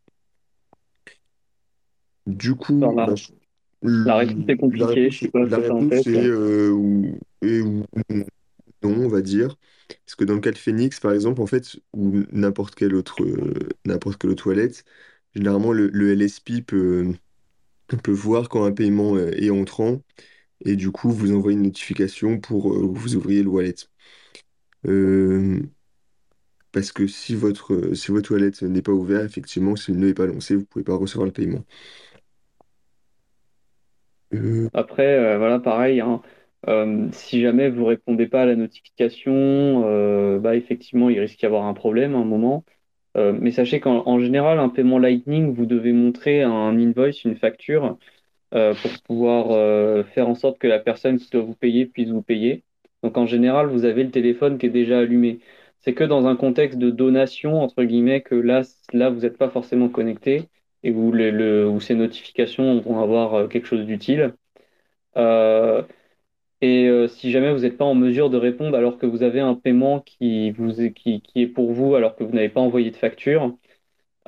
Du 2.27 2.55
coup, 2.55 2.75
Alors, 2.83 2.95
bah, 2.95 3.07
la, 3.07 3.15
je- 3.15 3.33
la 3.83 4.17
réponse 4.17 4.45
est 4.49 4.57
la 4.75 4.87
compliquée, 4.87 5.11
je 5.11 5.19
réponse, 5.19 5.21
sais 5.21 5.29
pas 5.31 5.47
ce 5.47 5.51
la 5.51 5.59
que 5.59 5.63
tu 5.63 5.73
as 5.73 5.75
en 5.77 5.85
réponse 5.85 5.87
tête. 5.87 6.07
est 6.07 6.17
euh, 6.17 6.71
ou- 6.73 7.19
et 7.43 7.61
ou 7.63 7.85
non, 8.83 8.95
on 9.07 9.09
va 9.09 9.21
dire. 9.23 9.57
Parce 10.07 10.15
que 10.17 10.25
dans 10.25 10.35
le 10.35 10.41
cas 10.41 10.53
de 10.53 10.59
Phoenix, 10.59 11.01
par 11.01 11.13
exemple, 11.13 11.41
en 11.43 11.47
fait, 11.47 11.77
ou 11.95 12.23
n'importe 12.33 12.75
quelle 12.75 12.95
autre, 12.95 13.23
euh, 13.25 13.55
n'importe 13.87 14.19
quelle 14.21 14.31
autre 14.31 14.49
wallet, 14.49 14.71
généralement, 15.35 15.73
le, 15.73 16.13
LSP 16.13 16.63
peut, 16.63 17.15
peut 17.89 18.13
voir 18.13 18.49
quand 18.49 18.65
un 18.65 18.73
paiement 18.73 19.17
euh, 19.17 19.31
est 19.37 19.51
entrant 19.51 20.03
et 20.65 20.77
du 20.77 20.91
coup, 20.93 21.11
vous 21.13 21.33
envoie 21.35 21.53
une 21.53 21.63
notification 21.65 22.41
pour 22.41 22.73
euh, 22.75 22.83
que 22.93 22.99
vous 22.99 23.17
ouvriez 23.17 23.43
le 23.45 23.51
wallet. 23.51 23.75
Euh, 24.87 25.63
parce 26.73 26.93
que 26.93 27.07
si 27.07 27.35
votre, 27.35 27.95
si 27.95 28.11
votre 28.13 28.33
wallet 28.33 28.51
n'est 28.63 28.83
pas 28.83 28.93
ouvert, 28.93 29.25
effectivement, 29.25 29.75
si 29.77 29.93
le 29.93 29.99
nœud 29.99 30.07
n'est 30.09 30.15
pas 30.15 30.27
lancé, 30.27 30.55
vous 30.55 30.61
ne 30.61 30.67
pouvez 30.67 30.85
pas 30.85 30.97
recevoir 30.97 31.27
le 31.27 31.33
paiement. 31.33 31.65
Euh, 34.33 34.69
Après, 34.73 35.17
euh, 35.19 35.39
voilà, 35.39 35.59
pareil, 35.59 36.01
hein, 36.01 36.23
euh, 36.69 37.09
si 37.13 37.41
jamais 37.43 37.71
vous 37.71 37.85
répondez 37.85 38.27
pas 38.29 38.43
à 38.43 38.47
la 38.47 38.55
notification, 38.57 39.33
euh, 39.87 40.39
bah 40.39 40.55
effectivement, 40.57 41.11
il 41.11 41.19
risque 41.21 41.39
d'y 41.41 41.47
avoir 41.47 41.65
un 41.65 41.75
problème 41.75 42.15
à 42.15 42.19
un 42.19 42.25
moment. 42.25 42.65
Euh, 43.17 43.33
mais 43.39 43.51
sachez 43.51 43.81
qu'en 43.81 44.07
en 44.07 44.21
général, 44.21 44.59
un 44.59 44.69
paiement 44.69 44.99
Lightning, 44.99 45.53
vous 45.55 45.67
devez 45.67 45.93
montrer 45.93 46.43
un 46.43 46.79
invoice, 46.79 47.25
une 47.25 47.37
facture, 47.37 47.99
euh, 48.55 48.75
pour 48.75 48.91
pouvoir 49.05 49.53
euh, 49.53 50.05
faire 50.05 50.29
en 50.29 50.35
sorte 50.35 50.59
que 50.59 50.67
la 50.69 50.79
personne 50.81 51.19
qui 51.19 51.31
doit 51.31 51.43
vous 51.43 51.55
payer 51.55 51.87
puisse 51.87 52.11
vous 52.11 52.23
payer. 52.23 52.65
Donc 53.03 53.17
en 53.19 53.27
général, 53.27 53.69
vous 53.69 53.85
avez 53.85 54.05
le 54.05 54.11
téléphone 54.11 54.59
qui 54.59 54.67
est 54.67 54.71
déjà 54.71 55.01
allumé. 55.01 55.41
C'est 55.81 55.95
que 55.95 56.05
dans 56.05 56.27
un 56.27 56.37
contexte 56.37 56.79
de 56.79 56.91
donation, 56.91 57.63
entre 57.63 57.85
guillemets, 57.85 58.23
que 58.23 58.35
là, 58.35 58.63
là 58.93 59.11
vous 59.11 59.21
n'êtes 59.21 59.39
pas 59.39 59.51
forcément 59.51 59.89
connecté 59.89 60.49
et 60.83 60.93
où, 60.93 61.13
le, 61.13 61.79
ces 61.81 61.95
notifications 61.95 62.81
vont 62.81 63.01
avoir 63.01 63.49
quelque 63.49 63.67
chose 63.67 63.87
d'utile. 63.87 64.35
Et 66.61 66.89
euh, 66.89 67.09
si 67.09 67.31
jamais 67.31 67.53
vous 67.53 67.61
n'êtes 67.61 67.77
pas 67.79 67.85
en 67.85 67.95
mesure 67.95 68.31
de 68.31 68.37
répondre 68.37 68.77
alors 68.77 68.99
que 68.99 69.07
vous 69.07 69.23
avez 69.23 69.41
un 69.41 69.55
paiement 69.55 70.01
qui, 70.01 70.55
qui, 70.95 71.23
est 71.35 71.47
pour 71.47 71.73
vous 71.73 71.95
alors 71.95 72.17
que 72.17 72.25
vous 72.25 72.33
n'avez 72.33 72.49
pas 72.51 72.61
envoyé 72.61 72.91
de 72.91 72.97
facture, 72.97 73.57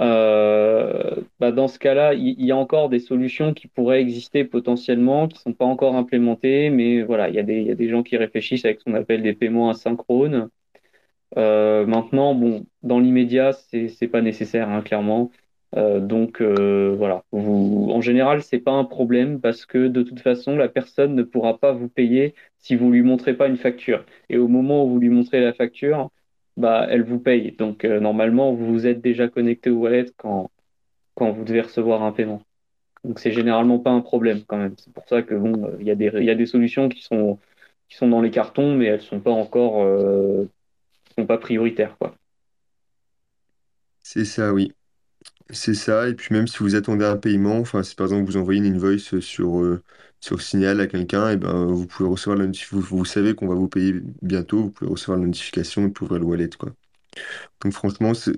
euh, 0.00 1.22
bah 1.38 1.52
dans 1.52 1.68
ce 1.68 1.78
cas-là, 1.78 2.14
il, 2.14 2.44
y 2.44 2.50
a 2.50 2.56
encore 2.56 2.88
des 2.88 2.98
solutions 2.98 3.54
qui 3.54 3.68
pourraient 3.68 4.00
exister 4.00 4.44
potentiellement, 4.44 5.28
qui 5.28 5.36
ne 5.36 5.40
sont 5.40 5.52
pas 5.52 5.64
encore 5.66 5.94
implémentées, 5.96 6.70
mais 6.70 7.02
voilà, 7.02 7.28
il 7.28 7.34
y 7.34 7.38
a 7.38 7.42
des, 7.42 7.60
il 7.60 7.66
y 7.66 7.70
a 7.70 7.74
des 7.74 7.88
gens 7.88 8.02
qui 8.02 8.16
réfléchissent 8.16 8.64
avec 8.64 8.80
ce 8.80 8.84
qu'on 8.84 8.94
appelle 8.94 9.22
des 9.22 9.34
paiements 9.34 9.70
asynchrones. 9.70 10.50
Euh, 11.38 11.86
maintenant, 11.86 12.34
bon, 12.34 12.66
dans 12.82 12.98
l'immédiat, 13.00 13.52
c'est 13.52 13.88
c'est 13.88 14.08
pas 14.08 14.20
nécessaire, 14.22 14.68
hein, 14.68 14.82
clairement. 14.82 15.30
Euh, 15.76 16.00
donc 16.00 16.42
euh, 16.42 16.94
voilà, 16.96 17.24
en 17.32 18.00
général, 18.02 18.42
c'est 18.42 18.58
pas 18.58 18.72
un 18.72 18.84
problème 18.84 19.40
parce 19.40 19.64
que 19.64 19.88
de 19.88 20.02
toute 20.02 20.20
façon, 20.20 20.56
la 20.56 20.68
personne 20.68 21.14
ne 21.14 21.22
pourra 21.22 21.58
pas 21.58 21.72
vous 21.72 21.88
payer 21.88 22.34
si 22.58 22.76
vous 22.76 22.90
lui 22.90 23.02
montrez 23.02 23.34
pas 23.36 23.48
une 23.48 23.56
facture. 23.56 24.04
Et 24.28 24.36
au 24.36 24.48
moment 24.48 24.84
où 24.84 24.90
vous 24.90 24.98
lui 25.00 25.08
montrez 25.08 25.40
la 25.40 25.54
facture, 25.54 26.10
bah, 26.56 26.86
elle 26.90 27.02
vous 27.04 27.18
paye. 27.18 27.52
Donc 27.52 27.84
euh, 27.84 28.00
normalement, 28.00 28.52
vous 28.54 28.66
vous 28.66 28.86
êtes 28.86 29.00
déjà 29.00 29.28
connecté 29.28 29.70
au 29.70 29.78
wallet 29.78 30.06
quand, 30.18 30.50
quand 31.16 31.32
vous 31.32 31.44
devez 31.44 31.62
recevoir 31.62 32.02
un 32.02 32.12
paiement. 32.12 32.42
Donc 33.04 33.18
c'est 33.20 33.32
généralement 33.32 33.78
pas 33.80 33.90
un 33.90 34.02
problème 34.02 34.44
quand 34.46 34.58
même. 34.58 34.74
C'est 34.78 34.92
pour 34.92 35.08
ça 35.08 35.22
que 35.22 35.34
bon, 35.34 35.72
il 35.80 35.86
y 35.86 35.90
a 35.90 35.96
des, 35.96 36.06
y 36.24 36.30
a 36.30 36.34
des 36.36 36.46
solutions 36.46 36.88
qui 36.88 37.02
sont, 37.02 37.38
qui 37.88 37.96
sont 37.96 38.08
dans 38.08 38.22
les 38.22 38.30
cartons, 38.30 38.76
mais 38.76 38.86
elles 38.86 39.02
sont 39.02 39.20
pas 39.20 39.30
encore, 39.32 39.84
sont 41.16 41.26
pas 41.26 41.38
prioritaires, 41.38 41.96
quoi. 41.98 42.14
c'est 44.02 44.24
ça, 44.24 44.52
oui. 44.52 44.72
C'est 45.50 45.74
ça, 45.74 46.08
et 46.08 46.14
puis 46.14 46.34
même 46.34 46.46
si 46.46 46.58
vous 46.58 46.74
attendez 46.76 47.04
un 47.04 47.16
paiement, 47.16 47.58
enfin 47.58 47.82
si 47.82 47.94
par 47.94 48.06
exemple 48.06 48.24
vous 48.24 48.36
envoyez 48.38 48.60
une 48.60 48.74
invoice 48.74 49.18
sur, 49.20 49.60
euh, 49.60 49.82
sur 50.20 50.40
Signal 50.40 50.80
à 50.80 50.86
quelqu'un, 50.86 51.30
et 51.30 51.36
ben 51.36 51.66
vous 51.66 51.86
pouvez 51.86 52.08
recevoir 52.08 52.38
vous, 52.70 53.04
savez 53.04 53.34
qu'on 53.34 53.48
va 53.48 53.54
vous 53.54 53.68
payer 53.68 54.00
bientôt, 54.22 54.62
vous 54.64 54.70
pouvez 54.70 54.90
recevoir 54.90 55.18
la 55.18 55.26
notification 55.26 55.86
et 55.86 55.90
puis 55.90 56.04
ouvrir 56.04 56.20
le 56.20 56.26
wallet, 56.26 56.48
quoi. 56.58 56.70
Donc 57.62 57.72
franchement, 57.74 58.14
ça, 58.14 58.32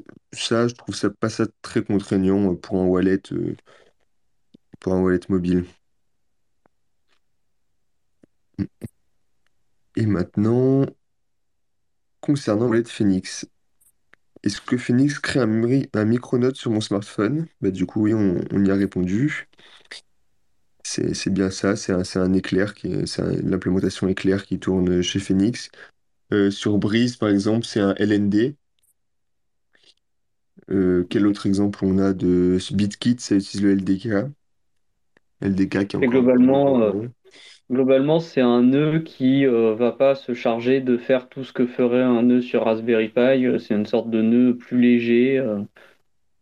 je 0.68 0.74
trouve 0.74 0.94
ça 0.96 1.10
pas 1.10 1.30
ça 1.30 1.46
très 1.62 1.84
contraignant 1.84 2.52
euh, 2.52 2.56
pour 2.56 2.78
un 2.82 2.86
wallet, 2.86 3.20
euh, 3.32 3.56
pour 4.80 4.94
un 4.94 5.02
wallet 5.02 5.20
mobile. 5.28 5.64
Et 9.96 10.06
maintenant, 10.06 10.86
concernant 12.20 12.64
le 12.64 12.70
wallet 12.70 12.84
Phoenix, 12.88 13.46
est-ce 14.44 14.60
que 14.60 14.76
Phoenix 14.76 15.18
crée 15.18 15.40
un, 15.40 15.46
mri- 15.48 15.88
un 15.94 16.04
micronote 16.04 16.56
sur 16.56 16.70
mon 16.70 16.80
smartphone? 16.80 17.46
Bah 17.60 17.70
du 17.72 17.86
coup 17.86 18.02
oui, 18.02 18.14
on, 18.14 18.36
on 18.52 18.64
y 18.64 18.70
a 18.70 18.74
répondu. 18.76 19.48
C'est 20.84 21.14
c'est 21.14 21.30
bien 21.30 21.50
ça, 21.50 21.76
c'est 21.76 21.92
un, 21.92 22.04
c'est 22.04 22.18
un 22.18 22.32
éclair, 22.32 22.74
qui 22.74 22.88
est- 22.92 23.06
c'est 23.06 23.22
un- 23.22 23.32
l'implémentation 23.42 24.08
éclair 24.08 24.44
qui 24.46 24.58
tourne 24.58 25.02
chez 25.02 25.18
Phoenix. 25.18 25.70
Euh, 26.32 26.50
sur 26.50 26.78
Breeze, 26.78 27.16
par 27.16 27.30
exemple, 27.30 27.66
c'est 27.66 27.80
un 27.80 27.94
LND. 27.96 28.56
Euh, 30.70 31.04
quel 31.10 31.26
autre 31.26 31.46
exemple 31.46 31.84
on 31.84 31.98
a 31.98 32.12
de 32.12 32.58
BitKit, 32.72 33.16
ça 33.20 33.36
utilise 33.36 33.62
le 33.62 33.72
LDK. 33.72 34.30
LDK 35.40 35.86
qui 35.88 35.96
est 35.96 35.98
encore 35.98 36.20
un 36.20 36.26
peu 36.26 36.40
moins 36.42 36.60
globalement, 36.60 36.80
euh. 36.82 37.08
Globalement, 37.70 38.20
c'est 38.20 38.40
un 38.40 38.62
nœud 38.62 39.00
qui 39.00 39.46
euh, 39.46 39.74
va 39.74 39.92
pas 39.92 40.14
se 40.14 40.34
charger 40.34 40.80
de 40.80 40.96
faire 40.96 41.28
tout 41.28 41.44
ce 41.44 41.52
que 41.52 41.66
ferait 41.66 42.02
un 42.02 42.22
nœud 42.22 42.40
sur 42.40 42.64
Raspberry 42.64 43.08
Pi. 43.08 43.46
Euh, 43.46 43.58
C'est 43.58 43.74
une 43.74 43.86
sorte 43.86 44.10
de 44.10 44.22
nœud 44.22 44.56
plus 44.56 44.80
léger 44.80 45.38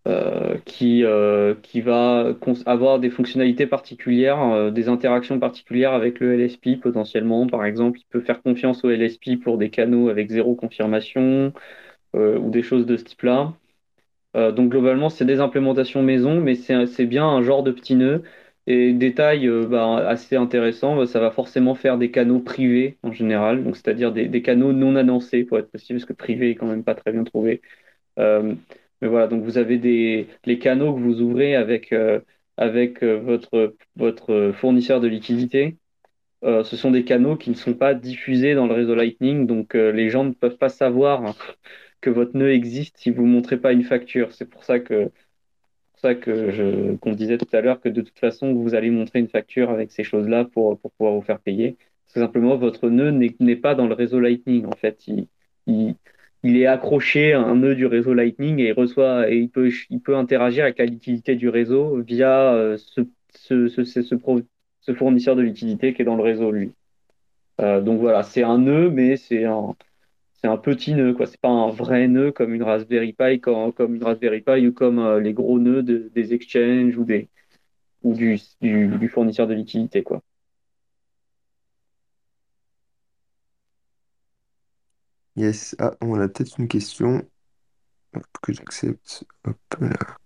euh, 0.08 0.58
qui, 0.64 1.02
va 1.82 2.34
avoir 2.66 2.98
des 2.98 3.10
fonctionnalités 3.10 3.66
particulières, 3.66 4.72
des 4.72 4.88
interactions 4.88 5.38
particulières 5.38 5.92
avec 5.92 6.20
le 6.20 6.34
LSP 6.34 6.80
potentiellement. 6.80 7.46
Par 7.46 7.64
exemple, 7.64 8.00
il 8.00 8.06
peut 8.10 8.20
faire 8.20 8.42
confiance 8.42 8.84
au 8.84 8.90
LSP 8.90 9.36
pour 9.42 9.58
des 9.58 9.70
canaux 9.70 10.08
avec 10.08 10.30
zéro 10.30 10.54
confirmation 10.54 11.52
ou 12.14 12.50
des 12.50 12.62
choses 12.62 12.86
de 12.86 12.96
ce 12.96 13.04
type-là. 13.04 13.54
Donc 14.34 14.70
globalement, 14.70 15.10
c'est 15.10 15.24
des 15.24 15.40
implémentations 15.40 16.02
maison, 16.02 16.40
mais 16.40 16.54
c'est 16.56 17.06
bien 17.06 17.26
un 17.26 17.42
genre 17.42 17.62
de 17.62 17.70
petit 17.70 17.94
nœud. 17.96 18.22
Et 18.66 18.92
détail 18.92 19.48
euh, 19.48 19.66
bah, 19.66 19.96
assez 20.08 20.36
intéressant, 20.36 20.96
bah, 20.96 21.06
ça 21.06 21.18
va 21.20 21.30
forcément 21.32 21.74
faire 21.74 21.98
des 21.98 22.10
canaux 22.12 22.40
privés 22.40 22.98
en 23.02 23.12
général, 23.12 23.64
donc 23.64 23.76
c'est-à-dire 23.76 24.12
des, 24.12 24.42
canaux 24.42 24.72
non 24.72 24.94
annoncés 24.96 25.44
pour 25.44 25.58
être 25.58 25.70
possible, 25.70 25.98
parce 25.98 26.06
que 26.08 26.12
privé 26.12 26.50
est 26.50 26.54
quand 26.54 26.66
même 26.66 26.84
pas 26.84 26.94
très 26.94 27.12
bien 27.12 27.24
trouvé. 27.24 27.60
Euh, 28.18 28.54
mais 29.00 29.08
voilà, 29.08 29.28
donc 29.28 29.44
vous 29.44 29.58
avez 29.58 29.78
des 29.78 30.28
les 30.44 30.58
canaux 30.58 30.94
que 30.94 31.00
vous 31.00 31.20
ouvrez 31.22 31.56
avec 31.56 31.92
euh, 31.92 32.20
avec 32.56 33.02
votre 33.04 33.76
votre 33.96 34.52
fournisseur 34.54 35.00
de 35.00 35.08
liquidité. 35.08 35.78
Ce 36.44 36.76
sont 36.76 36.90
des 36.90 37.04
canaux 37.04 37.36
qui 37.36 37.50
ne 37.50 37.54
sont 37.54 37.74
pas 37.74 37.94
diffusés 37.94 38.54
dans 38.54 38.66
le 38.66 38.74
réseau 38.74 38.94
Lightning, 38.94 39.46
donc 39.46 39.74
les 39.74 40.10
gens 40.10 40.24
ne 40.24 40.32
peuvent 40.32 40.58
pas 40.58 40.68
savoir 40.68 41.36
que 42.00 42.10
votre 42.10 42.36
nœud 42.36 42.52
existe 42.52 42.98
si 42.98 43.10
vous 43.10 43.26
ne 43.26 43.32
montrez 43.32 43.58
pas 43.58 43.72
une 43.72 43.84
facture. 43.84 44.32
C'est 44.32 44.46
pour 44.50 44.64
ça 44.64 44.80
que 44.80 45.10
ça 46.02 46.14
que 46.14 46.96
qu'on 46.96 47.12
disait 47.12 47.38
tout 47.38 47.48
à 47.52 47.60
l'heure 47.60 47.80
que 47.80 47.88
de 47.88 48.02
toute 48.02 48.18
façon, 48.18 48.54
vous 48.54 48.74
allez 48.74 48.90
montrer 48.90 49.20
une 49.20 49.28
facture 49.28 49.70
avec 49.70 49.92
ces 49.92 50.04
choses-là 50.04 50.44
pour, 50.44 50.78
pour 50.78 50.90
pouvoir 50.92 51.14
vous 51.14 51.22
faire 51.22 51.38
payer. 51.40 51.76
Tout 52.12 52.20
simplement, 52.20 52.56
votre 52.56 52.88
nœud 52.90 53.10
n'est 53.10 53.56
pas 53.56 53.74
dans 53.74 53.86
le 53.86 53.94
réseau 53.94 54.20
Lightning. 54.20 54.66
En 54.66 54.72
fait, 54.76 55.06
il, 55.08 55.26
il, 55.66 56.56
est 56.56 56.66
accroché 56.66 57.32
à 57.32 57.40
un 57.40 57.56
nœud 57.56 57.74
du 57.74 57.86
réseau 57.86 58.14
Lightning 58.14 58.58
et 58.58 58.68
il 58.68 58.72
reçoit 58.72 59.30
et 59.30 59.38
il 59.38 59.48
peut, 59.48 59.70
il 59.90 60.00
peut 60.00 60.16
interagir 60.16 60.64
avec 60.64 60.78
la 60.78 60.86
liquidité 60.86 61.36
du 61.36 61.48
réseau 61.48 62.00
via 62.02 62.52
euh, 62.54 62.76
ce, 62.78 63.02
ce, 63.68 63.68
ce 64.82 64.94
fournisseur 64.94 65.36
de 65.36 65.42
liquidité 65.42 65.94
qui 65.94 66.02
est 66.02 66.04
dans 66.04 66.16
le 66.16 66.22
réseau, 66.22 66.50
lui. 66.50 66.72
Euh, 67.60 67.80
donc 67.80 68.00
voilà, 68.00 68.22
c'est 68.22 68.42
un 68.42 68.58
nœud, 68.58 68.90
mais 68.90 69.16
c'est 69.16 69.44
un, 69.44 69.74
c'est 70.42 70.50
un 70.50 70.56
petit 70.56 70.94
nœud, 70.94 71.14
quoi. 71.14 71.26
C'est 71.26 71.40
pas 71.40 71.48
un 71.48 71.70
vrai 71.70 72.08
nœud 72.08 72.32
comme 72.32 72.52
une 72.54 72.62
Raspberry 72.62 73.12
Pi, 73.12 73.40
comme, 73.40 73.72
comme 73.72 73.94
une 73.94 74.02
Raspberry 74.02 74.40
Pi 74.40 74.66
ou 74.66 74.72
comme 74.72 74.98
euh, 74.98 75.20
les 75.20 75.34
gros 75.34 75.58
nœuds 75.58 75.82
de, 75.82 76.10
des 76.14 76.34
exchanges 76.34 76.96
ou 76.96 77.04
des 77.04 77.28
ou 78.02 78.14
du, 78.14 78.40
du, 78.60 78.88
du 78.88 79.08
fournisseur 79.08 79.46
de 79.46 79.54
liquidité, 79.54 80.02
quoi. 80.02 80.20
Yes. 85.36 85.76
Ah, 85.78 85.94
on 86.00 86.20
a 86.20 86.28
peut-être 86.28 86.58
une 86.58 86.68
question. 86.68 87.22
Hop, 88.14 88.24
que 88.42 88.52
j'accepte. 88.52 89.24
Hop 89.44 89.56
là. 89.80 90.16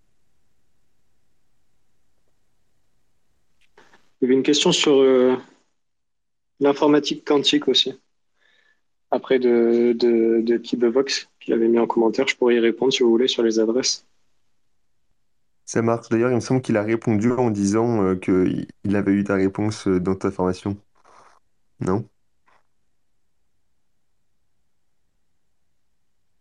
Il 4.20 4.22
y 4.22 4.24
avait 4.24 4.34
une 4.34 4.42
question 4.42 4.72
sur 4.72 4.94
euh, 4.94 5.36
l'informatique 6.58 7.24
quantique 7.26 7.68
aussi. 7.68 8.00
Après 9.16 9.38
de, 9.38 9.94
de, 9.94 10.42
de 10.42 10.56
Kibevox, 10.58 11.30
qu'il 11.40 11.54
avait 11.54 11.68
mis 11.68 11.78
en 11.78 11.86
commentaire, 11.86 12.28
je 12.28 12.36
pourrais 12.36 12.56
y 12.56 12.60
répondre 12.60 12.92
si 12.92 13.02
vous 13.02 13.08
voulez 13.08 13.28
sur 13.28 13.42
les 13.42 13.58
adresses. 13.58 14.04
Ça 15.64 15.80
marche. 15.80 16.10
D'ailleurs, 16.10 16.30
il 16.30 16.34
me 16.34 16.40
semble 16.40 16.60
qu'il 16.60 16.76
a 16.76 16.82
répondu 16.82 17.32
en 17.32 17.50
disant 17.50 18.02
euh, 18.02 18.14
qu'il 18.14 18.66
il 18.84 18.94
avait 18.94 19.12
eu 19.12 19.24
ta 19.24 19.36
réponse 19.36 19.88
euh, 19.88 19.98
dans 19.98 20.14
ta 20.14 20.30
formation. 20.30 20.76
Non? 21.80 22.04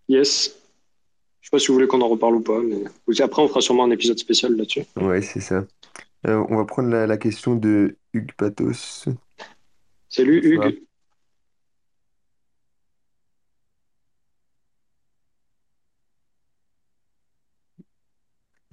Yes. 0.09 0.53
Je 1.39 1.47
sais 1.47 1.51
pas 1.51 1.59
si 1.59 1.67
vous 1.67 1.75
voulez 1.75 1.87
qu'on 1.87 2.01
en 2.01 2.09
reparle 2.09 2.35
ou 2.35 2.41
pas, 2.41 2.59
mais 2.59 3.21
après 3.21 3.41
on 3.41 3.47
fera 3.47 3.61
sûrement 3.61 3.85
un 3.85 3.91
épisode 3.91 4.19
spécial 4.19 4.53
là-dessus. 4.57 4.83
Ouais, 4.97 5.21
c'est 5.21 5.39
ça. 5.39 5.65
Euh, 6.27 6.45
on 6.49 6.57
va 6.57 6.65
prendre 6.65 6.89
la, 6.89 7.07
la 7.07 7.17
question 7.17 7.55
de 7.55 7.95
Hugues 8.13 8.33
Patos. 8.33 9.07
Salut. 10.09 10.41
Hugues. 10.43 10.84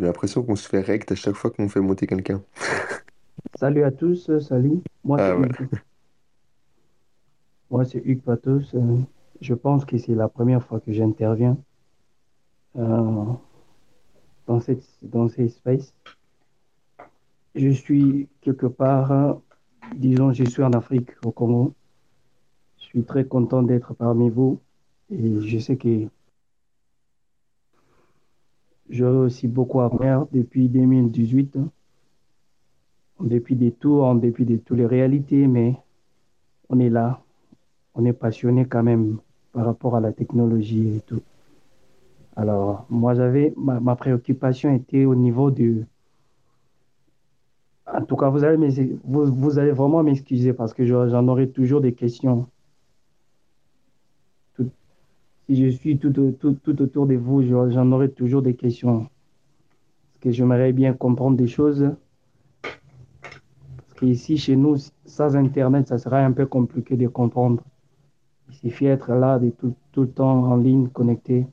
J'ai 0.02 0.06
l'impression 0.08 0.42
qu'on 0.42 0.56
se 0.56 0.68
fait 0.68 0.80
rect 0.80 1.12
à 1.12 1.14
chaque 1.14 1.36
fois 1.36 1.52
qu'on 1.52 1.68
fait 1.68 1.78
monter 1.80 2.08
quelqu'un. 2.08 2.42
Salut 3.54 3.84
à 3.84 3.92
tous, 3.92 4.28
euh, 4.30 4.40
salut. 4.40 4.82
Moi, 5.04 5.18
Ah 5.18 5.28
c'est 5.28 5.36
ouais. 5.36 5.48
Hugues. 5.60 5.68
Moi, 7.70 7.84
c'est 7.84 7.98
Hugues 8.04 8.22
Patos. 8.22 8.72
euh, 8.74 8.98
Je 9.40 9.54
pense 9.54 9.84
que 9.84 9.98
c'est 9.98 10.14
la 10.14 10.28
première 10.28 10.64
fois 10.64 10.80
que 10.80 10.92
j'interviens 10.92 11.56
euh, 12.76 13.34
dans 14.46 14.60
cette, 14.60 14.84
dans 15.02 15.28
ces 15.28 15.48
spaces. 15.48 15.94
Je 17.54 17.68
suis 17.70 18.28
quelque 18.40 18.66
part, 18.66 19.12
euh, 19.12 19.34
disons, 19.96 20.32
je 20.32 20.44
suis 20.44 20.62
en 20.62 20.72
Afrique, 20.72 21.10
au 21.24 21.32
Congo. 21.32 21.74
Je 22.78 22.84
suis 22.84 23.04
très 23.04 23.24
content 23.26 23.62
d'être 23.62 23.94
parmi 23.94 24.28
vous 24.28 24.60
et 25.10 25.40
je 25.40 25.58
sais 25.58 25.76
que 25.76 26.08
j'aurai 28.93 29.16
aussi 29.16 29.48
beaucoup 29.48 29.81
à 29.81 29.90
faire 29.90 30.27
depuis 30.32 30.69
2018, 30.69 31.56
hein, 31.56 31.69
en 33.19 33.24
dépit 33.24 33.56
des 33.56 33.73
tours, 33.73 34.05
en 34.05 34.14
dépit 34.14 34.44
de 34.44 34.56
toutes 34.56 34.78
les 34.78 34.86
réalités, 34.86 35.47
mais 35.47 35.77
on 36.69 36.78
est 36.78 36.90
là, 36.90 37.20
on 37.94 38.05
est 38.05 38.12
passionné 38.12 38.66
quand 38.66 38.82
même 38.82 39.19
par 39.52 39.64
rapport 39.64 39.97
à 39.97 40.01
la 40.01 40.12
technologie 40.12 40.97
et 40.97 41.01
tout. 41.01 41.23
Alors, 42.36 42.86
moi, 42.89 43.14
j'avais, 43.14 43.52
ma, 43.56 43.97
préoccupation 43.97 44.74
était 44.74 45.05
au 45.05 45.14
niveau 45.14 45.51
de, 45.51 45.85
en 47.86 48.05
tout 48.05 48.16
cas, 48.16 48.31
vous 48.31 48.44
allez, 48.44 48.98
vous, 49.05 49.59
allez 49.59 49.73
vraiment 49.73 50.02
m'excuser 50.02 50.52
parce 50.52 50.73
que 50.73 50.85
je- 50.85 51.09
j'en 51.09 51.28
aurai 51.28 51.51
toujours 51.51 51.81
des 51.81 51.93
questions. 51.93 52.47
Si 55.48 55.56
je 55.56 55.69
suis 55.77 55.98
tout, 55.98 56.12
tout, 56.12 56.52
tout 56.62 56.82
autour 56.82 57.06
de 57.06 57.14
vous, 57.16 57.43
je- 57.43 57.70
j'en 57.70 57.90
aurai 57.93 58.10
toujours 58.10 58.43
des 58.43 58.55
questions. 58.55 59.01
Parce 59.01 60.19
que 60.20 60.31
j'aimerais 60.31 60.73
bien 60.73 60.93
comprendre 60.93 61.36
des 61.36 61.48
choses. 61.48 61.90
Parce 62.62 63.94
qu'ici, 63.98 64.39
chez 64.39 64.56
nous, 64.56 64.77
sans 65.05 65.36
Internet, 65.36 65.89
ça 65.89 65.98
serait 65.98 66.23
un 66.23 66.32
peu 66.32 66.47
compliqué 66.47 66.97
de 66.97 67.09
comprendre. 67.09 67.62
Il 68.48 68.55
suffit 68.55 68.85
d'être 68.85 69.12
là, 69.12 69.39
de 69.39 69.51
tout, 69.51 69.74
tout 69.93 70.02
le 70.02 70.10
temps 70.10 70.44
en 70.44 70.56
ligne, 70.56 70.89
connecté, 70.89 71.47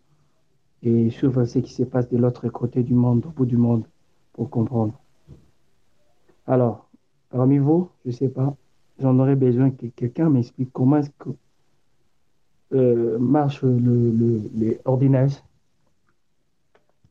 et 0.83 1.09
suivre 1.09 1.43
ce 1.45 1.59
qui 1.59 1.73
se 1.73 1.83
passe 1.83 2.09
de 2.09 2.17
l'autre 2.17 2.47
côté 2.49 2.83
du 2.83 2.93
monde, 2.93 3.25
au 3.25 3.29
bout 3.29 3.45
du 3.45 3.57
monde, 3.57 3.85
pour 4.33 4.49
comprendre. 4.49 4.93
Alors, 6.45 6.89
parmi 7.29 7.57
vous, 7.57 7.89
je 8.05 8.09
ne 8.09 8.15
sais 8.15 8.29
pas, 8.29 8.55
j'en 8.99 9.17
aurais 9.19 9.35
besoin 9.35 9.71
que 9.71 9.87
quelqu'un 9.87 10.29
m'explique 10.29 10.71
comment 10.71 10.97
est-ce 10.97 11.11
que 11.17 11.29
marche 12.71 13.61
le, 13.63 13.77
le, 14.11 14.41
les. 14.55 14.79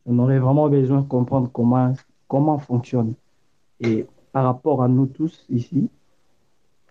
J'en 0.06 0.18
aurais 0.18 0.38
vraiment 0.38 0.68
besoin 0.68 1.02
de 1.02 1.06
comprendre 1.06 1.50
comment, 1.52 1.92
comment 2.26 2.58
fonctionne. 2.58 3.14
Et 3.80 4.06
par 4.32 4.44
rapport 4.44 4.82
à 4.82 4.88
nous 4.88 5.06
tous 5.06 5.46
ici, 5.50 5.88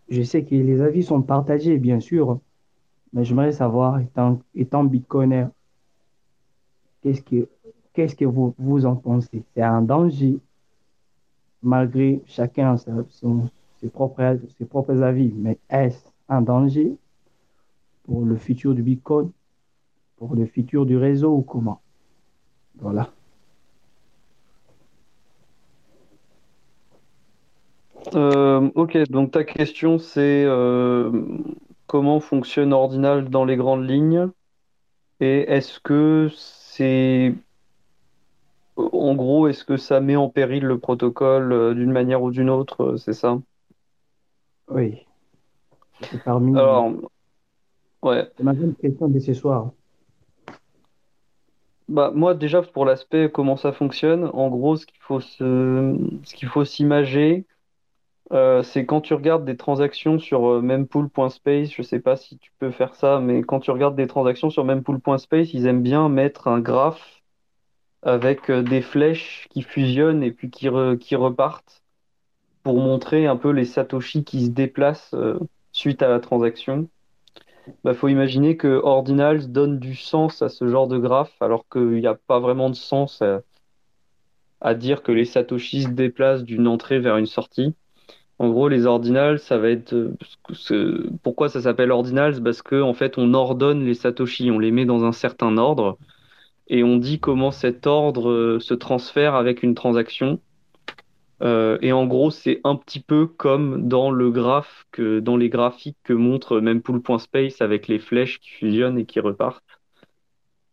je 0.10 0.22
sais 0.22 0.44
que 0.44 0.56
les 0.56 0.82
avis 0.82 1.04
sont 1.04 1.22
partagés, 1.22 1.78
bien 1.78 2.00
sûr, 2.00 2.40
mais 3.14 3.24
j'aimerais 3.26 3.52
savoir, 3.54 4.00
étant, 4.00 4.40
étant 4.56 4.84
bitcoiner, 4.84 5.48
qu'est-ce 7.02 7.22
que, 7.22 7.48
qu'est-ce 7.94 8.16
que 8.16 8.26
vous, 8.26 8.54
vous 8.58 8.86
en 8.86 8.96
pensez? 8.96 9.44
C'est 9.56 9.62
un 9.64 9.82
danger, 9.82 10.40
malgré 11.62 12.22
chacun 12.26 12.78
son- 12.78 13.50
ses 13.80 13.90
propres, 13.90 14.40
ses 14.58 14.66
propres 14.66 15.02
avis, 15.04 15.32
mais 15.36 15.60
est-ce 15.70 16.04
un 16.30 16.42
danger? 16.42 16.98
Pour 18.08 18.26
le 18.26 18.38
futur 18.38 18.74
du 18.74 18.82
Bitcoin, 18.82 19.32
pour 20.16 20.34
le 20.34 20.46
futur 20.46 20.86
du 20.86 20.98
réseau 20.98 21.36
ou 21.36 21.42
comment? 21.42 21.82
Voilà. 22.80 23.12
Euh, 28.16 28.72
ok, 28.76 28.98
donc 29.10 29.32
ta 29.32 29.44
question 29.44 29.98
c'est 30.00 30.46
euh, 30.46 31.12
comment 31.88 32.22
fonctionne 32.22 32.72
Ordinal 32.72 33.30
dans 33.30 33.44
les 33.44 33.58
grandes 33.58 33.88
lignes? 33.88 34.30
Et 35.20 35.40
est-ce 35.52 35.80
que 35.82 36.30
c'est 36.34 37.36
en 38.78 39.16
gros 39.16 39.48
est-ce 39.48 39.66
que 39.66 39.76
ça 39.76 40.00
met 40.00 40.16
en 40.16 40.30
péril 40.30 40.64
le 40.64 40.78
protocole 40.78 41.52
euh, 41.52 41.74
d'une 41.74 41.92
manière 41.92 42.24
ou 42.24 42.32
d'une 42.32 42.50
autre, 42.50 42.96
c'est 42.96 43.14
ça? 43.14 43.40
Oui. 44.70 45.06
Parmi, 46.24 46.56
Alors, 46.56 46.94
ouais. 48.04 48.30
c'est 48.38 48.44
ma 48.44 48.54
grande 48.54 48.78
question 48.78 49.08
de 49.08 49.20
ce 49.20 49.34
soir. 49.34 49.72
Bah, 51.90 52.12
moi, 52.14 52.34
déjà, 52.34 52.62
pour 52.62 52.86
l'aspect 52.86 53.32
comment 53.32 53.56
ça 53.56 53.72
fonctionne, 53.72 54.30
en 54.34 54.50
gros, 54.50 54.76
ce 54.76 54.86
qu'il 54.86 55.00
faut 55.00 55.22
se... 55.22 55.96
ce 56.24 56.36
qu'il 56.36 56.50
faut 56.50 56.66
s'imager, 56.66 57.46
euh, 58.34 58.62
c'est 58.62 58.86
quand 58.86 59.00
tu 59.00 59.14
regardes 59.14 59.46
des 59.46 59.56
transactions 59.56 60.20
sur 60.20 60.52
euh, 60.52 60.62
mempool.space, 60.62 61.72
je 61.72 61.82
sais 61.82 62.02
pas 62.02 62.18
si 62.18 62.38
tu 62.38 62.52
peux 62.60 62.72
faire 62.72 62.94
ça, 62.94 63.22
mais 63.22 63.42
quand 63.42 63.62
tu 63.62 63.72
regardes 63.72 63.96
des 63.96 64.08
transactions 64.08 64.50
sur 64.50 64.66
mempool.space, 64.66 65.54
ils 65.54 65.66
aiment 65.66 65.82
bien 65.82 66.10
mettre 66.10 66.50
un 66.50 66.60
graphe 66.60 67.22
avec 68.02 68.50
euh, 68.50 68.64
des 68.64 68.82
flèches 68.82 69.48
qui 69.50 69.62
fusionnent 69.62 70.24
et 70.24 70.32
puis 70.32 70.50
qui, 70.50 70.68
re- 70.68 70.98
qui 70.98 71.16
repartent 71.16 71.84
pour 72.64 72.80
montrer 72.80 73.28
un 73.28 73.38
peu 73.38 73.52
les 73.52 73.64
satoshis 73.64 74.26
qui 74.26 74.46
se 74.46 74.50
déplacent 74.50 75.16
suite 75.72 76.02
à 76.02 76.10
la 76.10 76.20
transaction. 76.20 76.90
Bah, 77.84 77.94
faut 77.94 78.08
imaginer 78.08 78.58
que 78.58 78.68
Ordinals 78.84 79.52
donne 79.52 79.80
du 79.80 79.96
sens 79.96 80.42
à 80.42 80.50
ce 80.50 80.68
genre 80.68 80.88
de 80.88 80.98
graphe, 80.98 81.34
alors 81.42 81.66
qu'il 81.70 82.00
n'y 82.00 82.08
a 82.08 82.16
pas 82.16 82.40
vraiment 82.40 82.70
de 82.70 82.76
sens 82.76 83.22
à, 83.22 83.42
à 84.62 84.74
dire 84.74 85.04
que 85.04 85.12
les 85.12 85.26
satoshis 85.26 85.84
se 85.84 85.90
déplacent 85.90 86.44
d'une 86.44 86.68
entrée 86.68 87.00
vers 87.00 87.18
une 87.18 87.26
sortie. 87.26 87.74
En 88.40 88.50
gros, 88.50 88.68
les 88.70 88.86
ordinals, 88.86 89.40
ça 89.40 89.58
va 89.58 89.70
être. 89.70 89.94
euh, 89.94 91.10
Pourquoi 91.24 91.50
ça 91.50 91.62
s'appelle 91.62 91.92
ordinals? 91.92 92.42
Parce 92.44 92.62
que 92.62 92.82
en 92.82 92.94
fait, 92.94 93.18
on 93.18 93.34
ordonne 93.34 93.86
les 93.86 93.96
satoshis, 93.96 94.52
on 94.52 94.60
les 94.60 94.72
met 94.72 94.86
dans 94.86 95.04
un 95.06 95.12
certain 95.12 95.58
ordre 95.58 95.98
et 96.68 96.84
on 96.84 96.98
dit 96.98 97.20
comment 97.20 97.52
cet 97.52 97.88
ordre 97.88 98.30
euh, 98.30 98.60
se 98.60 98.74
transfère 98.74 99.36
avec 99.36 99.64
une 99.64 99.76
transaction. 99.76 100.40
Euh, 101.42 101.78
et 101.82 101.92
en 101.92 102.06
gros, 102.08 102.32
c'est 102.32 102.62
un 102.64 102.76
petit 102.76 103.00
peu 103.00 103.28
comme 103.28 103.88
dans 103.88 104.12
le 104.12 104.32
graphe 104.32 104.86
que 104.92 105.20
dans 105.20 105.38
les 105.38 105.50
graphiques 105.50 105.98
que 106.04 106.14
montre 106.14 106.60
mempool.space 106.60 107.62
avec 107.62 107.88
les 107.88 108.00
flèches 108.00 108.40
qui 108.40 108.50
fusionnent 108.50 108.98
et 108.98 109.06
qui 109.06 109.20
repartent. 109.20 109.64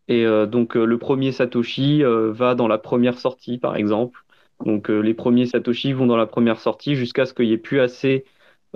Et 0.09 0.27
euh, 0.27 0.47
donc 0.47 0.77
euh, 0.77 0.85
le 0.85 0.99
premier 0.99 1.33
Satoshi 1.33 2.03
va 2.05 2.55
dans 2.55 2.69
la 2.69 2.79
première 2.79 3.19
sortie, 3.19 3.59
par 3.59 3.77
exemple. 3.77 4.25
Donc 4.65 4.89
les 4.89 5.15
premiers 5.15 5.47
Satoshi 5.47 5.93
vont 5.93 6.07
dans 6.07 6.17
la 6.17 6.27
première 6.27 6.61
sortie 6.61 6.95
jusqu'à 6.95 7.27
ce 7.27 7.35
qu'il 7.35 7.47
n'y 7.47 7.53
ait 7.53 7.59
plus 7.59 7.81
assez 7.81 8.25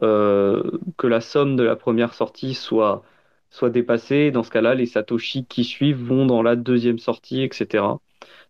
que 0.01 1.07
la 1.07 1.21
somme 1.21 1.57
de 1.57 1.63
la 1.65 1.77
première 1.77 2.15
sortie 2.15 2.55
soit, 2.55 3.03
soit 3.51 3.71
dépassée. 3.71 4.31
Dans 4.31 4.43
ce 4.43 4.51
cas-là, 4.51 4.75
les 4.75 4.87
Satoshi 4.87 5.47
qui 5.47 5.65
suivent 5.65 6.03
vont 6.03 6.27
dans 6.27 6.43
la 6.43 6.57
deuxième 6.57 6.99
sortie, 6.99 7.43
etc. 7.43 7.85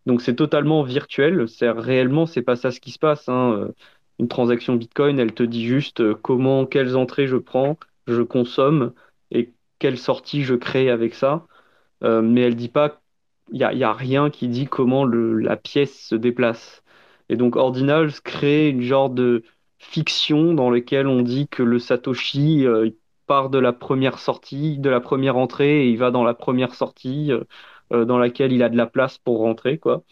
Donc 0.06 0.22
c'est 0.22 0.36
totalement 0.36 0.82
virtuel. 0.82 1.48
C'est 1.48 1.70
réellement, 1.70 2.26
c'est 2.26 2.42
pas 2.42 2.56
ça 2.56 2.70
ce 2.70 2.80
qui 2.80 2.90
se 2.90 2.98
passe. 2.98 3.28
Hein. 3.28 3.68
Une 4.18 4.28
transaction 4.28 4.74
Bitcoin, 4.74 5.18
elle 5.18 5.32
te 5.34 5.42
dit 5.42 5.66
juste 5.66 6.14
comment, 6.14 6.66
quelles 6.66 6.96
entrées 6.96 7.28
je 7.28 7.36
prends, 7.36 7.78
je 8.06 8.22
consomme 8.22 8.92
et 9.30 9.52
quelle 9.78 9.98
sortie 9.98 10.42
je 10.42 10.54
crée 10.54 10.90
avec 10.90 11.14
ça. 11.14 11.46
Euh, 12.04 12.22
mais 12.22 12.42
elle 12.42 12.56
dit 12.56 12.68
pas, 12.68 13.00
il 13.52 13.58
n'y 13.58 13.84
a, 13.84 13.92
rien 13.92 14.30
qui 14.30 14.48
dit 14.48 14.66
comment 14.66 15.06
la 15.06 15.56
pièce 15.56 16.00
se 16.08 16.14
déplace. 16.14 16.82
Et 17.28 17.36
donc 17.36 17.56
Ordinals 17.56 18.20
crée 18.22 18.68
une 18.68 18.82
genre 18.82 19.10
de 19.10 19.42
fiction 19.78 20.54
dans 20.54 20.70
laquelle 20.70 21.06
on 21.06 21.22
dit 21.22 21.48
que 21.48 21.62
le 21.62 21.78
Satoshi 21.78 22.66
euh, 22.66 22.90
part 23.26 23.50
de 23.50 23.58
la 23.58 23.72
première 23.72 24.18
sortie, 24.18 24.78
de 24.78 24.90
la 24.90 25.00
première 25.00 25.36
entrée, 25.36 25.86
et 25.86 25.90
il 25.90 25.98
va 25.98 26.10
dans 26.10 26.24
la 26.24 26.34
première 26.34 26.74
sortie 26.74 27.32
euh, 27.32 27.44
dans 27.90 28.18
laquelle 28.18 28.52
il 28.52 28.62
a 28.62 28.68
de 28.68 28.76
la 28.76 28.86
place 28.86 29.18
pour 29.18 29.38
rentrer, 29.38 29.78
quoi. 29.78 30.02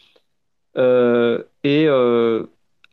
et 0.77 1.89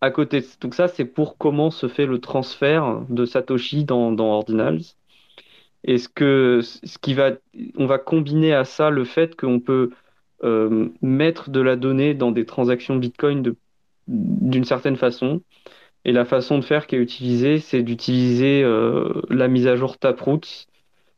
à 0.03 0.11
côté, 0.11 0.43
donc 0.59 0.73
ça, 0.73 0.89
c'est 0.89 1.05
pour 1.05 1.37
comment 1.37 1.71
se 1.71 1.87
fait 1.87 2.05
le 2.05 2.19
transfert 2.19 3.05
de 3.09 3.25
Satoshi 3.25 3.85
dans, 3.85 4.19
Ordinals. 4.19 4.81
Et 5.85 5.97
ce 5.97 6.09
que, 6.09 6.59
ce 6.61 6.97
qui 6.97 7.13
va, 7.13 7.31
on 7.77 7.85
va 7.85 7.99
combiner 7.99 8.53
à 8.53 8.65
ça 8.65 8.89
le 8.89 9.05
fait 9.05 9.37
qu'on 9.37 9.61
peut 9.61 9.91
euh, 10.43 10.89
mettre 11.01 11.51
de 11.51 11.61
la 11.61 11.77
donnée 11.77 12.13
dans 12.13 12.33
des 12.33 12.45
transactions 12.45 12.97
Bitcoin 12.97 13.55
d'une 14.07 14.65
certaine 14.65 14.97
façon. 14.97 15.41
Et 16.03 16.11
la 16.11 16.25
façon 16.25 16.59
de 16.59 16.65
faire 16.65 16.85
qui 16.85 16.95
est 16.97 16.99
utilisée, 16.99 17.59
c'est 17.59 17.81
d'utiliser 17.81 18.61
euh, 18.61 19.21
la 19.29 19.47
mise 19.47 19.67
à 19.67 19.77
jour 19.77 19.97
Taproot 19.97 20.41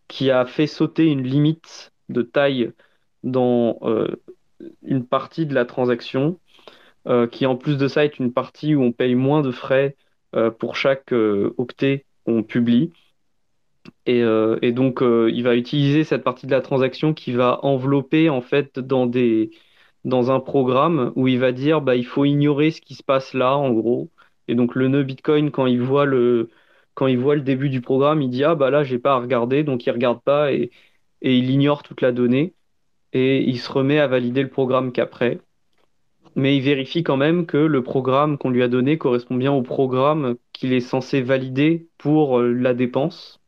qui 0.07 0.29
a 0.29 0.45
fait 0.45 0.67
sauter 0.67 1.05
une 1.05 1.23
limite 1.23 1.91
de 2.09 2.21
taille 2.21 2.71
dans 3.25 3.77
euh, 3.83 4.07
une 4.83 5.05
partie 5.05 5.45
de 5.45 5.53
la 5.53 5.65
transaction, 5.65 6.39
qui 7.31 7.45
en 7.45 7.55
plus 7.55 7.77
de 7.77 7.87
ça 7.87 8.03
est 8.03 8.17
une 8.17 8.33
partie 8.33 8.73
où 8.73 8.81
on 8.81 8.91
paye 8.91 9.13
moins 9.13 9.43
de 9.43 9.51
frais 9.51 9.95
pour 10.57 10.75
chaque 10.75 11.11
octet 11.11 12.03
qu'on 12.25 12.41
publie. 12.41 12.91
Euh, 14.07 14.57
et, 14.61 14.71
donc, 14.71 15.01
euh, 15.01 15.29
il 15.33 15.43
va 15.43 15.55
utiliser 15.55 16.03
cette 16.03 16.23
partie 16.23 16.45
de 16.45 16.51
la 16.51 16.61
transaction 16.61 17.13
qui 17.13 17.31
va 17.31 17.63
envelopper 17.65 18.29
en 18.29 18.41
fait 18.41 18.79
dans 18.79 19.05
des 19.07 19.51
dans 20.03 20.31
un 20.31 20.39
programme 20.39 21.11
où 21.15 21.27
il 21.27 21.39
va 21.39 21.51
dire 21.51 21.81
bah 21.81 21.95
il 21.95 22.05
faut 22.05 22.25
ignorer 22.25 22.71
ce 22.71 22.81
qui 22.81 22.95
se 22.95 23.03
passe 23.03 23.33
là 23.33 23.57
en 23.57 23.71
gros. 23.71 24.11
Et 24.47 24.55
donc 24.55 24.75
le 24.75 24.87
nœud 24.87 25.03
Bitcoin 25.03 25.51
quand 25.51 25.65
il 25.65 25.81
voit 25.81 26.05
le 26.05 26.49
quand 26.93 27.07
il 27.07 27.17
voit 27.19 27.35
le 27.35 27.41
début 27.41 27.69
du 27.69 27.81
programme, 27.81 28.21
il 28.21 28.29
dit 28.29 28.43
ah 28.43 28.55
bah 28.55 28.69
là 28.71 28.83
j'ai 28.83 28.99
pas 28.99 29.13
à 29.13 29.19
regarder 29.19 29.63
donc 29.63 29.85
il 29.85 29.91
regarde 29.91 30.21
pas 30.21 30.51
et, 30.53 30.71
et 31.21 31.37
il 31.37 31.49
ignore 31.49 31.83
toute 31.83 32.01
la 32.01 32.11
donnée 32.11 32.53
et 33.15 33.41
il 33.49 33.59
se 33.59 33.71
remet 33.71 33.99
à 33.99 34.07
valider 34.07 34.43
le 34.43 34.49
programme 34.49 34.91
qu'après. 34.91 35.39
Mais 36.35 36.57
il 36.57 36.61
vérifie 36.61 37.03
quand 37.03 37.17
même 37.17 37.45
que 37.45 37.57
le 37.57 37.81
programme 37.83 38.37
qu'on 38.37 38.49
lui 38.49 38.61
a 38.63 38.67
donné 38.67 38.97
correspond 38.97 39.35
bien 39.35 39.53
au 39.53 39.61
programme 39.61 40.35
qu'il 40.53 40.73
est 40.73 40.81
censé 40.81 41.21
valider 41.21 41.87
pour 41.97 42.39
euh, 42.39 42.51
la 42.53 42.73
dépense. 42.73 43.41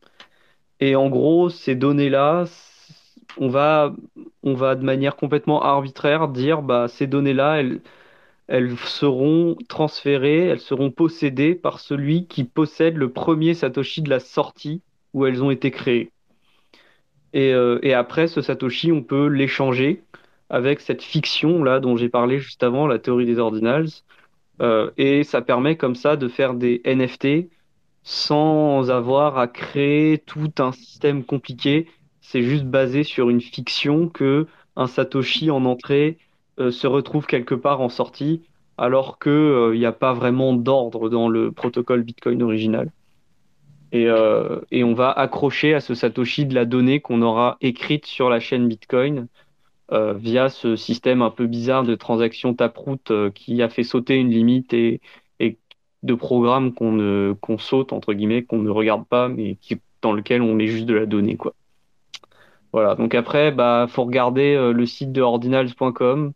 Et 0.79 0.95
en 0.95 1.09
gros, 1.09 1.49
ces 1.49 1.75
données-là, 1.75 2.45
on 3.37 3.49
va, 3.49 3.93
on 4.43 4.53
va 4.53 4.75
de 4.75 4.83
manière 4.85 5.17
complètement 5.17 5.61
arbitraire 5.63 6.29
dire 6.29 6.61
bah, 6.61 6.87
ces 6.87 7.07
données-là, 7.07 7.59
elles, 7.59 7.81
elles 8.47 8.77
seront 8.77 9.57
transférées, 9.69 10.47
elles 10.47 10.61
seront 10.61 10.91
possédées 10.91 11.55
par 11.55 11.79
celui 11.81 12.27
qui 12.27 12.45
possède 12.45 12.97
le 12.97 13.11
premier 13.11 13.53
Satoshi 13.53 14.01
de 14.01 14.09
la 14.09 14.19
sortie 14.21 14.81
où 15.13 15.25
elles 15.25 15.43
ont 15.43 15.51
été 15.51 15.71
créées. 15.71 16.11
Et, 17.33 17.53
euh, 17.53 17.79
et 17.83 17.93
après, 17.93 18.27
ce 18.27 18.41
Satoshi, 18.41 18.91
on 18.91 19.03
peut 19.03 19.27
l'échanger 19.27 20.03
avec 20.49 20.79
cette 20.79 21.03
fiction-là 21.03 21.79
dont 21.79 21.97
j'ai 21.97 22.09
parlé 22.09 22.39
juste 22.39 22.63
avant, 22.63 22.87
la 22.87 22.99
théorie 22.99 23.25
des 23.25 23.39
ordinals. 23.39 23.89
Euh, 24.61 24.91
et 24.97 25.23
ça 25.23 25.41
permet 25.41 25.77
comme 25.77 25.95
ça 25.95 26.15
de 26.15 26.27
faire 26.27 26.53
des 26.55 26.81
NFT 26.85 27.49
sans 28.03 28.89
avoir 28.89 29.37
à 29.37 29.47
créer 29.47 30.19
tout 30.19 30.51
un 30.59 30.71
système 30.71 31.23
compliqué. 31.25 31.87
C'est 32.21 32.41
juste 32.41 32.65
basé 32.65 33.03
sur 33.03 33.29
une 33.29 33.41
fiction 33.41 34.07
que 34.09 34.47
un 34.75 34.87
Satoshi 34.87 35.51
en 35.51 35.65
entrée 35.65 36.17
euh, 36.59 36.71
se 36.71 36.87
retrouve 36.87 37.25
quelque 37.27 37.55
part 37.55 37.81
en 37.81 37.89
sortie, 37.89 38.43
alors 38.77 39.19
qu'il 39.19 39.71
n'y 39.73 39.85
a 39.85 39.91
pas 39.91 40.13
vraiment 40.13 40.53
d'ordre 40.53 41.09
dans 41.09 41.29
le 41.29 41.51
protocole 41.51 42.03
Bitcoin 42.03 42.41
original. 42.43 42.91
Et, 43.91 44.07
euh, 44.07 44.59
et, 44.71 44.83
on 44.83 44.93
va 44.93 45.11
accrocher 45.11 45.73
à 45.73 45.79
ce 45.79 45.93
Satoshi 45.93 46.45
de 46.45 46.53
la 46.53 46.65
donnée 46.65 46.99
qu'on 46.99 47.21
aura 47.21 47.57
écrite 47.61 48.05
sur 48.05 48.29
la 48.29 48.39
chaîne 48.39 48.67
Bitcoin 48.67 49.27
via 49.89 50.49
ce 50.49 50.75
système 50.75 51.21
un 51.21 51.29
peu 51.29 51.47
bizarre 51.47 51.83
de 51.83 51.95
transaction 51.95 52.53
taproot 52.53 53.31
qui 53.33 53.61
a 53.61 53.69
fait 53.69 53.83
sauter 53.83 54.17
une 54.17 54.31
limite 54.31 54.73
et, 54.73 54.99
de 56.03 56.13
programmes 56.13 56.73
qu'on 56.73 57.57
saute 57.57 57.93
entre 57.93 58.13
guillemets, 58.13 58.43
qu'on 58.43 58.59
ne 58.59 58.69
regarde 58.69 59.05
pas, 59.07 59.29
mais 59.29 59.57
dans 60.01 60.11
lequel 60.11 60.41
on 60.41 60.53
met 60.53 60.67
juste 60.67 60.85
de 60.85 60.93
la 60.93 61.05
donnée 61.05 61.37
quoi. 61.37 61.53
Voilà. 62.73 62.95
Donc 62.95 63.15
après, 63.15 63.51
bah 63.51 63.87
faut 63.89 64.03
regarder 64.03 64.53
euh, 64.55 64.71
le 64.73 64.85
site 64.85 65.11
de 65.11 65.21
ordinals.com. 65.21 66.33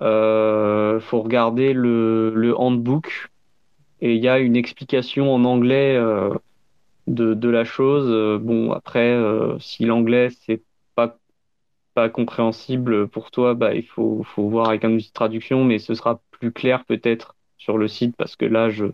Euh, 0.00 1.00
faut 1.00 1.20
regarder 1.20 1.72
le, 1.74 2.54
handbook 2.56 3.30
et 4.00 4.14
il 4.14 4.22
y 4.22 4.28
a 4.28 4.38
une 4.38 4.56
explication 4.56 5.32
en 5.32 5.44
anglais 5.44 5.94
euh, 5.96 6.30
de, 7.06 7.34
de, 7.34 7.48
la 7.48 7.64
chose. 7.64 8.40
Bon 8.40 8.72
après, 8.72 9.16
si 9.60 9.84
l'anglais 9.84 10.28
c'est 10.46 10.62
pas 10.94 11.18
pas 11.94 12.08
compréhensible 12.08 13.08
pour 13.08 13.30
toi, 13.30 13.54
bah 13.54 13.74
il 13.74 13.84
faut 13.84 14.22
faut 14.24 14.48
voir 14.48 14.68
avec 14.68 14.84
un 14.84 14.92
outil 14.92 15.08
de 15.08 15.12
traduction, 15.12 15.64
mais 15.64 15.78
ce 15.78 15.94
sera 15.94 16.20
plus 16.30 16.52
clair 16.52 16.84
peut-être 16.84 17.36
sur 17.62 17.78
le 17.78 17.88
site 17.88 18.16
parce 18.16 18.36
que 18.36 18.44
là, 18.44 18.68
je 18.70 18.86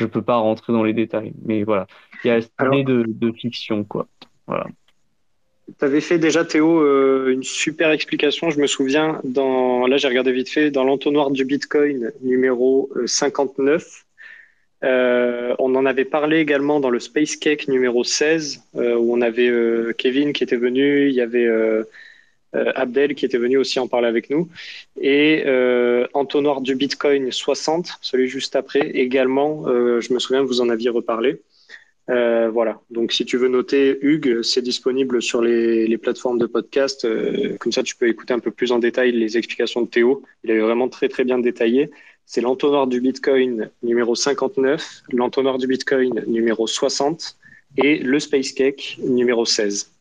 ne 0.00 0.06
peux 0.06 0.22
pas 0.22 0.36
rentrer 0.36 0.72
dans 0.72 0.82
les 0.82 0.94
détails. 0.94 1.32
Mais 1.44 1.62
voilà, 1.62 1.86
il 2.24 2.28
y 2.28 2.30
a 2.30 2.40
cette 2.40 2.52
idée 2.72 2.84
de, 2.84 3.04
de, 3.06 3.32
fiction, 3.32 3.84
quoi. 3.84 4.06
Voilà. 4.46 4.66
Tu 5.78 5.84
avais 5.84 6.00
fait 6.00 6.18
déjà, 6.18 6.44
Théo, 6.44 6.80
euh, 6.80 7.32
une 7.32 7.42
super 7.42 7.90
explication, 7.90 8.50
je 8.50 8.60
me 8.60 8.66
souviens, 8.66 9.20
dans, 9.24 9.86
là 9.86 9.96
j'ai 9.96 10.08
regardé 10.08 10.32
vite 10.32 10.48
fait, 10.48 10.70
dans 10.70 10.84
l'entonnoir 10.84 11.30
du 11.30 11.44
Bitcoin 11.44 12.12
numéro 12.22 12.88
59. 13.04 14.05
Euh, 14.84 15.26
euh, 15.46 15.54
on 15.58 15.74
en 15.74 15.86
avait 15.86 16.04
parlé 16.04 16.38
également 16.38 16.80
dans 16.80 16.90
le 16.90 17.00
Space 17.00 17.36
Cake 17.36 17.68
numéro 17.68 18.04
16, 18.04 18.62
où 18.74 19.14
on 19.14 19.20
avait 19.20 19.50
Kevin 19.96 20.32
qui 20.32 20.44
était 20.44 20.56
venu, 20.56 21.08
il 21.08 21.14
y 21.14 21.20
avait 21.20 21.46
euh, 22.54 22.72
Abdel 22.74 23.14
qui 23.14 23.24
était 23.24 23.38
venu 23.38 23.58
aussi 23.58 23.78
en 23.78 23.88
parler 23.88 24.08
avec 24.08 24.30
nous. 24.30 24.48
Et 25.00 25.42
euh, 25.46 26.06
Entonnoir 26.14 26.60
du 26.60 26.74
Bitcoin 26.74 27.30
60, 27.30 27.98
celui 28.00 28.28
juste 28.28 28.56
après, 28.56 28.90
également, 28.90 29.64
euh, 29.66 30.00
je 30.00 30.12
me 30.12 30.18
souviens 30.18 30.42
vous 30.42 30.60
en 30.60 30.68
aviez 30.68 30.90
reparlé. 30.90 31.40
voilà, 32.08 32.80
donc 32.90 33.12
si 33.12 33.24
tu 33.24 33.36
veux 33.36 33.48
noter, 33.48 33.98
Hugues, 34.00 34.42
c'est 34.42 34.62
disponible 34.62 35.20
sur 35.20 35.42
les, 35.42 35.98
plateformes 35.98 36.38
de 36.38 36.46
podcast. 36.46 37.06
comme 37.58 37.72
ça, 37.72 37.82
tu 37.82 37.96
peux 37.96 38.08
écouter 38.08 38.32
un 38.32 38.38
peu 38.38 38.52
plus 38.52 38.70
en 38.72 38.78
détail 38.78 39.12
les 39.12 39.36
explications 39.36 39.82
de 39.82 39.88
Théo. 39.88 40.22
Il 40.44 40.50
avait 40.52 40.60
vraiment 40.60 40.88
très 40.88 41.08
très 41.08 41.24
bien 41.24 41.38
détaillé. 41.38 41.90
C'est 42.26 42.40
l'entonnoir 42.40 42.88
du 42.88 43.00
Bitcoin 43.00 43.70
numéro 43.84 44.16
59, 44.16 45.02
l'entonnoir 45.12 45.58
du 45.58 45.68
Bitcoin 45.68 46.24
numéro 46.26 46.66
60 46.66 47.36
et 47.76 47.98
le 47.98 48.18
Space 48.18 48.52
Cake 48.52 48.98
numéro 49.00 49.44
16. 49.44 49.92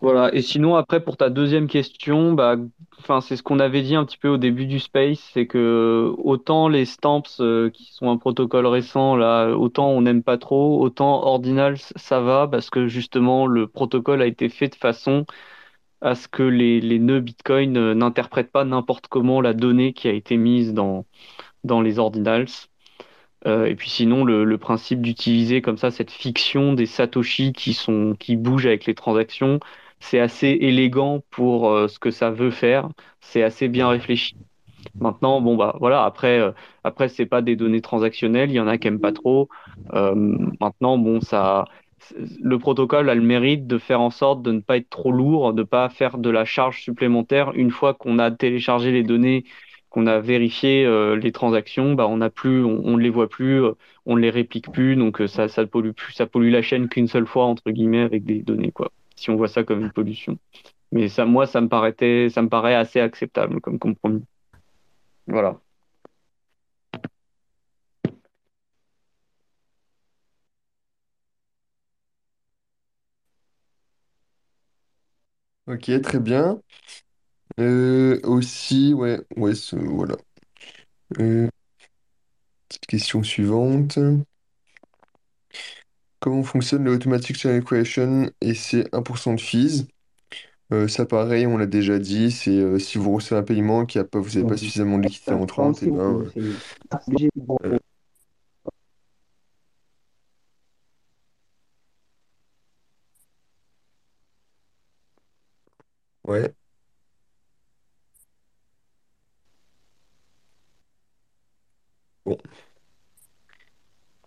Voilà, 0.00 0.34
et 0.34 0.40
sinon 0.40 0.76
après 0.76 1.04
pour 1.04 1.18
ta 1.18 1.28
deuxième 1.28 1.66
question, 1.66 2.32
bah, 2.32 2.56
c'est 3.20 3.36
ce 3.36 3.42
qu'on 3.42 3.60
avait 3.60 3.82
dit 3.82 3.94
un 3.94 4.06
petit 4.06 4.16
peu 4.16 4.28
au 4.28 4.38
début 4.38 4.64
du 4.64 4.80
space, 4.80 5.18
c'est 5.34 5.46
que 5.46 6.14
autant 6.16 6.68
les 6.68 6.86
stamps 6.86 7.22
euh, 7.40 7.68
qui 7.68 7.92
sont 7.92 8.08
un 8.10 8.16
protocole 8.16 8.66
récent 8.66 9.18
autant 9.52 9.90
on 9.90 10.00
n'aime 10.00 10.22
pas 10.22 10.38
trop, 10.38 10.80
autant 10.80 11.22
Ordinals 11.26 11.76
ça 11.96 12.20
va 12.20 12.48
parce 12.48 12.70
que 12.70 12.88
justement 12.88 13.46
le 13.46 13.66
protocole 13.66 14.22
a 14.22 14.26
été 14.26 14.48
fait 14.48 14.68
de 14.68 14.74
façon 14.74 15.26
à 16.00 16.14
ce 16.14 16.28
que 16.28 16.42
les, 16.42 16.80
les 16.80 16.98
nœuds 16.98 17.20
Bitcoin 17.20 17.76
euh, 17.76 17.94
n'interprètent 17.94 18.52
pas 18.52 18.64
n'importe 18.64 19.08
comment 19.08 19.40
la 19.40 19.52
donnée 19.54 19.92
qui 19.92 20.08
a 20.08 20.12
été 20.12 20.36
mise 20.36 20.74
dans 20.74 21.06
dans 21.64 21.80
les 21.80 21.98
Ordinals. 21.98 22.46
Euh, 23.46 23.66
et 23.66 23.74
puis 23.74 23.88
sinon 23.88 24.24
le, 24.24 24.58
principe 24.58 25.00
d'utiliser 25.00 25.62
comme 25.62 25.78
ça 25.78 25.90
cette 25.90 26.10
fiction 26.10 26.74
des 26.74 26.84
satoshi 26.86 27.52
qui 27.54 27.72
sont 27.72 28.14
qui 28.18 28.36
bougent 28.36 28.66
avec 28.66 28.84
les 28.84 28.94
transactions 28.94 29.60
c'est 29.98 30.20
assez 30.20 30.48
élégant 30.48 31.22
pour 31.30 31.70
euh, 31.70 31.88
ce 31.88 31.98
que 31.98 32.10
ça 32.10 32.30
veut 32.30 32.50
faire. 32.50 32.88
C'est 33.20 33.42
assez 33.42 33.68
bien 33.68 33.88
réfléchi. 33.88 34.36
Maintenant, 34.94 35.40
bon 35.42 35.56
bah 35.56 35.76
voilà. 35.80 36.04
Après, 36.04 36.40
euh, 36.40 36.52
après 36.84 37.08
c'est 37.08 37.26
pas 37.26 37.42
des 37.42 37.56
données 37.56 37.82
transactionnelles. 37.82 38.50
Il 38.50 38.54
y 38.54 38.60
en 38.60 38.68
a 38.68 38.78
qui 38.78 38.88
aiment 38.88 39.00
pas 39.00 39.12
trop. 39.12 39.48
Maintenant, 39.92 40.98
bon 40.98 41.20
ça, 41.20 41.66
le 42.40 42.58
protocole 42.58 43.10
a 43.10 43.14
le 43.14 43.20
mérite 43.20 43.66
de 43.66 43.78
faire 43.78 44.00
en 44.00 44.10
sorte 44.10 44.42
de 44.42 44.52
ne 44.52 44.60
pas 44.60 44.76
être 44.76 44.90
trop 44.90 45.12
lourd, 45.12 45.52
de 45.52 45.62
pas 45.62 45.88
faire 45.88 46.18
de 46.18 46.30
la 46.30 46.44
charge 46.44 46.82
supplémentaire 46.82 47.52
une 47.54 47.70
fois 47.70 47.94
qu'on 47.94 48.18
a 48.18 48.30
téléchargé 48.30 48.92
les 48.92 49.02
données 49.02 49.44
qu'on 49.90 50.06
a 50.06 50.20
vérifié 50.20 50.86
euh, 50.86 51.16
les 51.16 51.32
transactions, 51.32 51.94
bah, 51.94 52.06
on 52.08 52.20
a 52.20 52.30
plus, 52.30 52.64
on, 52.64 52.96
ne 52.96 53.02
les 53.02 53.10
voit 53.10 53.28
plus, 53.28 53.62
euh, 53.62 53.72
on 54.06 54.16
ne 54.16 54.20
les 54.20 54.30
réplique 54.30 54.70
plus, 54.72 54.96
donc 54.96 55.20
euh, 55.20 55.26
ça, 55.26 55.48
ça 55.48 55.66
pollue 55.66 55.90
plus, 55.90 56.12
ça 56.12 56.26
pollue 56.26 56.50
la 56.50 56.62
chaîne 56.62 56.88
qu'une 56.88 57.08
seule 57.08 57.26
fois 57.26 57.44
entre 57.46 57.70
guillemets 57.70 58.02
avec 58.02 58.24
des 58.24 58.40
données, 58.42 58.72
quoi. 58.72 58.92
Si 59.16 59.30
on 59.30 59.36
voit 59.36 59.48
ça 59.48 59.64
comme 59.64 59.80
une 59.82 59.92
pollution. 59.92 60.38
Mais 60.92 61.08
ça, 61.08 61.26
moi, 61.26 61.46
ça 61.46 61.60
me 61.60 61.68
paraissait, 61.68 62.28
ça 62.30 62.42
me 62.42 62.48
paraît 62.48 62.74
assez 62.74 63.00
acceptable 63.00 63.60
comme 63.60 63.78
compromis. 63.78 64.24
Voilà. 65.26 65.60
Ok, 75.70 75.90
très 76.02 76.18
bien. 76.18 76.60
Euh, 77.60 78.18
aussi, 78.24 78.92
ouais, 78.92 79.20
ouais, 79.36 79.54
ce- 79.54 79.76
voilà. 79.76 80.16
Euh, 81.20 81.48
petite 82.68 82.86
question 82.86 83.22
suivante. 83.22 83.98
Comment 86.18 86.42
fonctionne 86.42 86.84
le 86.84 86.92
Automatic 86.92 87.36
Channel 87.36 87.62
Creation 87.62 88.30
et 88.40 88.54
ses 88.54 88.84
1% 88.92 89.34
de 89.34 89.40
fees? 89.40 89.86
Euh, 90.72 90.88
ça, 90.88 91.06
pareil, 91.06 91.46
on 91.46 91.56
l'a 91.56 91.66
déjà 91.66 91.98
dit, 91.98 92.30
c'est 92.30 92.50
euh, 92.50 92.78
si 92.78 92.98
vous 92.98 93.12
recevez 93.14 93.40
un 93.40 93.42
paiement 93.44 93.86
qui 93.86 93.98
a 93.98 94.04
pas, 94.04 94.18
vous 94.18 94.30
n'avez 94.30 94.46
pas 94.46 94.56
suffisamment 94.56 94.98
de 94.98 95.04
liquidité 95.04 95.32
entrante, 95.32 95.80
pense 95.80 95.82
et 95.82 95.86
que 95.86 95.90
ben, 95.90 96.30
euh, 97.64 97.78
ouais. 106.24 106.54
Bon, 112.24 112.36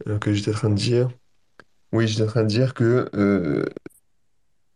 alors 0.06 0.20
que 0.20 0.34
j'étais 0.34 0.52
en 0.52 0.54
train 0.54 0.70
de 0.70 0.76
dire. 0.76 1.10
Oui, 1.94 2.08
j'étais 2.08 2.24
en 2.24 2.28
train 2.28 2.44
de 2.44 2.50
dire 2.50 2.74
que 2.74 3.10
euh, 3.16 3.66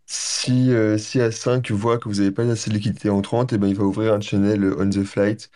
si, 0.05 0.71
euh, 0.71 0.97
si 0.97 1.19
A5 1.21 1.71
voit 1.71 1.97
que 1.97 2.09
vous 2.09 2.15
n'avez 2.15 2.31
pas 2.31 2.43
assez 2.49 2.69
de 2.69 2.75
liquidité 2.75 3.09
entrante, 3.09 3.53
et 3.53 3.57
ben, 3.57 3.67
il 3.67 3.75
va 3.75 3.83
ouvrir 3.83 4.13
un 4.13 4.21
channel 4.21 4.63
euh, 4.63 4.75
on 4.79 4.89
the 4.89 5.03
flight. 5.03 5.49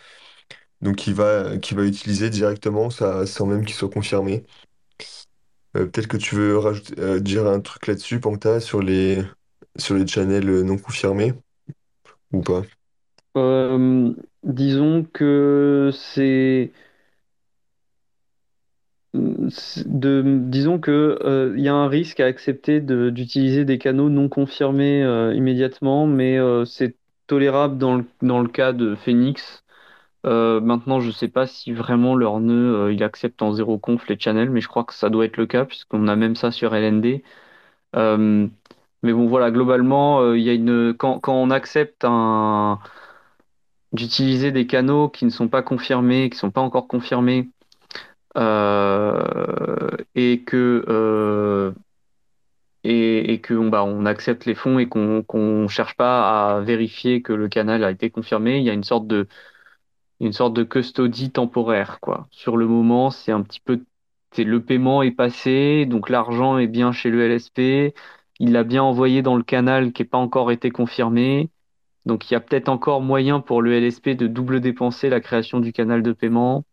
Donc, 0.82 1.08
il 1.08 1.14
va, 1.14 1.58
qui 1.58 1.76
va 1.76 1.84
utiliser 1.86 2.30
directement 2.30 2.90
ça 2.90 3.26
sans 3.26 3.46
même 3.46 3.66
qu'il 3.66 3.76
soit 3.76 3.90
confirmé. 3.90 4.44
Euh, 5.78 5.86
peut-être 5.86 6.08
que 6.08 6.18
tu 6.18 6.36
veux 6.36 6.58
rajouter, 6.58 6.96
euh, 7.00 7.20
dire 7.20 7.48
un 7.48 7.62
truc 7.62 7.88
là-dessus, 7.88 8.20
Panta, 8.20 8.60
sur 8.60 8.82
les, 8.82 9.24
sur 9.78 9.96
les 9.96 10.06
channels 10.06 10.50
euh, 10.50 10.64
non 10.64 10.78
confirmés? 10.78 11.34
Ou 12.34 12.42
pas? 12.42 12.64
Euh, 13.38 14.14
disons 14.44 15.06
que 15.14 15.92
c'est 15.94 16.72
disons 19.42 20.80
que 20.80 21.20
euh, 21.24 21.54
il 21.58 21.64
y 21.64 21.70
a 21.70 21.74
un 21.74 21.88
risque 21.88 22.20
à 22.20 22.26
accepter 22.26 22.80
d'utiliser 22.82 23.66
des 23.66 23.78
canaux 23.78 24.10
non 24.10 24.30
confirmés 24.30 25.04
euh, 25.04 25.34
immédiatement, 25.34 26.08
mais 26.08 26.38
euh, 26.38 26.66
c'est 26.66 26.96
tolérable 27.28 27.78
dans 27.78 27.98
le, 28.42 28.48
cas 28.48 28.74
de 28.74 28.96
Phoenix. 28.96 29.64
Maintenant, 30.24 31.00
je 31.00 31.12
sais 31.12 31.28
pas 31.30 31.48
si 31.48 31.72
vraiment 31.74 32.16
leur 32.16 32.40
nœud 32.40 32.92
il 32.94 33.04
accepte 33.04 33.42
en 33.42 33.54
zéro 33.54 33.78
conf 33.80 34.08
les 34.08 34.20
channels, 34.20 34.50
mais 34.52 34.62
je 34.62 34.68
crois 34.68 34.84
que 34.84 34.94
ça 34.94 35.10
doit 35.10 35.26
être 35.26 35.38
le 35.38 35.48
cas 35.48 35.66
puisqu'on 35.66 36.08
a 36.08 36.16
même 36.16 36.36
ça 36.36 36.52
sur 36.52 36.76
LND. 36.76 37.24
Mais 39.04 39.14
bon, 39.14 39.28
voilà, 39.28 39.52
globalement, 39.52 40.34
il 40.34 40.42
y 40.42 40.50
a 40.50 40.54
une 40.54 40.94
quand, 40.94 41.22
on 41.28 41.50
accepte 41.52 42.06
d'utiliser 43.94 44.52
des 44.52 44.68
canaux 44.68 45.10
qui 45.10 45.26
ne 45.26 45.30
sont 45.30 45.48
pas 45.48 45.62
confirmés, 45.62 46.30
qui 46.30 46.38
sont 46.38 46.52
pas 46.52 46.62
encore 46.62 46.88
confirmés 46.88 47.50
et 50.16 50.44
que 50.46 50.86
euh, 50.88 51.72
et, 52.84 53.34
et 53.34 53.42
que 53.42 53.54
on, 53.54 53.70
bah, 53.70 53.84
on 53.84 54.06
accepte 54.06 54.46
les 54.46 54.56
fonds 54.56 54.80
et 54.80 54.88
qu'on 54.88 55.24
qu'on 55.24 55.68
cherche 55.68 55.96
pas 55.96 56.58
à 56.58 56.62
vérifier 56.62 57.22
que 57.22 57.34
le 57.34 57.48
canal 57.50 57.84
a 57.84 57.92
été 57.92 58.10
confirmé, 58.10 58.58
il 58.58 58.64
y 58.64 58.70
a 58.70 58.74
une 58.74 58.84
sorte 58.84 59.08
de 59.08 59.28
une 60.22 60.34
custody 60.68 61.32
temporaire 61.32 62.00
quoi. 62.02 62.28
Sur 62.32 62.58
le 62.58 62.68
moment, 62.68 63.12
c'est 63.12 63.32
un 63.32 63.42
petit 63.44 63.60
peu 63.62 63.84
le 64.38 64.64
paiement 64.64 65.04
est 65.04 65.12
passé, 65.12 65.86
donc 65.86 66.10
l'argent 66.10 66.58
est 66.58 66.68
bien 66.68 66.92
chez 66.94 67.10
le 67.10 67.22
LSP, 67.24 67.94
il 68.40 68.52
l'a 68.54 68.64
bien 68.64 68.84
envoyé 68.84 69.22
dans 69.22 69.36
le 69.36 69.44
canal 69.44 69.92
qui 69.94 70.04
n'est 70.04 70.08
pas 70.10 70.18
encore 70.20 70.52
été 70.52 70.72
confirmé. 70.72 71.50
Donc 72.06 72.30
il 72.32 72.36
y 72.36 72.38
a 72.38 72.42
peut-être 72.42 72.70
encore 72.70 73.02
moyen 73.02 73.42
pour 73.42 73.62
le 73.64 73.74
LSP 73.74 74.10
de 74.12 74.28
double 74.28 74.62
dépenser 74.62 75.10
la 75.10 75.22
création 75.22 75.60
du 75.62 75.74
canal 75.74 76.04
de 76.04 76.14
paiement. 76.14 76.66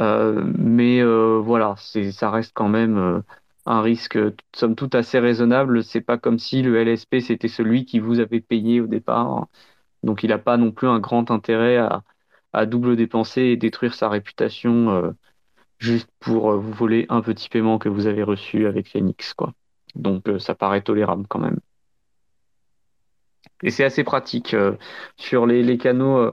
Euh, 0.00 0.44
mais 0.58 1.00
euh, 1.00 1.40
voilà, 1.42 1.74
ça 1.76 2.30
reste 2.30 2.52
quand 2.54 2.68
même 2.68 2.98
euh, 2.98 3.20
un 3.66 3.80
risque, 3.82 4.18
somme 4.54 4.76
toute, 4.76 4.94
assez 4.94 5.18
raisonnable. 5.18 5.82
C'est 5.84 6.00
pas 6.00 6.18
comme 6.18 6.38
si 6.38 6.62
le 6.62 6.76
LSP 6.84 7.20
c'était 7.20 7.48
celui 7.48 7.84
qui 7.84 7.98
vous 7.98 8.20
avait 8.20 8.40
payé 8.40 8.80
au 8.80 8.86
départ. 8.86 9.46
Donc 10.04 10.22
il 10.24 10.30
n'a 10.30 10.38
pas 10.38 10.56
non 10.56 10.72
plus 10.72 10.88
un 10.88 11.00
grand 11.00 11.30
intérêt 11.30 11.78
à, 11.78 12.04
à 12.52 12.66
double 12.66 12.96
dépenser 12.96 13.42
et 13.42 13.56
détruire 13.56 13.94
sa 13.94 14.08
réputation 14.08 15.14
juste 15.78 16.10
pour 16.20 16.52
vous 16.58 16.72
voler 16.72 17.06
un 17.10 17.22
petit 17.22 17.48
paiement 17.48 17.78
que 17.78 17.88
vous 17.88 18.06
avez 18.06 18.22
reçu 18.22 18.66
avec 18.66 18.88
Phoenix, 18.88 19.34
quoi. 19.34 19.54
Donc 19.96 20.28
ça 20.40 20.54
paraît 20.54 20.82
tolérable 20.82 21.26
quand 21.28 21.40
même. 21.40 21.60
Et 23.62 23.70
c'est 23.70 23.84
assez 23.84 24.04
pratique 24.04 24.54
sur 25.16 25.46
les, 25.46 25.62
les 25.62 25.78
canaux 25.78 26.32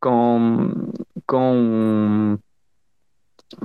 quand, 0.00 0.70
quand 1.26 1.52
on 1.52 2.38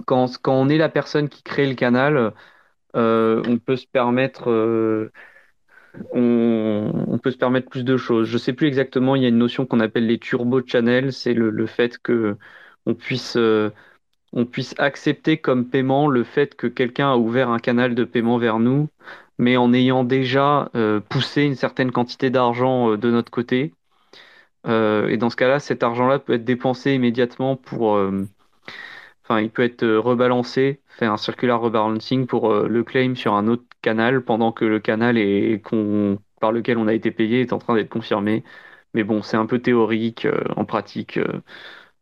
quand, 0.05 0.29
on 0.47 0.69
est 0.69 0.77
la 0.77 0.89
personne 0.89 1.29
qui 1.29 1.43
crée 1.43 1.67
le 1.67 1.75
canal, 1.75 2.33
euh, 2.95 3.43
on 3.47 3.57
peut 3.59 3.75
se 3.75 3.87
permettre, 3.87 4.49
euh, 4.49 5.11
on, 6.11 7.19
peut 7.21 7.31
se 7.31 7.37
permettre 7.37 7.69
plus 7.69 7.83
de 7.83 7.97
choses. 7.97 8.27
Je 8.27 8.37
sais 8.37 8.53
plus 8.53 8.67
exactement, 8.67 9.15
il 9.15 9.23
y 9.23 9.25
a 9.25 9.29
une 9.29 9.37
notion 9.37 9.65
qu'on 9.65 9.79
appelle 9.79 10.07
les 10.07 10.19
turbo 10.19 10.61
channels, 10.65 11.13
c'est 11.13 11.33
le, 11.33 11.65
fait 11.67 11.97
que 11.99 12.37
on 12.85 12.93
puisse, 12.95 13.35
euh, 13.37 13.71
on 14.33 14.45
puisse 14.45 14.75
accepter 14.79 15.37
comme 15.37 15.67
paiement 15.69 16.07
le 16.07 16.23
fait 16.23 16.55
que 16.55 16.67
quelqu'un 16.67 17.11
a 17.13 17.17
ouvert 17.17 17.49
un 17.49 17.59
canal 17.59 17.95
de 17.95 18.03
paiement 18.03 18.37
vers 18.37 18.59
nous, 18.59 18.89
mais 19.37 19.57
en 19.57 19.73
ayant 19.73 20.03
déjà 20.03 20.71
poussé 21.09 21.43
une 21.43 21.55
certaine 21.55 21.91
quantité 21.91 22.29
d'argent 22.29 22.97
de 22.97 23.11
notre 23.11 23.31
côté. 23.31 23.73
Et 24.65 25.17
dans 25.17 25.29
ce 25.29 25.35
cas-là, 25.37 25.59
cet 25.59 25.83
argent-là 25.83 26.19
peut 26.19 26.33
être 26.33 26.45
dépensé 26.45 26.93
immédiatement 26.93 27.55
pour, 27.55 27.97
Enfin, 29.27 29.41
il 29.41 29.51
peut 29.51 29.63
être 29.63 29.83
euh, 29.83 29.99
rebalancé, 29.99 30.81
faire 30.87 31.11
un 31.11 31.17
circular 31.17 31.59
rebalancing 31.59 32.27
pour 32.27 32.49
euh, 32.51 32.67
le 32.67 32.83
claim 32.83 33.15
sur 33.15 33.33
un 33.33 33.47
autre 33.47 33.65
canal 33.81 34.23
pendant 34.23 34.53
que 34.53 34.63
le 34.65 34.79
canal 34.79 35.17
est, 35.17 35.61
par 36.39 36.51
lequel 36.53 36.77
on 36.77 36.87
a 36.87 36.93
été 36.93 37.11
payé 37.11 37.41
est 37.41 37.51
en 37.53 37.57
train 37.59 37.75
d'être 37.75 37.89
confirmé. 37.89 38.43
Mais 38.93 39.03
bon, 39.03 39.21
c'est 39.21 39.35
un 39.37 39.45
peu 39.45 39.59
théorique, 39.61 40.25
euh, 40.25 40.43
en 40.55 40.63
pratique. 40.65 41.19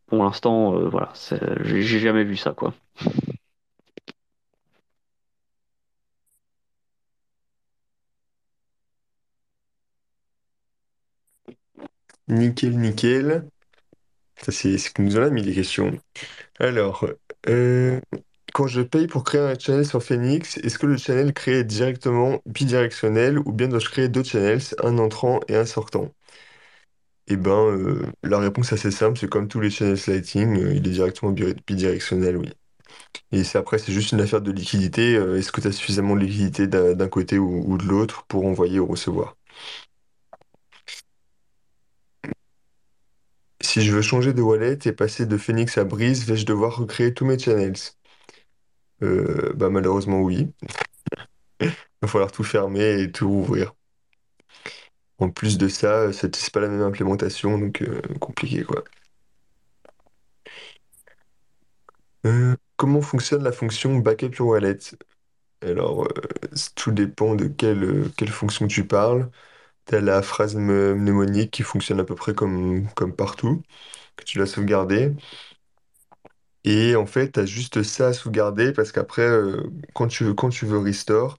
pour 0.06 0.24
l'instant, 0.24 0.72
voilà, 0.90 1.12
j'ai 1.62 1.82
jamais 2.00 2.24
vu 2.24 2.36
ça, 2.36 2.52
quoi. 2.52 2.74
Nickel, 12.28 12.74
nickel. 12.82 13.28
Ça, 14.42 14.52
c'est 14.52 14.78
ce 14.78 14.90
que 14.90 15.02
nous 15.02 15.16
en 15.18 15.22
a 15.22 15.30
mis 15.30 15.42
les 15.42 15.54
questions. 15.54 15.98
Alors, 16.60 17.06
euh, 17.48 18.00
quand 18.54 18.66
je 18.68 18.82
paye 18.82 19.06
pour 19.08 19.24
créer 19.24 19.40
un 19.42 19.58
channel 19.58 19.86
sur 19.86 20.02
Phoenix, 20.02 20.58
est-ce 20.58 20.78
que 20.78 20.86
le 20.86 20.96
channel 20.98 21.32
créé 21.34 21.60
est 21.60 21.64
directement 21.64 22.40
bidirectionnel 22.46 23.38
ou 23.40 23.52
bien 23.52 23.68
dois-je 23.68 23.90
créer 23.90 24.08
deux 24.08 24.24
channels, 24.24 24.62
un 24.84 24.98
entrant 24.98 25.40
et 25.48 25.56
un 25.56 25.66
sortant? 25.66 26.12
Eh 27.28 27.36
ben, 27.36 27.50
euh, 27.72 28.06
la 28.22 28.38
réponse 28.38 28.70
est 28.70 28.74
assez 28.76 28.90
simple, 28.92 29.18
c'est 29.18 29.28
comme 29.28 29.48
tous 29.48 29.58
les 29.60 29.70
channels 29.70 29.98
lighting, 30.06 30.56
euh, 30.62 30.70
il 30.74 30.86
est 30.86 30.90
directement 30.92 31.32
bi- 31.32 31.54
bidirectionnel, 31.66 32.36
oui. 32.36 32.50
Et 33.32 33.42
après, 33.56 33.78
c'est 33.78 33.92
juste 33.92 34.12
une 34.12 34.20
affaire 34.22 34.42
de 34.42 34.52
liquidité. 34.52 35.14
est-ce 35.14 35.52
que 35.52 35.60
tu 35.62 35.68
as 35.68 35.72
suffisamment 35.72 36.16
de 36.16 36.20
liquidité 36.22 36.66
d'un 36.68 37.08
côté 37.08 37.38
ou 37.38 37.78
de 37.78 37.84
l'autre 37.84 38.24
pour 38.28 38.46
envoyer 38.46 38.80
ou 38.80 38.86
recevoir? 38.86 39.36
Si 43.66 43.82
je 43.82 43.92
veux 43.92 44.02
changer 44.02 44.32
de 44.32 44.40
wallet 44.40 44.78
et 44.86 44.92
passer 44.92 45.26
de 45.26 45.36
Phoenix 45.36 45.76
à 45.78 45.84
Breeze, 45.84 46.24
vais-je 46.26 46.46
devoir 46.46 46.76
recréer 46.76 47.12
tous 47.12 47.26
mes 47.26 47.38
channels? 47.38 47.74
Euh, 49.02 49.52
bah 49.54 49.68
malheureusement 49.70 50.20
oui. 50.22 50.48
Il 51.60 51.68
va 52.02 52.08
falloir 52.08 52.32
tout 52.32 52.44
fermer 52.44 53.02
et 53.02 53.12
tout 53.12 53.28
rouvrir. 53.28 53.74
En 55.18 55.28
plus 55.28 55.58
de 55.58 55.68
ça, 55.68 56.10
c'est 56.14 56.34
c'est 56.36 56.50
pas 56.54 56.60
la 56.60 56.68
même 56.68 56.80
implémentation, 56.80 57.58
donc 57.58 57.82
euh, 57.82 58.00
compliqué 58.18 58.64
quoi. 58.64 58.82
Euh, 62.26 62.56
comment 62.76 63.02
fonctionne 63.02 63.42
la 63.42 63.52
fonction 63.52 63.98
Backup 63.98 64.32
your 64.38 64.48
wallet? 64.48 64.78
Alors, 65.62 66.04
euh, 66.06 66.08
tout 66.76 66.92
dépend 66.92 67.34
de 67.36 67.46
euh, 67.64 68.08
quelle 68.16 68.30
fonction 68.30 68.66
tu 68.68 68.86
parles. 68.86 69.30
T'as 69.86 70.00
la 70.00 70.22
phrase 70.22 70.56
mnémonique 70.56 71.52
qui 71.52 71.62
fonctionne 71.62 72.00
à 72.00 72.04
peu 72.04 72.14
près 72.14 72.34
comme, 72.34 72.88
partout. 73.16 73.62
que 74.16 74.24
tu 74.24 74.38
dois 74.38 74.46
sauvegarder. 74.46 75.12
Et 76.64 76.96
en 76.96 77.06
fait, 77.06 77.32
tu 77.32 77.40
as 77.40 77.46
juste 77.46 77.82
ça 77.82 78.08
à 78.08 78.12
sauvegarder 78.12 78.72
parce 78.72 78.92
qu'après, 78.92 79.22
euh, 79.22 79.62
quand 79.94 80.08
tu 80.08 80.24
veux, 80.24 80.78
restore, 80.78 81.38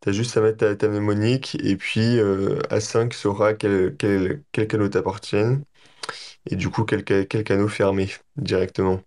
tu 0.00 0.10
as 0.10 0.12
juste 0.12 0.36
à 0.36 0.40
mettre 0.40 0.74
ta, 0.74 0.88
mnémonique 0.88 1.56
et 1.62 1.76
puis 1.76 2.18
euh, 2.18 2.60
A5 2.70 3.12
saura 3.12 3.54
quel, 3.54 3.96
quel, 3.98 4.42
quel 4.52 4.68
canot 4.68 4.88
t'appartiennent 4.88 5.64
et 6.46 6.56
du 6.56 6.70
coup 6.70 6.84
quel, 6.84 7.04
quel, 7.04 7.26
canot 7.44 7.68
fermer 7.68 8.10
directement. 8.36 9.02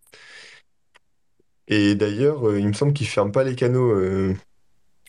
Et 1.68 1.96
d'ailleurs, 1.96 2.48
euh, 2.48 2.60
il 2.60 2.68
me 2.68 2.74
semble 2.74 2.94
qu'il 2.94 3.08
ferme 3.08 3.32
pas 3.32 3.44
les 3.44 3.56
canaux, 3.56 3.96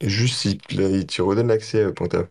juste 0.03 0.45
il, 0.45 0.59
te 0.59 0.75
il 0.75 1.23
redonne 1.23 1.49
l'accès, 1.49 1.93
Panta. 1.93 2.29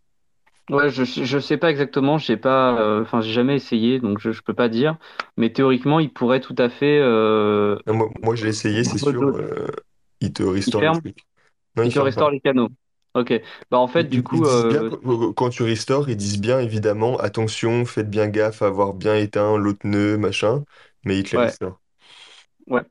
Ouais, 0.70 0.90
je, 0.90 1.04
je 1.04 1.38
sais 1.40 1.58
pas 1.58 1.70
exactement, 1.70 2.18
j'ai 2.18 2.38
pas, 2.38 2.80
euh, 2.80 3.02
enfin, 3.02 3.20
j'ai 3.20 3.34
jamais 3.34 3.56
essayé, 3.56 4.00
donc 4.00 4.20
je, 4.20 4.32
je 4.32 4.42
peux 4.42 4.54
pas 4.54 4.70
dire. 4.70 4.98
Mais 5.36 5.52
théoriquement, 5.52 6.00
il 6.00 6.14
pourrait 6.14 6.40
tout 6.40 6.56
à 6.58 6.70
fait. 6.70 7.00
euh, 7.02 7.78
Non, 7.88 7.94
moi, 7.96 8.10
moi, 8.22 8.36
je 8.36 8.44
l'ai 8.44 8.50
essayé, 8.50 8.84
c'est 8.84 8.98
sûr, 9.00 9.36
euh, 9.36 9.68
il 10.20 10.34
te 10.34 10.44
il 10.66 10.74
restore 10.74 10.86
le 10.86 10.92
ferme, 10.92 11.02
truc. 11.02 11.18
Non, 11.76 11.84
il 11.84 11.90
il 11.90 11.94
te 11.94 12.00
ferme 12.00 12.14
pas. 12.14 12.24
restaure 12.24 12.32
les 12.32 12.42
canaux. 12.42 12.70
Ok. 13.16 13.34
Bah 13.72 13.80
en 13.80 13.88
fait, 13.90 14.04
Ils, 14.04 14.10
du 14.10 14.22
ils- 14.22 14.28
ils 14.32 14.42
coup, 14.42 14.44
disent 14.44 14.66
bien, 14.68 14.84
euh, 14.84 14.92
que- 14.92 15.32
quand 15.34 15.50
tu 15.50 15.64
restores, 15.64 16.10
ils 16.10 16.18
disent 16.18 16.40
bien 16.42 16.60
évidemment, 16.60 17.18
attention, 17.20 17.86
faites 17.86 18.10
bien 18.10 18.28
gaffe 18.28 18.62
à 18.62 18.68
avoir 18.68 18.94
bien 18.94 19.16
éteint 19.16 19.58
l'autre 19.58 19.86
nœud, 19.88 20.18
machin, 20.18 20.64
mais 21.06 21.18
ils 21.20 21.24
te 21.24 21.36
les 21.36 21.48
ouais. 22.68 22.82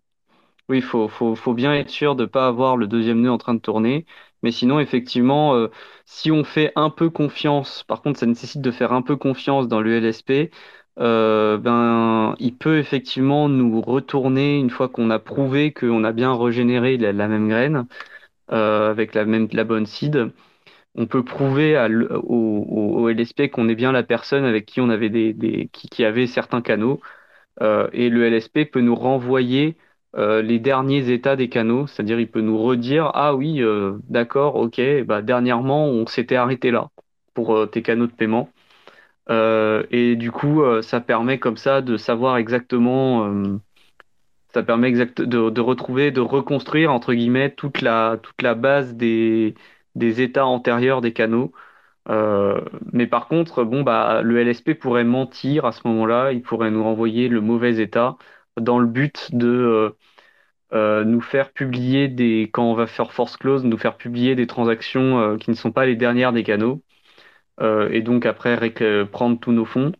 Oui, 0.69 0.79
il 0.79 0.83
faut, 0.83 1.09
faut, 1.09 1.37
faut 1.37 1.55
bien 1.55 1.75
être 1.75 1.91
sûr 1.91 2.17
de 2.17 2.23
ne 2.25 2.29
pas 2.29 2.47
avoir 2.49 2.77
le 2.77 2.87
deuxième 2.89 3.21
nœud 3.23 3.31
en 3.33 3.39
train 3.39 3.55
de 3.55 3.61
tourner. 3.61 4.07
Mais 4.43 4.53
sinon, 4.53 4.81
effectivement, 4.81 5.55
euh, 5.55 5.69
si 6.07 6.31
on 6.31 6.45
fait 6.45 6.73
un 6.77 6.91
peu 6.91 7.11
confiance, 7.11 7.85
par 7.85 8.03
contre, 8.03 8.19
ça 8.21 8.27
nécessite 8.27 8.63
de 8.63 8.71
faire 8.71 8.93
un 8.93 9.03
peu 9.03 9.17
confiance 9.17 9.69
dans 9.69 9.81
le 9.81 9.95
LSP, 9.97 10.51
euh, 10.99 11.59
ben, 11.59 12.35
il 12.39 12.57
peut 12.57 12.79
effectivement 12.79 13.49
nous 13.49 13.81
retourner 13.81 14.59
une 14.59 14.71
fois 14.71 14.89
qu'on 14.89 15.11
a 15.11 15.19
prouvé 15.19 15.73
qu'on 15.73 16.05
a 16.05 16.13
bien 16.13 16.35
régénéré 16.37 16.97
la, 16.99 17.13
même 17.29 17.49
graine 17.49 17.87
euh, 18.53 18.91
avec 18.91 19.15
la 19.15 19.25
même, 19.27 19.49
la 19.53 19.65
bonne 19.65 19.87
seed. 19.87 20.33
On 20.97 21.07
peut 21.07 21.25
prouver 21.25 21.77
au, 22.25 22.65
au- 22.69 23.09
LSP 23.11 23.51
qu'on 23.51 23.69
est 23.69 23.75
bien 23.77 23.93
la 23.93 24.03
personne 24.05 24.45
avec 24.45 24.67
qui 24.67 24.81
on 24.81 24.91
avait 24.91 25.11
des, 25.11 25.69
qui, 25.73 25.89
qui 25.89 26.05
avait 26.05 26.27
certains 26.27 26.63
canaux. 26.63 27.01
Et 27.93 28.09
le 28.09 28.25
LSP 28.27 28.65
peut 28.67 28.81
nous 28.81 28.95
renvoyer 28.95 29.77
euh, 30.17 30.43
les 30.43 30.59
derniers 30.59 31.11
états 31.13 31.37
des 31.37 31.49
canaux, 31.49 31.87
c'est-à-dire 31.87 32.19
il 32.19 32.31
peut 32.31 32.41
nous 32.41 32.59
redire, 32.59 33.11
ah 33.15 33.35
oui, 33.35 33.63
euh, 33.63 33.99
d'accord, 34.09 34.57
ok, 34.57 34.81
bah, 35.05 35.23
dernièrement 35.23 35.87
on 35.87 36.07
s'était 36.07 36.37
arrêté 36.37 36.71
là 36.73 36.91
pour 37.35 37.55
euh, 37.57 37.67
tes 37.67 37.83
canaux 37.83 38.07
de 38.07 38.13
paiement. 38.13 38.51
Et 39.29 40.17
du 40.17 40.33
coup, 40.33 40.63
ça 40.83 41.01
permet 41.01 41.39
comme 41.39 41.57
ça 41.57 41.83
de 41.83 41.97
savoir 41.97 42.37
exactement, 42.37 43.33
ça 44.53 44.63
permet 44.63 44.89
exact 44.89 45.21
de, 45.23 45.51
de 45.51 45.61
retrouver, 45.61 46.11
de 46.11 46.21
reconstruire 46.21 46.93
entre 46.93 47.15
guillemets 47.15 47.51
toute 47.55 47.81
la, 47.81 48.19
toute 48.23 48.43
la 48.43 48.55
base 48.55 48.95
des, 48.95 49.55
des 49.95 50.21
états 50.21 50.47
antérieurs 50.47 51.01
des 51.01 51.13
canaux. 51.13 51.53
Mais 52.93 53.07
par 53.07 53.29
contre, 53.29 53.65
bon, 53.65 53.83
bah, 53.83 54.23
le 54.23 54.39
LSP 54.41 54.75
pourrait 54.75 55.05
mentir 55.05 55.65
à 55.65 55.73
ce 55.73 55.87
moment-là, 55.87 56.33
il 56.33 56.43
pourrait 56.43 56.71
nous 56.71 56.83
renvoyer 56.83 57.29
le 57.29 57.41
mauvais 57.41 57.79
état 57.81 58.17
dans 58.57 58.79
le 58.79 58.87
but 58.87 59.35
de 59.35 59.49
euh, 59.49 59.91
euh, 60.73 61.05
nous 61.05 61.21
faire 61.21 61.53
publier 61.53 62.09
des, 62.09 62.51
quand 62.53 62.65
on 62.65 62.75
va 62.75 62.87
faire 62.87 63.13
force 63.13 63.37
close, 63.37 63.65
nous 63.65 63.79
faire 63.79 63.97
publier 63.97 64.35
des 64.35 64.47
transactions 64.47 65.21
euh, 65.21 65.37
qui 65.37 65.51
ne 65.51 65.57
sont 65.57 65.73
pas 65.73 65.87
les 65.87 65.97
dernières 65.97 66.33
des 66.33 66.45
canaux, 66.45 66.83
et 67.91 68.01
donc 68.01 68.25
après 68.25 68.57
prendre 69.13 69.39
tous 69.39 69.53
nos 69.53 69.67
fonds. 69.67 69.93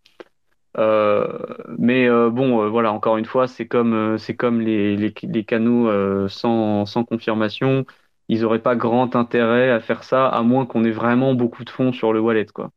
Mais 1.79 2.09
bon, 2.09 2.71
voilà, 2.71 2.93
encore 2.93 3.19
une 3.19 3.27
fois, 3.27 3.47
c'est 3.49 3.67
comme, 3.67 4.17
c'est 4.19 4.35
comme 4.35 4.61
les, 4.63 4.97
les, 4.97 5.45
canaux 5.45 6.29
sans, 6.29 6.87
sans 6.87 7.05
confirmation. 7.05 7.85
Ils 8.29 8.43
n'auraient 8.43 8.63
pas 8.63 8.77
grand 8.77 9.15
intérêt 9.17 9.71
à 9.71 9.81
faire 9.81 10.05
ça, 10.05 10.27
à 10.29 10.43
moins 10.43 10.65
qu'on 10.65 10.85
ait 10.85 10.91
vraiment 10.91 11.35
beaucoup 11.35 11.65
de 11.65 11.71
fonds 11.71 11.93
sur 11.93 12.13
le 12.15 12.21
wallet, 12.21 12.47
quoi. 12.47 12.71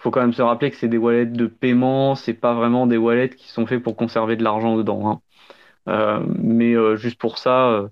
Faut 0.00 0.10
quand 0.10 0.20
même 0.20 0.32
se 0.32 0.42
rappeler 0.42 0.70
que 0.70 0.76
c'est 0.76 0.88
des 0.88 0.98
wallets 0.98 1.26
de 1.26 1.46
paiement, 1.46 2.14
c'est 2.14 2.34
pas 2.34 2.54
vraiment 2.54 2.86
des 2.86 2.96
wallets 2.96 3.30
qui 3.30 3.48
sont 3.48 3.66
faits 3.66 3.82
pour 3.82 3.96
conserver 3.96 4.36
de 4.36 4.44
l'argent 4.44 4.76
dedans, 4.76 5.10
hein. 5.10 5.20
Euh, 5.88 6.20
mais 6.38 6.74
euh, 6.74 6.96
juste 6.96 7.18
pour 7.18 7.38
ça, 7.38 7.90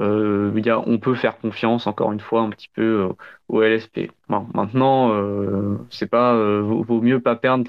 euh, 0.00 0.52
on 0.86 0.98
peut 0.98 1.14
faire 1.14 1.38
confiance, 1.38 1.86
encore 1.86 2.12
une 2.12 2.20
fois, 2.20 2.42
un 2.42 2.50
petit 2.50 2.68
peu 2.68 3.10
au 3.48 3.62
LSP. 3.62 4.10
Maintenant, 4.28 5.12
euh, 5.12 5.78
c'est 5.90 6.08
pas, 6.08 6.34
vaut, 6.60 7.00
mieux 7.02 7.20
pas 7.20 7.36
perdre 7.36 7.64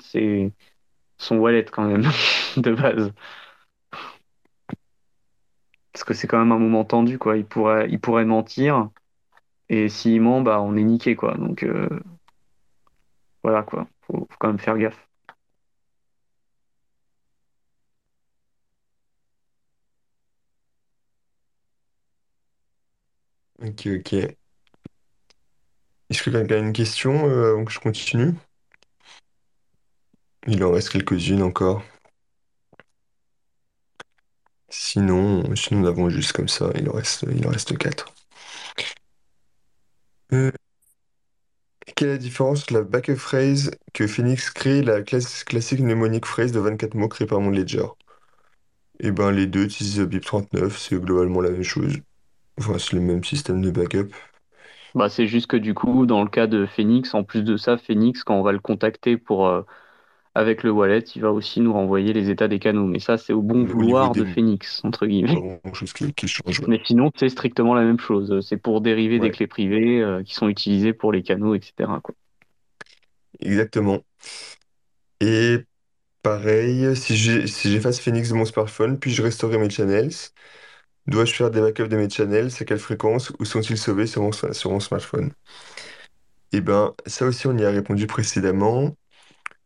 son 1.17 1.37
wallet 1.37 1.65
quand 1.65 1.85
même, 1.85 2.03
de 2.57 2.73
base. 2.73 3.11
Parce 5.93 6.03
que 6.03 6.13
c'est 6.13 6.27
quand 6.27 6.39
même 6.39 6.51
un 6.51 6.59
moment 6.59 6.85
tendu, 6.85 7.17
quoi. 7.17 7.37
Il 7.37 7.45
pourrait, 7.45 7.87
il 7.89 7.99
pourrait 7.99 8.25
mentir, 8.25 8.89
et 9.69 9.89
s'il 9.89 10.21
ment, 10.21 10.41
bah, 10.41 10.61
on 10.61 10.77
est 10.77 10.83
niqué, 10.83 11.15
quoi. 11.15 11.35
Donc, 11.37 11.65
voilà, 13.43 13.63
quoi. 13.63 13.87
Faut, 14.07 14.27
faut 14.29 14.37
quand 14.39 14.47
même 14.49 14.59
faire 14.59 14.77
gaffe. 14.77 15.07
Ok, 23.59 23.85
ok. 23.99 24.13
Est-ce 26.11 26.21
que 26.21 26.29
quelqu'un 26.29 26.55
a 26.55 26.57
une 26.59 26.71
question 26.71 27.27
euh, 27.27 27.53
avant 27.53 27.65
que 27.65 27.71
je 27.71 27.79
continue? 27.79 28.35
Il 30.47 30.65
en 30.65 30.71
reste 30.71 30.89
quelques-unes 30.89 31.41
encore. 31.43 31.81
Sinon, 34.71 35.55
sinon 35.55 35.81
nous 35.81 35.87
avons 35.87 36.09
juste 36.09 36.31
comme 36.33 36.47
ça, 36.47 36.71
il 36.73 36.89
en 36.89 36.93
reste, 36.93 37.23
il 37.31 37.45
en 37.45 37.51
reste 37.51 37.77
quatre. 37.77 38.11
Euh, 40.33 40.51
quelle 41.95 42.09
est 42.09 42.11
la 42.13 42.17
différence 42.17 42.71
la 42.71 42.81
backup 42.83 43.15
phrase 43.17 43.71
que 43.93 44.07
Phoenix 44.07 44.49
crée 44.49 44.79
et 44.79 44.81
la 44.83 45.01
classe, 45.01 45.43
classique 45.43 45.79
mnémonique 45.79 46.25
phrase 46.25 46.51
de 46.51 46.59
24 46.59 46.95
mots 46.95 47.07
créée 47.07 47.27
par 47.27 47.41
MonLedger? 47.41 47.85
Eh 49.01 49.11
ben, 49.11 49.31
les 49.31 49.45
deux 49.45 49.65
utilisent 49.65 49.99
BIP39, 49.99 50.77
c'est 50.77 50.95
globalement 51.01 51.41
la 51.41 51.51
même 51.51 51.63
chose. 51.63 51.97
Enfin, 52.59 52.77
c'est 52.79 52.93
le 52.93 53.01
même 53.01 53.23
système 53.23 53.61
de 53.61 53.71
backup. 53.71 54.09
Bah, 54.95 55.09
c'est 55.09 55.27
juste 55.27 55.47
que 55.47 55.57
du 55.57 55.73
coup, 55.73 56.05
dans 56.05 56.23
le 56.23 56.29
cas 56.29 56.47
de 56.47 56.65
Phoenix, 56.65 57.13
en 57.13 57.23
plus 57.23 57.43
de 57.43 57.57
ça, 57.57 57.77
Phoenix, 57.77 58.23
quand 58.23 58.35
on 58.35 58.43
va 58.43 58.51
le 58.51 58.59
contacter 58.59 59.17
pour, 59.17 59.47
euh, 59.47 59.61
avec 60.35 60.63
le 60.63 60.71
wallet, 60.71 60.99
il 61.15 61.21
va 61.21 61.31
aussi 61.31 61.61
nous 61.61 61.73
renvoyer 61.73 62.13
les 62.13 62.29
états 62.29 62.47
des 62.47 62.59
canaux. 62.59 62.85
Mais 62.85 62.99
ça, 62.99 63.17
c'est 63.17 63.33
au 63.33 63.41
bon 63.41 63.63
Au 63.63 63.65
vouloir 63.65 64.13
de 64.15 64.23
Phoenix, 64.23 64.81
entre 64.83 65.05
guillemets. 65.07 65.43
grand-chose 65.63 65.93
qui, 65.93 66.13
qui 66.13 66.27
change. 66.27 66.61
ouais. 66.61 66.67
Mais 66.67 66.81
sinon, 66.85 67.11
c'est 67.15 67.29
strictement 67.29 67.73
la 67.75 67.83
même 67.83 67.99
chose. 67.99 68.39
C'est 68.47 68.57
pour 68.57 68.81
dériver 68.81 69.19
des 69.19 69.31
clés 69.31 69.47
privées, 69.47 70.01
euh, 70.01 70.23
qui 70.23 70.33
sont 70.35 70.49
utilisées 70.49 70.93
pour 70.93 71.11
les 71.11 71.23
canaux, 71.23 71.55
etc., 71.55 71.99
quoi. 72.01 72.15
exactement. 73.39 74.03
Et 75.21 75.59
pareil, 76.23 76.95
si 76.97 77.15
j'efface 77.17 77.99
Phoenix 78.01 78.29
de 78.29 78.35
mon 78.35 78.45
smartphone, 78.45 78.99
puis 78.99 79.11
je 79.13 79.21
restaurer 79.23 79.57
mes 79.59 79.69
channels, 79.69 80.11
dois-je 81.07 81.33
faire 81.33 81.51
des 81.51 81.61
backups 81.61 81.89
de 81.89 81.97
mes 81.97 82.09
channels? 82.09 82.51
À 82.59 82.65
quelle 82.65 82.79
fréquence? 82.79 83.31
Où 83.39 83.45
sont-ils 83.45 83.77
sauvés 83.77 84.07
sur 84.07 84.21
mon, 84.23 84.31
sur 84.31 84.71
mon 84.71 84.79
smartphone? 84.79 85.33
Eh 86.51 86.61
ben, 86.61 86.93
ça 87.05 87.25
aussi, 87.25 87.47
on 87.47 87.57
y 87.57 87.65
a 87.65 87.69
répondu 87.71 88.07
précédemment. 88.07 88.95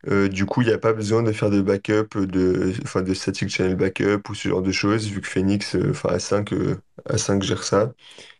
Euh, 0.08 0.28
du 0.28 0.44
coup, 0.46 0.60
il 0.62 0.68
n'y 0.68 0.72
a 0.72 0.78
pas 0.78 0.92
besoin 0.92 1.22
de 1.22 1.32
faire 1.32 1.50
de 1.50 1.62
backup, 1.62 2.16
de, 2.26 2.72
enfin, 2.82 3.02
de 3.02 3.14
static 3.14 3.48
channel 3.48 3.76
backup 3.76 4.28
ou 4.28 4.34
ce 4.34 4.48
genre 4.48 4.62
de 4.62 4.72
choses, 4.72 5.08
vu 5.08 5.20
que 5.20 5.26
Phoenix, 5.28 5.76
euh, 5.76 5.90
enfin, 5.90 6.10
A5, 6.16 6.52
euh, 6.52 6.76
A5 7.08 7.42
gère 7.42 7.64
ça. 7.64 7.94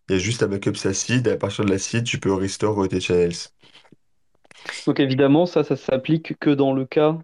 Il 0.09 0.15
y 0.15 0.17
a 0.17 0.19
juste 0.21 0.43
à 0.43 0.49
backup 0.49 0.75
sa 0.77 0.95
seed, 0.95 1.27
et 1.29 1.33
à 1.33 1.37
partir 1.39 1.65
de 1.65 1.71
la 1.71 1.79
seed, 1.79 2.05
tu 2.05 2.21
peux 2.21 2.33
restore 2.35 2.83
euh, 2.85 2.89
tes 2.89 3.01
channels 3.01 3.35
Donc 4.87 5.01
évidemment, 5.01 5.47
ça, 5.47 5.65
ça 5.65 5.77
s'applique 5.77 6.39
que 6.39 6.51
dans 6.51 6.73
le 6.73 6.85
cas 6.87 7.19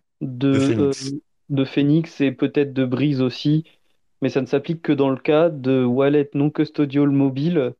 de 0.49 0.49
de, 0.53 0.59
euh, 0.79 0.93
Phoenix. 0.93 1.15
de 1.49 1.65
Phoenix 1.65 2.21
et 2.21 2.33
peut-être 2.33 2.73
de 2.73 2.85
Breeze 2.85 3.21
aussi, 3.21 3.65
mais 4.23 4.29
ça 4.31 4.41
ne 4.41 4.47
s'applique 4.47 4.83
que 4.83 4.93
dans 4.93 5.11
le 5.11 5.17
cas 5.19 5.51
de 5.51 5.85
wallet 5.85 6.31
non 6.35 6.51
custodial 6.51 7.09
mobile 7.11 7.75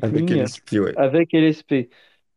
Avec 0.00 0.30
Lightning 0.30 0.30
LSP, 0.30 0.72
ouais. 0.80 0.96
avec 0.96 1.34
LSP. 1.34 1.90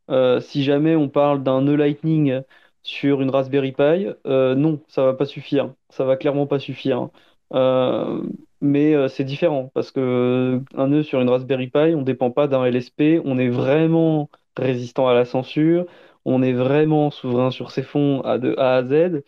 Euh, 0.10 0.42
si 0.42 0.64
jamais 0.64 0.96
on 0.96 1.10
parle 1.10 1.44
d'un 1.44 1.62
nœud 1.62 1.76
Lightning 1.76 2.42
sur 2.90 3.22
une 3.22 3.30
Raspberry 3.30 3.72
Pi, 3.72 4.08
euh, 4.26 4.56
non, 4.56 4.82
ça 4.88 5.04
va 5.06 5.14
pas 5.14 5.26
suffire. 5.26 5.74
Ça 5.90 6.06
va 6.06 6.18
clairement 6.18 6.48
pas 6.48 6.60
suffire. 6.60 7.10
Euh, 7.54 8.22
mais 8.62 8.94
euh, 8.96 9.08
c'est 9.08 9.24
différent 9.24 9.72
parce 9.74 9.92
que 9.92 10.62
un 10.76 10.88
nœud 10.88 11.04
sur 11.04 11.22
une 11.22 11.30
Raspberry 11.30 11.68
Pi, 11.68 11.94
on 11.96 12.02
dépend 12.02 12.32
pas 12.32 12.48
d'un 12.48 12.66
LSP, 12.66 13.22
on 13.26 13.38
est 13.38 13.50
vraiment 13.50 14.30
résistant 14.58 15.08
à 15.08 15.14
la 15.14 15.26
censure, 15.26 15.86
on 16.26 16.42
est 16.42 16.54
vraiment 16.54 17.12
souverain 17.12 17.52
sur 17.52 17.72
ses 17.72 17.84
fonds 17.84 18.22
à 18.22 18.38
de 18.40 18.56
A 18.58 18.78
à 18.78 18.84
Z. 18.84 19.24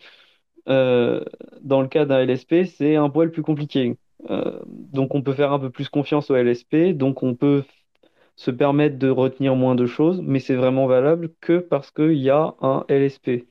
Dans 0.66 1.80
le 1.82 1.88
cas 1.88 2.04
d'un 2.04 2.20
LSP, 2.20 2.64
c'est 2.64 2.96
un 2.96 3.10
poil 3.10 3.30
plus 3.30 3.42
compliqué. 3.42 3.96
Donc 4.28 5.14
on 5.14 5.22
peut 5.22 5.32
faire 5.34 5.52
un 5.52 5.58
peu 5.60 5.70
plus 5.70 5.88
confiance 5.88 6.30
au 6.30 6.36
LSP, 6.36 6.92
donc 6.94 7.22
on 7.22 7.34
peut 7.34 7.64
se 8.36 8.50
permettre 8.50 8.98
de 8.98 9.08
retenir 9.10 9.56
moins 9.56 9.74
de 9.74 9.86
choses, 9.86 10.20
mais 10.22 10.40
c'est 10.40 10.54
vraiment 10.56 10.86
valable 10.86 11.30
que 11.40 11.58
parce 11.58 11.90
qu'il 11.90 12.14
y 12.14 12.30
a 12.30 12.54
un 12.60 12.84
LSP. 12.88 13.46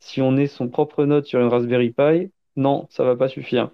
Si 0.00 0.22
on 0.22 0.36
est 0.36 0.46
son 0.46 0.68
propre 0.68 1.04
node 1.04 1.26
sur 1.26 1.40
une 1.40 1.48
Raspberry 1.48 1.90
Pi, 1.90 2.30
non, 2.56 2.86
ça 2.90 3.04
va 3.04 3.16
pas 3.16 3.28
suffire. 3.28 3.70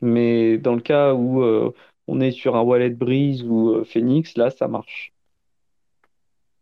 Mais 0.00 0.58
dans 0.58 0.74
le 0.74 0.80
cas 0.80 1.14
où 1.14 1.42
euh, 1.42 1.72
on 2.08 2.20
est 2.20 2.32
sur 2.32 2.56
un 2.56 2.62
wallet 2.62 2.90
Breeze 2.90 3.44
ou 3.44 3.70
euh, 3.70 3.84
Phoenix, 3.84 4.36
là, 4.36 4.50
ça 4.50 4.68
marche. 4.68 5.12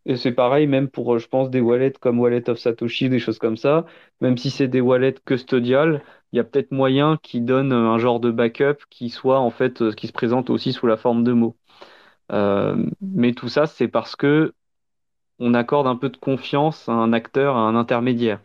Et 0.07 0.17
c'est 0.17 0.33
pareil 0.33 0.67
même 0.67 0.89
pour, 0.89 1.15
euh, 1.15 1.19
je 1.19 1.29
pense, 1.29 1.51
des 1.51 1.61
wallets 1.61 1.93
comme 2.01 2.19
Wallet 2.21 2.49
of 2.51 2.59
Satoshi, 2.59 3.09
des 3.09 3.19
choses 3.19 3.39
comme 3.39 3.57
ça. 3.57 3.87
Même 4.21 4.37
si 4.39 4.51
c'est 4.51 4.69
des 4.69 4.81
wallets 4.81 5.15
custodiales, 5.25 6.03
il 6.33 6.37
y 6.37 6.41
a 6.41 6.45
peut-être 6.45 6.73
moyen 6.73 7.19
qui 7.23 7.41
donnent 7.41 7.73
un 7.73 7.99
genre 7.99 8.21
de 8.21 8.31
backup 8.31 8.85
qui 8.91 9.11
soit 9.11 9.39
en 9.41 9.51
fait, 9.51 9.95
qui 9.95 10.07
se 10.07 10.13
présente 10.13 10.51
aussi 10.51 10.73
sous 10.73 10.87
la 10.87 10.97
forme 10.97 11.25
de 11.25 11.33
mots. 11.33 11.57
Mais 13.01 13.33
tout 13.33 13.49
ça, 13.49 13.67
c'est 13.67 13.89
parce 13.89 14.17
que 14.17 14.55
on 15.41 15.55
accorde 15.55 15.87
un 15.87 15.97
peu 15.97 16.11
de 16.11 16.17
confiance 16.17 16.89
à 16.89 16.93
un 16.93 17.13
acteur, 17.13 17.57
à 17.57 17.61
un 17.61 17.75
intermédiaire. 17.75 18.41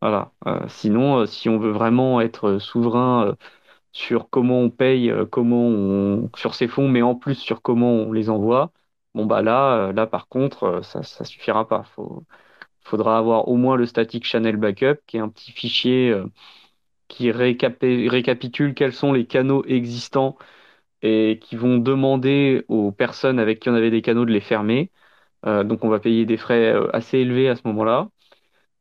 Voilà. 0.00 0.32
Euh, 0.46 0.66
sinon, 0.68 1.18
euh, 1.20 1.26
si 1.26 1.48
on 1.48 1.58
veut 1.58 1.70
vraiment 1.72 2.20
être 2.20 2.58
souverain 2.58 3.28
euh, 3.28 3.34
sur 3.92 4.30
comment 4.30 4.60
on 4.60 4.70
paye, 4.70 5.12
comment 5.30 5.66
on, 5.68 6.30
sur 6.36 6.54
ces 6.54 6.68
fonds, 6.68 6.88
mais 6.88 7.02
en 7.02 7.14
plus 7.14 7.34
sur 7.36 7.60
comment 7.62 7.92
on 7.92 8.12
les 8.12 8.30
envoie, 8.30 8.72
bon 9.14 9.26
bah 9.26 9.42
là, 9.42 9.92
là 9.92 10.06
par 10.06 10.28
contre, 10.28 10.80
ça, 10.84 11.02
suffira 11.24 11.68
pas. 11.68 11.82
Faut, 11.84 12.24
faudra 12.82 13.18
avoir 13.18 13.48
au 13.48 13.56
moins 13.56 13.76
le 13.76 13.86
static 13.86 14.24
channel 14.26 14.56
backup, 14.56 14.96
qui 15.06 15.16
est 15.18 15.20
un 15.20 15.28
petit 15.30 15.52
fichier 15.52 16.14
qui 17.08 17.30
récapitule 17.32 18.74
quels 18.74 18.92
sont 18.92 19.12
les 19.12 19.26
canaux 19.26 19.64
existants 19.66 20.36
et 21.02 21.38
qui 21.42 21.56
vont 21.56 21.78
demander 21.78 22.64
aux 22.68 22.92
personnes 22.92 23.38
avec 23.40 23.60
qui 23.60 23.68
on 23.70 23.74
avait 23.74 23.90
des 23.90 24.02
canaux 24.02 24.24
de 24.26 24.32
les 24.32 24.40
fermer. 24.40 24.90
Donc 25.44 25.84
on 25.84 25.88
va 25.90 26.00
payer 26.00 26.26
des 26.26 26.36
frais 26.38 26.74
assez 26.94 27.18
élevés 27.18 27.48
à 27.48 27.56
ce 27.56 27.62
moment-là. 27.66 28.10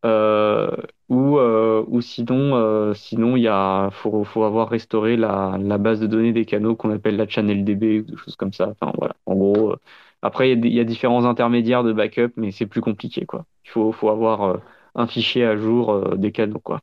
Euh, 0.05 0.71
ou, 1.09 1.37
euh, 1.39 1.83
ou 1.87 1.99
sinon, 2.01 2.55
euh, 2.55 2.93
sinon 2.93 3.35
il 3.35 3.43
y 3.43 3.47
a, 3.49 3.89
faut, 3.91 4.23
faut 4.23 4.43
avoir 4.45 4.69
restauré 4.69 5.17
la, 5.17 5.57
la 5.59 5.77
base 5.77 5.99
de 5.99 6.07
données 6.07 6.31
des 6.31 6.45
canaux 6.45 6.75
qu'on 6.75 6.91
appelle 6.91 7.17
la 7.17 7.27
channel 7.27 7.65
DB 7.65 7.99
ou 7.99 8.03
des 8.03 8.15
choses 8.17 8.35
comme 8.37 8.53
ça. 8.53 8.69
Enfin 8.69 8.93
voilà, 8.97 9.15
en 9.25 9.35
gros. 9.35 9.75
après, 10.21 10.51
il 10.51 10.65
y 10.73 10.79
a, 10.79 10.83
différents 10.85 11.25
intermédiaires 11.25 11.83
de 11.83 11.91
backup, 11.93 12.31
mais 12.37 12.51
c'est 12.51 12.65
plus 12.65 12.81
compliqué, 12.81 13.25
quoi. 13.25 13.45
Il 13.65 13.71
faut, 13.71 13.91
faut 13.91 14.09
avoir 14.09 14.61
un 14.95 15.07
fichier 15.07 15.45
à 15.45 15.57
jour 15.57 16.17
des 16.17 16.31
canaux, 16.31 16.59
quoi. 16.59 16.81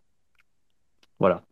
Voilà. 1.18 1.42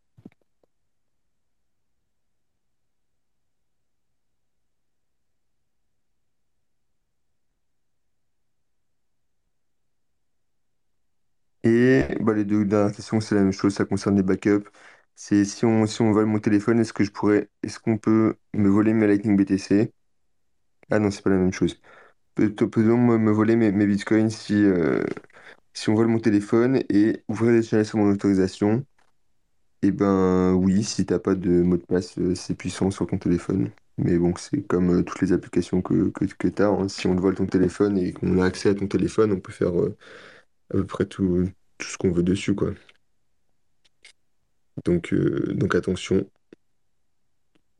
Et 11.64 12.04
bah, 12.20 12.34
les 12.34 12.44
deux 12.44 12.64
dernières 12.66 12.94
questions, 12.94 13.20
c'est 13.20 13.34
la 13.34 13.42
même 13.42 13.52
chose, 13.52 13.74
ça 13.74 13.84
concerne 13.86 14.16
les 14.16 14.22
backups. 14.22 14.68
C'est 15.14 15.44
si 15.44 15.64
on, 15.64 15.86
si 15.86 16.02
on 16.02 16.12
vole 16.12 16.26
mon 16.26 16.40
téléphone, 16.40 16.80
est-ce 16.80 16.92
que 16.92 17.04
je 17.04 17.10
pourrais, 17.12 17.48
est-ce 17.62 17.78
qu'on 17.80 17.98
peut 17.98 18.36
me 18.54 18.68
voler 18.68 18.92
mes 18.94 19.06
Lightning 19.06 19.36
BTC? 19.36 19.92
Ah 20.90 20.98
non, 21.00 21.10
c'est 21.12 21.22
pas 21.22 21.30
la 21.30 21.38
même 21.38 21.52
chose. 21.54 21.80
Peut- 22.36 22.54
Peut-on 22.54 22.98
me, 22.98 23.18
me 23.18 23.32
voler 23.32 23.56
mes, 23.56 23.72
bitcoins 23.86 24.30
si, 24.30 24.54
euh, 24.56 25.04
si 25.74 25.90
on 25.90 25.94
vole 25.96 26.08
mon 26.08 26.20
téléphone 26.20 26.82
et 26.90 27.24
ouvrir 27.28 27.52
les 27.52 27.62
channels 27.64 27.86
sur 27.86 27.98
mon 27.98 28.10
autorisation? 28.12 28.86
Eh 29.82 29.90
ben 29.92 30.54
oui, 30.54 30.82
si 30.82 31.04
t'as 31.04 31.18
pas 31.18 31.34
de 31.34 31.62
mot 31.62 31.76
de 31.76 31.82
passe, 31.84 32.18
euh, 32.18 32.34
c'est 32.34 32.54
puissant 32.54 32.90
sur 32.90 33.06
ton 33.06 33.18
téléphone. 33.18 33.70
Mais 33.98 34.16
bon, 34.18 34.34
c'est 34.36 34.62
comme 34.66 34.90
euh, 34.90 35.02
toutes 35.02 35.20
les 35.20 35.32
applications 35.32 35.82
que, 35.82 36.08
que, 36.10 36.24
que 36.24 36.48
tu 36.48 36.62
as. 36.62 36.88
Si 36.88 37.06
on 37.06 37.14
vole 37.16 37.34
ton 37.34 37.46
téléphone 37.46 37.98
et 37.98 38.12
qu'on 38.14 38.38
a 38.40 38.46
accès 38.46 38.70
à 38.70 38.74
ton 38.74 38.86
téléphone, 38.88 39.32
on 39.32 39.40
peut 39.40 39.52
faire 39.52 39.78
euh, 39.78 39.94
à 40.70 40.74
peu 40.74 40.86
près 40.86 41.06
tout, 41.06 41.48
tout 41.78 41.86
ce 41.86 41.96
qu'on 41.98 42.10
veut 42.12 42.22
dessus, 42.22 42.54
quoi. 42.54 42.74
Donc, 44.84 45.12
euh, 45.12 45.54
donc 45.54 45.74
attention, 45.74 46.28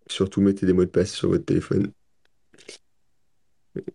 surtout 0.09 0.41
mettez 0.41 0.67
des 0.67 0.73
mots 0.73 0.85
de 0.85 0.91
passe 0.91 1.13
sur 1.13 1.29
votre 1.31 1.45
téléphone. 1.45 1.93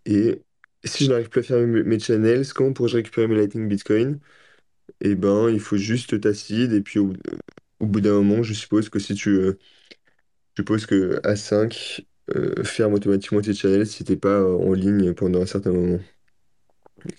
Et 0.06 0.42
si 0.84 1.06
je 1.06 1.10
n'arrive 1.10 1.30
plus 1.30 1.40
à 1.42 1.44
faire 1.44 1.68
mes, 1.68 2.00
channels, 2.00 2.52
comment 2.54 2.74
pourrais-je 2.74 2.98
récupérer 2.98 3.28
mes 3.28 3.36
Lightning 3.36 3.68
Bitcoin? 3.68 4.20
Eh 5.02 5.16
ben, 5.16 5.50
il 5.50 5.60
faut 5.60 5.78
juste 5.78 6.20
ta 6.22 6.34
seed 6.34 6.74
et 6.74 6.82
puis 6.82 7.00
au, 7.00 7.14
bout 7.82 8.02
d'un 8.02 8.14
moment, 8.22 8.44
je 8.44 8.54
suppose 8.54 8.90
que 8.90 9.00
si 9.00 9.16
tu, 9.16 9.30
euh, 9.32 9.60
je 10.58 10.64
suppose 10.64 10.86
que 10.86 11.20
A5 11.24 12.06
euh, 12.36 12.64
ferme 12.64 12.94
automatiquement 12.94 13.42
tes 13.42 13.54
channels 13.54 13.88
si 13.88 14.04
t'es 14.04 14.18
pas 14.18 14.44
en 14.44 14.74
ligne 14.74 15.14
pendant 15.14 15.42
un 15.42 15.46
certain 15.46 15.72
moment. 15.72 16.00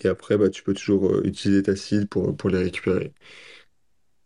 Et 0.01 0.09
après, 0.09 0.37
bah, 0.39 0.51
tu 0.51 0.63
peux 0.63 0.75
toujours 0.75 1.11
euh, 1.13 1.23
utiliser 1.25 1.63
ta 1.63 1.77
seed 1.77 2.09
pour, 2.09 2.37
pour 2.37 2.51
les 2.51 2.59
récupérer. 2.59 3.13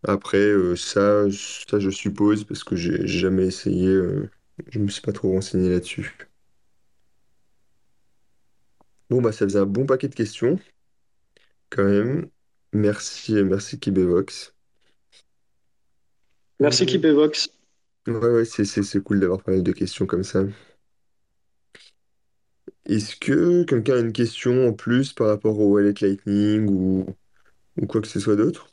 Après, 0.06 0.38
euh, 0.38 0.76
ça, 0.76 1.24
ça, 1.30 1.78
je 1.78 1.90
suppose, 1.90 2.44
parce 2.44 2.64
que 2.64 2.74
j'ai 2.76 3.06
j'ai 3.06 3.18
jamais 3.18 3.46
essayé, 3.46 3.88
euh, 3.88 4.30
je 4.70 4.78
me 4.78 4.88
suis 4.88 5.02
pas 5.02 5.12
trop 5.12 5.32
renseigné 5.32 5.68
là-dessus. 5.70 6.16
Bon, 9.08 9.22
bah, 9.22 9.32
ça 9.32 9.46
faisait 9.46 9.58
un 9.60 9.64
bon 9.66 9.86
paquet 9.86 10.08
de 10.08 10.14
questions, 10.14 10.58
quand 11.70 11.84
même. 11.84 12.30
Merci, 12.72 13.34
merci 13.44 13.78
Kibevox. 13.78 14.54
Merci 16.58 16.84
Keepevox. 16.84 17.48
Ouais, 18.06 18.14
ouais, 18.16 18.44
c'est 18.46 18.64
c'est- 18.64 18.82
c'est 18.82 19.02
cool 19.02 19.20
d'avoir 19.20 19.42
pas 19.42 19.52
mal 19.52 19.62
de 19.62 19.72
questions 19.72 20.06
comme 20.06 20.24
ça. 20.24 20.42
Est-ce 22.86 23.16
que 23.16 23.62
quelqu'un 23.64 23.96
a 23.96 24.00
une 24.00 24.12
question 24.14 24.66
en 24.68 24.72
plus 24.72 25.12
par 25.12 25.28
rapport 25.28 25.58
au 25.60 25.66
Wallet 25.74 25.92
Lightning 26.00 26.66
ou, 26.70 27.04
ou 27.80 27.86
quoi 27.86 28.00
que 28.02 28.08
ce 28.08 28.20
soit 28.20 28.36
d'autre? 28.36 28.68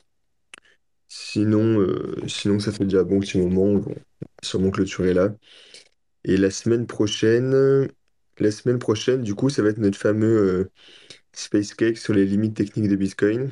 Sinon, 1.08 1.80
euh, 1.82 2.16
sinon, 2.28 2.60
ça 2.60 2.72
fait 2.72 2.86
déjà 2.86 3.04
bon 3.04 3.20
petit 3.20 3.38
moment. 3.38 3.64
On 3.64 3.80
va 3.80 3.92
sûrement 4.44 4.72
clôturer 4.72 5.14
là. 5.14 5.36
Et 6.26 6.38
la 6.38 6.52
semaine 6.52 6.88
prochaine, 6.88 7.90
la 8.40 8.52
semaine 8.52 8.80
prochaine, 8.80 9.24
du 9.24 9.36
coup, 9.36 9.50
ça 9.50 9.64
va 9.64 9.70
être 9.70 9.80
notre 9.80 9.98
fameux 10.00 10.28
euh, 10.38 10.72
Space 11.34 11.74
Cake 11.76 11.98
sur 11.98 12.14
les 12.14 12.26
limites 12.26 12.56
techniques 12.58 12.90
de 12.90 12.96
Bitcoin. 12.98 13.52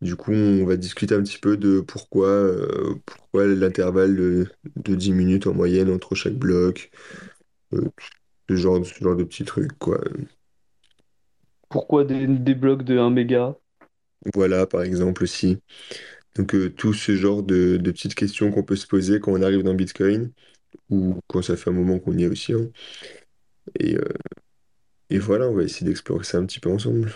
Du 0.00 0.16
coup, 0.16 0.32
on 0.32 0.64
va 0.64 0.76
discuter 0.78 1.14
un 1.14 1.22
petit 1.22 1.38
peu 1.38 1.56
de 1.58 1.80
pourquoi, 1.80 2.28
euh, 2.28 2.94
pourquoi 3.04 3.46
l'intervalle 3.46 4.16
de, 4.16 4.46
de 4.76 4.94
10 4.94 5.12
minutes 5.12 5.46
en 5.46 5.52
moyenne 5.54 5.90
entre 5.90 6.14
chaque 6.14 6.34
bloc, 6.34 6.90
ce 8.50 8.56
genre, 8.56 8.84
ce 8.84 8.94
genre 9.02 9.16
de 9.16 9.24
petits 9.24 9.44
trucs, 9.46 9.78
quoi. 9.78 9.98
Pourquoi 11.68 12.04
des, 12.04 12.28
des 12.28 12.54
blocs 12.54 12.84
de 12.84 12.98
1 12.98 13.10
méga? 13.10 13.56
Voilà, 14.34 14.66
par 14.66 14.82
exemple 14.82 15.22
aussi. 15.22 15.58
Donc, 16.36 16.54
euh, 16.54 16.70
tout 16.70 16.94
ce 16.94 17.16
genre 17.16 17.42
de, 17.42 17.78
de 17.78 17.92
petites 17.92 18.14
questions 18.14 18.52
qu'on 18.52 18.64
peut 18.64 18.76
se 18.76 18.86
poser 18.86 19.20
quand 19.20 19.32
on 19.32 19.42
arrive 19.42 19.62
dans 19.64 19.74
Bitcoin, 19.74 20.32
ou 20.90 21.18
quand 21.28 21.42
ça 21.42 21.56
fait 21.56 21.70
un 21.70 21.74
moment 21.74 21.98
qu'on 22.00 22.16
y 22.18 22.24
est 22.24 22.28
aussi. 22.28 22.54
hein. 22.54 22.68
Et, 23.78 23.96
euh, 23.96 24.04
et 25.10 25.18
voilà, 25.18 25.46
on 25.48 25.54
va 25.54 25.62
essayer 25.64 25.86
d'explorer 25.86 26.24
ça 26.24 26.38
un 26.38 26.46
petit 26.46 26.58
peu 26.60 26.70
ensemble. 26.70 27.12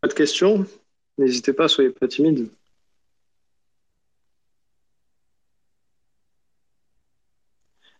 Pas 0.00 0.06
de 0.08 0.14
questions? 0.14 0.64
N'hésitez 1.18 1.52
pas, 1.52 1.66
soyez 1.68 1.90
pas 1.90 2.06
timides. 2.06 2.50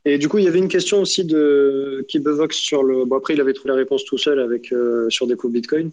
Et 0.04 0.18
du 0.18 0.28
coup, 0.28 0.38
il 0.38 0.44
y 0.44 0.48
avait 0.48 0.58
une 0.58 0.68
question 0.68 1.00
aussi 1.00 1.24
de 1.24 2.04
Keepevox 2.08 2.56
sur 2.56 2.82
le. 2.82 3.04
Bon, 3.04 3.16
après, 3.16 3.34
il 3.34 3.40
avait 3.40 3.52
trouvé 3.52 3.70
la 3.70 3.76
réponse 3.76 4.04
tout 4.04 4.18
seul 4.18 4.40
avec 4.40 4.72
euh, 4.72 5.08
sur 5.10 5.26
des 5.26 5.36
coups 5.36 5.52
Bitcoin. 5.52 5.90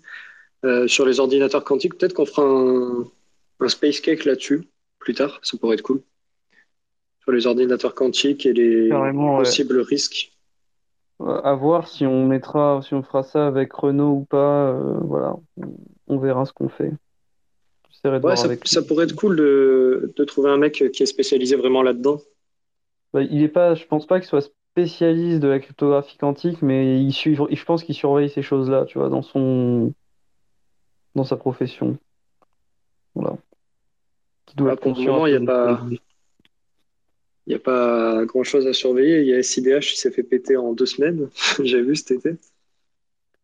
Euh, 0.66 0.88
sur 0.88 1.06
les 1.06 1.20
ordinateurs 1.20 1.64
quantiques, 1.64 1.96
peut-être 1.98 2.14
qu'on 2.14 2.26
fera 2.26 2.44
un, 2.44 3.06
un 3.62 3.68
space 3.70 4.02
cake 4.02 4.26
là-dessus 4.26 4.68
plus 5.00 5.14
tard, 5.14 5.40
ça 5.44 5.58
pourrait 5.58 5.76
être 5.76 5.82
cool. 5.84 6.02
Sur 7.22 7.32
les 7.32 7.48
ordinateurs 7.48 7.96
quantiques 7.96 8.46
et 8.46 8.54
les 8.54 8.90
Carrément, 8.90 9.38
ouais. 9.38 9.44
possibles 9.44 9.80
risques. 9.80 10.32
Euh, 11.22 11.40
À 11.44 11.54
voir 11.56 11.88
si 11.88 12.06
on 12.06 12.26
mettra, 12.26 12.82
si 12.84 12.94
on 12.94 13.04
fera 13.04 13.24
ça 13.24 13.48
avec 13.48 13.72
Renault 13.72 14.12
ou 14.12 14.26
pas. 14.26 14.72
euh, 14.72 14.98
voilà, 15.04 15.36
on, 16.08 16.18
verra 16.18 16.46
ce 16.46 16.52
qu'on 16.54 16.70
fait. 16.70 16.92
De 18.04 18.10
Ouais, 18.20 18.36
ça, 18.38 18.46
avec 18.46 18.62
lui. 18.62 18.70
ça 18.70 18.82
pourrait 18.82 19.04
être 19.06 19.16
cool 19.16 19.36
de, 19.36 20.14
de 20.16 20.24
trouver 20.24 20.50
un 20.50 20.58
mec 20.58 20.84
qui 20.94 21.04
est 21.04 21.06
spécialisé 21.06 21.56
vraiment 21.58 21.84
là-dedans. 21.84 22.20
Bah, 23.14 23.22
il 23.24 23.42
est 23.44 23.48
pas, 23.50 23.76
je 23.76 23.86
pense 23.86 24.06
pas 24.08 24.20
qu'il 24.20 24.30
soit 24.30 24.50
spécialiste 24.74 25.40
de 25.42 25.48
la 25.48 25.60
cryptographie 25.60 26.18
quantique, 26.18 26.62
mais 26.62 27.02
il 27.04 27.12
suit, 27.14 27.36
je 27.36 27.66
pense 27.66 27.84
qu'il 27.84 27.96
surveille 27.96 28.30
ces 28.30 28.42
choses-là, 28.42 28.86
tu 28.86 28.98
vois, 29.00 29.10
dans 29.10 29.22
son, 29.24 29.94
dans 31.16 31.24
sa 31.24 31.38
profession. 31.38 32.00
Voilà. 33.14 33.38
Qui 34.46 34.56
doit 34.58 34.72
Ah, 34.72 34.74
être 34.74 34.82
pour 34.82 34.92
le 34.92 34.96
conscient 34.96 35.14
moment, 35.14 35.26
un 35.26 35.30
il 35.30 35.36
a 35.36 35.40
pas- 35.40 35.82
n'y 37.48 37.56
a 37.56 37.60
pas 37.60 38.24
grand-chose 38.26 38.68
à 38.68 38.74
surveiller. 38.74 39.22
Il 39.22 39.28
y 39.28 39.34
a 39.34 39.40
SIDH 39.40 39.92
qui 39.92 39.98
s'est 39.98 40.12
fait 40.12 40.24
péter 40.24 40.56
en 40.56 40.74
deux 40.74 40.86
semaines. 40.86 41.30
J'ai 41.64 41.82
vu 41.82 41.96
cet 41.96 42.12
été. 42.12 42.32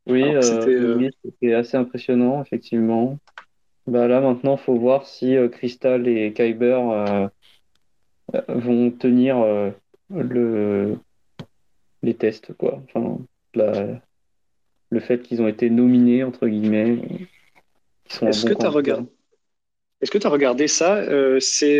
Oui, 0.07 0.23
euh, 0.35 0.41
c'était, 0.41 0.69
euh, 0.75 1.09
c'était 1.23 1.53
assez 1.53 1.77
impressionnant, 1.77 2.41
effectivement. 2.41 3.17
Bah 3.87 4.07
là, 4.07 4.21
maintenant, 4.21 4.57
faut 4.57 4.77
voir 4.77 5.07
si 5.07 5.35
euh, 5.35 5.49
Crystal 5.49 6.07
et 6.07 6.33
Kyber 6.33 7.29
vont 8.47 8.91
tenir 8.91 9.37
euh, 9.39 9.71
le, 10.09 10.95
les 12.03 12.13
tests, 12.13 12.53
quoi. 12.53 12.81
Enfin, 12.85 13.19
la- 13.53 14.01
le 14.91 14.99
fait 14.99 15.21
qu'ils 15.21 15.41
ont 15.41 15.47
été 15.47 15.69
nominés, 15.69 16.23
entre 16.23 16.47
guillemets. 16.47 16.99
Est-ce 18.21 18.45
que 18.45 18.53
tu 18.53 18.65
as 18.65 18.69
regardé 18.69 19.07
Est-ce 20.01 20.11
que 20.11 20.17
tu 20.17 20.27
as 20.27 20.29
regardé 20.29 20.67
ça 20.67 21.03
C'est 21.39 21.77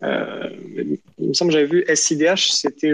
il 0.00 1.28
me 1.28 1.32
semble 1.32 1.50
que 1.50 1.58
j'avais 1.58 1.66
vu 1.66 1.84
SIDH, 1.88 2.50
c'était 2.52 2.92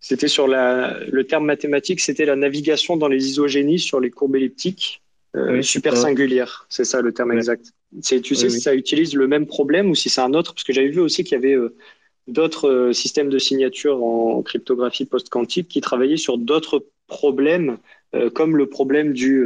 c'était 0.00 0.28
sur 0.28 0.46
la, 0.46 0.98
le 1.10 1.24
terme 1.24 1.44
mathématique, 1.44 2.00
c'était 2.00 2.24
la 2.24 2.36
navigation 2.36 2.96
dans 2.96 3.08
les 3.08 3.26
isogénies 3.28 3.80
sur 3.80 4.00
les 4.00 4.10
courbes 4.10 4.36
elliptiques 4.36 5.02
euh, 5.36 5.60
super 5.62 5.92
singulières. 6.02 6.66
C'est 6.68 6.84
ça 6.84 7.02
le 7.02 7.12
terme 7.12 7.32
exact. 7.32 7.72
Tu 8.04 8.34
sais 8.34 8.50
si 8.50 8.60
ça 8.60 8.74
utilise 8.74 9.14
le 9.14 9.26
même 9.26 9.46
problème 9.46 9.90
ou 9.90 9.94
si 9.94 10.10
c'est 10.10 10.20
un 10.20 10.34
autre? 10.34 10.52
Parce 10.54 10.64
que 10.64 10.72
j'avais 10.72 10.88
vu 10.88 11.00
aussi 11.00 11.24
qu'il 11.24 11.32
y 11.32 11.36
avait 11.36 11.54
euh, 11.54 11.74
d'autres 12.26 12.68
euh, 12.68 12.92
systèmes 12.92 13.30
de 13.30 13.38
signature 13.38 14.02
en 14.02 14.42
cryptographie 14.42 15.06
post-quantique 15.06 15.68
qui 15.68 15.80
travaillaient 15.80 16.16
sur 16.16 16.38
d'autres 16.38 16.86
problèmes, 17.06 17.78
comme 18.34 18.58
le 18.58 18.66
problème 18.66 19.14
du 19.14 19.42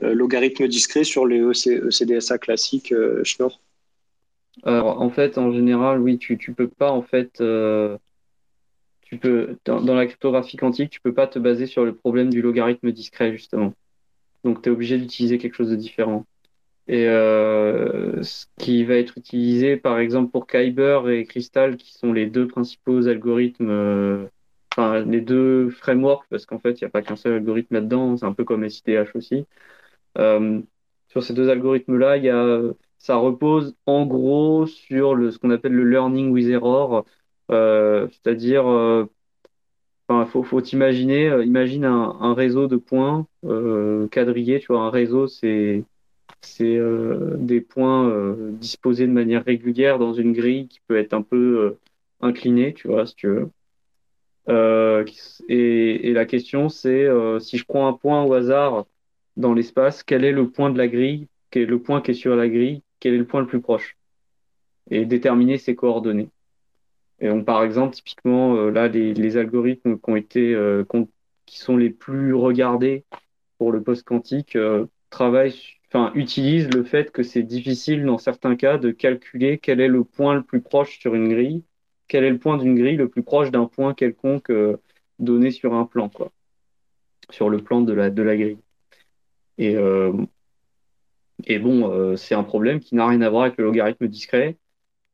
logarithme 0.00 0.68
discret 0.68 1.02
sur 1.02 1.26
les 1.26 1.40
ECDSA 1.40 2.38
classiques 2.38 2.94
Schnorr. 3.24 3.60
Alors, 4.62 5.02
en 5.02 5.10
fait, 5.10 5.36
en 5.36 5.52
général, 5.52 6.00
oui, 6.00 6.16
tu 6.16 6.38
ne 6.48 6.54
peux 6.54 6.68
pas 6.68 6.92
en 6.92 7.02
fait 7.02 7.42
tu 9.06 9.18
peux, 9.18 9.56
dans, 9.64 9.94
la 9.94 10.06
cryptographie 10.06 10.56
quantique, 10.56 10.90
tu 10.90 11.00
peux 11.00 11.14
pas 11.14 11.28
te 11.28 11.38
baser 11.38 11.66
sur 11.66 11.84
le 11.84 11.94
problème 11.94 12.28
du 12.28 12.42
logarithme 12.42 12.90
discret, 12.90 13.30
justement. 13.30 13.72
Donc, 14.42 14.62
tu 14.62 14.68
es 14.68 14.72
obligé 14.72 14.98
d'utiliser 14.98 15.38
quelque 15.38 15.54
chose 15.54 15.70
de 15.70 15.76
différent. 15.76 16.26
Et 16.88 17.08
euh, 17.08 18.22
ce 18.22 18.46
qui 18.58 18.84
va 18.84 18.94
être 18.94 19.18
utilisé, 19.18 19.76
par 19.76 19.98
exemple, 19.98 20.30
pour 20.30 20.46
Kyber 20.46 21.08
et 21.08 21.24
Crystal, 21.24 21.76
qui 21.76 21.92
sont 21.92 22.12
les 22.12 22.26
deux 22.26 22.46
principaux 22.46 23.08
algorithmes, 23.08 23.70
euh, 23.70 24.26
enfin, 24.72 25.00
les 25.04 25.20
deux 25.20 25.70
frameworks, 25.70 26.26
parce 26.30 26.46
qu'en 26.46 26.60
fait, 26.60 26.80
il 26.80 26.84
n'y 26.84 26.86
a 26.86 26.90
pas 26.90 27.02
qu'un 27.02 27.16
seul 27.16 27.34
algorithme 27.34 27.74
là-dedans, 27.74 28.16
c'est 28.16 28.26
un 28.26 28.32
peu 28.34 28.44
comme 28.44 28.68
SIDH 28.68 29.16
aussi. 29.16 29.46
Euh, 30.18 30.62
sur 31.08 31.22
ces 31.24 31.34
deux 31.34 31.50
algorithmes-là, 31.50 32.18
y 32.18 32.30
a, 32.30 32.60
ça 32.98 33.16
repose 33.16 33.76
en 33.86 34.06
gros 34.06 34.66
sur 34.66 35.14
le, 35.14 35.30
ce 35.30 35.38
qu'on 35.38 35.50
appelle 35.50 35.72
le 35.72 35.84
learning 35.90 36.30
with 36.30 36.48
error, 36.48 37.04
c'est-à-dire, 37.48 38.64
il 40.10 40.26
faut, 40.26 40.42
faut 40.42 40.60
imaginer, 40.62 41.42
imagine 41.44 41.84
un, 41.84 42.34
réseau 42.34 42.66
de 42.68 42.76
points 42.76 43.26
quadrillés. 44.10 44.60
Tu 44.60 44.68
vois, 44.68 44.82
un 44.82 44.90
réseau, 44.90 45.26
c'est 45.26 45.84
c'est 46.40 46.78
des 47.38 47.60
points 47.60 48.36
disposés 48.52 49.06
de 49.06 49.12
manière 49.12 49.44
régulière 49.44 49.98
dans 49.98 50.12
une 50.14 50.32
grille 50.32 50.68
qui 50.68 50.80
peut 50.86 50.96
être 50.96 51.12
un 51.12 51.22
peu 51.22 51.76
inclinée, 52.20 52.72
tu 52.74 52.88
vois, 52.88 53.06
si 53.06 53.14
tu 53.16 53.28
veux. 53.28 53.50
et, 55.48 56.12
la 56.12 56.24
question, 56.24 56.68
c'est 56.68 57.08
si 57.40 57.58
je 57.58 57.64
prends 57.64 57.88
un 57.88 57.92
point 57.92 58.22
au 58.24 58.32
hasard 58.32 58.86
dans 59.36 59.54
l'espace, 59.54 60.02
quel 60.02 60.24
est 60.24 60.32
le 60.32 60.48
point 60.50 60.70
de 60.70 60.78
la 60.78 60.88
grille, 60.88 61.28
quel 61.50 61.62
est 61.62 61.66
le 61.66 61.80
point 61.80 62.00
qui 62.00 62.12
est 62.12 62.14
sur 62.14 62.36
la 62.36 62.48
grille, 62.48 62.82
quel 63.00 63.14
est 63.14 63.18
le 63.18 63.26
point 63.26 63.40
le 63.40 63.46
plus 63.46 63.60
proche, 63.60 63.96
et 64.90 65.04
déterminer 65.04 65.58
ses 65.58 65.74
coordonnées. 65.74 66.30
Et 67.20 67.28
donc, 67.28 67.44
par 67.44 67.62
exemple, 67.64 67.94
typiquement, 67.94 68.56
euh, 68.56 68.70
là, 68.70 68.88
les, 68.88 69.36
algorithmes 69.36 69.98
qui 69.98 70.10
ont 70.10 70.16
été, 70.16 70.54
euh, 70.54 70.84
qui 71.46 71.58
sont 71.58 71.76
les 71.76 71.90
plus 71.90 72.34
regardés 72.34 73.04
pour 73.58 73.72
le 73.72 73.82
post-quantique 73.82 74.56
euh, 74.56 74.86
travaillent, 75.10 75.75
enfin, 75.88 76.12
utilisent 76.14 76.70
le 76.74 76.84
fait 76.84 77.10
que 77.12 77.22
c'est 77.22 77.42
difficile 77.42 78.04
dans 78.04 78.18
certains 78.18 78.56
cas 78.56 78.78
de 78.78 78.90
calculer 78.90 79.58
quel 79.58 79.80
est 79.80 79.88
le 79.88 80.04
point 80.04 80.34
le 80.34 80.42
plus 80.42 80.60
proche 80.60 80.98
sur 80.98 81.14
une 81.14 81.28
grille, 81.28 81.64
quel 82.08 82.24
est 82.24 82.30
le 82.30 82.38
point 82.38 82.58
d'une 82.58 82.76
grille 82.76 82.96
le 82.96 83.08
plus 83.08 83.22
proche 83.22 83.50
d'un 83.50 83.66
point 83.66 83.94
quelconque 83.94 84.52
donné 85.18 85.50
sur 85.50 85.74
un 85.74 85.86
plan, 85.86 86.08
quoi, 86.08 86.32
sur 87.30 87.50
le 87.50 87.58
plan 87.58 87.80
de 87.80 87.92
la, 87.92 88.10
de 88.10 88.22
la 88.22 88.36
grille. 88.36 88.58
Et, 89.58 89.76
et 91.46 91.58
bon, 91.58 92.16
c'est 92.16 92.34
un 92.34 92.44
problème 92.44 92.80
qui 92.80 92.94
n'a 92.94 93.06
rien 93.06 93.22
à 93.22 93.30
voir 93.30 93.44
avec 93.44 93.56
le 93.58 93.64
logarithme 93.64 94.06
discret 94.08 94.56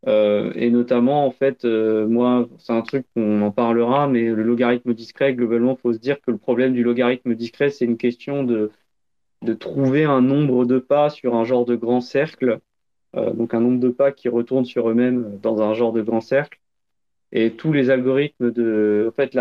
euh, 0.06 0.52
et 0.56 0.70
notamment, 0.70 1.26
en 1.26 1.30
fait, 1.30 1.64
euh, 1.64 2.06
moi, 2.08 2.48
c'est 2.58 2.72
un 2.72 2.82
truc 2.82 3.06
qu'on 3.14 3.40
en 3.42 3.52
parlera, 3.52 4.08
mais 4.08 4.22
le 4.24 4.42
logarithme 4.42 4.94
discret, 4.94 5.34
globalement, 5.34 5.76
il 5.78 5.80
faut 5.80 5.92
se 5.92 5.98
dire 5.98 6.20
que 6.20 6.30
le 6.30 6.38
problème 6.38 6.72
du 6.72 6.82
logarithme 6.82 7.34
discret, 7.34 7.70
c'est 7.70 7.84
une 7.84 7.96
question 7.96 8.42
de, 8.42 8.72
de 9.42 9.54
trouver 9.54 10.04
un 10.04 10.20
nombre 10.20 10.64
de 10.64 10.78
pas 10.78 11.10
sur 11.10 11.34
un 11.34 11.44
genre 11.44 11.64
de 11.64 11.76
grand 11.76 12.00
cercle, 12.00 12.60
euh, 13.16 13.32
donc 13.32 13.54
un 13.54 13.60
nombre 13.60 13.80
de 13.80 13.88
pas 13.88 14.12
qui 14.12 14.28
retournent 14.28 14.64
sur 14.64 14.88
eux-mêmes 14.88 15.38
dans 15.42 15.62
un 15.62 15.74
genre 15.74 15.92
de 15.92 16.02
grand 16.02 16.20
cercle. 16.20 16.60
Et 17.32 17.52
tous 17.52 17.72
les 17.72 17.90
algorithmes 17.90 18.50
de, 18.50 19.06
en 19.08 19.12
fait, 19.12 19.34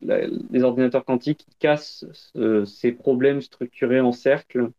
les 0.00 0.62
ordinateurs 0.62 1.04
quantiques 1.04 1.46
cassent 1.58 2.06
ces 2.64 2.92
problèmes 2.92 3.42
structurés 3.42 4.00
en 4.00 4.12
cercle 4.12 4.70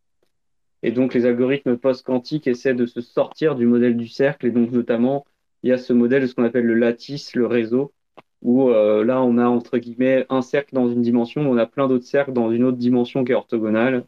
et 0.84 0.92
donc, 0.92 1.14
les 1.14 1.26
algorithmes 1.26 1.78
post-quantiques 1.78 2.48
essaient 2.48 2.74
de 2.74 2.86
se 2.86 3.02
sortir 3.02 3.56
du 3.56 3.66
modèle 3.66 3.98
du 3.98 4.08
cercle. 4.08 4.46
Et 4.48 4.52
donc, 4.52 4.72
notamment, 4.72 5.26
il 5.64 5.70
y 5.70 5.74
a 5.74 5.78
ce 5.78 5.94
modèle 5.94 6.22
de 6.22 6.28
ce 6.28 6.36
qu'on 6.36 6.44
appelle 6.44 6.66
le 6.66 6.76
lattice, 6.76 7.36
le 7.36 7.48
réseau, 7.48 7.94
où 8.42 8.70
euh, 8.70 9.04
là, 9.04 9.22
on 9.24 9.38
a 9.38 9.48
entre 9.48 9.80
guillemets 9.80 10.26
un 10.30 10.42
cercle 10.42 10.76
dans 10.76 10.88
une 10.90 11.02
dimension, 11.02 11.42
on 11.42 11.58
a 11.58 11.66
plein 11.66 11.88
d'autres 11.88 12.06
cercles 12.06 12.34
dans 12.34 12.52
une 12.52 12.64
autre 12.64 12.78
dimension 12.78 13.24
qui 13.24 13.32
est 13.32 13.36
orthogonale. 13.36 14.06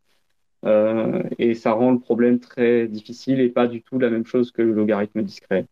Euh, 0.66 1.24
et 1.38 1.54
ça 1.56 1.72
rend 1.74 1.92
le 1.92 2.00
problème 2.00 2.40
très 2.40 2.88
difficile 2.88 3.40
et 3.40 3.50
pas 3.50 3.68
du 3.68 3.82
tout 3.82 3.98
la 4.00 4.10
même 4.10 4.26
chose 4.26 4.52
que 4.52 4.62
le 4.62 4.74
logarithme 4.74 5.22
discret. 5.24 5.66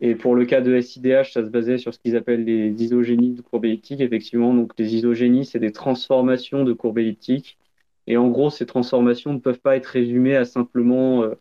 Et 0.00 0.14
pour 0.14 0.34
le 0.34 0.44
cas 0.44 0.60
de 0.60 0.78
SIDH, 0.80 1.32
ça 1.32 1.44
se 1.44 1.48
basait 1.50 1.78
sur 1.78 1.94
ce 1.94 1.98
qu'ils 1.98 2.16
appellent 2.16 2.44
les 2.44 2.70
isogénies 2.82 3.34
de 3.34 3.42
courbes 3.42 3.64
elliptiques. 3.64 4.00
Effectivement, 4.00 4.52
donc 4.54 4.72
les 4.78 4.94
isogénies, 4.94 5.46
c'est 5.46 5.58
des 5.58 5.72
transformations 5.72 6.64
de 6.64 6.72
courbes 6.72 6.98
elliptiques 6.98 7.58
et 8.06 8.16
en 8.16 8.28
gros, 8.28 8.50
ces 8.50 8.66
transformations 8.66 9.32
ne 9.32 9.38
peuvent 9.38 9.60
pas 9.60 9.76
être 9.76 9.86
résumées 9.86 10.36
à 10.36 10.44
simplement 10.44 11.22
euh, 11.22 11.34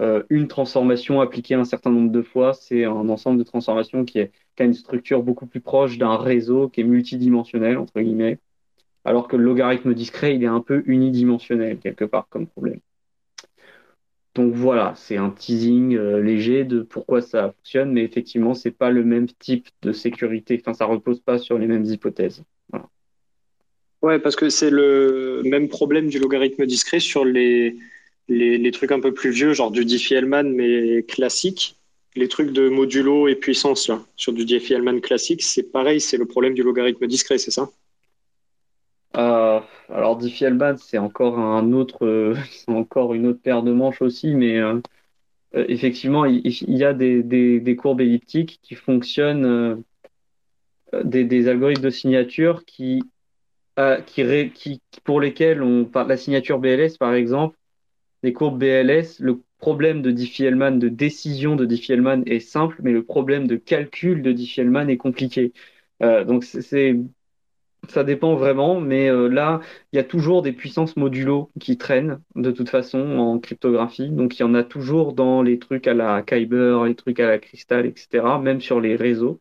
euh, 0.00 0.22
une 0.30 0.48
transformation 0.48 1.20
appliquée 1.20 1.54
un 1.54 1.64
certain 1.64 1.90
nombre 1.90 2.12
de 2.12 2.22
fois. 2.22 2.54
C'est 2.54 2.84
un 2.84 3.08
ensemble 3.08 3.38
de 3.38 3.44
transformations 3.44 4.04
qui, 4.04 4.20
a 4.20 4.28
une 4.64 4.74
structure 4.74 5.22
beaucoup 5.22 5.46
plus 5.46 5.60
proche 5.60 5.98
d'un 5.98 6.16
réseau 6.16 6.68
qui 6.68 6.80
est 6.82 6.84
multidimensionnel, 6.84 7.78
entre 7.78 8.00
guillemets, 8.00 8.38
alors 9.04 9.28
que 9.28 9.36
le 9.36 9.44
logarithme 9.44 9.94
discret, 9.94 10.34
il 10.34 10.42
est 10.42 10.48
un 10.48 10.60
peu 10.60 10.82
unidimensionnel 10.86 11.78
quelque 11.78 12.04
part 12.04 12.26
comme 12.28 12.46
problème. 12.46 12.80
Donc 14.34 14.52
voilà, 14.52 14.94
c'est 14.96 15.16
un 15.16 15.30
teasing 15.30 15.96
euh, 15.96 16.20
léger 16.20 16.64
de 16.64 16.82
pourquoi 16.82 17.22
ça 17.22 17.52
fonctionne, 17.52 17.92
mais 17.92 18.02
effectivement, 18.02 18.54
c'est 18.54 18.72
pas 18.72 18.90
le 18.90 19.04
même 19.04 19.28
type 19.38 19.68
de 19.82 19.92
sécurité. 19.92 20.60
Enfin, 20.60 20.74
ça 20.74 20.86
repose 20.86 21.20
pas 21.20 21.38
sur 21.38 21.56
les 21.56 21.68
mêmes 21.68 21.84
hypothèses. 21.84 22.42
Voilà. 22.70 22.88
Ouais, 24.02 24.18
parce 24.18 24.34
que 24.34 24.48
c'est 24.48 24.70
le 24.70 25.42
même 25.44 25.68
problème 25.68 26.08
du 26.08 26.18
logarithme 26.18 26.66
discret 26.66 26.98
sur 26.98 27.24
les, 27.24 27.76
trucs 28.72 28.90
un 28.90 29.00
peu 29.00 29.14
plus 29.14 29.30
vieux, 29.30 29.52
genre 29.52 29.70
du 29.70 29.84
Diffie-Hellman, 29.84 30.52
mais 30.52 31.04
classique. 31.04 31.76
Les 32.16 32.28
trucs 32.28 32.50
de 32.50 32.68
modulo 32.68 33.28
et 33.28 33.36
puissance, 33.36 33.90
sur 34.16 34.32
du 34.32 34.44
Diffie-Hellman 34.44 35.00
classique, 35.00 35.42
c'est 35.42 35.70
pareil, 35.70 36.00
c'est 36.00 36.16
le 36.16 36.26
problème 36.26 36.54
du 36.54 36.62
logarithme 36.64 37.06
discret, 37.06 37.38
c'est 37.38 37.50
ça? 37.52 37.70
Euh, 39.16 39.60
Alors, 39.88 40.16
Diffie-Hellman, 40.16 40.76
c'est 40.78 40.98
encore, 40.98 41.38
un 41.38 41.72
autre, 41.72 42.34
encore 42.68 43.14
une 43.14 43.26
autre 43.26 43.40
paire 43.40 43.62
de 43.62 43.72
manches 43.72 44.02
aussi, 44.02 44.34
mais 44.34 44.58
euh, 44.58 44.80
euh, 45.54 45.64
effectivement, 45.68 46.24
il, 46.24 46.42
y 46.44 46.84
a 46.84 46.92
des, 46.92 47.76
courbes 47.76 48.00
elliptiques 48.00 48.60
qui 48.62 48.74
fonctionnent, 48.74 49.82
des, 51.04 51.48
algorithmes 51.48 51.82
de 51.82 51.90
signature 51.90 52.64
qui 52.64 53.02
euh, 53.78 54.00
qui, 54.02 54.80
pour 55.02 55.20
lesquels 55.20 55.60
on 55.62 55.84
parle 55.84 56.08
la 56.08 56.16
signature 56.16 56.60
BLS 56.60 56.96
par 56.96 57.12
exemple, 57.14 57.58
les 58.22 58.32
courbes 58.32 58.58
BLS, 58.58 59.20
le 59.20 59.42
problème 59.58 60.02
de 60.02 60.12
Diffie-Hellman, 60.12 60.78
de 60.78 60.88
décision 60.88 61.56
de 61.56 61.64
Diffie-Hellman 61.66 62.22
est 62.26 62.40
simple, 62.40 62.80
mais 62.82 62.92
le 62.92 63.04
problème 63.04 63.48
de 63.48 63.56
calcul 63.56 64.22
de 64.22 64.32
Diffie-Hellman 64.32 64.88
est 64.90 64.96
compliqué. 64.96 65.52
Euh, 66.02 66.24
donc 66.24 66.44
c'est 66.44 66.96
ça 67.88 68.04
dépend 68.04 68.34
vraiment, 68.36 68.80
mais 68.80 69.08
euh, 69.10 69.28
là, 69.28 69.60
il 69.92 69.96
y 69.96 69.98
a 69.98 70.04
toujours 70.04 70.42
des 70.42 70.52
puissances 70.52 70.96
modulo 70.96 71.50
qui 71.60 71.76
traînent 71.78 72.20
de 72.36 72.50
toute 72.50 72.68
façon 72.68 72.98
en 73.18 73.38
cryptographie. 73.38 74.10
Donc 74.10 74.38
il 74.38 74.42
y 74.42 74.44
en 74.44 74.54
a 74.54 74.64
toujours 74.64 75.12
dans 75.12 75.42
les 75.42 75.58
trucs 75.58 75.86
à 75.86 75.94
la 75.94 76.22
Kyber, 76.22 76.84
les 76.86 76.94
trucs 76.94 77.20
à 77.20 77.28
la 77.28 77.38
Crystal, 77.38 77.86
etc., 77.86 78.38
même 78.42 78.60
sur 78.60 78.80
les 78.80 78.96
réseaux. 78.96 79.40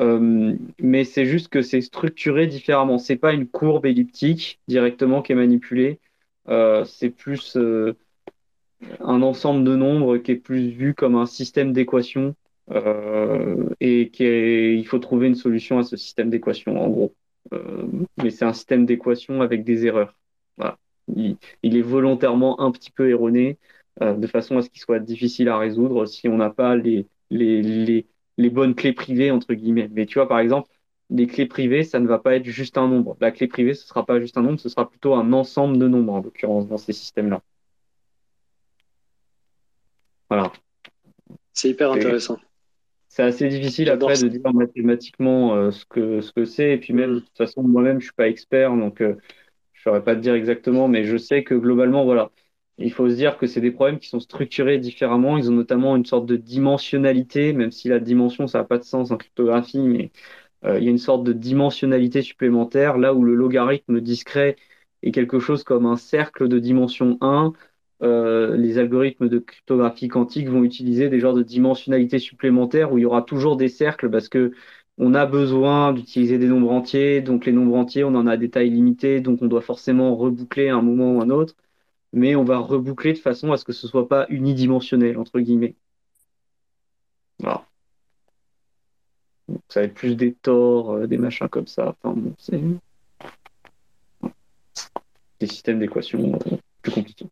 Euh, 0.00 0.54
mais 0.80 1.04
c'est 1.04 1.26
juste 1.26 1.48
que 1.48 1.62
c'est 1.62 1.80
structuré 1.80 2.46
différemment. 2.46 2.98
C'est 2.98 3.16
pas 3.16 3.32
une 3.32 3.48
courbe 3.48 3.86
elliptique 3.86 4.60
directement 4.68 5.22
qui 5.22 5.32
est 5.32 5.36
manipulée. 5.36 6.00
Euh, 6.48 6.84
c'est 6.84 7.10
plus 7.10 7.56
un 9.00 9.22
ensemble 9.22 9.64
de 9.64 9.74
nombres 9.76 10.18
qui 10.18 10.32
est 10.32 10.36
plus 10.36 10.68
vu 10.68 10.94
comme 10.94 11.16
un 11.16 11.26
système 11.26 11.72
d'équations 11.72 12.34
et 13.80 14.10
qui 14.10 14.24
il 14.78 14.86
faut 14.86 14.98
trouver 14.98 15.28
une 15.28 15.34
solution 15.34 15.78
à 15.78 15.84
ce 15.84 15.96
système 15.96 16.30
d'équations 16.30 16.82
en 16.82 16.88
gros. 16.88 17.14
Mais 18.22 18.30
c'est 18.30 18.44
un 18.44 18.52
système 18.52 18.86
d'équations 18.86 19.42
avec 19.42 19.64
des 19.64 19.86
erreurs. 19.86 20.18
Voilà. 20.56 20.78
Il, 21.14 21.36
il, 21.62 21.76
est 21.76 21.82
volontairement 21.82 22.60
un 22.60 22.70
petit 22.72 22.90
peu 22.90 23.08
erroné 23.10 23.58
de 24.00 24.26
façon 24.26 24.58
à 24.58 24.62
ce 24.62 24.70
qu'il 24.70 24.80
soit 24.80 24.98
difficile 24.98 25.48
à 25.48 25.58
résoudre 25.58 26.06
si 26.06 26.28
on 26.28 26.36
n'a 26.36 26.50
pas 26.50 26.76
les, 26.76 27.06
les, 27.30 27.62
les 27.62 28.06
les 28.38 28.50
bonnes 28.50 28.74
clés 28.74 28.92
privées, 28.92 29.30
entre 29.30 29.54
guillemets. 29.54 29.88
Mais 29.92 30.06
tu 30.06 30.18
vois, 30.18 30.28
par 30.28 30.38
exemple, 30.38 30.70
les 31.10 31.26
clés 31.26 31.46
privées, 31.46 31.84
ça 31.84 32.00
ne 32.00 32.06
va 32.06 32.18
pas 32.18 32.36
être 32.36 32.44
juste 32.44 32.78
un 32.78 32.88
nombre. 32.88 33.16
La 33.20 33.30
clé 33.30 33.46
privée, 33.46 33.74
ce 33.74 33.84
ne 33.84 33.88
sera 33.88 34.04
pas 34.04 34.20
juste 34.20 34.36
un 34.36 34.42
nombre, 34.42 34.60
ce 34.60 34.68
sera 34.68 34.88
plutôt 34.88 35.14
un 35.14 35.32
ensemble 35.32 35.78
de 35.78 35.88
nombres, 35.88 36.14
en 36.14 36.22
l'occurrence, 36.22 36.66
dans 36.66 36.78
ces 36.78 36.92
systèmes-là. 36.92 37.42
Voilà. 40.28 40.52
C'est 41.52 41.70
hyper 41.70 41.92
intéressant. 41.92 42.38
C'est 43.16 43.22
assez 43.22 43.48
difficile 43.48 43.88
après 43.88 44.12
de 44.18 44.28
dire 44.28 44.52
mathématiquement 44.52 45.54
euh, 45.54 45.70
ce 45.70 45.86
que 45.86 46.20
ce 46.20 46.32
que 46.32 46.44
c'est. 46.44 46.72
Et 46.72 46.78
puis 46.78 46.92
même, 46.92 47.14
de 47.14 47.20
toute 47.20 47.36
façon, 47.38 47.62
moi-même, 47.62 47.98
je 47.98 48.06
suis 48.06 48.14
pas 48.14 48.28
expert, 48.28 48.76
donc 48.76 49.00
euh, 49.00 49.16
je 49.72 49.80
saurais 49.84 50.04
pas 50.04 50.14
te 50.14 50.20
dire 50.20 50.34
exactement, 50.34 50.86
mais 50.86 51.04
je 51.04 51.16
sais 51.16 51.42
que 51.42 51.54
globalement, 51.54 52.04
voilà, 52.04 52.30
il 52.76 52.92
faut 52.92 53.08
se 53.08 53.14
dire 53.14 53.38
que 53.38 53.46
c'est 53.46 53.62
des 53.62 53.70
problèmes 53.70 53.98
qui 53.98 54.08
sont 54.10 54.20
structurés 54.20 54.76
différemment. 54.78 55.38
Ils 55.38 55.50
ont 55.50 55.54
notamment 55.54 55.96
une 55.96 56.04
sorte 56.04 56.26
de 56.26 56.36
dimensionnalité, 56.36 57.54
même 57.54 57.70
si 57.70 57.88
la 57.88 58.00
dimension, 58.00 58.46
ça 58.48 58.58
n'a 58.58 58.64
pas 58.64 58.76
de 58.76 58.84
sens 58.84 59.10
en 59.10 59.16
cryptographie, 59.16 59.78
mais 59.80 60.10
euh, 60.64 60.78
il 60.78 60.84
y 60.84 60.88
a 60.88 60.90
une 60.90 60.98
sorte 60.98 61.24
de 61.24 61.32
dimensionnalité 61.32 62.20
supplémentaire, 62.20 62.98
là 62.98 63.14
où 63.14 63.24
le 63.24 63.34
logarithme 63.34 64.00
discret 64.02 64.56
est 65.02 65.12
quelque 65.12 65.38
chose 65.38 65.64
comme 65.64 65.86
un 65.86 65.96
cercle 65.96 66.48
de 66.48 66.58
dimension 66.58 67.16
1. 67.22 67.54
Euh, 68.02 68.56
les 68.56 68.76
algorithmes 68.78 69.28
de 69.28 69.38
cryptographie 69.38 70.08
quantique 70.08 70.48
vont 70.48 70.64
utiliser 70.64 71.08
des 71.08 71.18
genres 71.18 71.32
de 71.32 71.42
dimensionnalité 71.42 72.18
supplémentaires 72.18 72.92
où 72.92 72.98
il 72.98 73.02
y 73.02 73.04
aura 73.06 73.22
toujours 73.22 73.56
des 73.56 73.68
cercles 73.68 74.10
parce 74.10 74.28
que 74.28 74.52
on 74.98 75.14
a 75.14 75.26
besoin 75.26 75.92
d'utiliser 75.92 76.38
des 76.38 76.46
nombres 76.48 76.72
entiers, 76.72 77.20
donc 77.22 77.46
les 77.46 77.52
nombres 77.52 77.76
entiers, 77.76 78.04
on 78.04 78.14
en 78.14 78.26
a 78.26 78.36
des 78.36 78.50
tailles 78.50 78.70
limitées, 78.70 79.20
donc 79.20 79.42
on 79.42 79.46
doit 79.46 79.60
forcément 79.62 80.16
reboucler 80.16 80.68
à 80.68 80.76
un 80.76 80.82
moment 80.82 81.12
ou 81.16 81.20
un 81.22 81.30
autre, 81.30 81.54
mais 82.12 82.36
on 82.36 82.44
va 82.44 82.58
reboucler 82.58 83.12
de 83.14 83.18
façon 83.18 83.52
à 83.52 83.56
ce 83.58 83.64
que 83.64 83.72
ce 83.72 83.88
soit 83.88 84.08
pas 84.08 84.26
unidimensionnel, 84.30 85.18
entre 85.18 85.40
guillemets. 85.40 85.76
Voilà. 87.38 87.66
ça 89.68 89.80
va 89.80 89.86
être 89.86 89.94
plus 89.94 90.16
des 90.16 90.34
torts, 90.34 90.92
euh, 90.92 91.06
des 91.06 91.18
machins 91.18 91.48
comme 91.48 91.66
ça. 91.66 91.94
Enfin, 92.02 92.14
bon, 92.16 92.34
c'est 92.38 92.60
des 95.40 95.46
systèmes 95.46 95.78
d'équations 95.78 96.34
euh, 96.34 96.56
plus 96.82 96.92
compliqués. 96.92 97.26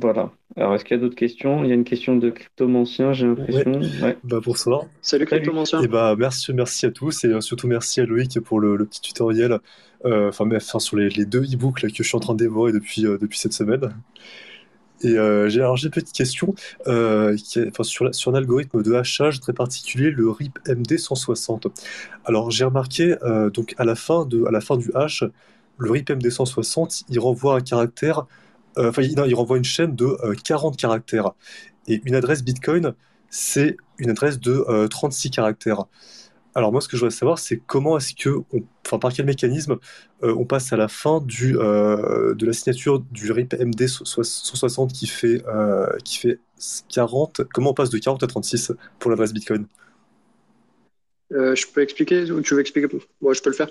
Voilà. 0.00 0.30
Alors, 0.56 0.74
est-ce 0.74 0.84
qu'il 0.84 0.96
y 0.96 1.00
a 1.00 1.02
d'autres 1.02 1.16
questions? 1.16 1.64
Il 1.64 1.68
y 1.68 1.72
a 1.72 1.74
une 1.74 1.84
question 1.84 2.16
de 2.16 2.30
cryptomancien, 2.30 3.12
j'ai 3.12 3.26
l'impression. 3.26 3.80
Ouais. 4.02 4.16
Bah, 4.24 4.40
bonsoir. 4.44 4.84
Salut 5.00 5.24
cryptomancien. 5.24 5.80
Et 5.80 5.84
eh 5.84 5.88
bah, 5.88 6.14
merci, 6.18 6.52
merci 6.52 6.86
à 6.86 6.90
tous 6.90 7.24
et 7.24 7.28
euh, 7.28 7.40
surtout 7.40 7.66
merci 7.66 8.00
à 8.00 8.04
Loïc 8.04 8.38
pour 8.40 8.60
le, 8.60 8.84
petit 8.84 9.00
tutoriel. 9.00 9.58
Euh, 10.04 10.28
enfin, 10.28 10.48
enfin, 10.54 10.78
sur 10.78 10.96
les, 10.96 11.24
deux 11.24 11.44
e-books 11.44 11.80
que 11.80 11.88
je 11.88 12.02
suis 12.02 12.16
en 12.16 12.20
train 12.20 12.34
de 12.34 12.38
dévorer 12.38 12.72
depuis, 12.72 13.06
euh, 13.06 13.16
depuis 13.18 13.38
cette 13.38 13.54
semaine. 13.54 13.94
Et 15.02 15.12
j'ai 15.48 15.60
alors 15.60 15.76
j'ai 15.76 15.88
une 15.88 15.92
petite 15.92 16.16
question 16.16 16.54
qui 16.54 17.60
enfin, 17.68 17.82
sur, 17.82 18.14
sur 18.14 18.30
un 18.30 18.34
algorithme 18.34 18.82
de 18.82 18.94
hachage 18.94 19.40
très 19.40 19.52
particulier, 19.52 20.10
le 20.10 20.30
RIP 20.30 20.58
MD 20.66 20.96
160. 20.96 21.66
Alors 22.24 22.50
j'ai 22.50 22.64
remarqué 22.64 23.14
donc 23.52 23.74
à 23.76 23.84
la 23.84 23.94
fin 23.94 24.24
de 24.24 24.46
à 24.46 24.50
la 24.50 24.62
fin 24.62 24.78
du 24.78 24.90
hash, 24.94 25.22
le 25.76 25.90
RIP 25.90 26.10
MD 26.12 26.30
160, 26.30 27.04
il 27.10 27.20
renvoie 27.20 27.56
un 27.56 27.60
caractère 27.60 28.20
euh, 28.20 28.22
enfin, 28.76 29.02
il, 29.02 29.34
renvoie 29.34 29.58
une 29.58 29.64
chaîne 29.64 29.94
de 29.94 30.16
40 30.44 30.74
euh, 30.74 30.76
caractères. 30.76 31.32
Et 31.88 32.00
une 32.04 32.14
adresse 32.14 32.42
Bitcoin, 32.42 32.94
c'est 33.30 33.76
une 33.98 34.10
adresse 34.10 34.40
de 34.40 34.86
36 34.88 35.28
euh, 35.28 35.30
caractères. 35.30 35.84
Alors 36.54 36.72
moi, 36.72 36.80
ce 36.80 36.88
que 36.88 36.96
je 36.96 37.02
voudrais 37.02 37.14
savoir, 37.14 37.38
c'est 37.38 37.58
comment 37.58 37.98
est-ce 37.98 38.14
que, 38.14 38.30
enfin 38.86 38.98
par 38.98 39.12
quel 39.12 39.26
mécanisme 39.26 39.76
on 40.22 40.46
passe 40.46 40.72
à 40.72 40.78
la 40.78 40.88
fin 40.88 41.20
du, 41.20 41.52
de 41.52 42.46
la 42.46 42.52
signature 42.54 43.00
du 43.10 43.30
RIP 43.30 43.52
MD 43.52 43.86
160 43.86 44.90
qui 44.90 45.06
fait, 45.06 45.44
qui 46.02 46.16
fait 46.16 46.40
40, 46.88 47.42
comment 47.52 47.72
on 47.72 47.74
passe 47.74 47.90
de 47.90 47.98
40 47.98 48.22
à 48.22 48.26
36 48.26 48.72
pour 48.98 49.10
l'adresse 49.10 49.34
Bitcoin? 49.34 49.66
Je 51.30 51.66
peux 51.74 51.82
expliquer 51.82 52.30
ou 52.30 52.40
tu 52.40 52.54
veux 52.54 52.60
expliquer? 52.62 52.88
Moi, 53.20 53.34
je 53.34 53.42
peux 53.42 53.50
le 53.50 53.56
faire. 53.56 53.68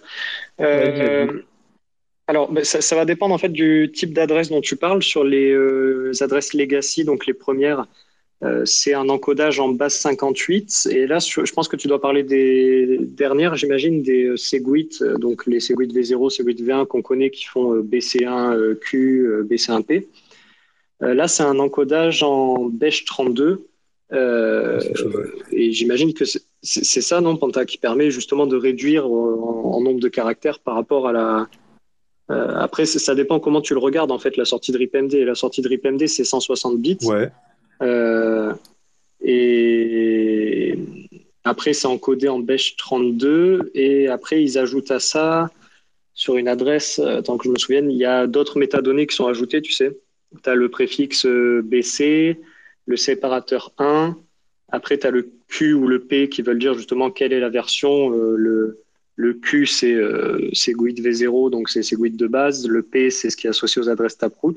Alors, 2.28 2.52
ben, 2.52 2.64
ça, 2.64 2.96
va 2.96 3.06
dépendre 3.06 3.36
en 3.36 3.38
fait 3.38 3.50
du 3.50 3.92
type 3.94 4.14
d'adresse 4.14 4.50
dont 4.50 4.62
tu 4.62 4.76
parles. 4.76 5.04
Sur 5.04 5.24
les 5.24 5.52
euh, 5.52 6.12
adresses 6.22 6.54
legacy, 6.54 7.04
donc 7.04 7.28
les 7.28 7.36
premières, 7.36 7.86
euh, 8.44 8.66
c'est 8.66 8.96
un 8.96 9.10
encodage 9.10 9.60
en 9.60 9.70
base 9.70 9.94
58. 9.94 10.88
Et 10.92 11.06
là, 11.06 11.20
je 11.20 11.52
pense 11.54 11.68
que 11.68 11.76
tu 11.76 11.88
dois 11.88 12.02
parler 12.02 12.24
des 12.24 12.98
dernières, 13.00 13.56
j'imagine, 13.56 14.02
des 14.02 14.26
euh, 14.26 14.38
Segwit, 14.38 15.04
donc 15.20 15.46
les 15.46 15.60
Segwit 15.60 15.94
V0, 15.94 16.32
Segwit 16.32 16.56
V1 16.56 16.88
qu'on 16.88 17.04
connaît 17.04 17.30
qui 17.30 17.46
font 17.46 17.80
BC1Q, 17.82 19.44
BC1P. 19.44 20.08
là, 21.02 21.28
c'est 21.28 21.44
un 21.44 21.60
encodage 21.60 22.24
en 22.24 22.66
Besh 22.66 23.06
32. 23.06 23.68
et 24.12 25.72
j'imagine 25.72 26.12
que 26.16 26.26
c'est 26.64 27.02
ça, 27.02 27.22
non, 27.22 27.38
Panta, 27.38 27.66
qui 27.66 27.78
permet 27.78 28.10
justement 28.10 28.48
de 28.48 28.56
réduire 28.56 29.06
en 29.06 29.80
nombre 29.82 30.00
de 30.00 30.08
caractères 30.08 30.58
par 30.58 30.74
rapport 30.74 31.08
à 31.08 31.12
la, 31.12 31.48
euh, 32.32 32.56
après, 32.56 32.86
ça 32.86 33.14
dépend 33.14 33.40
comment 33.40 33.62
tu 33.62 33.74
le 33.74 33.80
regardes, 33.80 34.12
en 34.12 34.20
fait, 34.20 34.38
la 34.38 34.46
sortie 34.46 34.72
de 34.72 34.78
RIPMD. 34.78 35.14
La 35.14 35.36
sortie 35.36 35.62
de 35.62 35.68
RIPMD, 35.68 36.08
c'est 36.08 36.24
160 36.24 36.80
bits. 36.80 36.98
Ouais. 37.04 37.30
Euh, 37.82 38.54
et 39.22 40.78
après, 41.44 41.74
c'est 41.74 41.88
encodé 41.88 42.28
en 42.28 42.40
Besh 42.40 42.78
32. 42.78 43.72
Et 43.76 44.08
après, 44.08 44.44
ils 44.44 44.58
ajoutent 44.58 44.92
à 44.92 45.00
ça, 45.00 45.52
sur 46.14 46.38
une 46.38 46.48
adresse, 46.48 47.00
euh, 47.04 47.22
tant 47.22 47.38
que 47.38 47.46
je 47.46 47.50
me 47.50 47.58
souvienne, 47.58 47.92
il 47.92 47.98
y 47.98 48.06
a 48.06 48.26
d'autres 48.26 48.58
métadonnées 48.58 49.06
qui 49.06 49.16
sont 49.16 49.28
ajoutées, 49.28 49.62
tu 49.62 49.74
sais. 49.74 49.98
Tu 50.44 50.50
as 50.50 50.56
le 50.56 50.70
préfixe 50.70 51.26
BC, 51.26 52.40
le 52.88 52.98
séparateur 52.98 53.72
1. 53.78 54.18
Après, 54.70 54.98
tu 54.98 55.06
as 55.06 55.12
le 55.12 55.30
Q 55.48 55.74
ou 55.74 55.88
le 55.88 56.00
P 56.00 56.28
qui 56.28 56.42
veulent 56.42 56.60
dire 56.60 56.74
justement 56.74 57.12
quelle 57.12 57.32
est 57.32 57.40
la 57.40 57.50
version, 57.50 58.10
le, 58.10 58.85
le 59.16 59.34
Q, 59.34 59.66
c'est 59.66 59.94
euh, 59.94 60.50
GUID 60.68 61.00
V0, 61.00 61.50
donc 61.50 61.70
c'est 61.70 61.82
GUID 61.96 62.18
de 62.18 62.28
base. 62.28 62.68
Le 62.68 62.84
P, 62.84 63.10
c'est 63.10 63.30
ce 63.30 63.38
qui 63.38 63.48
est 63.48 63.50
associé 63.50 63.82
aux 63.82 63.90
adresses 63.90 64.18
Taproot. 64.18 64.56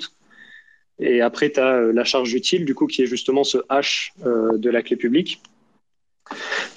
Et 0.98 1.20
après, 1.20 1.50
tu 1.50 1.60
as 1.60 1.74
euh, 1.74 1.92
la 1.92 2.04
charge 2.04 2.34
utile, 2.34 2.64
du 2.64 2.74
coup, 2.74 2.86
qui 2.86 3.02
est 3.02 3.06
justement 3.06 3.44
ce 3.44 3.58
H 3.70 4.10
euh, 4.26 4.58
de 4.58 4.68
la 4.68 4.82
clé 4.82 4.96
publique. 4.96 5.40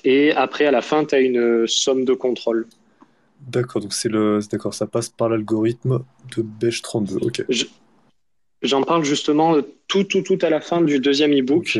Et 0.03 0.31
après, 0.31 0.65
à 0.65 0.71
la 0.71 0.81
fin, 0.81 1.05
tu 1.05 1.15
as 1.15 1.19
une 1.19 1.65
somme 1.67 2.05
de 2.05 2.13
contrôle. 2.13 2.67
D'accord, 3.47 3.81
donc 3.81 3.93
c'est 3.93 4.09
le, 4.09 4.39
d'accord, 4.51 4.75
ça 4.75 4.85
passe 4.85 5.09
par 5.09 5.29
l'algorithme 5.29 6.03
de 6.37 6.43
Beige 6.43 6.83
32. 6.83 7.17
Ok. 7.21 7.43
J'en 8.61 8.83
parle 8.83 9.03
justement 9.03 9.55
tout, 9.87 10.03
tout, 10.03 10.21
tout 10.21 10.37
à 10.43 10.51
la 10.51 10.61
fin 10.61 10.81
du 10.81 10.99
deuxième 10.99 11.33
e-book. 11.33 11.79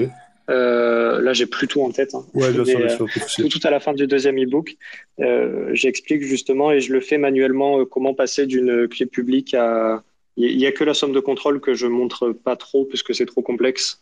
Euh, 0.52 1.22
là, 1.22 1.34
j'ai 1.34 1.45
plus 1.45 1.68
tout 1.68 1.82
en 1.82 1.91
tête. 1.91 2.14
Hein. 2.14 2.26
Ouais, 2.34 2.52
bien 2.52 2.65
sûr, 2.65 2.80
bien 2.80 2.90
sûr, 2.90 3.07
tout, 3.49 3.60
à 3.64 3.69
la 3.69 3.80
fin 3.80 3.94
du 3.94 4.06
deuxième 4.07 4.38
e-book, 4.38 4.76
euh, 5.19 5.69
j'explique 5.73 6.23
justement 6.23 6.72
et 6.72 6.82
je 6.82 6.91
le 6.91 6.99
fais 6.99 7.18
manuellement 7.18 7.80
euh, 7.80 7.86
comment 7.86 8.14
passer 8.14 8.45
d'une 8.45 8.88
clé 8.88 9.06
publique 9.06 9.53
à. 9.53 10.03
Il 10.38 10.57
n'y 10.57 10.65
a 10.65 10.72
que 10.72 10.86
la 10.86 10.94
somme 10.94 11.11
de 11.11 11.19
contrôle 11.19 11.60
que 11.60 11.73
je 11.73 11.88
montre 11.88 12.32
pas 12.32 12.56
trop 12.56 12.86
puisque 12.86 13.14
c'est 13.14 13.26
trop 13.26 13.41
complexe 13.41 14.02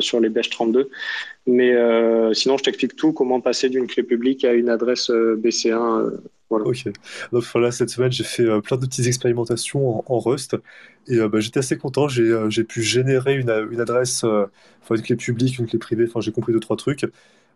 sur 0.00 0.20
les 0.20 0.30
Beige 0.30 0.48
32. 0.48 0.88
Mais 1.46 1.74
sinon, 2.32 2.56
je 2.56 2.64
t'explique 2.64 2.96
tout 2.96 3.12
comment 3.12 3.42
passer 3.42 3.68
d'une 3.68 3.86
clé 3.86 4.02
publique 4.02 4.46
à 4.46 4.54
une 4.54 4.70
adresse 4.70 5.10
BC1 5.10 6.12
Ok. 6.48 6.84
Donc 7.32 7.44
voilà, 7.52 7.72
cette 7.72 7.90
semaine, 7.90 8.12
j'ai 8.12 8.22
fait 8.24 8.44
euh, 8.44 8.60
plein 8.60 8.76
de 8.76 8.86
petites 8.86 9.06
expérimentations 9.06 10.04
en, 10.10 10.18
Rust 10.20 10.56
et 11.08 11.16
euh, 11.16 11.28
bah, 11.28 11.40
j'étais 11.40 11.58
assez 11.58 11.76
content. 11.76 12.06
J'ai 12.08 12.22
euh, 12.22 12.48
j'ai 12.50 12.62
pu 12.62 12.82
générer 12.82 13.36
une, 13.36 13.68
une 13.70 13.80
adresse, 13.80 14.24
enfin 14.24 14.94
une 14.94 15.02
clé 15.02 15.16
publique, 15.16 15.58
une 15.58 15.66
clé 15.66 15.78
privée. 15.78 16.06
Enfin, 16.08 16.20
j'ai 16.20 16.32
compris 16.32 16.52
deux 16.52 16.60
trois 16.60 16.76
trucs. 16.76 17.04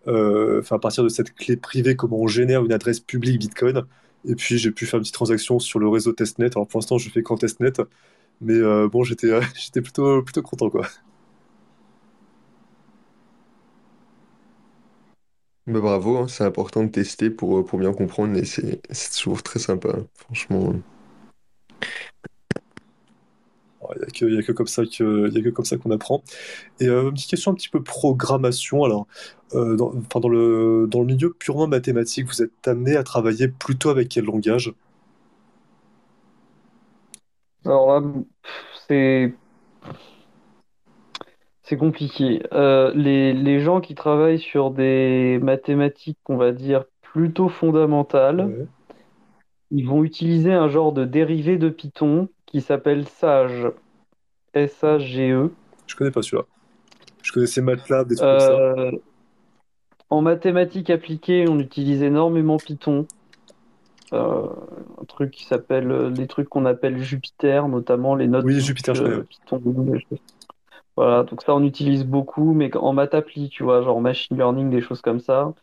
À 0.07 0.79
partir 0.81 1.05
de 1.05 1.09
cette 1.09 1.35
clé 1.35 1.57
privée, 1.57 1.95
comment 1.97 2.19
on 2.19 2.27
génère 2.27 2.65
une 2.65 2.73
adresse 2.73 3.01
publique 3.01 3.39
Bitcoin. 3.39 3.85
Et 4.27 4.35
puis 4.35 4.59
j'ai 4.59 4.71
pu 4.71 4.87
faire 4.87 4.99
une 4.99 5.03
petite 5.03 5.15
transaction 5.15 5.59
sur 5.59 5.79
le 5.79 5.89
réseau 5.89 6.13
testnet. 6.13 6.47
Alors 6.55 6.67
pour 6.67 6.79
l'instant, 6.81 6.99
je 6.99 7.11
fais 7.11 7.23
qu'en 7.23 7.37
testnet, 7.37 7.73
mais 8.41 8.59
bon, 8.89 9.05
j'étais 9.05 9.29
j'étais 9.55 9.83
plutôt 9.83 10.23
plutôt 10.23 10.43
content 10.43 10.71
quoi. 10.71 10.87
Bah, 15.71 15.81
bravo, 15.81 16.17
hein, 16.19 16.27
c'est 16.29 16.43
important 16.45 16.83
de 16.83 16.89
tester 16.91 17.31
pour, 17.31 17.59
euh, 17.59 17.65
pour 17.65 17.79
bien 17.79 17.93
comprendre 17.93 18.37
et 18.37 18.45
c'est 18.45 18.81
c'est 18.91 19.13
toujours 19.13 19.43
très 19.43 19.61
sympa, 19.61 19.99
franchement. 20.15 20.75
Il 23.93 23.99
n'y 23.99 24.05
a 24.05 24.07
que, 24.07 24.25
y 24.37 24.39
a 24.39 24.43
que 24.43 24.53
comme 24.53 24.67
ça 24.67 24.85
que, 24.85 25.31
y 25.31 25.39
a 25.39 25.43
que 25.43 25.49
comme 25.51 25.65
ça 25.65 25.77
qu'on 25.77 25.91
apprend. 25.91 26.23
Et 26.81 26.87
euh, 26.89 27.05
une 27.05 27.15
petite 27.15 27.31
question 27.31 27.53
un 27.53 27.55
petit 27.55 27.69
peu 27.69 27.83
programmation. 27.83 28.85
Alors, 28.85 29.07
euh, 29.55 29.77
dans, 29.77 29.93
dans 30.21 30.29
le, 30.29 30.87
dans 30.89 31.01
le 31.01 31.07
milieu 31.07 31.33
purement 31.33 31.67
mathématique, 31.69 32.27
vous 32.27 32.43
êtes 32.43 32.67
amené 32.69 32.97
à 32.97 33.03
travailler 33.05 33.49
plutôt 33.49 33.91
avec 33.91 34.09
quel 34.09 34.25
langage? 34.25 34.75
Alors 37.65 38.01
là, 38.01 38.03
c'est 38.89 39.35
c'est 41.71 41.77
compliqué. 41.77 42.43
Euh, 42.53 42.93
les, 42.95 43.61
gens 43.61 43.81
qui 43.81 43.95
travaillent 43.95 44.41
sur 44.41 44.73
des 44.73 45.39
mathématiques, 45.41 46.19
on 46.29 46.37
va 46.37 46.51
dire, 46.51 46.83
plutôt 47.01 47.49
fondamentales, 47.49 48.67
ils 49.71 49.87
vont 49.87 50.03
utiliser 50.03 50.53
un 50.53 50.69
genre 50.69 50.93
de 50.93 51.05
dérivé 51.05 51.59
de 51.59 51.69
Python 51.69 52.29
qui 52.47 52.61
s'appelle 52.61 53.07
SAGE. 53.07 53.69
S-A-G-E. 54.53 55.53
Je 55.87 55.95
connais 55.95 56.11
pas 56.11 56.23
celui-là. 56.23 56.43
Je 57.23 57.31
connaissais 57.31 57.61
MATLAB, 57.61 58.09
des 58.09 58.17
trucs 58.17 58.29
comme 58.29 58.41
ça. 58.41 58.51
Euh, 58.51 58.91
En 60.09 60.23
mathématiques 60.23 60.91
appliquées, 60.91 61.49
on 61.49 61.61
utilise 61.61 62.03
énormément 62.03 62.57
Python. 62.57 63.07
Euh, 64.13 64.49
un 65.01 65.05
truc 65.05 65.31
qui 65.31 65.45
s'appelle, 65.45 65.93
euh, 65.93 66.11
les 66.11 66.27
trucs 66.27 66.49
qu'on 66.49 66.67
appelle 66.67 66.99
Jupiter, 66.99 67.69
notamment 67.69 68.17
les 68.17 68.27
notes 68.27 68.45
Oui, 68.45 68.61
Jupiter, 68.61 68.93
je 68.97 69.05
connais. 69.05 69.23
Python. 69.23 69.63
Voilà, 71.01 71.23
donc 71.25 71.43
ça 71.43 71.55
on 71.55 71.65
utilise 71.65 72.05
beaucoup, 72.05 72.53
mais 72.53 72.75
en 72.77 72.93
maths 72.93 73.15
appli, 73.15 73.49
tu 73.49 73.63
vois, 73.63 73.83
genre 73.83 74.01
machine 74.01 74.37
learning, 74.37 74.71
des 74.71 74.81
choses 74.81 75.01
comme 75.01 75.21
ça. 75.21 75.55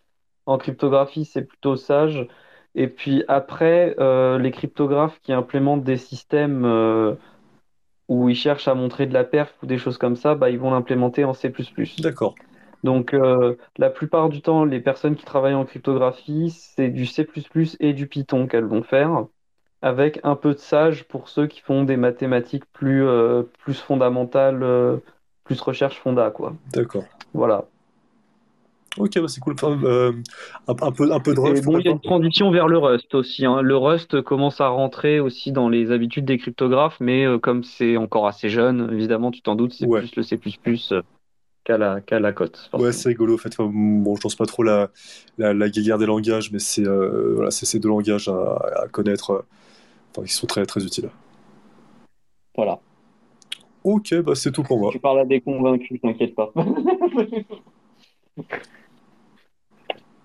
En 0.45 0.57
cryptographie, 0.57 1.25
c'est 1.25 1.43
plutôt 1.43 1.75
Sage. 1.75 2.27
Et 2.75 2.87
puis 2.87 3.23
après, 3.27 3.95
euh, 3.99 4.37
les 4.37 4.51
cryptographes 4.51 5.19
qui 5.21 5.33
implémentent 5.33 5.83
des 5.83 5.97
systèmes 5.97 6.65
où 8.07 8.29
ils 8.29 8.35
cherchent 8.35 8.67
à 8.67 8.75
montrer 8.75 9.05
de 9.05 9.13
la 9.13 9.23
perf 9.23 9.53
ou 9.61 9.65
des 9.65 9.77
choses 9.77 9.97
comme 9.97 10.15
ça, 10.15 10.35
bah, 10.35 10.49
ils 10.49 10.59
vont 10.59 10.71
l'implémenter 10.71 11.23
en 11.25 11.33
C++. 11.33 11.53
D'accord. 11.99 12.35
Donc, 12.83 13.13
euh, 13.13 13.55
la 13.77 13.89
plupart 13.89 14.29
du 14.29 14.41
temps, 14.41 14.63
les 14.63 14.79
personnes 14.79 15.15
qui 15.15 15.25
travaillent 15.25 15.55
en 15.55 15.65
cryptographie, 15.65 16.51
c'est 16.51 16.89
du 16.89 17.05
C++ 17.05 17.27
et 17.79 17.93
du 17.93 18.07
Python 18.07 18.47
qu'elles 18.47 18.65
vont 18.65 18.83
faire, 18.83 19.25
avec 19.81 20.19
un 20.23 20.35
peu 20.35 20.53
de 20.53 20.59
Sage 20.59 21.05
pour 21.07 21.27
ceux 21.27 21.47
qui 21.47 21.59
font 21.61 21.83
des 21.83 21.97
mathématiques 21.97 22.65
plus, 22.71 23.05
euh, 23.05 23.43
plus 23.59 23.81
fondamentales, 23.81 24.63
euh, 24.63 24.97
plus 25.47 25.59
recherche 25.61 25.99
fonda, 25.99 26.29
quoi. 26.29 26.53
D'accord. 26.73 27.03
Voilà. 27.33 27.65
Ok, 28.97 29.19
bah 29.19 29.27
c'est 29.27 29.39
cool. 29.39 29.53
Enfin, 29.53 29.79
euh, 29.83 30.11
un, 30.67 30.73
un 30.81 30.91
peu, 30.91 31.11
un 31.11 31.19
peu 31.19 31.33
de 31.35 31.39
Rust. 31.39 31.63
Bon, 31.65 31.77
il 31.77 31.85
y 31.85 31.87
a 31.87 31.91
une 31.91 32.01
transition 32.01 32.49
vers 32.49 32.67
le 32.67 32.79
Rust 32.79 33.13
aussi. 33.13 33.45
hein. 33.45 33.61
Le 33.61 33.77
Rust 33.77 34.21
commence 34.23 34.59
à 34.59 34.69
rentrer 34.69 35.19
aussi 35.19 35.51
dans 35.51 35.69
les 35.69 35.91
habitudes 35.91 36.25
des 36.25 36.39
cryptographes, 36.39 36.97
mais 36.99 37.23
euh, 37.23 37.37
comme 37.37 37.63
c'est 37.63 37.95
encore 37.95 38.25
assez 38.27 38.49
jeune, 38.49 38.89
évidemment, 38.91 39.29
tu 39.29 39.41
t'en 39.41 39.55
doutes, 39.55 39.73
c'est 39.73 39.85
Ouais. 39.85 39.99
plus 39.99 40.15
le 40.15 40.23
C++ 40.23 40.39
euh, 40.93 41.01
qu'à 41.63 41.77
la, 41.77 42.01
qu'à 42.01 42.19
la 42.19 42.33
cote. 42.33 42.71
Ouais, 42.73 42.91
c'est 42.91 43.09
rigolo. 43.09 43.35
En 43.35 43.37
fait, 43.37 43.49
Enfin, 43.59 43.69
bon, 43.71 44.15
je 44.15 44.23
lance 44.23 44.35
pas 44.35 44.47
trop 44.47 44.63
la, 44.63 44.89
la, 45.37 45.53
la 45.53 45.69
guéguerre 45.69 45.99
des 45.99 46.07
langages, 46.07 46.51
mais 46.51 46.59
c'est 46.59 46.87
euh, 46.87 47.33
voilà, 47.35 47.51
ces 47.51 47.77
deux 47.77 47.89
langages 47.89 48.29
à, 48.29 48.81
à 48.83 48.87
connaître, 48.87 49.45
enfin, 50.09 50.25
qui 50.25 50.33
sont 50.33 50.47
très, 50.47 50.65
très 50.65 50.83
utiles. 50.83 51.09
Voilà. 52.55 52.79
Ok, 53.87 54.13
bah 54.15 54.35
c'est 54.35 54.51
tout 54.51 54.63
pour 54.63 54.79
moi. 54.79 54.89
Tu 54.91 54.99
parles 54.99 55.21
à 55.21 55.25
des 55.25 55.39
convaincus, 55.39 56.01
t'inquiète 56.01 56.35
pas. 56.35 56.51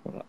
Voilà. 0.05 0.24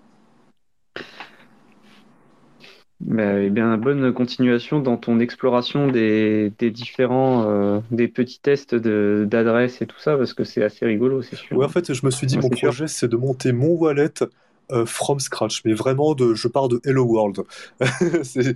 Mais, 3.02 3.46
eh 3.48 3.50
bien, 3.50 3.76
bonne 3.78 4.14
continuation 4.14 4.82
dans 4.82 4.98
ton 4.98 5.20
exploration 5.20 5.88
des, 5.88 6.52
des 6.60 6.70
différents 6.70 7.50
euh, 7.50 7.80
des 7.90 8.08
petits 8.08 8.40
tests 8.40 8.76
de 8.76 9.26
d'adresse 9.28 9.82
et 9.82 9.88
tout 9.88 10.00
ça, 10.00 10.16
parce 10.16 10.36
que 10.36 10.44
c'est 10.44 10.64
assez 10.64 10.86
rigolo, 10.86 11.24
c'est 11.24 11.36
sûr. 11.36 11.58
Ouais, 11.58 11.66
en 11.66 11.70
fait, 11.70 11.92
je 11.92 12.06
me 12.06 12.12
suis 12.12 12.28
dit, 12.28 12.36
Ouais, 12.36 12.44
mon 12.44 12.50
projet, 12.50 12.86
c'est 12.86 13.08
de 13.08 13.18
monter 13.18 13.52
mon 13.52 13.70
wallet 13.70 14.14
euh, 14.72 14.86
from 14.86 15.20
scratch, 15.20 15.64
mais 15.66 15.74
vraiment, 15.74 16.16
de, 16.16 16.34
je 16.34 16.48
pars 16.48 16.68
de 16.70 16.80
Hello 16.86 17.04
World. 17.06 17.42
C'est 18.24 18.56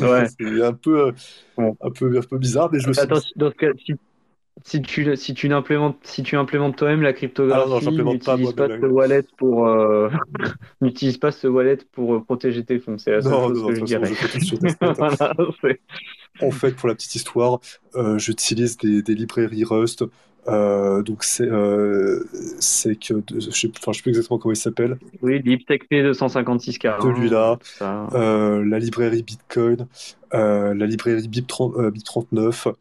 Ouais. 0.00 0.28
un 0.62 0.72
peu, 0.74 1.08
euh, 1.08 1.12
un 1.80 1.90
peu, 1.90 2.18
un 2.18 2.22
peu 2.22 2.38
bizarre, 2.38 2.70
mais 2.72 2.80
je 2.80 2.88
me 2.88 2.92
suis 2.92 3.02
Attends, 3.02 3.20
dit, 3.20 3.20
si- 3.20 3.32
dans 3.36 3.50
ce 3.50 3.54
cas, 3.56 3.68
si, 3.84 3.94
si 4.64 4.82
tu 4.82 5.16
si 5.16 5.34
tu 5.34 5.52
implémentes 5.52 5.98
si 6.06 6.22
tu 6.22 6.36
implémentes 6.36 6.76
toi-même 6.76 7.02
la 7.02 7.12
Ah 7.48 7.64
cryptographie, 7.64 7.68
non, 7.68 7.80
j'implémente 7.80 8.24
pas 8.24 8.36
n'utilise 8.36 8.52
pas 8.54 8.68
ce 8.80 8.86
wallet 8.86 9.24
pour 9.38 9.66
euh, 9.68 10.10
n'utilise 10.82 11.18
pas 11.18 11.32
ce 11.32 11.46
wallet 11.48 11.78
pour 11.92 12.14
euh, 12.16 12.24
protéger 12.24 12.64
tes 12.64 12.78
fonds. 12.80 12.98
C'est 12.98 13.12
la 13.12 13.22
seule 13.22 13.32
non, 13.32 13.42
chose 13.42 13.62
non, 13.62 13.66
que 13.66 13.74
je 13.74 13.82
dirais. 13.82 14.10
Voilà, 14.80 15.34
En 16.40 16.50
fait, 16.50 16.72
pour 16.72 16.88
la 16.88 16.94
petite 16.94 17.14
histoire, 17.14 17.60
euh, 17.94 18.18
j'utilise 18.18 18.76
des, 18.76 19.02
des 19.02 19.14
librairies 19.14 19.64
Rust. 19.64 20.04
Euh, 20.48 21.02
donc 21.02 21.24
c'est 21.24 21.48
euh, 21.48 22.24
c'est 22.60 22.94
que 22.96 23.14
je 23.34 23.50
sais, 23.50 23.70
enfin, 23.78 23.92
je 23.92 23.96
sais 23.96 24.02
plus 24.02 24.10
exactement 24.10 24.38
comment 24.38 24.52
il 24.52 24.56
s'appelle. 24.56 24.96
Oui, 25.22 25.40
l'IPTEC 25.42 25.90
P256K. 25.90 27.02
Celui-là, 27.02 27.58
euh, 28.14 28.64
la 28.64 28.78
librairie 28.78 29.22
Bitcoin, 29.22 29.86
euh, 30.34 30.74
la 30.74 30.86
librairie 30.86 31.28
BIP30, 31.28 31.80
euh, 31.80 31.90
BIP39. 31.90 32.72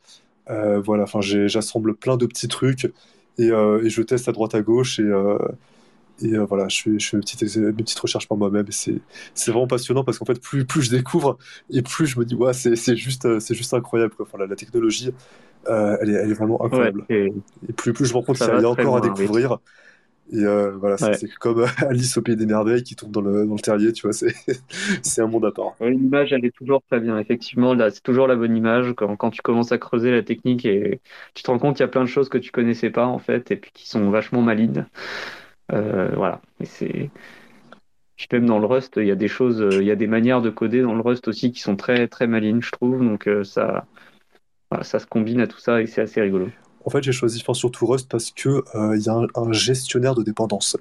Euh, 0.47 0.79
voilà, 0.79 1.03
enfin 1.03 1.21
j'assemble 1.21 1.95
plein 1.95 2.17
de 2.17 2.27
petits 2.27 2.47
trucs 2.47 2.85
et, 3.39 3.47
et 3.47 3.89
je 3.89 4.01
teste 4.03 4.29
à 4.29 4.31
droite 4.31 4.53
à 4.53 4.61
gauche 4.61 4.99
et, 4.99 5.11
et 6.21 6.33
euh, 6.35 6.45
voilà, 6.45 6.67
je 6.69 6.81
fais, 6.83 6.99
je 6.99 7.09
fais 7.09 7.17
mes 7.17 7.21
petites, 7.21 7.57
mes 7.57 7.73
petites 7.73 7.99
recherches 7.99 8.27
par 8.27 8.37
moi-même 8.37 8.67
c'est 8.69 9.01
vraiment 9.47 9.65
passionnant 9.67 10.03
parce 10.03 10.19
qu'en 10.19 10.25
fait 10.25 10.39
plus, 10.39 10.63
plus 10.65 10.83
je 10.83 10.91
découvre 10.91 11.37
et 11.71 11.81
plus 11.81 12.05
je 12.05 12.19
me 12.19 12.25
dis 12.25 12.35
ouais 12.35 12.53
c'est 12.53 12.95
juste 12.95 13.27
juste 13.51 13.73
incroyable 13.73 14.13
quoi. 14.15 14.27
Enfin, 14.27 14.37
la, 14.37 14.45
la 14.45 14.55
technologie 14.55 15.11
euh, 15.69 15.97
elle 16.01 16.09
est, 16.11 16.13
elle 16.13 16.31
est 16.31 16.33
vraiment 16.33 16.63
Ouais, 16.71 16.91
incroyable 16.91 17.07
et- 17.09 17.33
et 17.69 17.73
plus, 17.73 17.93
plus 17.93 18.05
je 18.05 18.11
me 18.13 18.17
rends 18.19 18.23
compte 18.23 18.37
Ça 18.37 18.45
qu'il 18.45 18.51
y 18.51 18.55
a, 18.55 18.55
va 18.55 18.59
il 18.59 18.61
y 18.61 18.65
a 18.65 18.69
très 18.69 18.85
encore 18.85 18.97
à 18.97 19.01
oui. 19.01 19.01
découvrir 19.01 19.59
et 20.31 20.43
euh, 20.45 20.71
voilà 20.77 20.97
c'est 20.97 21.13
Ouais. 21.13 21.15
c'est 21.15 21.29
comme 21.35 21.61
euh, 21.61 21.67
Alice 21.89 22.17
au 22.17 22.21
pays 22.23 22.35
des 22.37 22.45
merveilles 22.47 22.83
qui 22.83 22.95
tombe 22.95 23.11
dans 23.11 23.21
le, 23.21 23.45
dans 23.47 23.55
le 23.55 23.59
terrier 23.61 23.93
tu 23.93 24.03
vois 24.07 24.13
c'est 24.13 24.33
un 25.21 25.27
monde 25.27 25.45
à 25.45 25.51
part. 25.51 25.77
L'image, 25.81 26.31
elle 26.31 26.45
est 26.45 26.55
toujours 26.55 26.81
très 26.89 27.01
bien. 27.01 27.17
Effectivement, 27.19 27.73
là, 27.73 27.91
c'est 27.91 28.01
toujours 28.01 28.27
la 28.27 28.35
bonne 28.37 28.55
image 28.55 28.93
quand, 28.95 29.17
quand 29.17 29.29
tu 29.29 29.41
commences 29.41 29.73
à 29.73 29.77
creuser 29.77 30.09
la 30.11 30.23
technique 30.23 30.65
et 30.65 31.01
tu 31.33 31.43
te 31.43 31.51
rends 31.51 31.59
compte 31.59 31.75
qu'il 31.75 31.83
y 31.83 31.85
a 31.85 31.89
plein 31.89 32.01
de 32.03 32.07
choses 32.09 32.29
que 32.29 32.37
tu 32.37 32.49
connaissais 32.51 32.89
pas, 32.91 33.05
en 33.05 33.19
fait, 33.19 33.51
et 33.51 33.57
puis 33.57 33.71
qui 33.73 33.87
sont 33.89 34.09
vachement 34.09 34.41
malines. 34.41 34.87
Euh, 35.73 36.11
voilà. 36.15 36.41
Et 36.61 36.65
c'est, 36.65 37.11
puis 38.17 38.27
même 38.31 38.45
dans 38.45 38.59
le 38.59 38.65
Rust, 38.65 38.93
il 38.97 39.05
y 39.07 39.11
a 39.11 39.15
des 39.15 39.27
choses, 39.27 39.65
il 39.81 39.85
y 39.85 39.91
a 39.91 39.95
des 39.95 40.07
manières 40.07 40.41
de 40.41 40.49
coder 40.49 40.81
dans 40.81 40.95
le 40.95 41.01
Rust 41.01 41.27
aussi 41.27 41.51
qui 41.51 41.59
sont 41.61 41.75
très, 41.75 42.07
très 42.07 42.27
malines, 42.27 42.61
je 42.61 42.71
trouve. 42.71 42.99
Donc, 43.03 43.29
ça, 43.43 43.87
voilà, 44.75 44.83
ça 44.83 44.99
se 44.99 45.05
combine 45.05 45.41
à 45.41 45.47
tout 45.47 45.59
ça 45.59 45.81
et 45.81 45.87
c'est 45.87 46.01
assez 46.01 46.21
rigolo. 46.21 46.49
En 46.85 46.89
fait, 46.89 47.01
j'ai 47.03 47.11
choisi 47.11 47.41
enfin, 47.41 47.53
surtout 47.53 47.85
Rust 47.87 48.09
parce 48.09 48.31
que 48.31 48.63
euh, 48.75 48.95
il 48.97 49.03
y 49.03 49.09
a 49.09 49.13
un, 49.13 49.27
un 49.35 49.51
gestionnaire 49.51 50.15
de 50.15 50.23
dépendance. 50.23 50.77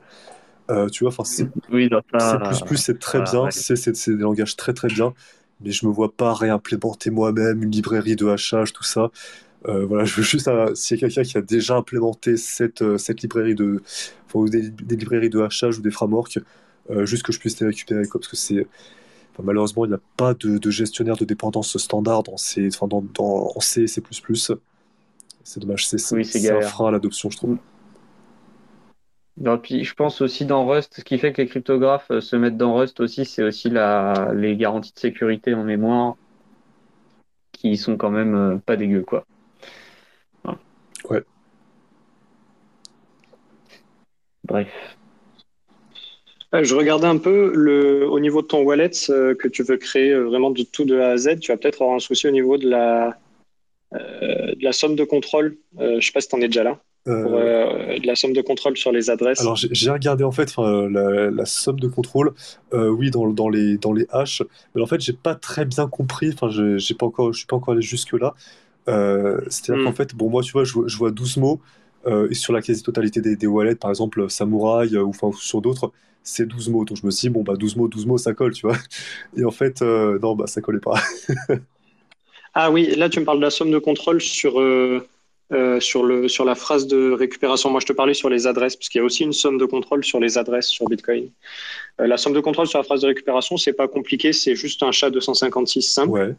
Euh, 0.70 0.88
tu 0.88 1.04
vois, 1.04 1.10
enfin, 1.10 1.24
c'est 1.24 1.48
Oui, 1.70 1.88
ça, 2.18 2.38
C++, 2.52 2.76
c'est 2.76 2.98
très 2.98 3.18
voilà, 3.18 3.30
bien, 3.30 3.42
ouais. 3.44 3.50
c'est 3.50 4.08
des 4.08 4.22
langages 4.22 4.56
très 4.56 4.72
très 4.74 4.88
bien, 4.88 5.14
mais 5.60 5.70
je 5.72 5.86
me 5.86 5.92
vois 5.92 6.12
pas 6.12 6.34
réimplémenter 6.34 7.10
moi-même 7.10 7.62
une 7.62 7.70
librairie 7.70 8.16
de 8.16 8.26
hachage, 8.26 8.72
tout 8.72 8.84
ça. 8.84 9.10
Euh, 9.68 9.86
voilà, 9.86 10.04
je 10.06 10.16
veux 10.16 10.22
juste, 10.22 10.48
euh, 10.48 10.74
s'il 10.74 10.96
y 10.98 11.04
a 11.04 11.08
quelqu'un 11.08 11.22
qui 11.22 11.38
a 11.38 11.42
déjà 11.42 11.76
implémenté 11.76 12.36
cette, 12.36 12.82
euh, 12.82 12.98
cette 12.98 13.22
librairie 13.22 13.54
de, 13.54 13.82
enfin, 14.26 14.40
ou 14.40 14.48
des, 14.48 14.70
des 14.70 14.96
librairies 14.96 15.30
de 15.30 15.40
hachage 15.40 15.78
ou 15.78 15.82
des 15.82 15.90
frameworks, 15.90 16.38
euh, 16.90 17.06
juste 17.06 17.22
que 17.24 17.32
je 17.32 17.40
puisse 17.40 17.60
les 17.60 17.66
récupérer, 17.66 18.06
quoi, 18.08 18.20
parce 18.20 18.30
que 18.30 18.36
c'est, 18.36 18.66
enfin, 19.34 19.42
malheureusement, 19.44 19.84
il 19.84 19.88
n'y 19.88 19.94
a 19.94 20.00
pas 20.16 20.34
de, 20.34 20.58
de 20.58 20.70
gestionnaire 20.70 21.16
de 21.16 21.24
dépendance 21.24 21.76
standard 21.76 22.22
dans 22.22 22.36
C, 22.36 22.68
enfin, 22.72 22.86
dans, 22.86 23.02
dans, 23.02 23.52
en 23.54 23.60
C 23.60 23.82
et 23.82 23.86
C++. 23.86 24.02
C'est 25.42 25.60
dommage, 25.60 25.86
c'est 25.86 26.14
Oui, 26.14 26.48
un 26.48 26.60
frein 26.62 26.88
à 26.88 26.90
l'adoption, 26.92 27.28
je 27.30 27.36
trouve. 27.36 27.58
Non, 29.36 29.58
puis 29.58 29.84
je 29.84 29.94
pense 29.94 30.20
aussi 30.20 30.46
dans 30.46 30.66
Rust, 30.66 30.94
ce 30.96 31.02
qui 31.02 31.18
fait 31.18 31.32
que 31.32 31.42
les 31.42 31.48
cryptographes 31.48 32.10
euh, 32.12 32.20
se 32.20 32.36
mettent 32.36 32.56
dans 32.56 32.76
Rust 32.76 33.00
aussi, 33.00 33.24
c'est 33.24 33.42
aussi 33.42 33.68
la, 33.68 34.32
les 34.32 34.56
garanties 34.56 34.92
de 34.94 34.98
sécurité 34.98 35.54
en 35.54 35.64
mémoire 35.64 36.16
qui 37.52 37.76
sont 37.76 37.96
quand 37.96 38.10
même 38.10 38.34
euh, 38.34 38.56
pas 38.58 38.76
dégueu, 38.76 39.02
quoi. 39.02 39.26
Ouais. 41.10 41.24
Bref. 44.44 44.96
Euh, 46.54 46.62
Je 46.64 46.74
regardais 46.74 47.06
un 47.06 47.18
peu 47.18 47.52
le, 47.54 48.08
au 48.08 48.20
niveau 48.20 48.42
de 48.42 48.46
ton 48.46 48.62
wallet 48.62 48.90
euh, 49.10 49.34
que 49.34 49.48
tu 49.48 49.62
veux 49.62 49.76
créer 49.76 50.10
euh, 50.10 50.24
vraiment 50.24 50.50
de 50.50 50.62
tout 50.62 50.84
de 50.84 50.98
A 50.98 51.10
à 51.10 51.16
Z. 51.16 51.40
Tu 51.40 51.50
vas 51.52 51.56
peut-être 51.58 51.82
avoir 51.82 51.96
un 51.96 52.00
souci 52.00 52.28
au 52.28 52.30
niveau 52.30 52.56
de 52.58 52.68
la, 52.68 53.18
euh, 53.94 54.54
de 54.54 54.64
la 54.64 54.72
somme 54.72 54.96
de 54.96 55.04
contrôle. 55.04 55.56
Je 55.78 56.00
sais 56.00 56.12
pas 56.12 56.20
si 56.20 56.28
tu 56.28 56.36
en 56.36 56.40
es 56.40 56.48
déjà 56.48 56.62
là. 56.64 56.78
Pour, 57.04 57.32
de 57.32 58.06
la 58.06 58.16
somme 58.16 58.32
de 58.32 58.40
contrôle 58.40 58.78
sur 58.78 58.90
les 58.90 59.10
adresses. 59.10 59.40
Alors 59.40 59.56
j'ai 59.56 59.90
regardé 59.90 60.24
en 60.24 60.32
fait 60.32 60.56
la, 60.56 61.30
la 61.30 61.44
somme 61.44 61.78
de 61.78 61.86
contrôle, 61.88 62.32
oui 62.72 63.10
dans, 63.10 63.26
dans 63.28 63.50
les 63.50 63.76
dans 63.76 63.92
les 63.92 64.06
mais 64.74 64.80
en 64.80 64.86
fait 64.86 65.00
j'ai 65.02 65.12
pas 65.12 65.34
très 65.34 65.66
bien 65.66 65.86
compris, 65.86 66.30
enfin 66.32 66.48
j'ai 66.50 66.94
pas 66.94 67.04
encore 67.06 67.32
je 67.34 67.38
suis 67.38 67.46
pas 67.46 67.56
encore 67.56 67.72
allé 67.74 67.82
jusque 67.82 68.14
là. 68.14 68.34
C'est-à-dire 68.86 69.82
Hmm. 69.82 69.84
qu'en 69.84 69.92
fait 69.92 70.14
bon 70.14 70.30
moi 70.30 70.42
tu 70.42 70.52
vois 70.52 70.64
je, 70.64 70.72
vois- 70.72 70.88
je 70.88 70.96
vois 70.96 71.10
12 71.10 71.36
mots 71.36 71.60
et 72.06 72.34
sur 72.34 72.52
la 72.52 72.62
quasi-totalité 72.62 73.20
des, 73.20 73.36
des 73.36 73.46
wallets 73.46 73.76
par 73.76 73.90
exemple 73.90 74.28
samouraï 74.30 74.94
euh, 74.94 75.02
ou 75.02 75.08
enfin 75.10 75.30
sur 75.38 75.60
d'autres 75.62 75.92
c'est 76.24 76.46
12 76.46 76.70
mots 76.70 76.84
donc 76.84 76.96
je 76.96 77.06
me 77.06 77.10
suis 77.10 77.28
dit 77.28 77.32
bon 77.32 77.42
bah 77.42 77.54
12 77.54 77.76
mots 77.76 77.86
12 77.86 78.06
mots 78.06 78.18
ça 78.18 78.32
colle 78.32 78.52
tu 78.52 78.66
vois 78.66 78.76
et 79.36 79.44
en 79.44 79.50
fait 79.50 79.82
euh, 79.82 80.18
non 80.20 80.34
bah 80.34 80.46
ça 80.46 80.60
collait 80.60 80.80
pas. 80.80 80.94
Ah 82.56 82.70
oui, 82.70 82.94
là 82.96 83.08
tu 83.08 83.18
me 83.18 83.24
parles 83.24 83.38
de 83.38 83.42
la 83.42 83.50
somme 83.50 83.72
de 83.72 83.80
contrôle 83.80 84.20
sur, 84.20 84.60
euh, 84.60 85.04
euh, 85.52 85.80
sur, 85.80 86.04
le, 86.04 86.28
sur 86.28 86.44
la 86.44 86.54
phrase 86.54 86.86
de 86.86 87.10
récupération. 87.10 87.68
Moi 87.68 87.80
je 87.80 87.86
te 87.86 87.92
parlais 87.92 88.14
sur 88.14 88.30
les 88.30 88.46
adresses, 88.46 88.76
parce 88.76 88.88
qu'il 88.88 89.00
y 89.00 89.02
a 89.02 89.04
aussi 89.04 89.24
une 89.24 89.32
somme 89.32 89.58
de 89.58 89.64
contrôle 89.64 90.04
sur 90.04 90.20
les 90.20 90.38
adresses 90.38 90.68
sur 90.68 90.86
Bitcoin. 90.86 91.30
La 91.98 92.16
somme 92.16 92.32
de 92.32 92.38
contrôle 92.38 92.68
sur 92.68 92.78
la 92.78 92.84
phrase 92.84 93.00
de 93.00 93.08
récupération, 93.08 93.56
c'est 93.56 93.72
pas 93.72 93.88
compliqué, 93.88 94.32
c'est 94.32 94.54
juste 94.54 94.84
un 94.84 94.92
chat 94.92 95.10
256 95.10 95.82
simple, 95.82 96.10
Ouais 96.10 96.36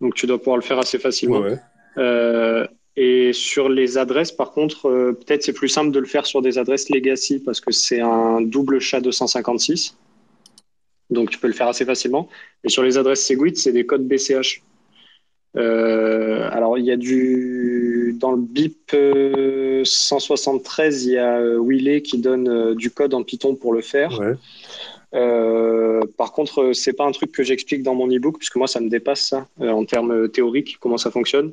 donc 0.00 0.16
tu 0.16 0.26
dois 0.26 0.38
pouvoir 0.38 0.56
le 0.56 0.62
faire 0.62 0.80
assez 0.80 0.98
facilement. 0.98 1.38
ouais. 1.38 2.66
Et 2.96 3.32
sur 3.32 3.68
les 3.68 3.96
adresses, 3.96 4.32
par 4.32 4.52
contre, 4.52 4.86
euh, 4.86 5.12
peut-être 5.12 5.42
c'est 5.42 5.54
plus 5.54 5.68
simple 5.68 5.92
de 5.92 5.98
le 5.98 6.06
faire 6.06 6.26
sur 6.26 6.42
des 6.42 6.58
adresses 6.58 6.90
legacy 6.90 7.38
parce 7.38 7.60
que 7.60 7.72
c'est 7.72 8.00
un 8.00 8.42
double 8.42 8.80
chat 8.80 9.00
256. 9.00 9.96
Donc 11.08 11.30
tu 11.30 11.38
peux 11.38 11.46
le 11.46 11.54
faire 11.54 11.68
assez 11.68 11.86
facilement. 11.86 12.28
Et 12.64 12.68
sur 12.68 12.82
les 12.82 12.98
adresses 12.98 13.24
Segwit, 13.26 13.56
c'est 13.56 13.72
des 13.72 13.86
codes 13.86 14.06
BCH. 14.06 14.62
Euh, 15.56 16.48
alors 16.50 16.78
il 16.78 16.84
y 16.84 16.90
a 16.90 16.96
du 16.96 18.16
dans 18.18 18.32
le 18.32 18.40
BIP 18.40 18.96
173, 19.84 21.04
il 21.04 21.12
y 21.12 21.18
a 21.18 21.40
Willy 21.58 22.02
qui 22.02 22.18
donne 22.18 22.74
du 22.74 22.90
code 22.90 23.12
en 23.12 23.22
Python 23.22 23.54
pour 23.54 23.72
le 23.72 23.80
faire. 23.80 24.18
par 25.12 26.32
contre, 26.32 26.72
c'est 26.72 26.92
pas 26.92 27.04
un 27.04 27.12
truc 27.12 27.32
que 27.32 27.42
j'explique 27.42 27.82
dans 27.82 27.94
mon 27.94 28.10
ebook, 28.10 28.38
puisque 28.38 28.56
moi, 28.56 28.66
ça 28.66 28.80
me 28.80 28.88
dépasse 28.88 29.26
ça, 29.26 29.46
en 29.60 29.84
termes 29.84 30.28
théoriques, 30.28 30.78
comment 30.80 30.98
ça 30.98 31.10
fonctionne. 31.10 31.52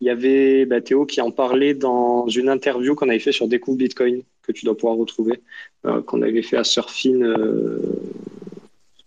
Il 0.00 0.06
y 0.06 0.10
avait 0.10 0.66
bah, 0.66 0.80
Théo 0.80 1.06
qui 1.06 1.20
en 1.20 1.30
parlait 1.30 1.74
dans 1.74 2.28
une 2.28 2.48
interview 2.48 2.94
qu'on 2.94 3.08
avait 3.08 3.18
fait 3.18 3.32
sur 3.32 3.48
Découvre 3.48 3.78
Bitcoin, 3.78 4.22
que 4.42 4.52
tu 4.52 4.64
dois 4.64 4.76
pouvoir 4.76 4.96
retrouver, 4.96 5.40
qu'on 6.06 6.22
avait 6.22 6.42
fait 6.42 6.56
à 6.56 6.64
Surfin 6.64 7.36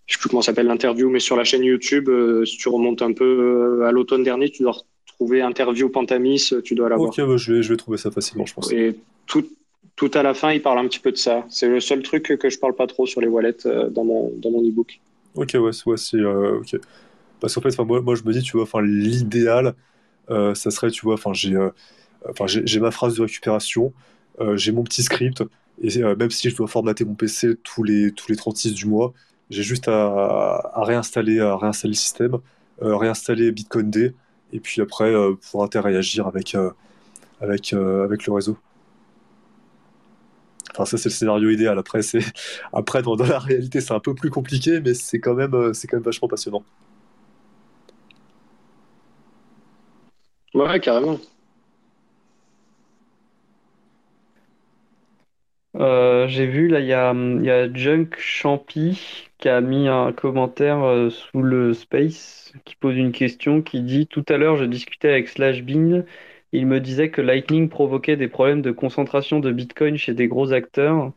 je 0.07 0.13
sais 0.13 0.19
plus 0.19 0.29
comment 0.29 0.41
s'appelle 0.41 0.67
l'interview, 0.67 1.09
mais 1.09 1.19
sur 1.19 1.35
la 1.35 1.43
chaîne 1.43 1.63
YouTube, 1.63 2.07
euh, 2.07 2.45
si 2.45 2.57
tu 2.57 2.69
remontes 2.69 3.01
un 3.01 3.11
peu 3.11 3.79
euh, 3.81 3.85
à 3.85 3.91
l'automne 3.91 4.23
dernier, 4.23 4.49
tu 4.49 4.63
dois 4.63 4.73
retrouver 5.05 5.41
interview 5.41 5.89
Pantamis, 5.89 6.49
euh, 6.53 6.61
tu 6.61 6.75
dois 6.75 6.87
l'avoir. 6.87 7.09
Ok, 7.09 7.17
bah, 7.17 7.35
je, 7.35 7.53
vais, 7.53 7.61
je 7.61 7.73
vais 7.73 7.77
trouver 7.77 7.97
ça 7.97 8.09
facilement, 8.09 8.45
je 8.45 8.53
pense. 8.53 8.71
Et 8.71 8.97
tout, 9.25 9.45
tout 9.97 10.11
à 10.13 10.23
la 10.23 10.33
fin, 10.33 10.53
il 10.53 10.61
parle 10.61 10.79
un 10.79 10.87
petit 10.87 10.99
peu 10.99 11.11
de 11.11 11.17
ça. 11.17 11.45
C'est 11.49 11.67
le 11.67 11.81
seul 11.81 12.03
truc 12.03 12.23
que 12.23 12.49
je 12.49 12.57
parle 12.57 12.73
pas 12.73 12.87
trop 12.87 13.05
sur 13.05 13.19
les 13.19 13.27
wallets 13.27 13.67
dans 13.91 14.05
mon, 14.05 14.31
dans 14.37 14.49
mon 14.49 14.61
e-book. 14.61 15.01
Ok, 15.35 15.51
ouais, 15.55 15.71
ouais 15.85 15.97
c'est. 15.97 16.23
ok. 16.23 16.79
Parce 17.41 17.53
qu'en 17.53 17.61
fait, 17.61 17.77
moi, 17.83 18.01
moi, 18.01 18.15
je 18.15 18.23
me 18.23 18.31
dis, 18.31 18.41
tu 18.41 18.57
vois, 18.57 18.81
l'idéal, 18.81 19.75
ça 20.29 20.71
serait, 20.71 20.91
tu 20.91 21.05
vois, 21.05 21.15
enfin, 21.15 21.33
j'ai 21.33 21.55
j'ai 22.45 22.79
ma 22.79 22.91
phrase 22.91 23.15
de 23.15 23.21
récupération, 23.21 23.93
j'ai 24.55 24.71
mon 24.71 24.83
petit 24.83 25.03
script, 25.03 25.43
et 25.81 25.99
même 26.01 26.31
si 26.31 26.49
je 26.49 26.55
dois 26.55 26.67
formater 26.67 27.05
mon 27.05 27.15
PC 27.15 27.55
tous 27.63 27.83
les, 27.83 28.11
tous 28.11 28.29
les 28.29 28.35
36 28.37 28.73
du 28.73 28.87
mois, 28.87 29.13
j'ai 29.49 29.63
juste 29.63 29.87
à, 29.87 30.71
réinstaller, 30.75 31.39
à 31.39 31.55
réinstaller 31.55 31.93
le 31.93 31.97
système, 31.97 32.37
euh, 32.81 32.95
réinstaller 32.97 33.51
Bitcoin 33.51 33.89
D, 33.89 34.13
et 34.53 34.59
puis 34.59 34.81
après 34.81 35.13
euh, 35.13 35.35
pouvoir 35.35 35.65
interagir 35.65 36.27
avec, 36.27 36.55
euh, 36.55 36.71
avec, 37.41 37.73
avec 37.73 38.25
le 38.25 38.33
réseau. 38.33 38.57
Enfin, 40.73 40.85
ça, 40.85 40.97
c'est 40.97 41.09
le 41.09 41.13
scénario 41.13 41.49
idéal. 41.49 41.79
Après, 41.79 42.01
c'est... 42.03 42.19
Après 42.73 43.01
dans, 43.01 43.15
la 43.15 43.39
réalité, 43.39 43.81
c'est 43.81 43.93
un 43.93 43.99
peu 43.99 44.13
plus 44.13 44.29
compliqué, 44.29 44.79
mais 44.81 44.93
c'est 44.93 45.19
quand 45.19 45.33
même, 45.33 45.73
c'est 45.73 45.87
quand 45.87 45.97
même 45.97 46.03
vachement 46.03 46.27
passionnant. 46.27 46.63
Ouais, 50.57 50.79
carrément. 50.79 51.19
j'ai 56.27 56.45
vu, 56.47 56.67
là, 56.67 56.79
il 56.79 56.87
y 56.87 56.93
a, 56.93 57.73
Junk 57.73 58.09
Champi 58.17 59.29
qui 59.37 59.49
a 59.49 59.61
mis 59.61 59.87
un 59.87 60.11
commentaire 60.13 60.83
euh, 60.83 61.09
sous 61.09 61.41
le 61.41 61.73
space 61.73 62.53
qui 62.65 62.75
pose 62.75 62.95
une 62.97 63.11
question 63.11 63.61
qui 63.61 63.81
dit 63.81 64.07
Tout 64.07 64.25
à 64.29 64.37
l'heure, 64.37 64.57
je 64.57 64.65
discutais 64.65 65.09
avec 65.09 65.27
Slashbean. 65.29 66.05
Il 66.51 66.65
me 66.65 66.79
disait 66.79 67.11
que 67.11 67.21
Lightning 67.21 67.69
provoquait 67.69 68.17
des 68.17 68.27
problèmes 68.27 68.61
de 68.61 68.71
concentration 68.71 69.39
de 69.39 69.51
Bitcoin 69.51 69.97
chez 69.97 70.13
des 70.13 70.27
gros 70.27 70.53
acteurs 70.53 71.13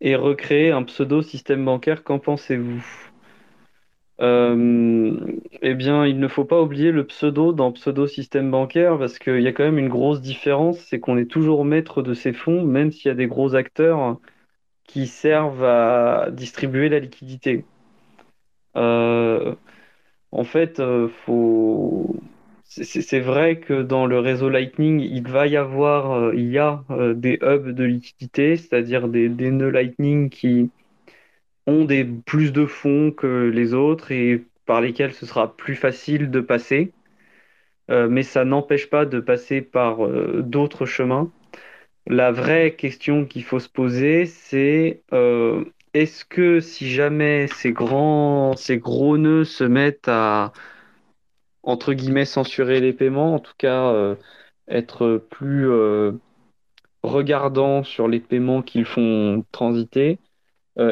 et 0.00 0.16
recréer 0.16 0.70
un 0.72 0.84
pseudo-système 0.84 1.64
bancaire. 1.64 2.04
Qu'en 2.04 2.18
pensez-vous? 2.18 3.07
Euh, 4.20 5.16
eh 5.62 5.74
bien, 5.74 6.04
il 6.06 6.18
ne 6.18 6.28
faut 6.28 6.44
pas 6.44 6.60
oublier 6.60 6.90
le 6.90 7.06
pseudo 7.06 7.52
dans 7.52 7.72
pseudo-système 7.72 8.50
bancaire 8.50 8.98
parce 8.98 9.18
qu'il 9.18 9.40
y 9.40 9.46
a 9.46 9.52
quand 9.52 9.64
même 9.64 9.78
une 9.78 9.88
grosse 9.88 10.20
différence, 10.20 10.78
c'est 10.80 10.98
qu'on 11.00 11.18
est 11.18 11.30
toujours 11.30 11.64
maître 11.64 12.02
de 12.02 12.14
ses 12.14 12.32
fonds, 12.32 12.64
même 12.64 12.90
s'il 12.90 13.08
y 13.08 13.12
a 13.12 13.14
des 13.14 13.28
gros 13.28 13.54
acteurs 13.54 14.18
qui 14.84 15.06
servent 15.06 15.64
à 15.64 16.30
distribuer 16.32 16.88
la 16.88 17.00
liquidité. 17.00 17.64
Euh, 18.76 19.54
en 20.32 20.44
fait, 20.44 20.80
euh, 20.80 21.08
faut... 21.26 22.16
c'est 22.64 23.20
vrai 23.20 23.60
que 23.60 23.82
dans 23.82 24.06
le 24.06 24.18
réseau 24.20 24.48
Lightning, 24.48 25.00
il 25.00 25.28
va 25.28 25.46
y 25.46 25.56
avoir, 25.56 26.34
il 26.34 26.50
y 26.50 26.58
a 26.58 26.84
des 27.14 27.38
hubs 27.42 27.70
de 27.70 27.84
liquidité, 27.84 28.56
c'est-à-dire 28.56 29.08
des, 29.08 29.28
nœuds 29.28 29.70
Lightning 29.70 30.30
qui 30.30 30.70
ont 31.68 31.84
des, 31.84 32.04
plus 32.04 32.52
de 32.52 32.66
fonds 32.66 33.12
que 33.12 33.50
les 33.54 33.74
autres 33.74 34.12
et 34.12 34.44
par 34.66 34.80
lesquels 34.80 35.14
ce 35.14 35.26
sera 35.26 35.56
plus 35.56 35.76
facile 35.76 36.30
de 36.30 36.40
passer. 36.40 36.92
mais 37.88 38.22
ça 38.22 38.44
n'empêche 38.44 38.90
pas 38.90 39.06
de 39.06 39.20
passer 39.20 39.62
par 39.62 40.06
d'autres 40.42 40.86
chemins. 40.86 41.30
La 42.08 42.32
vraie 42.32 42.74
question 42.74 43.26
qu'il 43.26 43.44
faut 43.44 43.60
se 43.60 43.68
poser, 43.68 44.24
c'est 44.26 45.02
euh, 45.12 45.64
est-ce 45.92 46.24
que 46.24 46.58
si 46.60 46.88
jamais 46.90 47.48
ces 47.48 47.72
grands, 47.72 48.56
ces 48.56 48.78
gros 48.78 49.18
nœuds 49.18 49.44
se 49.44 49.64
mettent 49.64 50.08
à 50.08 50.52
entre 51.62 51.92
guillemets 51.92 52.24
censurer 52.24 52.80
les 52.80 52.92
paiements, 52.94 53.34
en 53.34 53.38
tout 53.40 53.52
cas 53.58 53.92
euh, 53.92 54.16
être 54.68 55.18
plus 55.30 55.68
euh, 55.70 56.12
regardant 57.02 57.84
sur 57.84 58.08
les 58.08 58.20
paiements 58.20 58.62
qu'ils 58.62 58.86
font 58.86 59.44
transiter, 59.52 60.18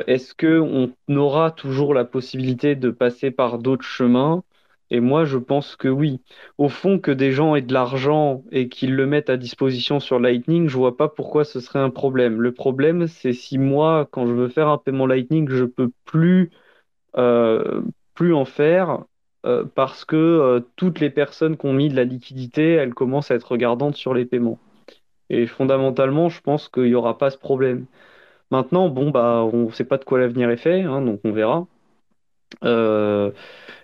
est-ce 0.06 0.34
que 0.34 0.58
on 0.60 0.92
aura 1.16 1.50
toujours 1.52 1.94
la 1.94 2.04
possibilité 2.04 2.74
de 2.74 2.90
passer 2.90 3.30
par 3.30 3.58
d'autres 3.58 3.84
chemins? 3.84 4.42
Et 4.90 5.00
moi, 5.00 5.24
je 5.24 5.38
pense 5.38 5.74
que 5.76 5.88
oui. 5.88 6.20
Au 6.58 6.68
fond, 6.68 6.98
que 6.98 7.10
des 7.10 7.32
gens 7.32 7.56
aient 7.56 7.62
de 7.62 7.72
l'argent 7.72 8.44
et 8.52 8.68
qu'ils 8.68 8.94
le 8.94 9.06
mettent 9.06 9.30
à 9.30 9.36
disposition 9.36 9.98
sur 10.00 10.20
Lightning, 10.20 10.68
je 10.68 10.76
vois 10.76 10.96
pas 10.96 11.08
pourquoi 11.08 11.44
ce 11.44 11.60
serait 11.60 11.80
un 11.80 11.90
problème. 11.90 12.40
Le 12.40 12.52
problème, 12.52 13.06
c'est 13.08 13.32
si 13.32 13.58
moi, 13.58 14.06
quand 14.10 14.26
je 14.26 14.32
veux 14.32 14.48
faire 14.48 14.68
un 14.68 14.78
paiement 14.78 15.06
Lightning, 15.06 15.48
je 15.48 15.64
peux 15.64 15.90
plus, 16.04 16.50
euh, 17.16 17.82
en 18.20 18.44
faire 18.44 19.04
euh, 19.44 19.64
parce 19.74 20.04
que 20.04 20.16
euh, 20.16 20.60
toutes 20.76 21.00
les 21.00 21.10
personnes 21.10 21.56
qui 21.56 21.66
ont 21.66 21.72
mis 21.72 21.88
de 21.88 21.96
la 21.96 22.04
liquidité, 22.04 22.72
elles 22.72 22.94
commencent 22.94 23.30
à 23.30 23.34
être 23.34 23.52
regardantes 23.52 23.96
sur 23.96 24.14
les 24.14 24.24
paiements. 24.26 24.58
Et 25.30 25.46
fondamentalement, 25.46 26.28
je 26.28 26.40
pense 26.40 26.68
qu'il 26.68 26.84
n'y 26.84 26.94
aura 26.94 27.18
pas 27.18 27.30
ce 27.30 27.38
problème. 27.38 27.86
Maintenant, 28.50 28.88
bon, 28.88 29.10
bah, 29.10 29.48
on 29.52 29.66
ne 29.66 29.72
sait 29.72 29.84
pas 29.84 29.98
de 29.98 30.04
quoi 30.04 30.18
l'avenir 30.18 30.50
est 30.50 30.56
fait, 30.56 30.82
hein, 30.82 31.02
donc 31.02 31.20
on 31.24 31.32
verra 31.32 31.66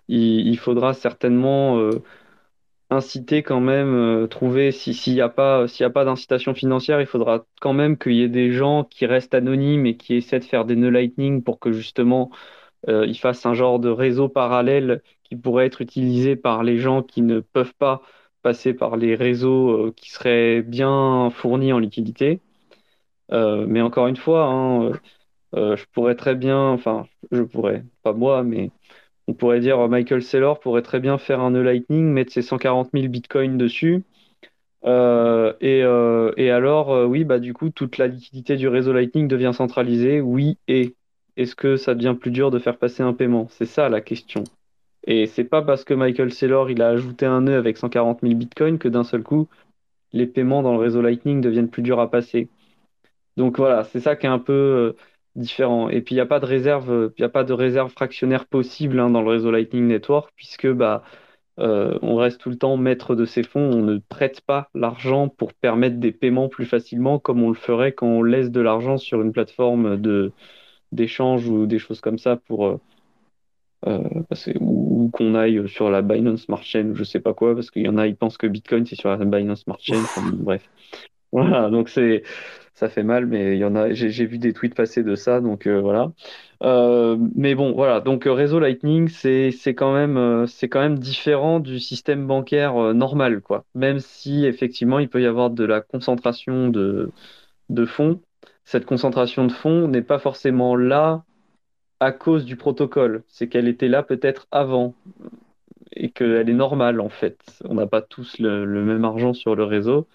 il, 0.08 0.58
faudra 0.58 0.94
certainement 0.94 1.78
euh, 1.78 2.02
inciter 2.90 3.42
quand 3.42 3.60
même, 3.60 3.94
euh, 3.94 4.26
trouver, 4.26 4.72
s'il 4.72 5.14
n'y 5.14 5.20
a 5.20 5.28
pas, 5.28 5.66
a 5.66 5.90
pas 5.90 6.04
d'incitation 6.04 6.54
financière, 6.54 7.00
il 7.00 7.06
faudra 7.06 7.46
quand 7.60 7.72
même 7.72 7.98
qu'il 7.98 8.14
y 8.14 8.22
ait 8.22 8.28
des 8.28 8.52
gens 8.52 8.84
qui 8.84 9.06
restent 9.06 9.34
anonymes 9.34 9.86
et 9.86 9.96
qui 9.96 10.14
essaient 10.16 10.40
de 10.40 10.44
faire 10.44 10.64
des 10.64 10.76
nœuds 10.76 10.90
Lightning 10.90 11.42
pour 11.42 11.60
que 11.60 11.72
justement 11.72 12.30
euh, 12.88 13.06
ils 13.06 13.18
fassent 13.18 13.46
un 13.46 13.54
genre 13.54 13.78
de 13.80 13.90
réseau 13.90 14.28
parallèle 14.28 15.02
qui 15.24 15.36
pourrait 15.36 15.66
être 15.66 15.82
utilisé 15.82 16.36
par 16.36 16.62
les 16.64 16.78
gens 16.78 17.02
qui 17.02 17.22
ne 17.22 17.40
peuvent 17.40 17.74
pas 17.74 18.02
passer 18.42 18.74
par 18.74 18.96
les 18.96 19.14
réseaux 19.14 19.92
qui 19.92 20.10
seraient 20.10 20.62
bien 20.62 21.30
fournis 21.30 21.72
en 21.72 21.78
liquidité. 21.78 22.40
Mais 23.32 23.80
encore 23.80 24.06
une 24.06 24.16
fois, 24.16 24.46
hein, 24.46 24.92
je 25.54 25.84
pourrais 25.92 26.14
très 26.14 26.34
bien, 26.34 26.68
enfin, 26.70 27.06
je 27.30 27.42
pourrais, 27.42 27.84
pas 28.02 28.12
moi, 28.12 28.42
mais 28.42 28.70
on 29.28 29.34
pourrait 29.34 29.60
dire 29.60 29.78
euh, 29.80 29.88
Michael 29.88 30.22
Saylor 30.22 30.60
pourrait 30.60 30.82
très 30.82 31.00
bien 31.00 31.18
faire 31.18 31.40
un 31.40 31.52
nœud 31.52 31.62
Lightning, 31.62 32.06
mettre 32.06 32.32
ses 32.32 32.42
140 32.42 32.90
000 32.92 33.08
bitcoins 33.08 33.56
dessus. 33.56 34.04
Euh, 34.84 35.52
euh, 35.62 36.32
et, 36.36 36.50
alors, 36.50 37.08
oui, 37.08 37.24
bah, 37.24 37.38
du 37.38 37.54
coup, 37.54 37.70
toute 37.70 37.98
la 37.98 38.08
liquidité 38.08 38.56
du 38.56 38.68
réseau 38.68 38.92
Lightning 38.92 39.28
devient 39.28 39.52
centralisée. 39.54 40.20
Oui, 40.20 40.58
et 40.66 40.94
est-ce 41.36 41.54
que 41.54 41.76
ça 41.76 41.94
devient 41.94 42.16
plus 42.20 42.30
dur 42.30 42.50
de 42.50 42.58
faire 42.58 42.78
passer 42.78 43.02
un 43.02 43.12
paiement? 43.12 43.46
C'est 43.50 43.66
ça 43.66 43.88
la 43.88 44.00
question. 44.00 44.44
Et 45.06 45.26
c'est 45.26 45.44
pas 45.44 45.62
parce 45.62 45.84
que 45.84 45.94
Michael 45.94 46.32
Saylor 46.32 46.70
il 46.70 46.80
a 46.80 46.88
ajouté 46.88 47.26
un 47.26 47.42
nœud 47.42 47.56
avec 47.56 47.76
140 47.76 48.20
000 48.22 48.34
bitcoins 48.34 48.78
que 48.78 48.88
d'un 48.88 49.02
seul 49.02 49.22
coup, 49.22 49.48
les 50.12 50.26
paiements 50.26 50.62
dans 50.62 50.72
le 50.72 50.78
réseau 50.78 51.02
Lightning 51.02 51.40
deviennent 51.40 51.70
plus 51.70 51.82
durs 51.82 52.00
à 52.00 52.10
passer. 52.10 52.48
Donc 53.36 53.58
voilà, 53.58 53.84
c'est 53.84 54.00
ça 54.00 54.16
qui 54.16 54.26
est 54.26 54.28
un 54.30 54.38
peu 54.38 54.94
différent. 55.36 55.88
Et 55.88 56.02
puis 56.02 56.14
il 56.14 56.18
n'y 56.18 56.22
a 56.22 56.26
pas 56.26 56.40
de 56.40 56.46
réserve, 56.46 57.12
il 57.16 57.24
a 57.24 57.28
pas 57.28 57.44
de 57.44 57.52
réserve 57.52 57.90
fractionnaire 57.92 58.46
possible 58.46 59.00
hein, 59.00 59.10
dans 59.10 59.22
le 59.22 59.30
réseau 59.30 59.50
Lightning 59.50 59.86
Network 59.86 60.30
puisque 60.36 60.70
bah 60.70 61.02
euh, 61.58 61.98
on 62.02 62.16
reste 62.16 62.40
tout 62.40 62.48
le 62.50 62.56
temps 62.56 62.76
maître 62.78 63.14
de 63.14 63.26
ses 63.26 63.42
fonds, 63.42 63.70
on 63.72 63.82
ne 63.82 63.98
prête 63.98 64.40
pas 64.40 64.70
l'argent 64.74 65.28
pour 65.28 65.52
permettre 65.52 65.98
des 65.98 66.12
paiements 66.12 66.48
plus 66.48 66.64
facilement 66.64 67.18
comme 67.18 67.42
on 67.42 67.48
le 67.48 67.54
ferait 67.54 67.92
quand 67.92 68.06
on 68.06 68.22
laisse 68.22 68.50
de 68.50 68.60
l'argent 68.60 68.96
sur 68.96 69.20
une 69.20 69.32
plateforme 69.32 70.00
de 70.00 70.32
d'échange 70.92 71.48
ou 71.48 71.66
des 71.66 71.78
choses 71.78 72.00
comme 72.00 72.18
ça 72.18 72.36
pour 72.36 72.66
euh, 72.66 72.80
euh, 73.86 74.08
ou, 74.60 75.10
qu'on 75.12 75.34
aille 75.34 75.68
sur 75.68 75.90
la 75.90 76.02
Binance 76.02 76.42
Smart 76.42 76.62
Chain 76.62 76.90
ou 76.90 76.94
je 76.94 77.04
sais 77.04 77.20
pas 77.20 77.34
quoi 77.34 77.54
parce 77.54 77.70
qu'il 77.70 77.82
y 77.82 77.88
en 77.88 77.98
a 77.98 78.06
ils 78.06 78.16
pensent 78.16 78.38
que 78.38 78.46
Bitcoin 78.46 78.86
c'est 78.86 78.96
sur 78.96 79.10
la 79.10 79.16
Binance 79.24 79.62
Smart 79.62 79.78
Chain 79.80 80.02
bref 80.34 80.68
voilà 81.32 81.70
donc 81.70 81.88
c'est 81.88 82.22
ça 82.74 82.88
fait 82.88 83.04
mal, 83.04 83.26
mais 83.26 83.54
il 83.56 83.58
y 83.60 83.64
en 83.64 83.76
a, 83.76 83.92
j'ai 83.92 84.26
vu 84.26 84.38
des 84.38 84.52
tweets 84.52 84.74
passer 84.74 85.04
de 85.04 85.14
ça, 85.14 85.40
donc 85.40 85.68
euh, 85.68 85.80
voilà. 85.80 86.12
Euh, 86.64 87.16
mais 87.36 87.54
bon, 87.54 87.72
voilà. 87.74 88.00
Donc 88.00 88.26
euh, 88.26 88.32
réseau 88.32 88.58
Lightning, 88.58 89.08
c'est 89.08 89.52
quand 89.76 89.94
même 89.94 90.46
c'est 90.48 90.68
quand 90.68 90.80
même 90.80 90.98
différent 90.98 91.60
du 91.60 91.78
système 91.80 92.26
bancaire 92.26 92.74
normal, 92.94 93.40
quoi. 93.42 93.64
Même 93.74 94.00
si 94.00 94.46
effectivement 94.46 94.98
il 94.98 95.08
peut 95.08 95.22
y 95.22 95.26
avoir 95.26 95.50
de 95.50 95.64
la 95.64 95.80
concentration 95.80 96.68
de 96.68 97.12
de 97.70 97.86
fonds, 97.86 98.20
cette 98.64 98.86
concentration 98.86 99.46
de 99.46 99.52
fonds 99.52 99.88
n'est 99.88 100.02
pas 100.02 100.18
forcément 100.18 100.76
là 100.76 101.24
à 102.00 102.12
cause 102.12 102.44
du 102.44 102.56
protocole. 102.56 103.24
C'est 103.28 103.48
qu'elle 103.48 103.68
était 103.68 103.88
là 103.88 104.02
peut-être 104.02 104.48
avant 104.52 104.94
et 105.92 106.10
qu'elle 106.10 106.48
est 106.48 106.54
normale 106.54 107.00
en 107.00 107.08
fait. 107.08 107.38
On 107.64 107.74
n'a 107.74 107.86
pas 107.86 108.02
tous 108.02 108.38
le 108.38 108.66
même 108.84 109.04
argent 109.04 109.34
sur 109.34 109.54
le 109.56 109.64
réseau. 109.64 110.08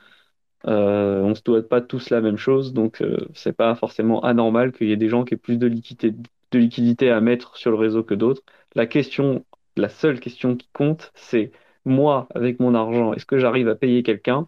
Euh, 0.66 1.22
on 1.22 1.30
ne 1.30 1.34
se 1.36 1.44
doit 1.44 1.62
pas 1.68 1.82
tous 1.82 2.10
la 2.10 2.22
même 2.22 2.38
chose, 2.38 2.74
donc 2.74 3.02
euh, 3.02 3.18
c'est 3.34 3.56
pas 3.56 3.76
forcément 3.76 4.22
anormal 4.24 4.72
qu'il 4.72 4.88
y 4.88 4.92
ait 4.92 4.98
des 4.98 5.10
gens 5.10 5.24
qui 5.24 5.36
aient 5.36 5.38
plus 5.38 5.58
de 5.58 5.68
liquidité, 5.68 7.12
à 7.12 7.22
mettre 7.22 7.58
sur 7.58 7.72
le 7.72 7.78
réseau 7.78 8.04
que 8.04 8.16
d'autres. 8.16 8.42
La 8.76 8.88
question, 8.88 9.46
la 9.76 9.90
seule 9.90 10.20
question 10.20 10.56
qui 10.56 10.68
compte, 10.74 11.12
c'est 11.16 11.52
moi, 11.86 12.28
avec 12.34 12.60
mon 12.60 12.76
argent, 12.76 13.14
est-ce 13.14 13.26
que 13.26 13.38
j'arrive 13.38 13.70
à 13.70 13.76
payer 13.76 14.04
quelqu'un? 14.04 14.48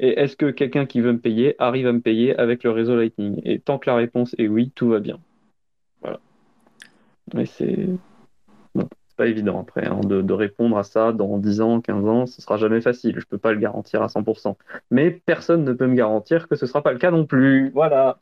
Et 0.00 0.20
est-ce 0.20 0.36
que 0.36 0.50
quelqu'un 0.50 0.86
qui 0.86 1.00
veut 1.00 1.12
me 1.12 1.18
payer 1.18 1.56
arrive 1.58 1.88
à 1.88 1.92
me 1.92 2.00
payer 2.00 2.36
avec 2.36 2.62
le 2.62 2.70
réseau 2.70 2.96
Lightning? 2.96 3.40
Et 3.44 3.58
tant 3.58 3.78
que 3.78 3.90
la 3.90 3.96
réponse 3.96 4.34
est 4.38 4.46
oui, 4.46 4.70
tout 4.74 4.88
va 4.88 5.00
bien. 5.00 5.18
Voilà. 6.00 6.20
Bon, 7.32 7.44
c'est 7.46 7.88
pas 9.18 9.26
évident 9.26 9.60
après 9.60 9.86
hein, 9.86 10.00
de, 10.04 10.22
de 10.22 10.32
répondre 10.32 10.78
à 10.78 10.84
ça 10.84 11.12
dans 11.12 11.38
10 11.38 11.60
ans, 11.60 11.80
15 11.80 12.06
ans, 12.06 12.26
ce 12.26 12.40
sera 12.40 12.56
jamais 12.56 12.80
facile. 12.80 13.16
Je 13.18 13.26
peux 13.26 13.36
pas 13.36 13.52
le 13.52 13.58
garantir 13.58 14.00
à 14.00 14.06
100%. 14.06 14.54
Mais 14.90 15.10
personne 15.10 15.64
ne 15.64 15.72
peut 15.72 15.88
me 15.88 15.96
garantir 15.96 16.48
que 16.48 16.56
ce 16.56 16.66
sera 16.66 16.82
pas 16.82 16.92
le 16.92 16.98
cas 16.98 17.10
non 17.10 17.26
plus. 17.26 17.70
Voilà. 17.74 18.18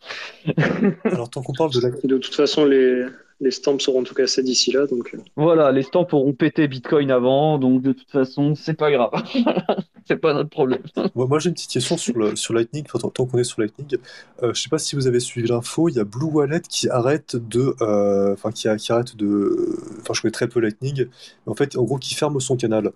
Alors, 1.04 1.28
tant 1.28 1.42
qu'on 1.42 1.52
parle 1.52 1.72
de 1.72 1.80
la... 1.80 1.90
De 1.90 2.18
toute 2.18 2.34
façon, 2.34 2.64
les, 2.64 3.04
les 3.40 3.50
stamps 3.50 3.78
seront 3.78 4.02
tout 4.02 4.14
cassés 4.14 4.42
d'ici 4.42 4.72
là, 4.72 4.86
donc 4.86 5.12
euh, 5.14 5.18
Voilà, 5.36 5.70
les 5.72 5.82
stamps 5.82 6.06
auront 6.12 6.32
pété 6.32 6.68
Bitcoin 6.68 7.10
avant, 7.10 7.58
donc 7.58 7.82
de 7.82 7.92
toute 7.92 8.10
façon, 8.10 8.54
c'est 8.54 8.74
pas 8.74 8.90
grave. 8.90 9.10
C'est 10.08 10.18
pas 10.18 10.34
notre 10.34 10.50
problème. 10.50 10.82
Moi, 11.16 11.26
moi, 11.26 11.40
j'ai 11.40 11.48
une 11.48 11.54
petite 11.54 11.72
question 11.72 11.96
sur, 11.96 12.16
le, 12.16 12.36
sur 12.36 12.54
Lightning, 12.54 12.84
enfin, 12.86 13.00
tant 13.00 13.10
tant 13.10 13.26
qu'on 13.26 13.38
est 13.38 13.44
sur 13.44 13.60
Lightning. 13.60 13.98
Euh, 14.40 14.54
je 14.54 14.62
sais 14.62 14.68
pas 14.68 14.78
si 14.78 14.94
vous 14.94 15.08
avez 15.08 15.18
suivi 15.18 15.48
l'info, 15.48 15.88
il 15.88 15.96
y 15.96 15.98
a 15.98 16.04
Blue 16.04 16.26
Wallet 16.26 16.60
qui 16.68 16.88
arrête 16.88 17.34
de... 17.34 17.74
euh, 17.82 18.32
Enfin, 18.34 18.52
qui, 18.52 18.68
arrête 18.68 19.16
de... 19.16 19.76
Enfin, 20.00 20.14
je 20.14 20.22
connais 20.22 20.30
très 20.30 20.46
peu 20.46 20.60
Lightning, 20.60 21.06
mais 21.06 21.50
en 21.50 21.56
fait, 21.56 21.76
en 21.76 21.82
gros, 21.82 21.98
qui 21.98 22.14
ferme 22.14 22.38
son 22.38 22.56
canal. 22.56 22.92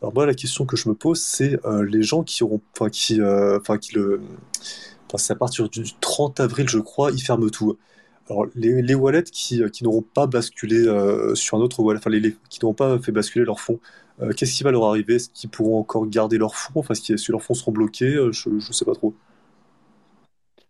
Alors 0.00 0.14
moi, 0.14 0.24
la 0.24 0.34
question 0.34 0.66
que 0.66 0.76
je 0.76 0.88
me 0.88 0.94
pose, 0.94 1.20
c'est 1.20 1.58
euh, 1.66 1.84
les 1.84 2.02
gens 2.04 2.22
qui 2.22 2.44
auront... 2.44 2.60
Enfin, 2.78 2.90
qui... 2.90 3.20
euh, 3.20 3.58
Enfin, 3.60 3.76
qui 3.78 3.96
le... 3.96 4.20
Enfin, 5.08 5.18
c'est 5.18 5.32
à 5.32 5.36
partir 5.36 5.68
du 5.68 5.82
30 6.00 6.38
avril, 6.38 6.68
je 6.68 6.78
crois, 6.78 7.10
ils 7.10 7.20
ferment 7.20 7.48
tout. 7.48 7.76
Alors, 8.28 8.46
les, 8.56 8.94
wallets 8.94 9.22
qui, 9.22 9.62
n'auront 9.82 10.02
pas 10.02 10.26
basculé 10.26 10.76
euh, 10.86 11.34
sur 11.36 11.56
un 11.58 11.60
autre 11.60 11.80
wallet, 11.80 11.98
enfin, 11.98 12.10
les, 12.10 12.36
qui 12.50 12.58
n'auront 12.60 12.74
pas 12.74 12.98
fait 12.98 13.12
basculer 13.12 13.44
leurs 13.44 13.60
fonds, 13.60 13.78
euh, 14.20 14.32
qu'est-ce 14.32 14.56
qui 14.56 14.64
va 14.64 14.72
leur 14.72 14.84
arriver? 14.84 15.14
Est-ce 15.16 15.30
qu'ils 15.30 15.50
pourront 15.50 15.78
encore 15.78 16.06
garder 16.08 16.36
leurs 16.38 16.56
fonds? 16.56 16.80
Enfin, 16.80 16.94
si 16.94 17.14
leurs 17.30 17.42
fonds 17.42 17.54
seront 17.54 17.72
bloqués? 17.72 18.14
Euh, 18.16 18.32
Je, 18.32 18.58
je 18.58 18.72
sais 18.72 18.84
pas 18.84 18.94
trop. 18.94 19.14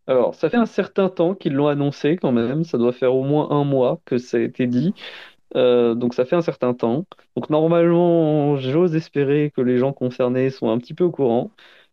Alors, 0.06 0.34
ça 0.34 0.50
fait 0.50 0.56
un 0.56 0.66
certain 0.66 1.08
temps 1.08 1.34
qu'ils 1.34 1.54
l'ont 1.54 1.66
annoncé 1.68 2.16
quand 2.16 2.30
même, 2.30 2.62
ça 2.64 2.78
doit 2.78 2.92
faire 2.92 3.14
au 3.14 3.24
moins 3.24 3.50
un 3.50 3.64
mois 3.64 4.00
que 4.04 4.18
ça 4.18 4.36
a 4.36 4.40
été 4.40 4.66
dit. 4.66 4.94
Donc 5.54 6.14
ça 6.14 6.26
fait 6.26 6.36
un 6.36 6.42
certain 6.42 6.74
temps. 6.74 7.06
Donc 7.34 7.48
normalement, 7.50 8.56
j'ose 8.56 8.94
espérer 8.94 9.50
que 9.56 9.62
les 9.62 9.78
gens 9.78 9.92
concernés 9.92 10.50
sont 10.50 10.70
un 10.70 10.78
petit 10.78 10.92
peu 10.94 11.04
au 11.04 11.10
courant. 11.10 11.50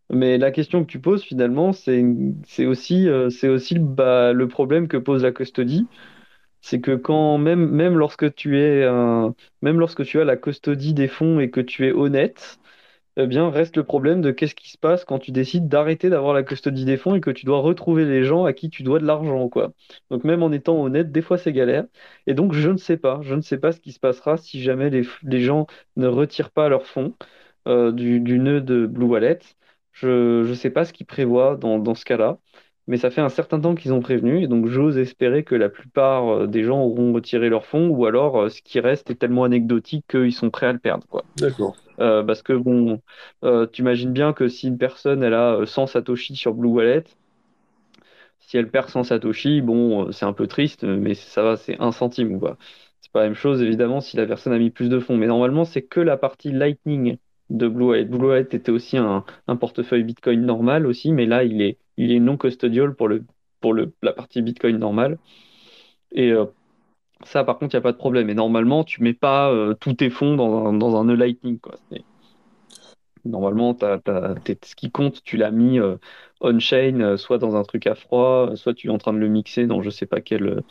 Mais 0.09 0.37
la 0.37 0.51
question 0.51 0.83
que 0.83 0.91
tu 0.91 0.99
poses 0.99 1.23
finalement, 1.23 1.73
c'est 1.73 2.65
aussi, 2.65 3.07
euh, 3.07 3.29
bah, 3.79 4.33
le 4.33 4.47
problème 4.47 4.87
que 4.87 4.97
pose 4.97 5.23
la 5.23 5.31
custody. 5.31 5.87
C'est 6.61 6.81
que 6.81 6.95
quand 6.95 7.37
même, 7.37 7.69
même 7.69 7.97
lorsque 7.97 8.33
tu 8.35 8.59
es 8.59 8.87
même 9.61 9.79
lorsque 9.79 10.05
tu 10.05 10.19
as 10.21 10.25
la 10.25 10.37
custody 10.37 10.93
des 10.93 11.07
fonds 11.09 11.39
et 11.39 11.49
que 11.49 11.61
tu 11.61 11.87
es 11.87 11.91
honnête, 11.91 12.59
eh 13.15 13.27
bien, 13.27 13.49
reste 13.49 13.77
le 13.77 13.83
problème 13.83 14.21
de 14.21 14.31
qu'est-ce 14.31 14.55
qui 14.55 14.71
se 14.71 14.77
passe 14.77 15.05
quand 15.05 15.19
tu 15.19 15.31
décides 15.31 15.67
d'arrêter 15.67 16.09
d'avoir 16.09 16.33
la 16.33 16.41
custody 16.43 16.83
des 16.85 16.97
fonds 16.97 17.15
et 17.15 17.21
que 17.21 17.29
tu 17.29 17.45
dois 17.45 17.59
retrouver 17.59 18.05
les 18.05 18.23
gens 18.23 18.45
à 18.45 18.53
qui 18.53 18.69
tu 18.71 18.81
dois 18.81 18.99
de 18.99 19.05
l'argent, 19.05 19.49
quoi. 19.49 19.71
Donc 20.09 20.23
même 20.23 20.41
en 20.41 20.51
étant 20.51 20.81
honnête, 20.83 21.11
des 21.11 21.21
fois 21.21 21.37
c'est 21.37 21.53
galère. 21.53 21.85
Et 22.27 22.33
donc 22.33 22.53
je 22.53 22.69
ne 22.69 22.77
sais 22.77 22.97
pas, 22.97 23.19
je 23.21 23.35
ne 23.35 23.41
sais 23.41 23.59
pas 23.59 23.71
ce 23.71 23.79
qui 23.79 23.91
se 23.91 23.99
passera 23.99 24.37
si 24.37 24.61
jamais 24.63 24.89
les, 24.89 25.03
gens 25.41 25.67
ne 25.95 26.07
retirent 26.07 26.51
pas 26.51 26.69
leurs 26.69 26.87
fonds 26.87 27.15
euh, 27.67 27.91
du 27.91 28.39
nœud 28.39 28.61
de 28.61 28.87
Blue 28.87 29.05
Wallet. 29.05 29.39
Je 29.93 30.47
ne 30.47 30.53
sais 30.55 30.69
pas 30.71 30.85
ce 30.85 30.93
qu'ils 30.93 31.05
prévoient 31.05 31.55
dans, 31.55 31.79
dans 31.79 31.95
ce 31.95 32.05
cas-là, 32.05 32.39
mais 32.87 32.97
ça 32.97 33.11
fait 33.11 33.21
un 33.21 33.29
certain 33.29 33.59
temps 33.59 33.75
qu'ils 33.75 33.93
ont 33.93 34.01
prévenu, 34.01 34.43
et 34.43 34.47
donc 34.47 34.67
j'ose 34.67 34.97
espérer 34.97 35.43
que 35.43 35.55
la 35.55 35.69
plupart 35.69 36.29
euh, 36.29 36.47
des 36.47 36.63
gens 36.63 36.81
auront 36.81 37.13
retiré 37.13 37.49
leurs 37.49 37.65
fonds, 37.65 37.89
ou 37.89 38.05
alors 38.05 38.37
euh, 38.41 38.49
ce 38.49 38.61
qui 38.61 38.79
reste 38.79 39.09
est 39.11 39.15
tellement 39.15 39.43
anecdotique 39.45 40.05
qu'ils 40.09 40.33
sont 40.33 40.49
prêts 40.49 40.67
à 40.67 40.73
le 40.73 40.79
perdre, 40.79 41.07
quoi. 41.07 41.23
D'accord. 41.37 41.75
Euh, 41.99 42.23
parce 42.23 42.41
que 42.41 42.53
bon, 42.53 43.01
euh, 43.43 43.67
tu 43.67 43.81
imagines 43.81 44.11
bien 44.13 44.33
que 44.33 44.47
si 44.47 44.67
une 44.67 44.77
personne 44.79 45.23
elle 45.23 45.33
a 45.35 45.55
euh, 45.57 45.65
100 45.65 45.87
Satoshi 45.87 46.35
sur 46.35 46.53
Blue 46.55 46.69
Wallet, 46.69 47.03
si 48.39 48.57
elle 48.57 48.69
perd 48.69 48.89
100 48.89 49.03
Satoshi, 49.03 49.61
bon, 49.61 50.11
c'est 50.11 50.25
un 50.25 50.33
peu 50.33 50.47
triste, 50.47 50.83
mais 50.83 51.13
ça 51.15 51.43
va, 51.43 51.57
c'est 51.57 51.79
un 51.79 51.91
centime, 51.91 52.39
quoi. 52.39 52.57
C'est 53.01 53.11
pas 53.11 53.21
la 53.21 53.25
même 53.27 53.35
chose, 53.35 53.61
évidemment, 53.61 54.01
si 54.01 54.17
la 54.17 54.25
personne 54.25 54.53
a 54.53 54.57
mis 54.57 54.69
plus 54.69 54.89
de 54.89 54.99
fonds. 54.99 55.17
Mais 55.17 55.27
normalement, 55.27 55.65
c'est 55.65 55.81
que 55.83 55.99
la 55.99 56.17
partie 56.17 56.51
Lightning 56.51 57.17
de 57.53 57.67
Blue 57.67 57.85
Wallet. 57.85 58.05
Blue 58.05 58.27
Wallet 58.27 58.41
était 58.41 58.71
aussi 58.71 58.97
un, 58.97 59.23
portefeuille 59.59 60.03
Bitcoin 60.03 60.41
normal 60.41 60.85
aussi, 60.85 61.13
mais 61.13 61.25
là, 61.25 61.43
il 61.43 61.61
est, 61.61 61.77
non 62.19 62.37
custodial 62.37 62.95
pour 62.95 63.07
la 63.09 64.13
partie 64.13 64.41
Bitcoin 64.41 64.77
normale. 64.77 65.17
Et 66.11 66.31
euh, 66.31 66.45
ça, 67.23 67.43
par 67.43 67.57
contre, 67.57 67.75
il 67.75 67.77
n'y 67.77 67.79
a 67.79 67.83
pas 67.83 67.91
de 67.91 67.97
problème. 67.97 68.29
Et 68.29 68.35
normalement, 68.35 68.83
tu 68.83 69.01
mets 69.03 69.13
pas 69.13 69.51
euh, 69.51 69.73
tous 69.75 69.93
tes 69.93 70.09
fonds 70.09 70.35
dans 70.35 70.67
un, 70.67 70.73
dans 70.73 71.03
Lightning, 71.03 71.59
Normalement, 73.25 73.77
ce 73.79 74.75
qui 74.75 74.91
compte, 74.91 75.23
tu 75.23 75.37
l'as 75.37 75.51
mis 75.51 75.79
euh, 75.79 75.95
on-chain, 76.41 77.15
soit 77.17 77.37
dans 77.37 77.55
un 77.55 77.63
truc 77.63 77.87
à 77.87 77.95
froid, 77.95 78.51
soit 78.55 78.73
tu 78.73 78.87
es 78.87 78.89
en 78.89 78.97
train 78.97 79.13
de 79.13 79.17
le 79.19 79.29
mixer 79.29 79.65
dans 79.65 79.81
je 79.81 79.89
sais 79.89 80.05
pas 80.05 80.19
quel, 80.19 80.61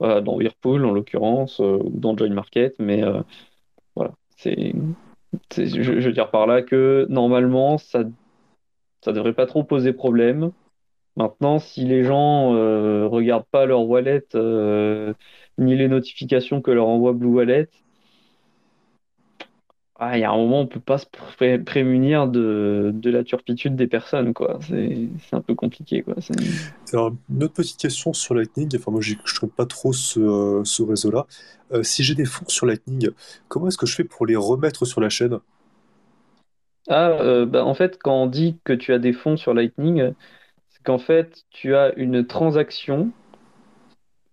dans 0.00 0.34
Whirlpool 0.36 0.84
en 0.84 0.92
l'occurrence, 0.92 1.60
ou 1.60 1.90
dans 1.94 2.14
Join 2.14 2.34
Market, 2.34 2.74
mais 2.78 3.02
voilà, 3.96 4.12
je, 5.56 5.92
veux 5.92 6.12
dire 6.12 6.30
par 6.30 6.46
là 6.46 6.62
que 6.62 7.06
normalement, 7.08 7.78
ça, 7.78 8.04
ça 9.02 9.12
devrait 9.12 9.34
pas 9.34 9.46
trop 9.46 9.64
poser 9.64 9.92
problème. 9.92 10.52
Maintenant, 11.16 11.58
si 11.58 11.84
les 11.84 12.04
gens 12.04 12.54
euh, 12.54 13.06
regardent 13.06 13.46
pas 13.50 13.66
leur 13.66 13.88
wallet, 13.88 14.24
euh, 14.34 15.14
ni 15.58 15.76
les 15.76 15.88
notifications 15.88 16.60
que 16.60 16.70
leur 16.70 16.88
envoie 16.88 17.12
Blue 17.12 17.28
Wallet, 17.28 17.68
ah, 19.96 20.16
il 20.18 20.20
y 20.20 20.24
a 20.24 20.30
un 20.30 20.36
moment, 20.36 20.60
on 20.60 20.66
peut 20.66 20.80
pas 20.80 20.98
se 20.98 21.06
pré- 21.06 21.58
prémunir 21.58 22.28
de, 22.28 22.90
de 22.94 23.10
la 23.10 23.24
turpitude 23.24 23.76
des 23.76 23.86
personnes, 23.86 24.34
quoi. 24.34 24.58
C'est, 24.62 25.08
c'est 25.20 25.36
un 25.36 25.40
peu 25.42 25.54
compliqué, 25.54 26.02
quoi. 26.02 26.14
C'est- 26.20 26.34
Alors, 26.92 27.12
une 27.30 27.42
autre 27.44 27.54
petite 27.54 27.78
question 27.80 28.12
sur 28.12 28.34
Lightning, 28.34 28.68
enfin 28.76 28.90
moi 28.90 29.00
j'y- 29.00 29.18
je 29.24 29.34
ne 29.34 29.40
connais 29.40 29.52
pas 29.52 29.66
trop 29.66 29.92
ce, 29.92 30.20
euh, 30.20 30.64
ce 30.64 30.82
réseau-là. 30.82 31.26
Euh, 31.72 31.82
si 31.82 32.04
j'ai 32.04 32.14
des 32.14 32.24
fonds 32.24 32.44
sur 32.48 32.66
Lightning, 32.66 33.10
comment 33.48 33.68
est-ce 33.68 33.78
que 33.78 33.86
je 33.86 33.94
fais 33.94 34.04
pour 34.04 34.26
les 34.26 34.36
remettre 34.36 34.84
sur 34.84 35.00
la 35.00 35.08
chaîne? 35.08 35.38
Ah, 36.88 37.10
euh, 37.10 37.46
bah, 37.46 37.64
en 37.64 37.74
fait, 37.74 37.98
quand 38.02 38.14
on 38.22 38.26
dit 38.26 38.58
que 38.64 38.72
tu 38.72 38.92
as 38.92 38.98
des 38.98 39.12
fonds 39.12 39.36
sur 39.36 39.54
Lightning, 39.54 40.12
c'est 40.70 40.82
qu'en 40.84 40.98
fait, 40.98 41.44
tu 41.50 41.74
as 41.76 41.94
une 41.96 42.26
transaction 42.26 43.12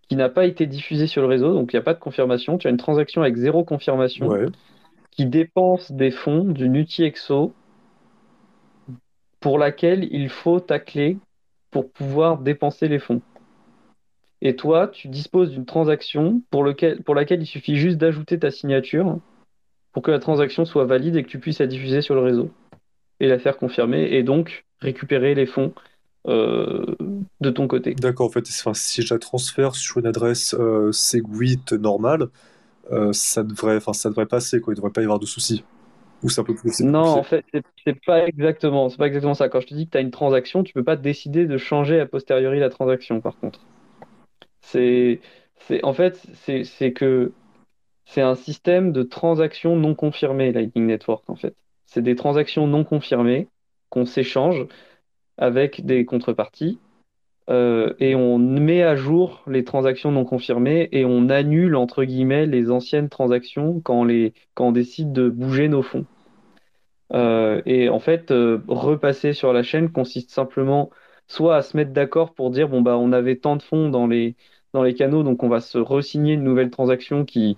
qui 0.10 0.16
n'a 0.16 0.30
pas 0.30 0.46
été 0.46 0.68
diffusée 0.68 1.08
sur 1.08 1.22
le 1.24 1.28
réseau, 1.28 1.54
donc 1.54 1.74
il 1.74 1.76
n'y 1.76 1.80
a 1.80 1.84
pas 1.84 1.94
de 1.94 2.00
confirmation. 2.00 2.58
Tu 2.58 2.68
as 2.68 2.70
une 2.72 2.78
transaction 2.78 3.22
avec 3.22 3.36
zéro 3.38 3.64
confirmation 3.64 4.30
Ouais, 4.30 4.46
qui 5.12 5.26
dépense 5.26 5.92
des 5.92 6.12
fonds 6.12 6.46
d'une 6.46 6.76
UTXO 6.76 7.54
pour 9.40 9.58
laquelle 9.58 10.08
il 10.12 10.30
faut 10.30 10.60
ta 10.60 10.80
clé 10.80 11.18
pour 11.70 11.92
pouvoir 11.92 12.38
dépenser 12.38 12.88
les 12.88 13.00
fonds. 13.00 13.22
Et 14.42 14.56
toi, 14.56 14.88
tu 14.88 15.08
disposes 15.08 15.52
d'une 15.52 15.66
transaction 15.66 16.42
pour, 16.50 16.66
pour 17.06 17.16
laquelle 17.16 17.42
il 17.42 17.46
suffit 17.46 17.76
juste 17.76 17.98
d'ajouter 17.98 18.40
ta 18.40 18.52
signature 18.52 19.20
pour 19.94 20.04
que 20.04 20.12
la 20.12 20.20
transaction 20.20 20.66
soit 20.66 20.86
valide 20.86 21.16
et 21.16 21.24
que 21.24 21.30
tu 21.30 21.40
puisses 21.40 21.60
la 21.60 21.68
diffuser 21.68 22.02
sur 22.02 22.16
le 22.16 22.22
réseau 22.22 22.50
et 23.20 23.28
la 23.28 23.38
faire 23.38 23.58
confirmer 23.58 24.04
et 24.12 24.24
donc 24.24 24.66
récupérer 24.80 25.36
les 25.36 25.46
fonds 25.46 25.74
euh, 26.28 26.96
de 27.40 27.50
ton 27.50 27.68
côté. 27.68 27.94
d'accord, 27.96 28.28
en 28.28 28.30
fait, 28.30 28.46
si 28.46 29.02
je 29.02 29.14
la 29.14 29.20
transfère 29.20 29.76
sur 29.76 30.00
une 30.00 30.08
adresse 30.08 30.54
euh, 30.54 30.92
Segwit 30.92 31.74
normale, 31.74 32.28
euh, 32.92 33.14
ça 33.14 33.44
devrait, 33.44 33.78
enfin, 33.78 33.94
ça 33.94 34.10
devrait 34.10 34.26
passer, 34.26 34.60
quoi, 34.60 34.74
il 34.74 34.76
ne 34.76 34.78
devrait 34.78 34.92
pas 34.92 35.02
y 35.02 35.04
avoir 35.04 35.20
de 35.20 35.26
soucis. 35.26 35.64
Ou 36.24 36.30
c'est 36.30 36.42
un 36.42 36.44
peu 36.44 36.54
plus 36.54 36.80
Non, 36.82 37.00
en 37.02 37.24
fait, 37.24 37.44
c'est 37.84 38.00
pas 38.06 38.28
exactement, 38.28 38.90
c'est 38.90 38.98
pas 38.98 39.08
exactement 39.08 39.34
ça. 39.34 39.50
Quand 39.50 39.60
je 39.60 39.68
te 39.68 39.74
dis 39.74 39.88
que 39.88 39.92
tu 39.92 39.98
as 39.98 40.02
une 40.02 40.12
transaction, 40.12 40.64
tu 40.64 40.74
peux 40.74 40.84
pas 40.84 40.96
décider 40.96 41.46
de 41.46 41.58
changer 41.58 42.00
a 42.00 42.06
posteriori 42.06 42.60
la 42.60 42.70
transaction, 42.70 43.22
par 43.22 43.38
contre. 43.40 43.60
C'est, 44.62 45.20
c'est, 45.68 45.84
en 45.84 45.94
fait, 45.94 46.22
c'est, 46.34 46.64
c'est 46.64 46.94
que 46.94 47.32
c'est 48.06 48.22
un 48.22 48.36
système 48.36 48.92
de 48.92 49.04
transactions 49.04 49.76
non 49.76 49.96
confirmées, 49.96 50.52
Lightning 50.52 50.86
Network, 50.86 51.28
en 51.30 51.36
fait. 51.36 51.56
C'est 51.86 52.02
des 52.02 52.16
transactions 52.16 52.68
non 52.68 52.84
confirmées 52.84 53.48
qu'on 53.90 54.06
s'échange 54.06 54.68
avec 55.38 55.86
des 55.86 56.06
contreparties 56.06 56.80
euh, 57.52 57.94
et 58.00 58.16
on 58.16 58.38
met 58.40 58.82
à 58.84 58.96
jour 58.96 59.44
les 59.48 59.64
transactions 59.66 60.12
non 60.12 60.26
confirmées 60.26 60.88
et 60.94 61.06
on 61.06 61.30
annule, 61.30 61.76
entre 61.76 62.06
guillemets, 62.06 62.46
les 62.46 62.72
anciennes 62.72 63.10
transactions 63.10 63.82
quand, 63.82 64.08
on 64.58 64.72
décide 64.72 65.12
de 65.12 65.30
bouger 65.30 65.68
nos 65.68 65.84
fonds. 65.84 66.08
Euh, 67.14 67.62
et 67.66 67.90
en 67.90 68.00
fait, 68.00 68.32
euh, 68.32 68.60
repasser 68.68 69.34
sur 69.34 69.52
la 69.54 69.64
chaîne 69.64 69.92
consiste 69.92 70.32
simplement 70.32 70.90
soit 71.28 71.58
à 71.58 71.62
se 71.62 71.76
mettre 71.76 71.92
d'accord 71.92 72.34
pour 72.34 72.52
dire, 72.52 72.70
bon, 72.70 72.82
bah, 72.82 72.98
on 72.98 73.12
avait 73.12 73.38
tant 73.38 73.58
de 73.58 73.64
fonds 73.64 73.90
dans 73.90 74.08
les, 74.08 74.36
dans 74.74 74.84
les 74.84 74.94
canaux, 74.94 75.24
donc 75.24 75.44
on 75.44 75.50
va 75.50 75.60
se 75.62 75.78
re-signer 75.78 76.34
une 76.34 76.44
nouvelle 76.44 76.70
transaction 76.70 77.26
qui, 77.26 77.58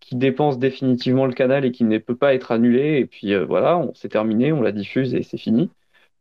qui 0.00 0.16
dépense 0.16 0.58
définitivement 0.58 1.26
le 1.26 1.34
canal 1.34 1.64
et 1.66 1.72
qui 1.72 1.84
ne 1.84 1.98
peut 1.98 2.16
pas 2.16 2.34
être 2.34 2.52
annulée. 2.52 2.98
Et 2.98 3.06
puis 3.06 3.34
voilà, 3.44 3.78
on, 3.78 3.94
c'est 3.94 4.10
terminé, 4.10 4.52
on 4.52 4.62
la 4.62 4.72
diffuse 4.72 5.14
et 5.14 5.22
c'est 5.22 5.38
fini. 5.38 5.70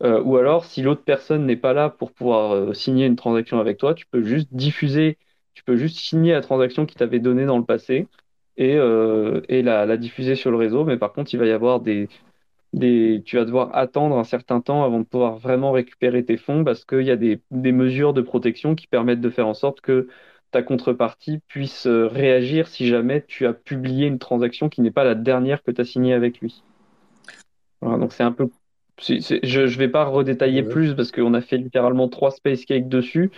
Ou 0.02 0.38
alors, 0.38 0.66
si 0.66 0.82
l'autre 0.82 1.04
personne 1.04 1.46
n'est 1.46 1.56
pas 1.56 1.74
là 1.74 1.90
pour 1.90 2.12
pouvoir 2.12 2.76
signer 2.76 3.06
une 3.06 3.16
transaction 3.16 3.60
avec 3.60 3.78
toi, 3.78 3.94
tu 3.94 4.06
peux 4.06 4.24
juste 4.24 4.50
diffuser, 4.52 5.18
tu 5.54 5.64
peux 5.64 5.78
juste 5.78 5.98
signer 5.98 6.34
la 6.34 6.42
transaction 6.42 6.86
qui 6.86 6.96
t'avait 6.96 7.20
donnée 7.20 7.46
dans 7.46 7.58
le 7.58 7.64
passé 7.66 8.08
et, 8.58 8.74
et 9.50 9.62
la, 9.62 9.98
diffuser 9.98 10.36
sur 10.36 10.52
le 10.52 10.58
réseau. 10.58 10.84
Mais 10.84 10.98
par 10.98 11.14
contre, 11.14 11.34
il 11.34 11.38
va 11.38 11.46
y 11.46 11.52
avoir 11.52 11.80
des, 11.80 12.10
tu 12.74 13.38
vas 13.38 13.46
devoir 13.46 13.76
attendre 13.76 14.18
un 14.18 14.24
certain 14.24 14.62
temps 14.62 14.84
avant 14.84 15.00
de 15.00 15.06
pouvoir 15.06 15.38
vraiment 15.38 15.72
récupérer 15.72 16.26
tes 16.26 16.38
fonds 16.38 16.64
parce 16.64 16.86
qu'il 16.86 17.04
y 17.04 17.12
a 17.12 17.16
des, 17.16 17.42
mesures 17.52 18.14
de 18.14 18.22
protection 18.22 18.76
qui 18.76 18.88
permettent 18.88 19.22
de 19.22 19.30
faire 19.30 19.48
en 19.48 19.54
sorte 19.54 19.82
que 19.82 20.08
ta 20.52 20.64
contrepartie 20.64 21.40
puisse 21.48 21.88
euh, 21.88 22.08
réagir 22.08 22.68
si 22.68 22.88
jamais 22.88 23.24
tu 23.28 23.46
as 23.48 23.54
publié 23.54 24.08
une 24.08 24.20
transaction 24.20 24.70
qui 24.70 24.82
n'est 24.82 24.92
pas 24.92 25.04
la 25.04 25.16
dernière 25.16 25.64
que 25.64 25.72
tu 25.72 25.82
as 25.82 25.86
signée 25.86 26.14
avec 26.14 26.40
lui. 26.42 26.64
donc 27.82 28.14
c'est 28.14 28.24
un 28.24 28.32
peu. 28.32 28.50
Je 29.00 29.62
ne 29.62 29.68
vais 29.68 29.90
pas 29.90 30.06
redétailler 30.06 30.64
plus 30.64 30.96
parce 30.96 31.12
qu'on 31.12 31.34
a 31.34 31.42
fait 31.42 31.58
littéralement 31.58 32.08
trois 32.10 32.32
space 32.32 32.66
cakes 32.66 32.88
dessus, 32.88 33.32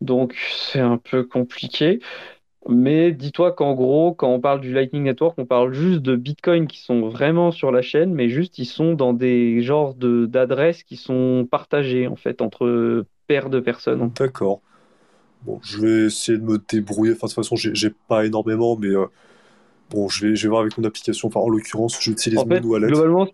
donc 0.00 0.34
c'est 0.50 0.80
un 0.80 0.98
peu 0.98 1.24
compliqué. 1.24 2.00
Mais 2.68 3.10
dis-toi 3.10 3.50
qu'en 3.52 3.74
gros, 3.74 4.14
quand 4.14 4.28
on 4.28 4.40
parle 4.40 4.60
du 4.60 4.72
Lightning 4.72 5.02
Network, 5.02 5.34
on 5.36 5.46
parle 5.46 5.72
juste 5.72 6.00
de 6.00 6.14
Bitcoin 6.14 6.68
qui 6.68 6.78
sont 6.78 7.08
vraiment 7.08 7.50
sur 7.50 7.72
la 7.72 7.82
chaîne, 7.82 8.14
mais 8.14 8.28
juste 8.28 8.58
ils 8.58 8.66
sont 8.66 8.94
dans 8.94 9.12
des 9.12 9.62
genres 9.62 9.94
de, 9.94 10.26
d'adresses 10.26 10.84
qui 10.84 10.96
sont 10.96 11.46
partagées 11.50 12.06
en 12.06 12.14
fait 12.14 12.40
entre 12.40 13.04
paires 13.26 13.50
de 13.50 13.58
personnes. 13.58 14.12
D'accord. 14.14 14.60
Bon, 15.44 15.58
je 15.62 15.78
vais 15.80 16.06
essayer 16.06 16.38
de 16.38 16.44
me 16.44 16.58
débrouiller. 16.58 17.14
Enfin, 17.14 17.26
de 17.26 17.32
toute 17.32 17.44
façon, 17.44 17.56
j'ai, 17.56 17.90
pas 18.06 18.24
énormément, 18.24 18.76
mais 18.76 18.88
euh, 18.94 19.06
bon, 19.90 20.08
je 20.08 20.26
vais, 20.26 20.36
je 20.36 20.44
vais 20.44 20.48
voir 20.48 20.60
avec 20.60 20.78
mon 20.78 20.84
application. 20.84 21.26
Enfin, 21.28 21.40
en 21.40 21.48
l'occurrence, 21.48 22.00
j'utilise 22.00 22.38
en 22.38 22.46
fait, 22.46 22.60
Moon 22.60 22.70
Wallet. 22.70 22.86
Globalement, 22.86 23.26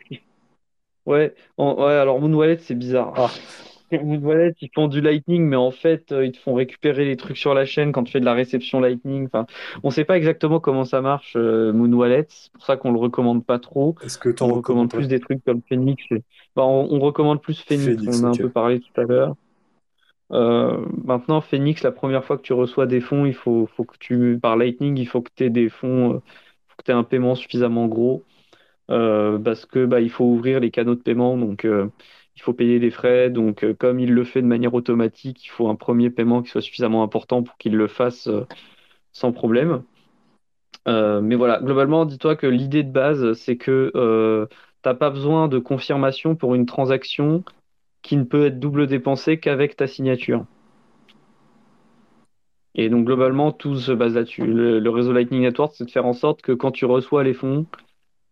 ouais, 1.06 1.34
ouais, 1.58 1.92
alors 1.92 2.20
Moon 2.20 2.32
Wallet, 2.32 2.58
c'est 2.58 2.74
bizarre. 2.74 3.12
Ah. 3.16 3.30
Wallet, 3.92 4.54
ils 4.60 4.70
font 4.74 4.88
du 4.88 5.00
Lightning, 5.00 5.46
mais 5.46 5.56
en 5.56 5.70
fait, 5.70 6.12
euh, 6.12 6.26
ils 6.26 6.32
te 6.32 6.38
font 6.38 6.54
récupérer 6.54 7.04
les 7.04 7.16
trucs 7.16 7.38
sur 7.38 7.54
la 7.54 7.64
chaîne 7.64 7.92
quand 7.92 8.04
tu 8.04 8.12
fais 8.12 8.20
de 8.20 8.24
la 8.24 8.34
réception 8.34 8.80
Lightning. 8.80 9.26
Enfin, 9.26 9.46
on 9.82 9.90
sait 9.90 10.04
pas 10.04 10.16
exactement 10.16 10.60
comment 10.60 10.84
ça 10.84 11.00
marche, 11.00 11.34
euh, 11.36 11.72
Moon 11.72 11.92
Wallet. 11.92 12.26
C'est 12.28 12.52
pour 12.52 12.64
ça 12.64 12.76
qu'on 12.76 12.92
le 12.92 12.98
recommande 12.98 13.44
pas 13.44 13.58
trop. 13.58 13.96
Est-ce 14.02 14.18
que 14.18 14.28
tu 14.28 14.42
on 14.42 14.48
recommande 14.48 14.90
plus 14.90 15.08
des 15.08 15.20
trucs 15.20 15.42
comme 15.44 15.62
Phoenix 15.68 16.04
bah, 16.54 16.64
on, 16.64 16.98
recommande 16.98 17.40
plus 17.40 17.60
Phoenix. 17.60 18.02
on 18.06 18.24
a 18.24 18.28
un 18.28 18.36
peu 18.36 18.50
parlé 18.50 18.80
tout 18.80 19.00
à 19.00 19.04
l'heure. 19.04 19.36
Euh, 20.32 20.84
maintenant, 21.04 21.40
Phoenix, 21.40 21.82
la 21.82 21.92
première 21.92 22.24
fois 22.24 22.36
que 22.36 22.42
tu 22.42 22.52
reçois 22.52 22.86
des 22.86 23.00
fonds, 23.00 23.24
il 23.24 23.34
faut, 23.34 23.66
faut 23.74 23.84
que 23.84 23.96
tu, 23.98 24.38
par 24.40 24.56
Lightning, 24.56 24.98
il 24.98 25.06
faut 25.06 25.22
que 25.22 25.30
tu 25.34 25.44
aies 25.44 25.50
des 25.50 25.70
fonds, 25.70 26.20
faut 26.68 26.76
que 26.76 26.84
tu 26.84 26.90
aies 26.90 26.94
un 26.94 27.04
paiement 27.04 27.34
suffisamment 27.34 27.86
gros. 27.86 28.24
Parce 28.88 29.66
que 29.66 29.86
bah, 29.86 30.00
il 30.00 30.10
faut 30.10 30.24
ouvrir 30.24 30.60
les 30.60 30.70
canaux 30.70 30.94
de 30.94 31.02
paiement. 31.02 31.36
Donc, 31.36 31.66
il 32.38 32.42
faut 32.42 32.52
payer 32.52 32.78
des 32.78 32.90
frais. 32.90 33.30
Donc, 33.30 33.64
euh, 33.64 33.74
comme 33.74 33.98
il 33.98 34.12
le 34.14 34.22
fait 34.24 34.42
de 34.42 34.46
manière 34.46 34.74
automatique, 34.74 35.44
il 35.44 35.48
faut 35.48 35.68
un 35.68 35.74
premier 35.74 36.08
paiement 36.08 36.40
qui 36.42 36.50
soit 36.50 36.60
suffisamment 36.62 37.02
important 37.02 37.42
pour 37.42 37.56
qu'il 37.58 37.76
le 37.76 37.88
fasse 37.88 38.28
euh, 38.28 38.46
sans 39.12 39.32
problème. 39.32 39.82
Euh, 40.86 41.20
mais 41.20 41.34
voilà, 41.34 41.60
globalement, 41.60 42.04
dis-toi 42.04 42.36
que 42.36 42.46
l'idée 42.46 42.84
de 42.84 42.92
base, 42.92 43.32
c'est 43.32 43.56
que 43.56 43.90
tu 44.82 44.88
n'as 44.88 44.94
pas 44.94 45.10
besoin 45.10 45.48
de 45.48 45.58
confirmation 45.58 46.36
pour 46.36 46.54
une 46.54 46.64
transaction 46.64 47.42
qui 48.02 48.16
ne 48.16 48.24
peut 48.24 48.46
être 48.46 48.60
double 48.60 48.86
dépensée 48.86 49.40
qu'avec 49.40 49.74
ta 49.74 49.88
signature. 49.88 50.46
Et 52.76 52.88
donc 52.88 53.04
globalement, 53.06 53.50
tout 53.50 53.74
se 53.74 53.90
base 53.90 54.14
là-dessus. 54.14 54.46
le, 54.46 54.90
réseau 54.90 55.12
Lightning 55.12 55.42
Network, 55.42 55.72
c'est 55.74 55.84
de 55.84 55.90
faire 55.90 56.06
en 56.06 56.12
sorte 56.12 56.42
que 56.42 56.52
quand 56.52 56.70
tu 56.70 56.84
reçois 56.84 57.24
les 57.24 57.34
fonds, 57.34 57.66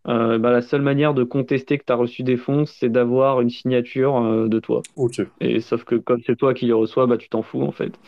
euh, 0.07 0.37
bah, 0.37 0.51
la 0.51 0.61
seule 0.61 0.81
manière 0.81 1.13
de 1.13 1.23
contester 1.23 1.77
que 1.77 1.83
tu 1.85 1.91
as 1.91 1.95
reçu 1.95 2.23
des 2.23 2.37
fonds, 2.37 2.65
c'est 2.65 2.89
d'avoir 2.89 3.41
une 3.41 3.49
signature 3.49 4.17
euh, 4.17 4.47
de 4.47 4.59
toi. 4.59 4.81
Ok. 4.95 5.21
Et 5.41 5.59
sauf 5.59 5.83
que 5.83 5.95
comme 5.95 6.21
c'est 6.25 6.37
toi 6.37 6.53
qui 6.53 6.65
les 6.65 6.73
reçois, 6.73 7.07
bah, 7.07 7.17
tu 7.17 7.29
t'en 7.29 7.41
fous 7.41 7.61
en 7.61 7.71
fait. 7.71 7.99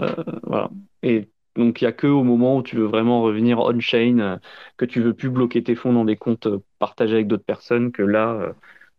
Euh, 0.00 0.12
voilà. 0.42 0.70
Et 1.02 1.28
donc 1.56 1.80
il 1.80 1.84
n'y 1.84 1.88
a 1.88 1.92
que 1.92 2.08
au 2.08 2.24
moment 2.24 2.56
où 2.56 2.62
tu 2.62 2.76
veux 2.76 2.84
vraiment 2.84 3.22
revenir 3.22 3.60
on-chain, 3.60 4.40
que 4.76 4.84
tu 4.84 5.00
veux 5.00 5.14
plus 5.14 5.30
bloquer 5.30 5.62
tes 5.62 5.74
fonds 5.76 5.92
dans 5.92 6.04
des 6.04 6.16
comptes 6.16 6.48
partagés 6.78 7.14
avec 7.14 7.28
d'autres 7.28 7.44
personnes, 7.44 7.92
que 7.92 8.02
là, 8.02 8.52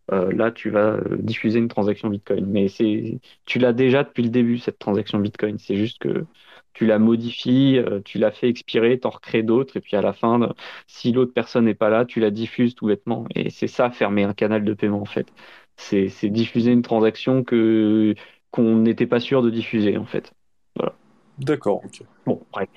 là 0.09 0.51
tu 0.51 0.69
vas 0.69 0.99
diffuser 1.19 1.59
une 1.59 1.67
transaction 1.67 2.09
Bitcoin. 2.09 2.45
Mais 2.47 2.67
c'est, 2.69 3.19
tu 3.45 3.59
l'as 3.59 3.73
déjà 3.73 4.03
depuis 4.03 4.23
le 4.23 4.29
début 4.29 4.57
cette 4.57 4.79
transaction 4.79 5.19
Bitcoin. 5.19 5.59
C'est 5.59 5.75
juste 5.75 5.99
que 5.99 6.25
tu 6.77 6.85
la 6.85 6.99
modifies, 6.99 7.79
euh, 7.79 8.01
tu 8.05 8.19
la 8.19 8.29
fais 8.29 8.47
expirer, 8.49 8.99
tu 8.99 9.07
en 9.07 9.09
recrées 9.09 9.41
d'autres, 9.41 9.77
et 9.77 9.81
puis 9.81 9.97
à 9.97 10.01
la 10.03 10.13
fin, 10.13 10.53
si 10.85 11.11
l'autre 11.11 11.33
personne 11.33 11.65
n'est 11.65 11.73
pas 11.73 11.89
là, 11.89 12.05
tu 12.05 12.19
la 12.19 12.29
diffuses 12.29 12.75
tout 12.75 12.85
bêtement. 12.85 13.25
Et 13.33 13.49
c'est 13.49 13.65
ça, 13.65 13.89
fermer 13.89 14.23
un 14.23 14.33
canal 14.33 14.63
de 14.63 14.73
paiement, 14.75 15.01
en 15.01 15.05
fait. 15.05 15.25
C'est 15.75 16.29
diffuser 16.29 16.71
une 16.71 16.83
transaction 16.83 17.43
que 17.43 18.13
qu'on 18.51 18.75
n'était 18.75 19.07
pas 19.07 19.19
sûr 19.19 19.41
de 19.41 19.49
diffuser, 19.49 19.97
en 19.97 20.05
fait. 20.05 20.31
Voilà. 20.75 20.93
D'accord, 21.39 21.81
ok. 21.83 22.03
Bon, 22.27 22.43
bref. 22.51 22.69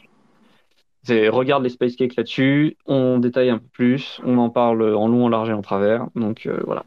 Regarde 1.07 1.63
les 1.63 1.69
Space 1.69 1.95
Cakes 1.95 2.17
là-dessus, 2.17 2.79
on 2.87 3.19
détaille 3.19 3.51
un 3.51 3.59
peu 3.59 3.69
plus, 3.71 4.19
on 4.25 4.39
en 4.39 4.49
parle 4.49 4.83
en 4.95 5.09
long, 5.09 5.27
en 5.27 5.29
large 5.29 5.51
et 5.51 5.53
en 5.53 5.63
travers. 5.63 6.07
Donc 6.15 6.47
euh, 6.47 6.59
voilà. 6.65 6.85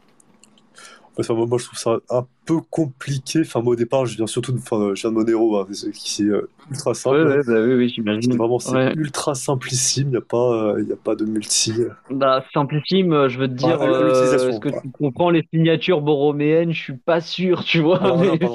Enfin, 1.18 1.34
moi, 1.34 1.58
je 1.58 1.66
trouve 1.66 1.78
ça 1.78 1.98
un 2.10 2.26
peu 2.44 2.60
compliqué. 2.70 3.40
Enfin, 3.42 3.62
moi, 3.62 3.74
au 3.74 3.76
départ, 3.76 4.04
je 4.04 4.16
viens 4.16 4.26
surtout 4.26 4.52
de, 4.52 4.58
enfin, 4.58 4.94
je 4.94 5.02
viens 5.02 5.10
de 5.10 5.14
Monero, 5.14 5.58
hein, 5.58 5.66
qui 5.92 6.22
est 6.22 6.26
euh, 6.26 6.48
ultra 6.70 6.92
simple. 6.94 7.16
Ouais, 7.16 7.36
ouais, 7.36 7.42
bah, 7.46 7.60
oui, 7.60 7.74
oui, 7.74 7.88
j'imagine. 7.88 8.36
Vraiment, 8.36 8.58
c'est 8.58 8.94
ultra 8.94 9.34
simplissime. 9.34 10.08
Il 10.08 10.10
n'y 10.10 10.16
a, 10.16 10.20
pas, 10.20 10.74
euh, 10.74 10.92
a 10.92 10.96
pas 10.96 11.14
de 11.14 11.24
multi. 11.24 11.72
Bah, 12.10 12.44
simplissime, 12.52 13.12
euh, 13.12 13.28
je 13.28 13.38
veux 13.38 13.48
te 13.48 13.52
dire, 13.52 13.80
est-ce 13.80 14.58
que 14.58 14.70
tu 14.70 14.90
comprends 14.90 15.30
les 15.30 15.46
signatures 15.52 16.00
borroméennes 16.00 16.72
Je 16.72 16.82
suis 16.82 16.96
pas 16.96 17.20
sûr, 17.20 17.62
tu 17.64 17.80
vois. 17.80 18.00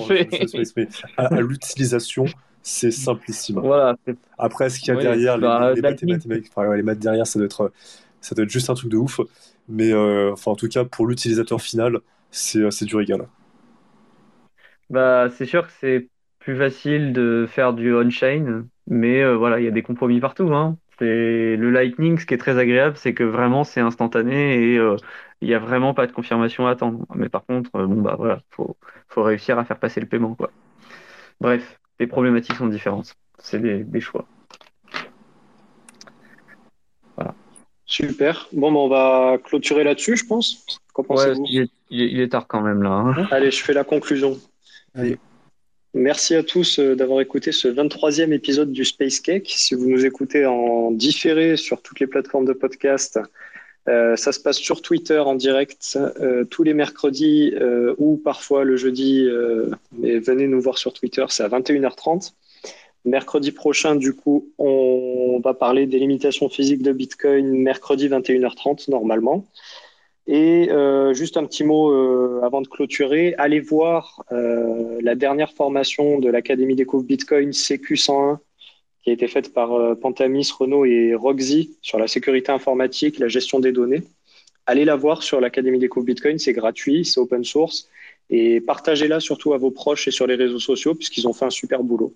mais, 0.09 0.87
à, 1.15 1.39
l'utilisation, 1.39 2.25
c'est 2.61 2.91
simplissime. 2.91 3.59
Voilà. 3.61 3.95
Après, 4.37 4.69
ce 4.69 4.79
qu'il 4.79 4.93
y 4.93 4.97
a 4.97 4.99
derrière, 4.99 5.37
les, 5.37 5.43
bah, 5.43 5.73
mathématiques, 5.81 6.51
enfin, 6.53 6.75
les 6.75 6.83
maths 6.83 6.99
derrière, 6.99 7.25
ça 7.25 7.39
doit, 7.39 7.45
être, 7.45 7.71
ça 8.19 8.35
doit 8.35 8.43
être 8.43 8.51
juste 8.51 8.69
un 8.69 8.73
truc 8.73 8.91
de 8.91 8.97
ouf. 8.97 9.21
Mais 9.69 9.93
enfin, 9.93 10.51
en 10.51 10.55
tout 10.55 10.67
cas, 10.67 10.83
pour 10.83 11.07
l'utilisateur 11.07 11.61
final, 11.61 11.99
c'est 12.31 12.85
du 12.85 12.95
régal. 12.95 13.27
Bah, 14.89 15.29
c'est 15.29 15.45
sûr 15.45 15.67
que 15.67 15.73
c'est 15.79 16.09
plus 16.39 16.57
facile 16.57 17.13
de 17.13 17.45
faire 17.47 17.73
du 17.73 17.93
on-chain, 17.93 18.65
mais 18.87 19.21
euh, 19.21 19.35
voilà, 19.35 19.59
il 19.59 19.65
y 19.65 19.67
a 19.67 19.71
des 19.71 19.83
compromis 19.83 20.19
partout. 20.19 20.53
Hein. 20.53 20.77
C'est 20.97 21.55
le 21.55 21.69
Lightning, 21.69 22.17
ce 22.17 22.25
qui 22.25 22.33
est 22.33 22.37
très 22.37 22.57
agréable, 22.57 22.97
c'est 22.97 23.13
que 23.13 23.23
vraiment 23.23 23.63
c'est 23.63 23.79
instantané 23.81 24.73
et 24.73 24.77
euh, 24.77 24.95
il 25.41 25.47
n'y 25.47 25.53
a 25.53 25.59
vraiment 25.59 25.93
pas 25.93 26.07
de 26.07 26.11
confirmation 26.11 26.67
à 26.67 26.71
attendre. 26.71 27.05
Mais 27.15 27.29
par 27.29 27.45
contre, 27.45 27.69
euh, 27.75 27.85
bon 27.85 28.01
bah 28.01 28.15
voilà, 28.17 28.41
faut, 28.51 28.77
faut 29.07 29.23
réussir 29.23 29.59
à 29.59 29.65
faire 29.65 29.79
passer 29.79 30.01
le 30.01 30.07
paiement, 30.07 30.35
quoi. 30.35 30.51
Bref, 31.39 31.79
les 31.99 32.07
problématiques 32.07 32.55
sont 32.55 32.67
différentes. 32.67 33.15
C'est 33.37 33.59
des, 33.61 34.01
choix. 34.01 34.25
Voilà. 37.15 37.33
Super. 37.85 38.47
Bon, 38.51 38.71
bah, 38.71 38.79
on 38.79 38.89
va 38.89 39.37
clôturer 39.37 39.85
là-dessus, 39.85 40.17
je 40.17 40.25
pense. 40.25 40.65
Qu'en 40.93 41.03
pensez-vous? 41.03 41.45
Il, 41.89 42.19
est, 42.19 42.29
tard 42.29 42.47
quand 42.47 42.61
même 42.61 42.83
là. 42.83 42.91
Hein. 42.91 43.27
Allez, 43.31 43.51
je 43.51 43.63
fais 43.63 43.73
la 43.73 43.83
conclusion. 43.83 44.37
Merci 45.95 46.35
à 46.35 46.43
tous 46.43 46.77
euh, 46.77 46.95
d'avoir 46.95 47.19
écouté 47.19 47.51
ce 47.51 47.67
23e 47.67 48.31
épisode 48.31 48.71
du 48.71 48.85
Space 48.85 49.19
Cake. 49.19 49.51
Si 49.55 49.73
vous 49.73 49.89
nous 49.89 50.05
écoutez 50.05 50.45
en 50.45 50.91
différé 50.91 51.57
sur 51.57 51.81
toutes 51.81 51.99
les 51.99 52.05
plateformes 52.05 52.45
de 52.45 52.53
podcast, 52.53 53.19
euh, 53.87 54.15
ça 54.15 54.31
se 54.31 54.39
passe 54.39 54.57
sur 54.57 54.83
Twitter 54.83 55.17
en 55.17 55.33
direct 55.33 55.97
euh, 55.97 56.45
tous 56.45 56.61
les 56.61 56.75
mercredis 56.75 57.55
ou 57.97 58.17
parfois 58.17 58.63
le 58.63 58.77
jeudi. 58.77 59.27
mais 59.97 60.19
venez 60.19 60.47
nous 60.47 60.61
voir 60.61 60.77
sur 60.77 60.93
Twitter, 60.93 61.25
c'est 61.29 61.43
à 61.43 61.49
21h30. 61.49 62.33
Mercredi 63.05 63.51
prochain, 63.51 63.95
du 63.95 64.13
coup, 64.13 64.49
on 64.59 65.39
va 65.43 65.55
parler 65.55 65.87
des 65.87 65.97
limitations 65.97 66.49
physiques 66.49 66.83
de 66.83 66.91
Bitcoin 66.91 67.49
mercredi 67.49 68.09
21h30 68.09 68.91
normalement. 68.91 69.47
Et 70.31 70.69
euh, 70.69 71.11
juste 71.15 71.37
un 71.37 71.45
petit 71.47 71.63
mot 71.63 71.91
euh, 71.91 72.41
avant 72.43 72.61
de 72.61 72.67
clôturer, 72.67 73.33
allez 73.39 73.59
voir 73.59 74.23
euh, 74.31 74.99
la 75.01 75.15
dernière 75.15 75.51
formation 75.53 76.19
de 76.19 76.29
l'Académie 76.29 76.75
des 76.75 76.85
coups 76.85 77.03
Bitcoin 77.03 77.49
CQ101 77.49 78.37
qui 79.01 79.09
a 79.09 79.13
été 79.13 79.27
faite 79.27 79.55
par 79.55 79.71
Pantamis, 79.97 80.51
Renault 80.55 80.85
et 80.85 81.15
Roxy 81.15 81.77
sur 81.81 81.97
la 81.97 82.07
sécurité 82.07 82.51
informatique, 82.51 83.17
la 83.17 83.27
gestion 83.27 83.59
des 83.59 83.71
données. 83.71 84.03
Allez 84.67 84.85
la 84.85 84.95
voir 84.95 85.23
sur 85.23 85.41
l'Académie 85.41 85.79
des 85.79 85.89
coups 85.89 86.05
Bitcoin, 86.05 86.37
c'est 86.37 86.53
gratuit, 86.53 87.05
c'est 87.05 87.19
open 87.19 87.43
source 87.43 87.89
et 88.29 88.61
partagez-la 88.61 89.19
surtout 89.19 89.53
à 89.53 89.57
vos 89.57 89.71
proches 89.71 90.07
et 90.07 90.11
sur 90.11 90.27
les 90.27 90.35
réseaux 90.35 90.59
sociaux 90.59 90.93
puisqu'ils 90.93 91.27
ont 91.27 91.33
fait 91.33 91.45
un 91.45 91.49
super 91.49 91.81
boulot. 91.81 92.13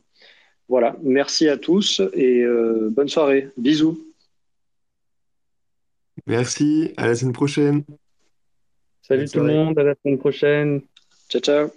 Voilà, 0.70 0.98
merci 1.02 1.50
à 1.50 1.58
tous 1.58 2.00
et 2.14 2.46
bonne 2.92 3.10
soirée. 3.10 3.48
Bisous. 3.58 3.98
Merci, 6.28 6.94
à 6.96 7.08
la 7.08 7.16
semaine 7.16 7.34
prochaine. 7.34 7.84
Salut 9.06 9.28
tout 9.28 9.40
le 9.42 9.54
monde, 9.54 9.78
à 9.78 9.84
la 9.84 9.96
semaine 9.96 10.18
prochaine. 10.18 10.82
Ciao, 11.28 11.42
ciao. 11.42 11.70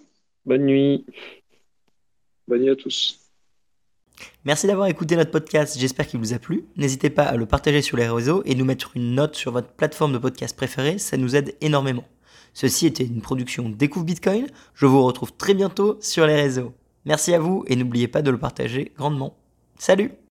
Bonne 0.44 0.64
nuit. 0.64 1.04
Bonne 2.46 2.62
nuit 2.62 2.70
à 2.70 2.76
tous. 2.76 3.18
Merci 4.44 4.68
d'avoir 4.68 4.86
écouté 4.86 5.16
notre 5.16 5.32
podcast, 5.32 5.76
j'espère 5.76 6.06
qu'il 6.06 6.20
vous 6.20 6.34
a 6.34 6.38
plu. 6.38 6.64
N'hésitez 6.76 7.10
pas 7.10 7.24
à 7.24 7.36
le 7.36 7.44
partager 7.44 7.82
sur 7.82 7.96
les 7.96 8.08
réseaux 8.08 8.42
et 8.44 8.54
nous 8.54 8.64
mettre 8.64 8.92
une 8.94 9.16
note 9.16 9.34
sur 9.34 9.50
votre 9.50 9.72
plateforme 9.72 10.12
de 10.12 10.18
podcast 10.18 10.56
préférée, 10.56 10.98
ça 10.98 11.16
nous 11.16 11.34
aide 11.34 11.56
énormément. 11.60 12.04
Ceci 12.54 12.86
était 12.86 13.04
une 13.04 13.20
production 13.20 13.68
Découvre 13.68 14.06
Bitcoin. 14.06 14.46
Je 14.74 14.86
vous 14.86 15.02
retrouve 15.02 15.32
très 15.32 15.52
bientôt 15.52 15.98
sur 16.00 16.26
les 16.28 16.36
réseaux. 16.36 16.72
Merci 17.04 17.34
à 17.34 17.40
vous 17.40 17.64
et 17.66 17.74
n'oubliez 17.74 18.06
pas 18.06 18.22
de 18.22 18.30
le 18.30 18.38
partager 18.38 18.92
grandement. 18.96 19.36
Salut 19.78 20.12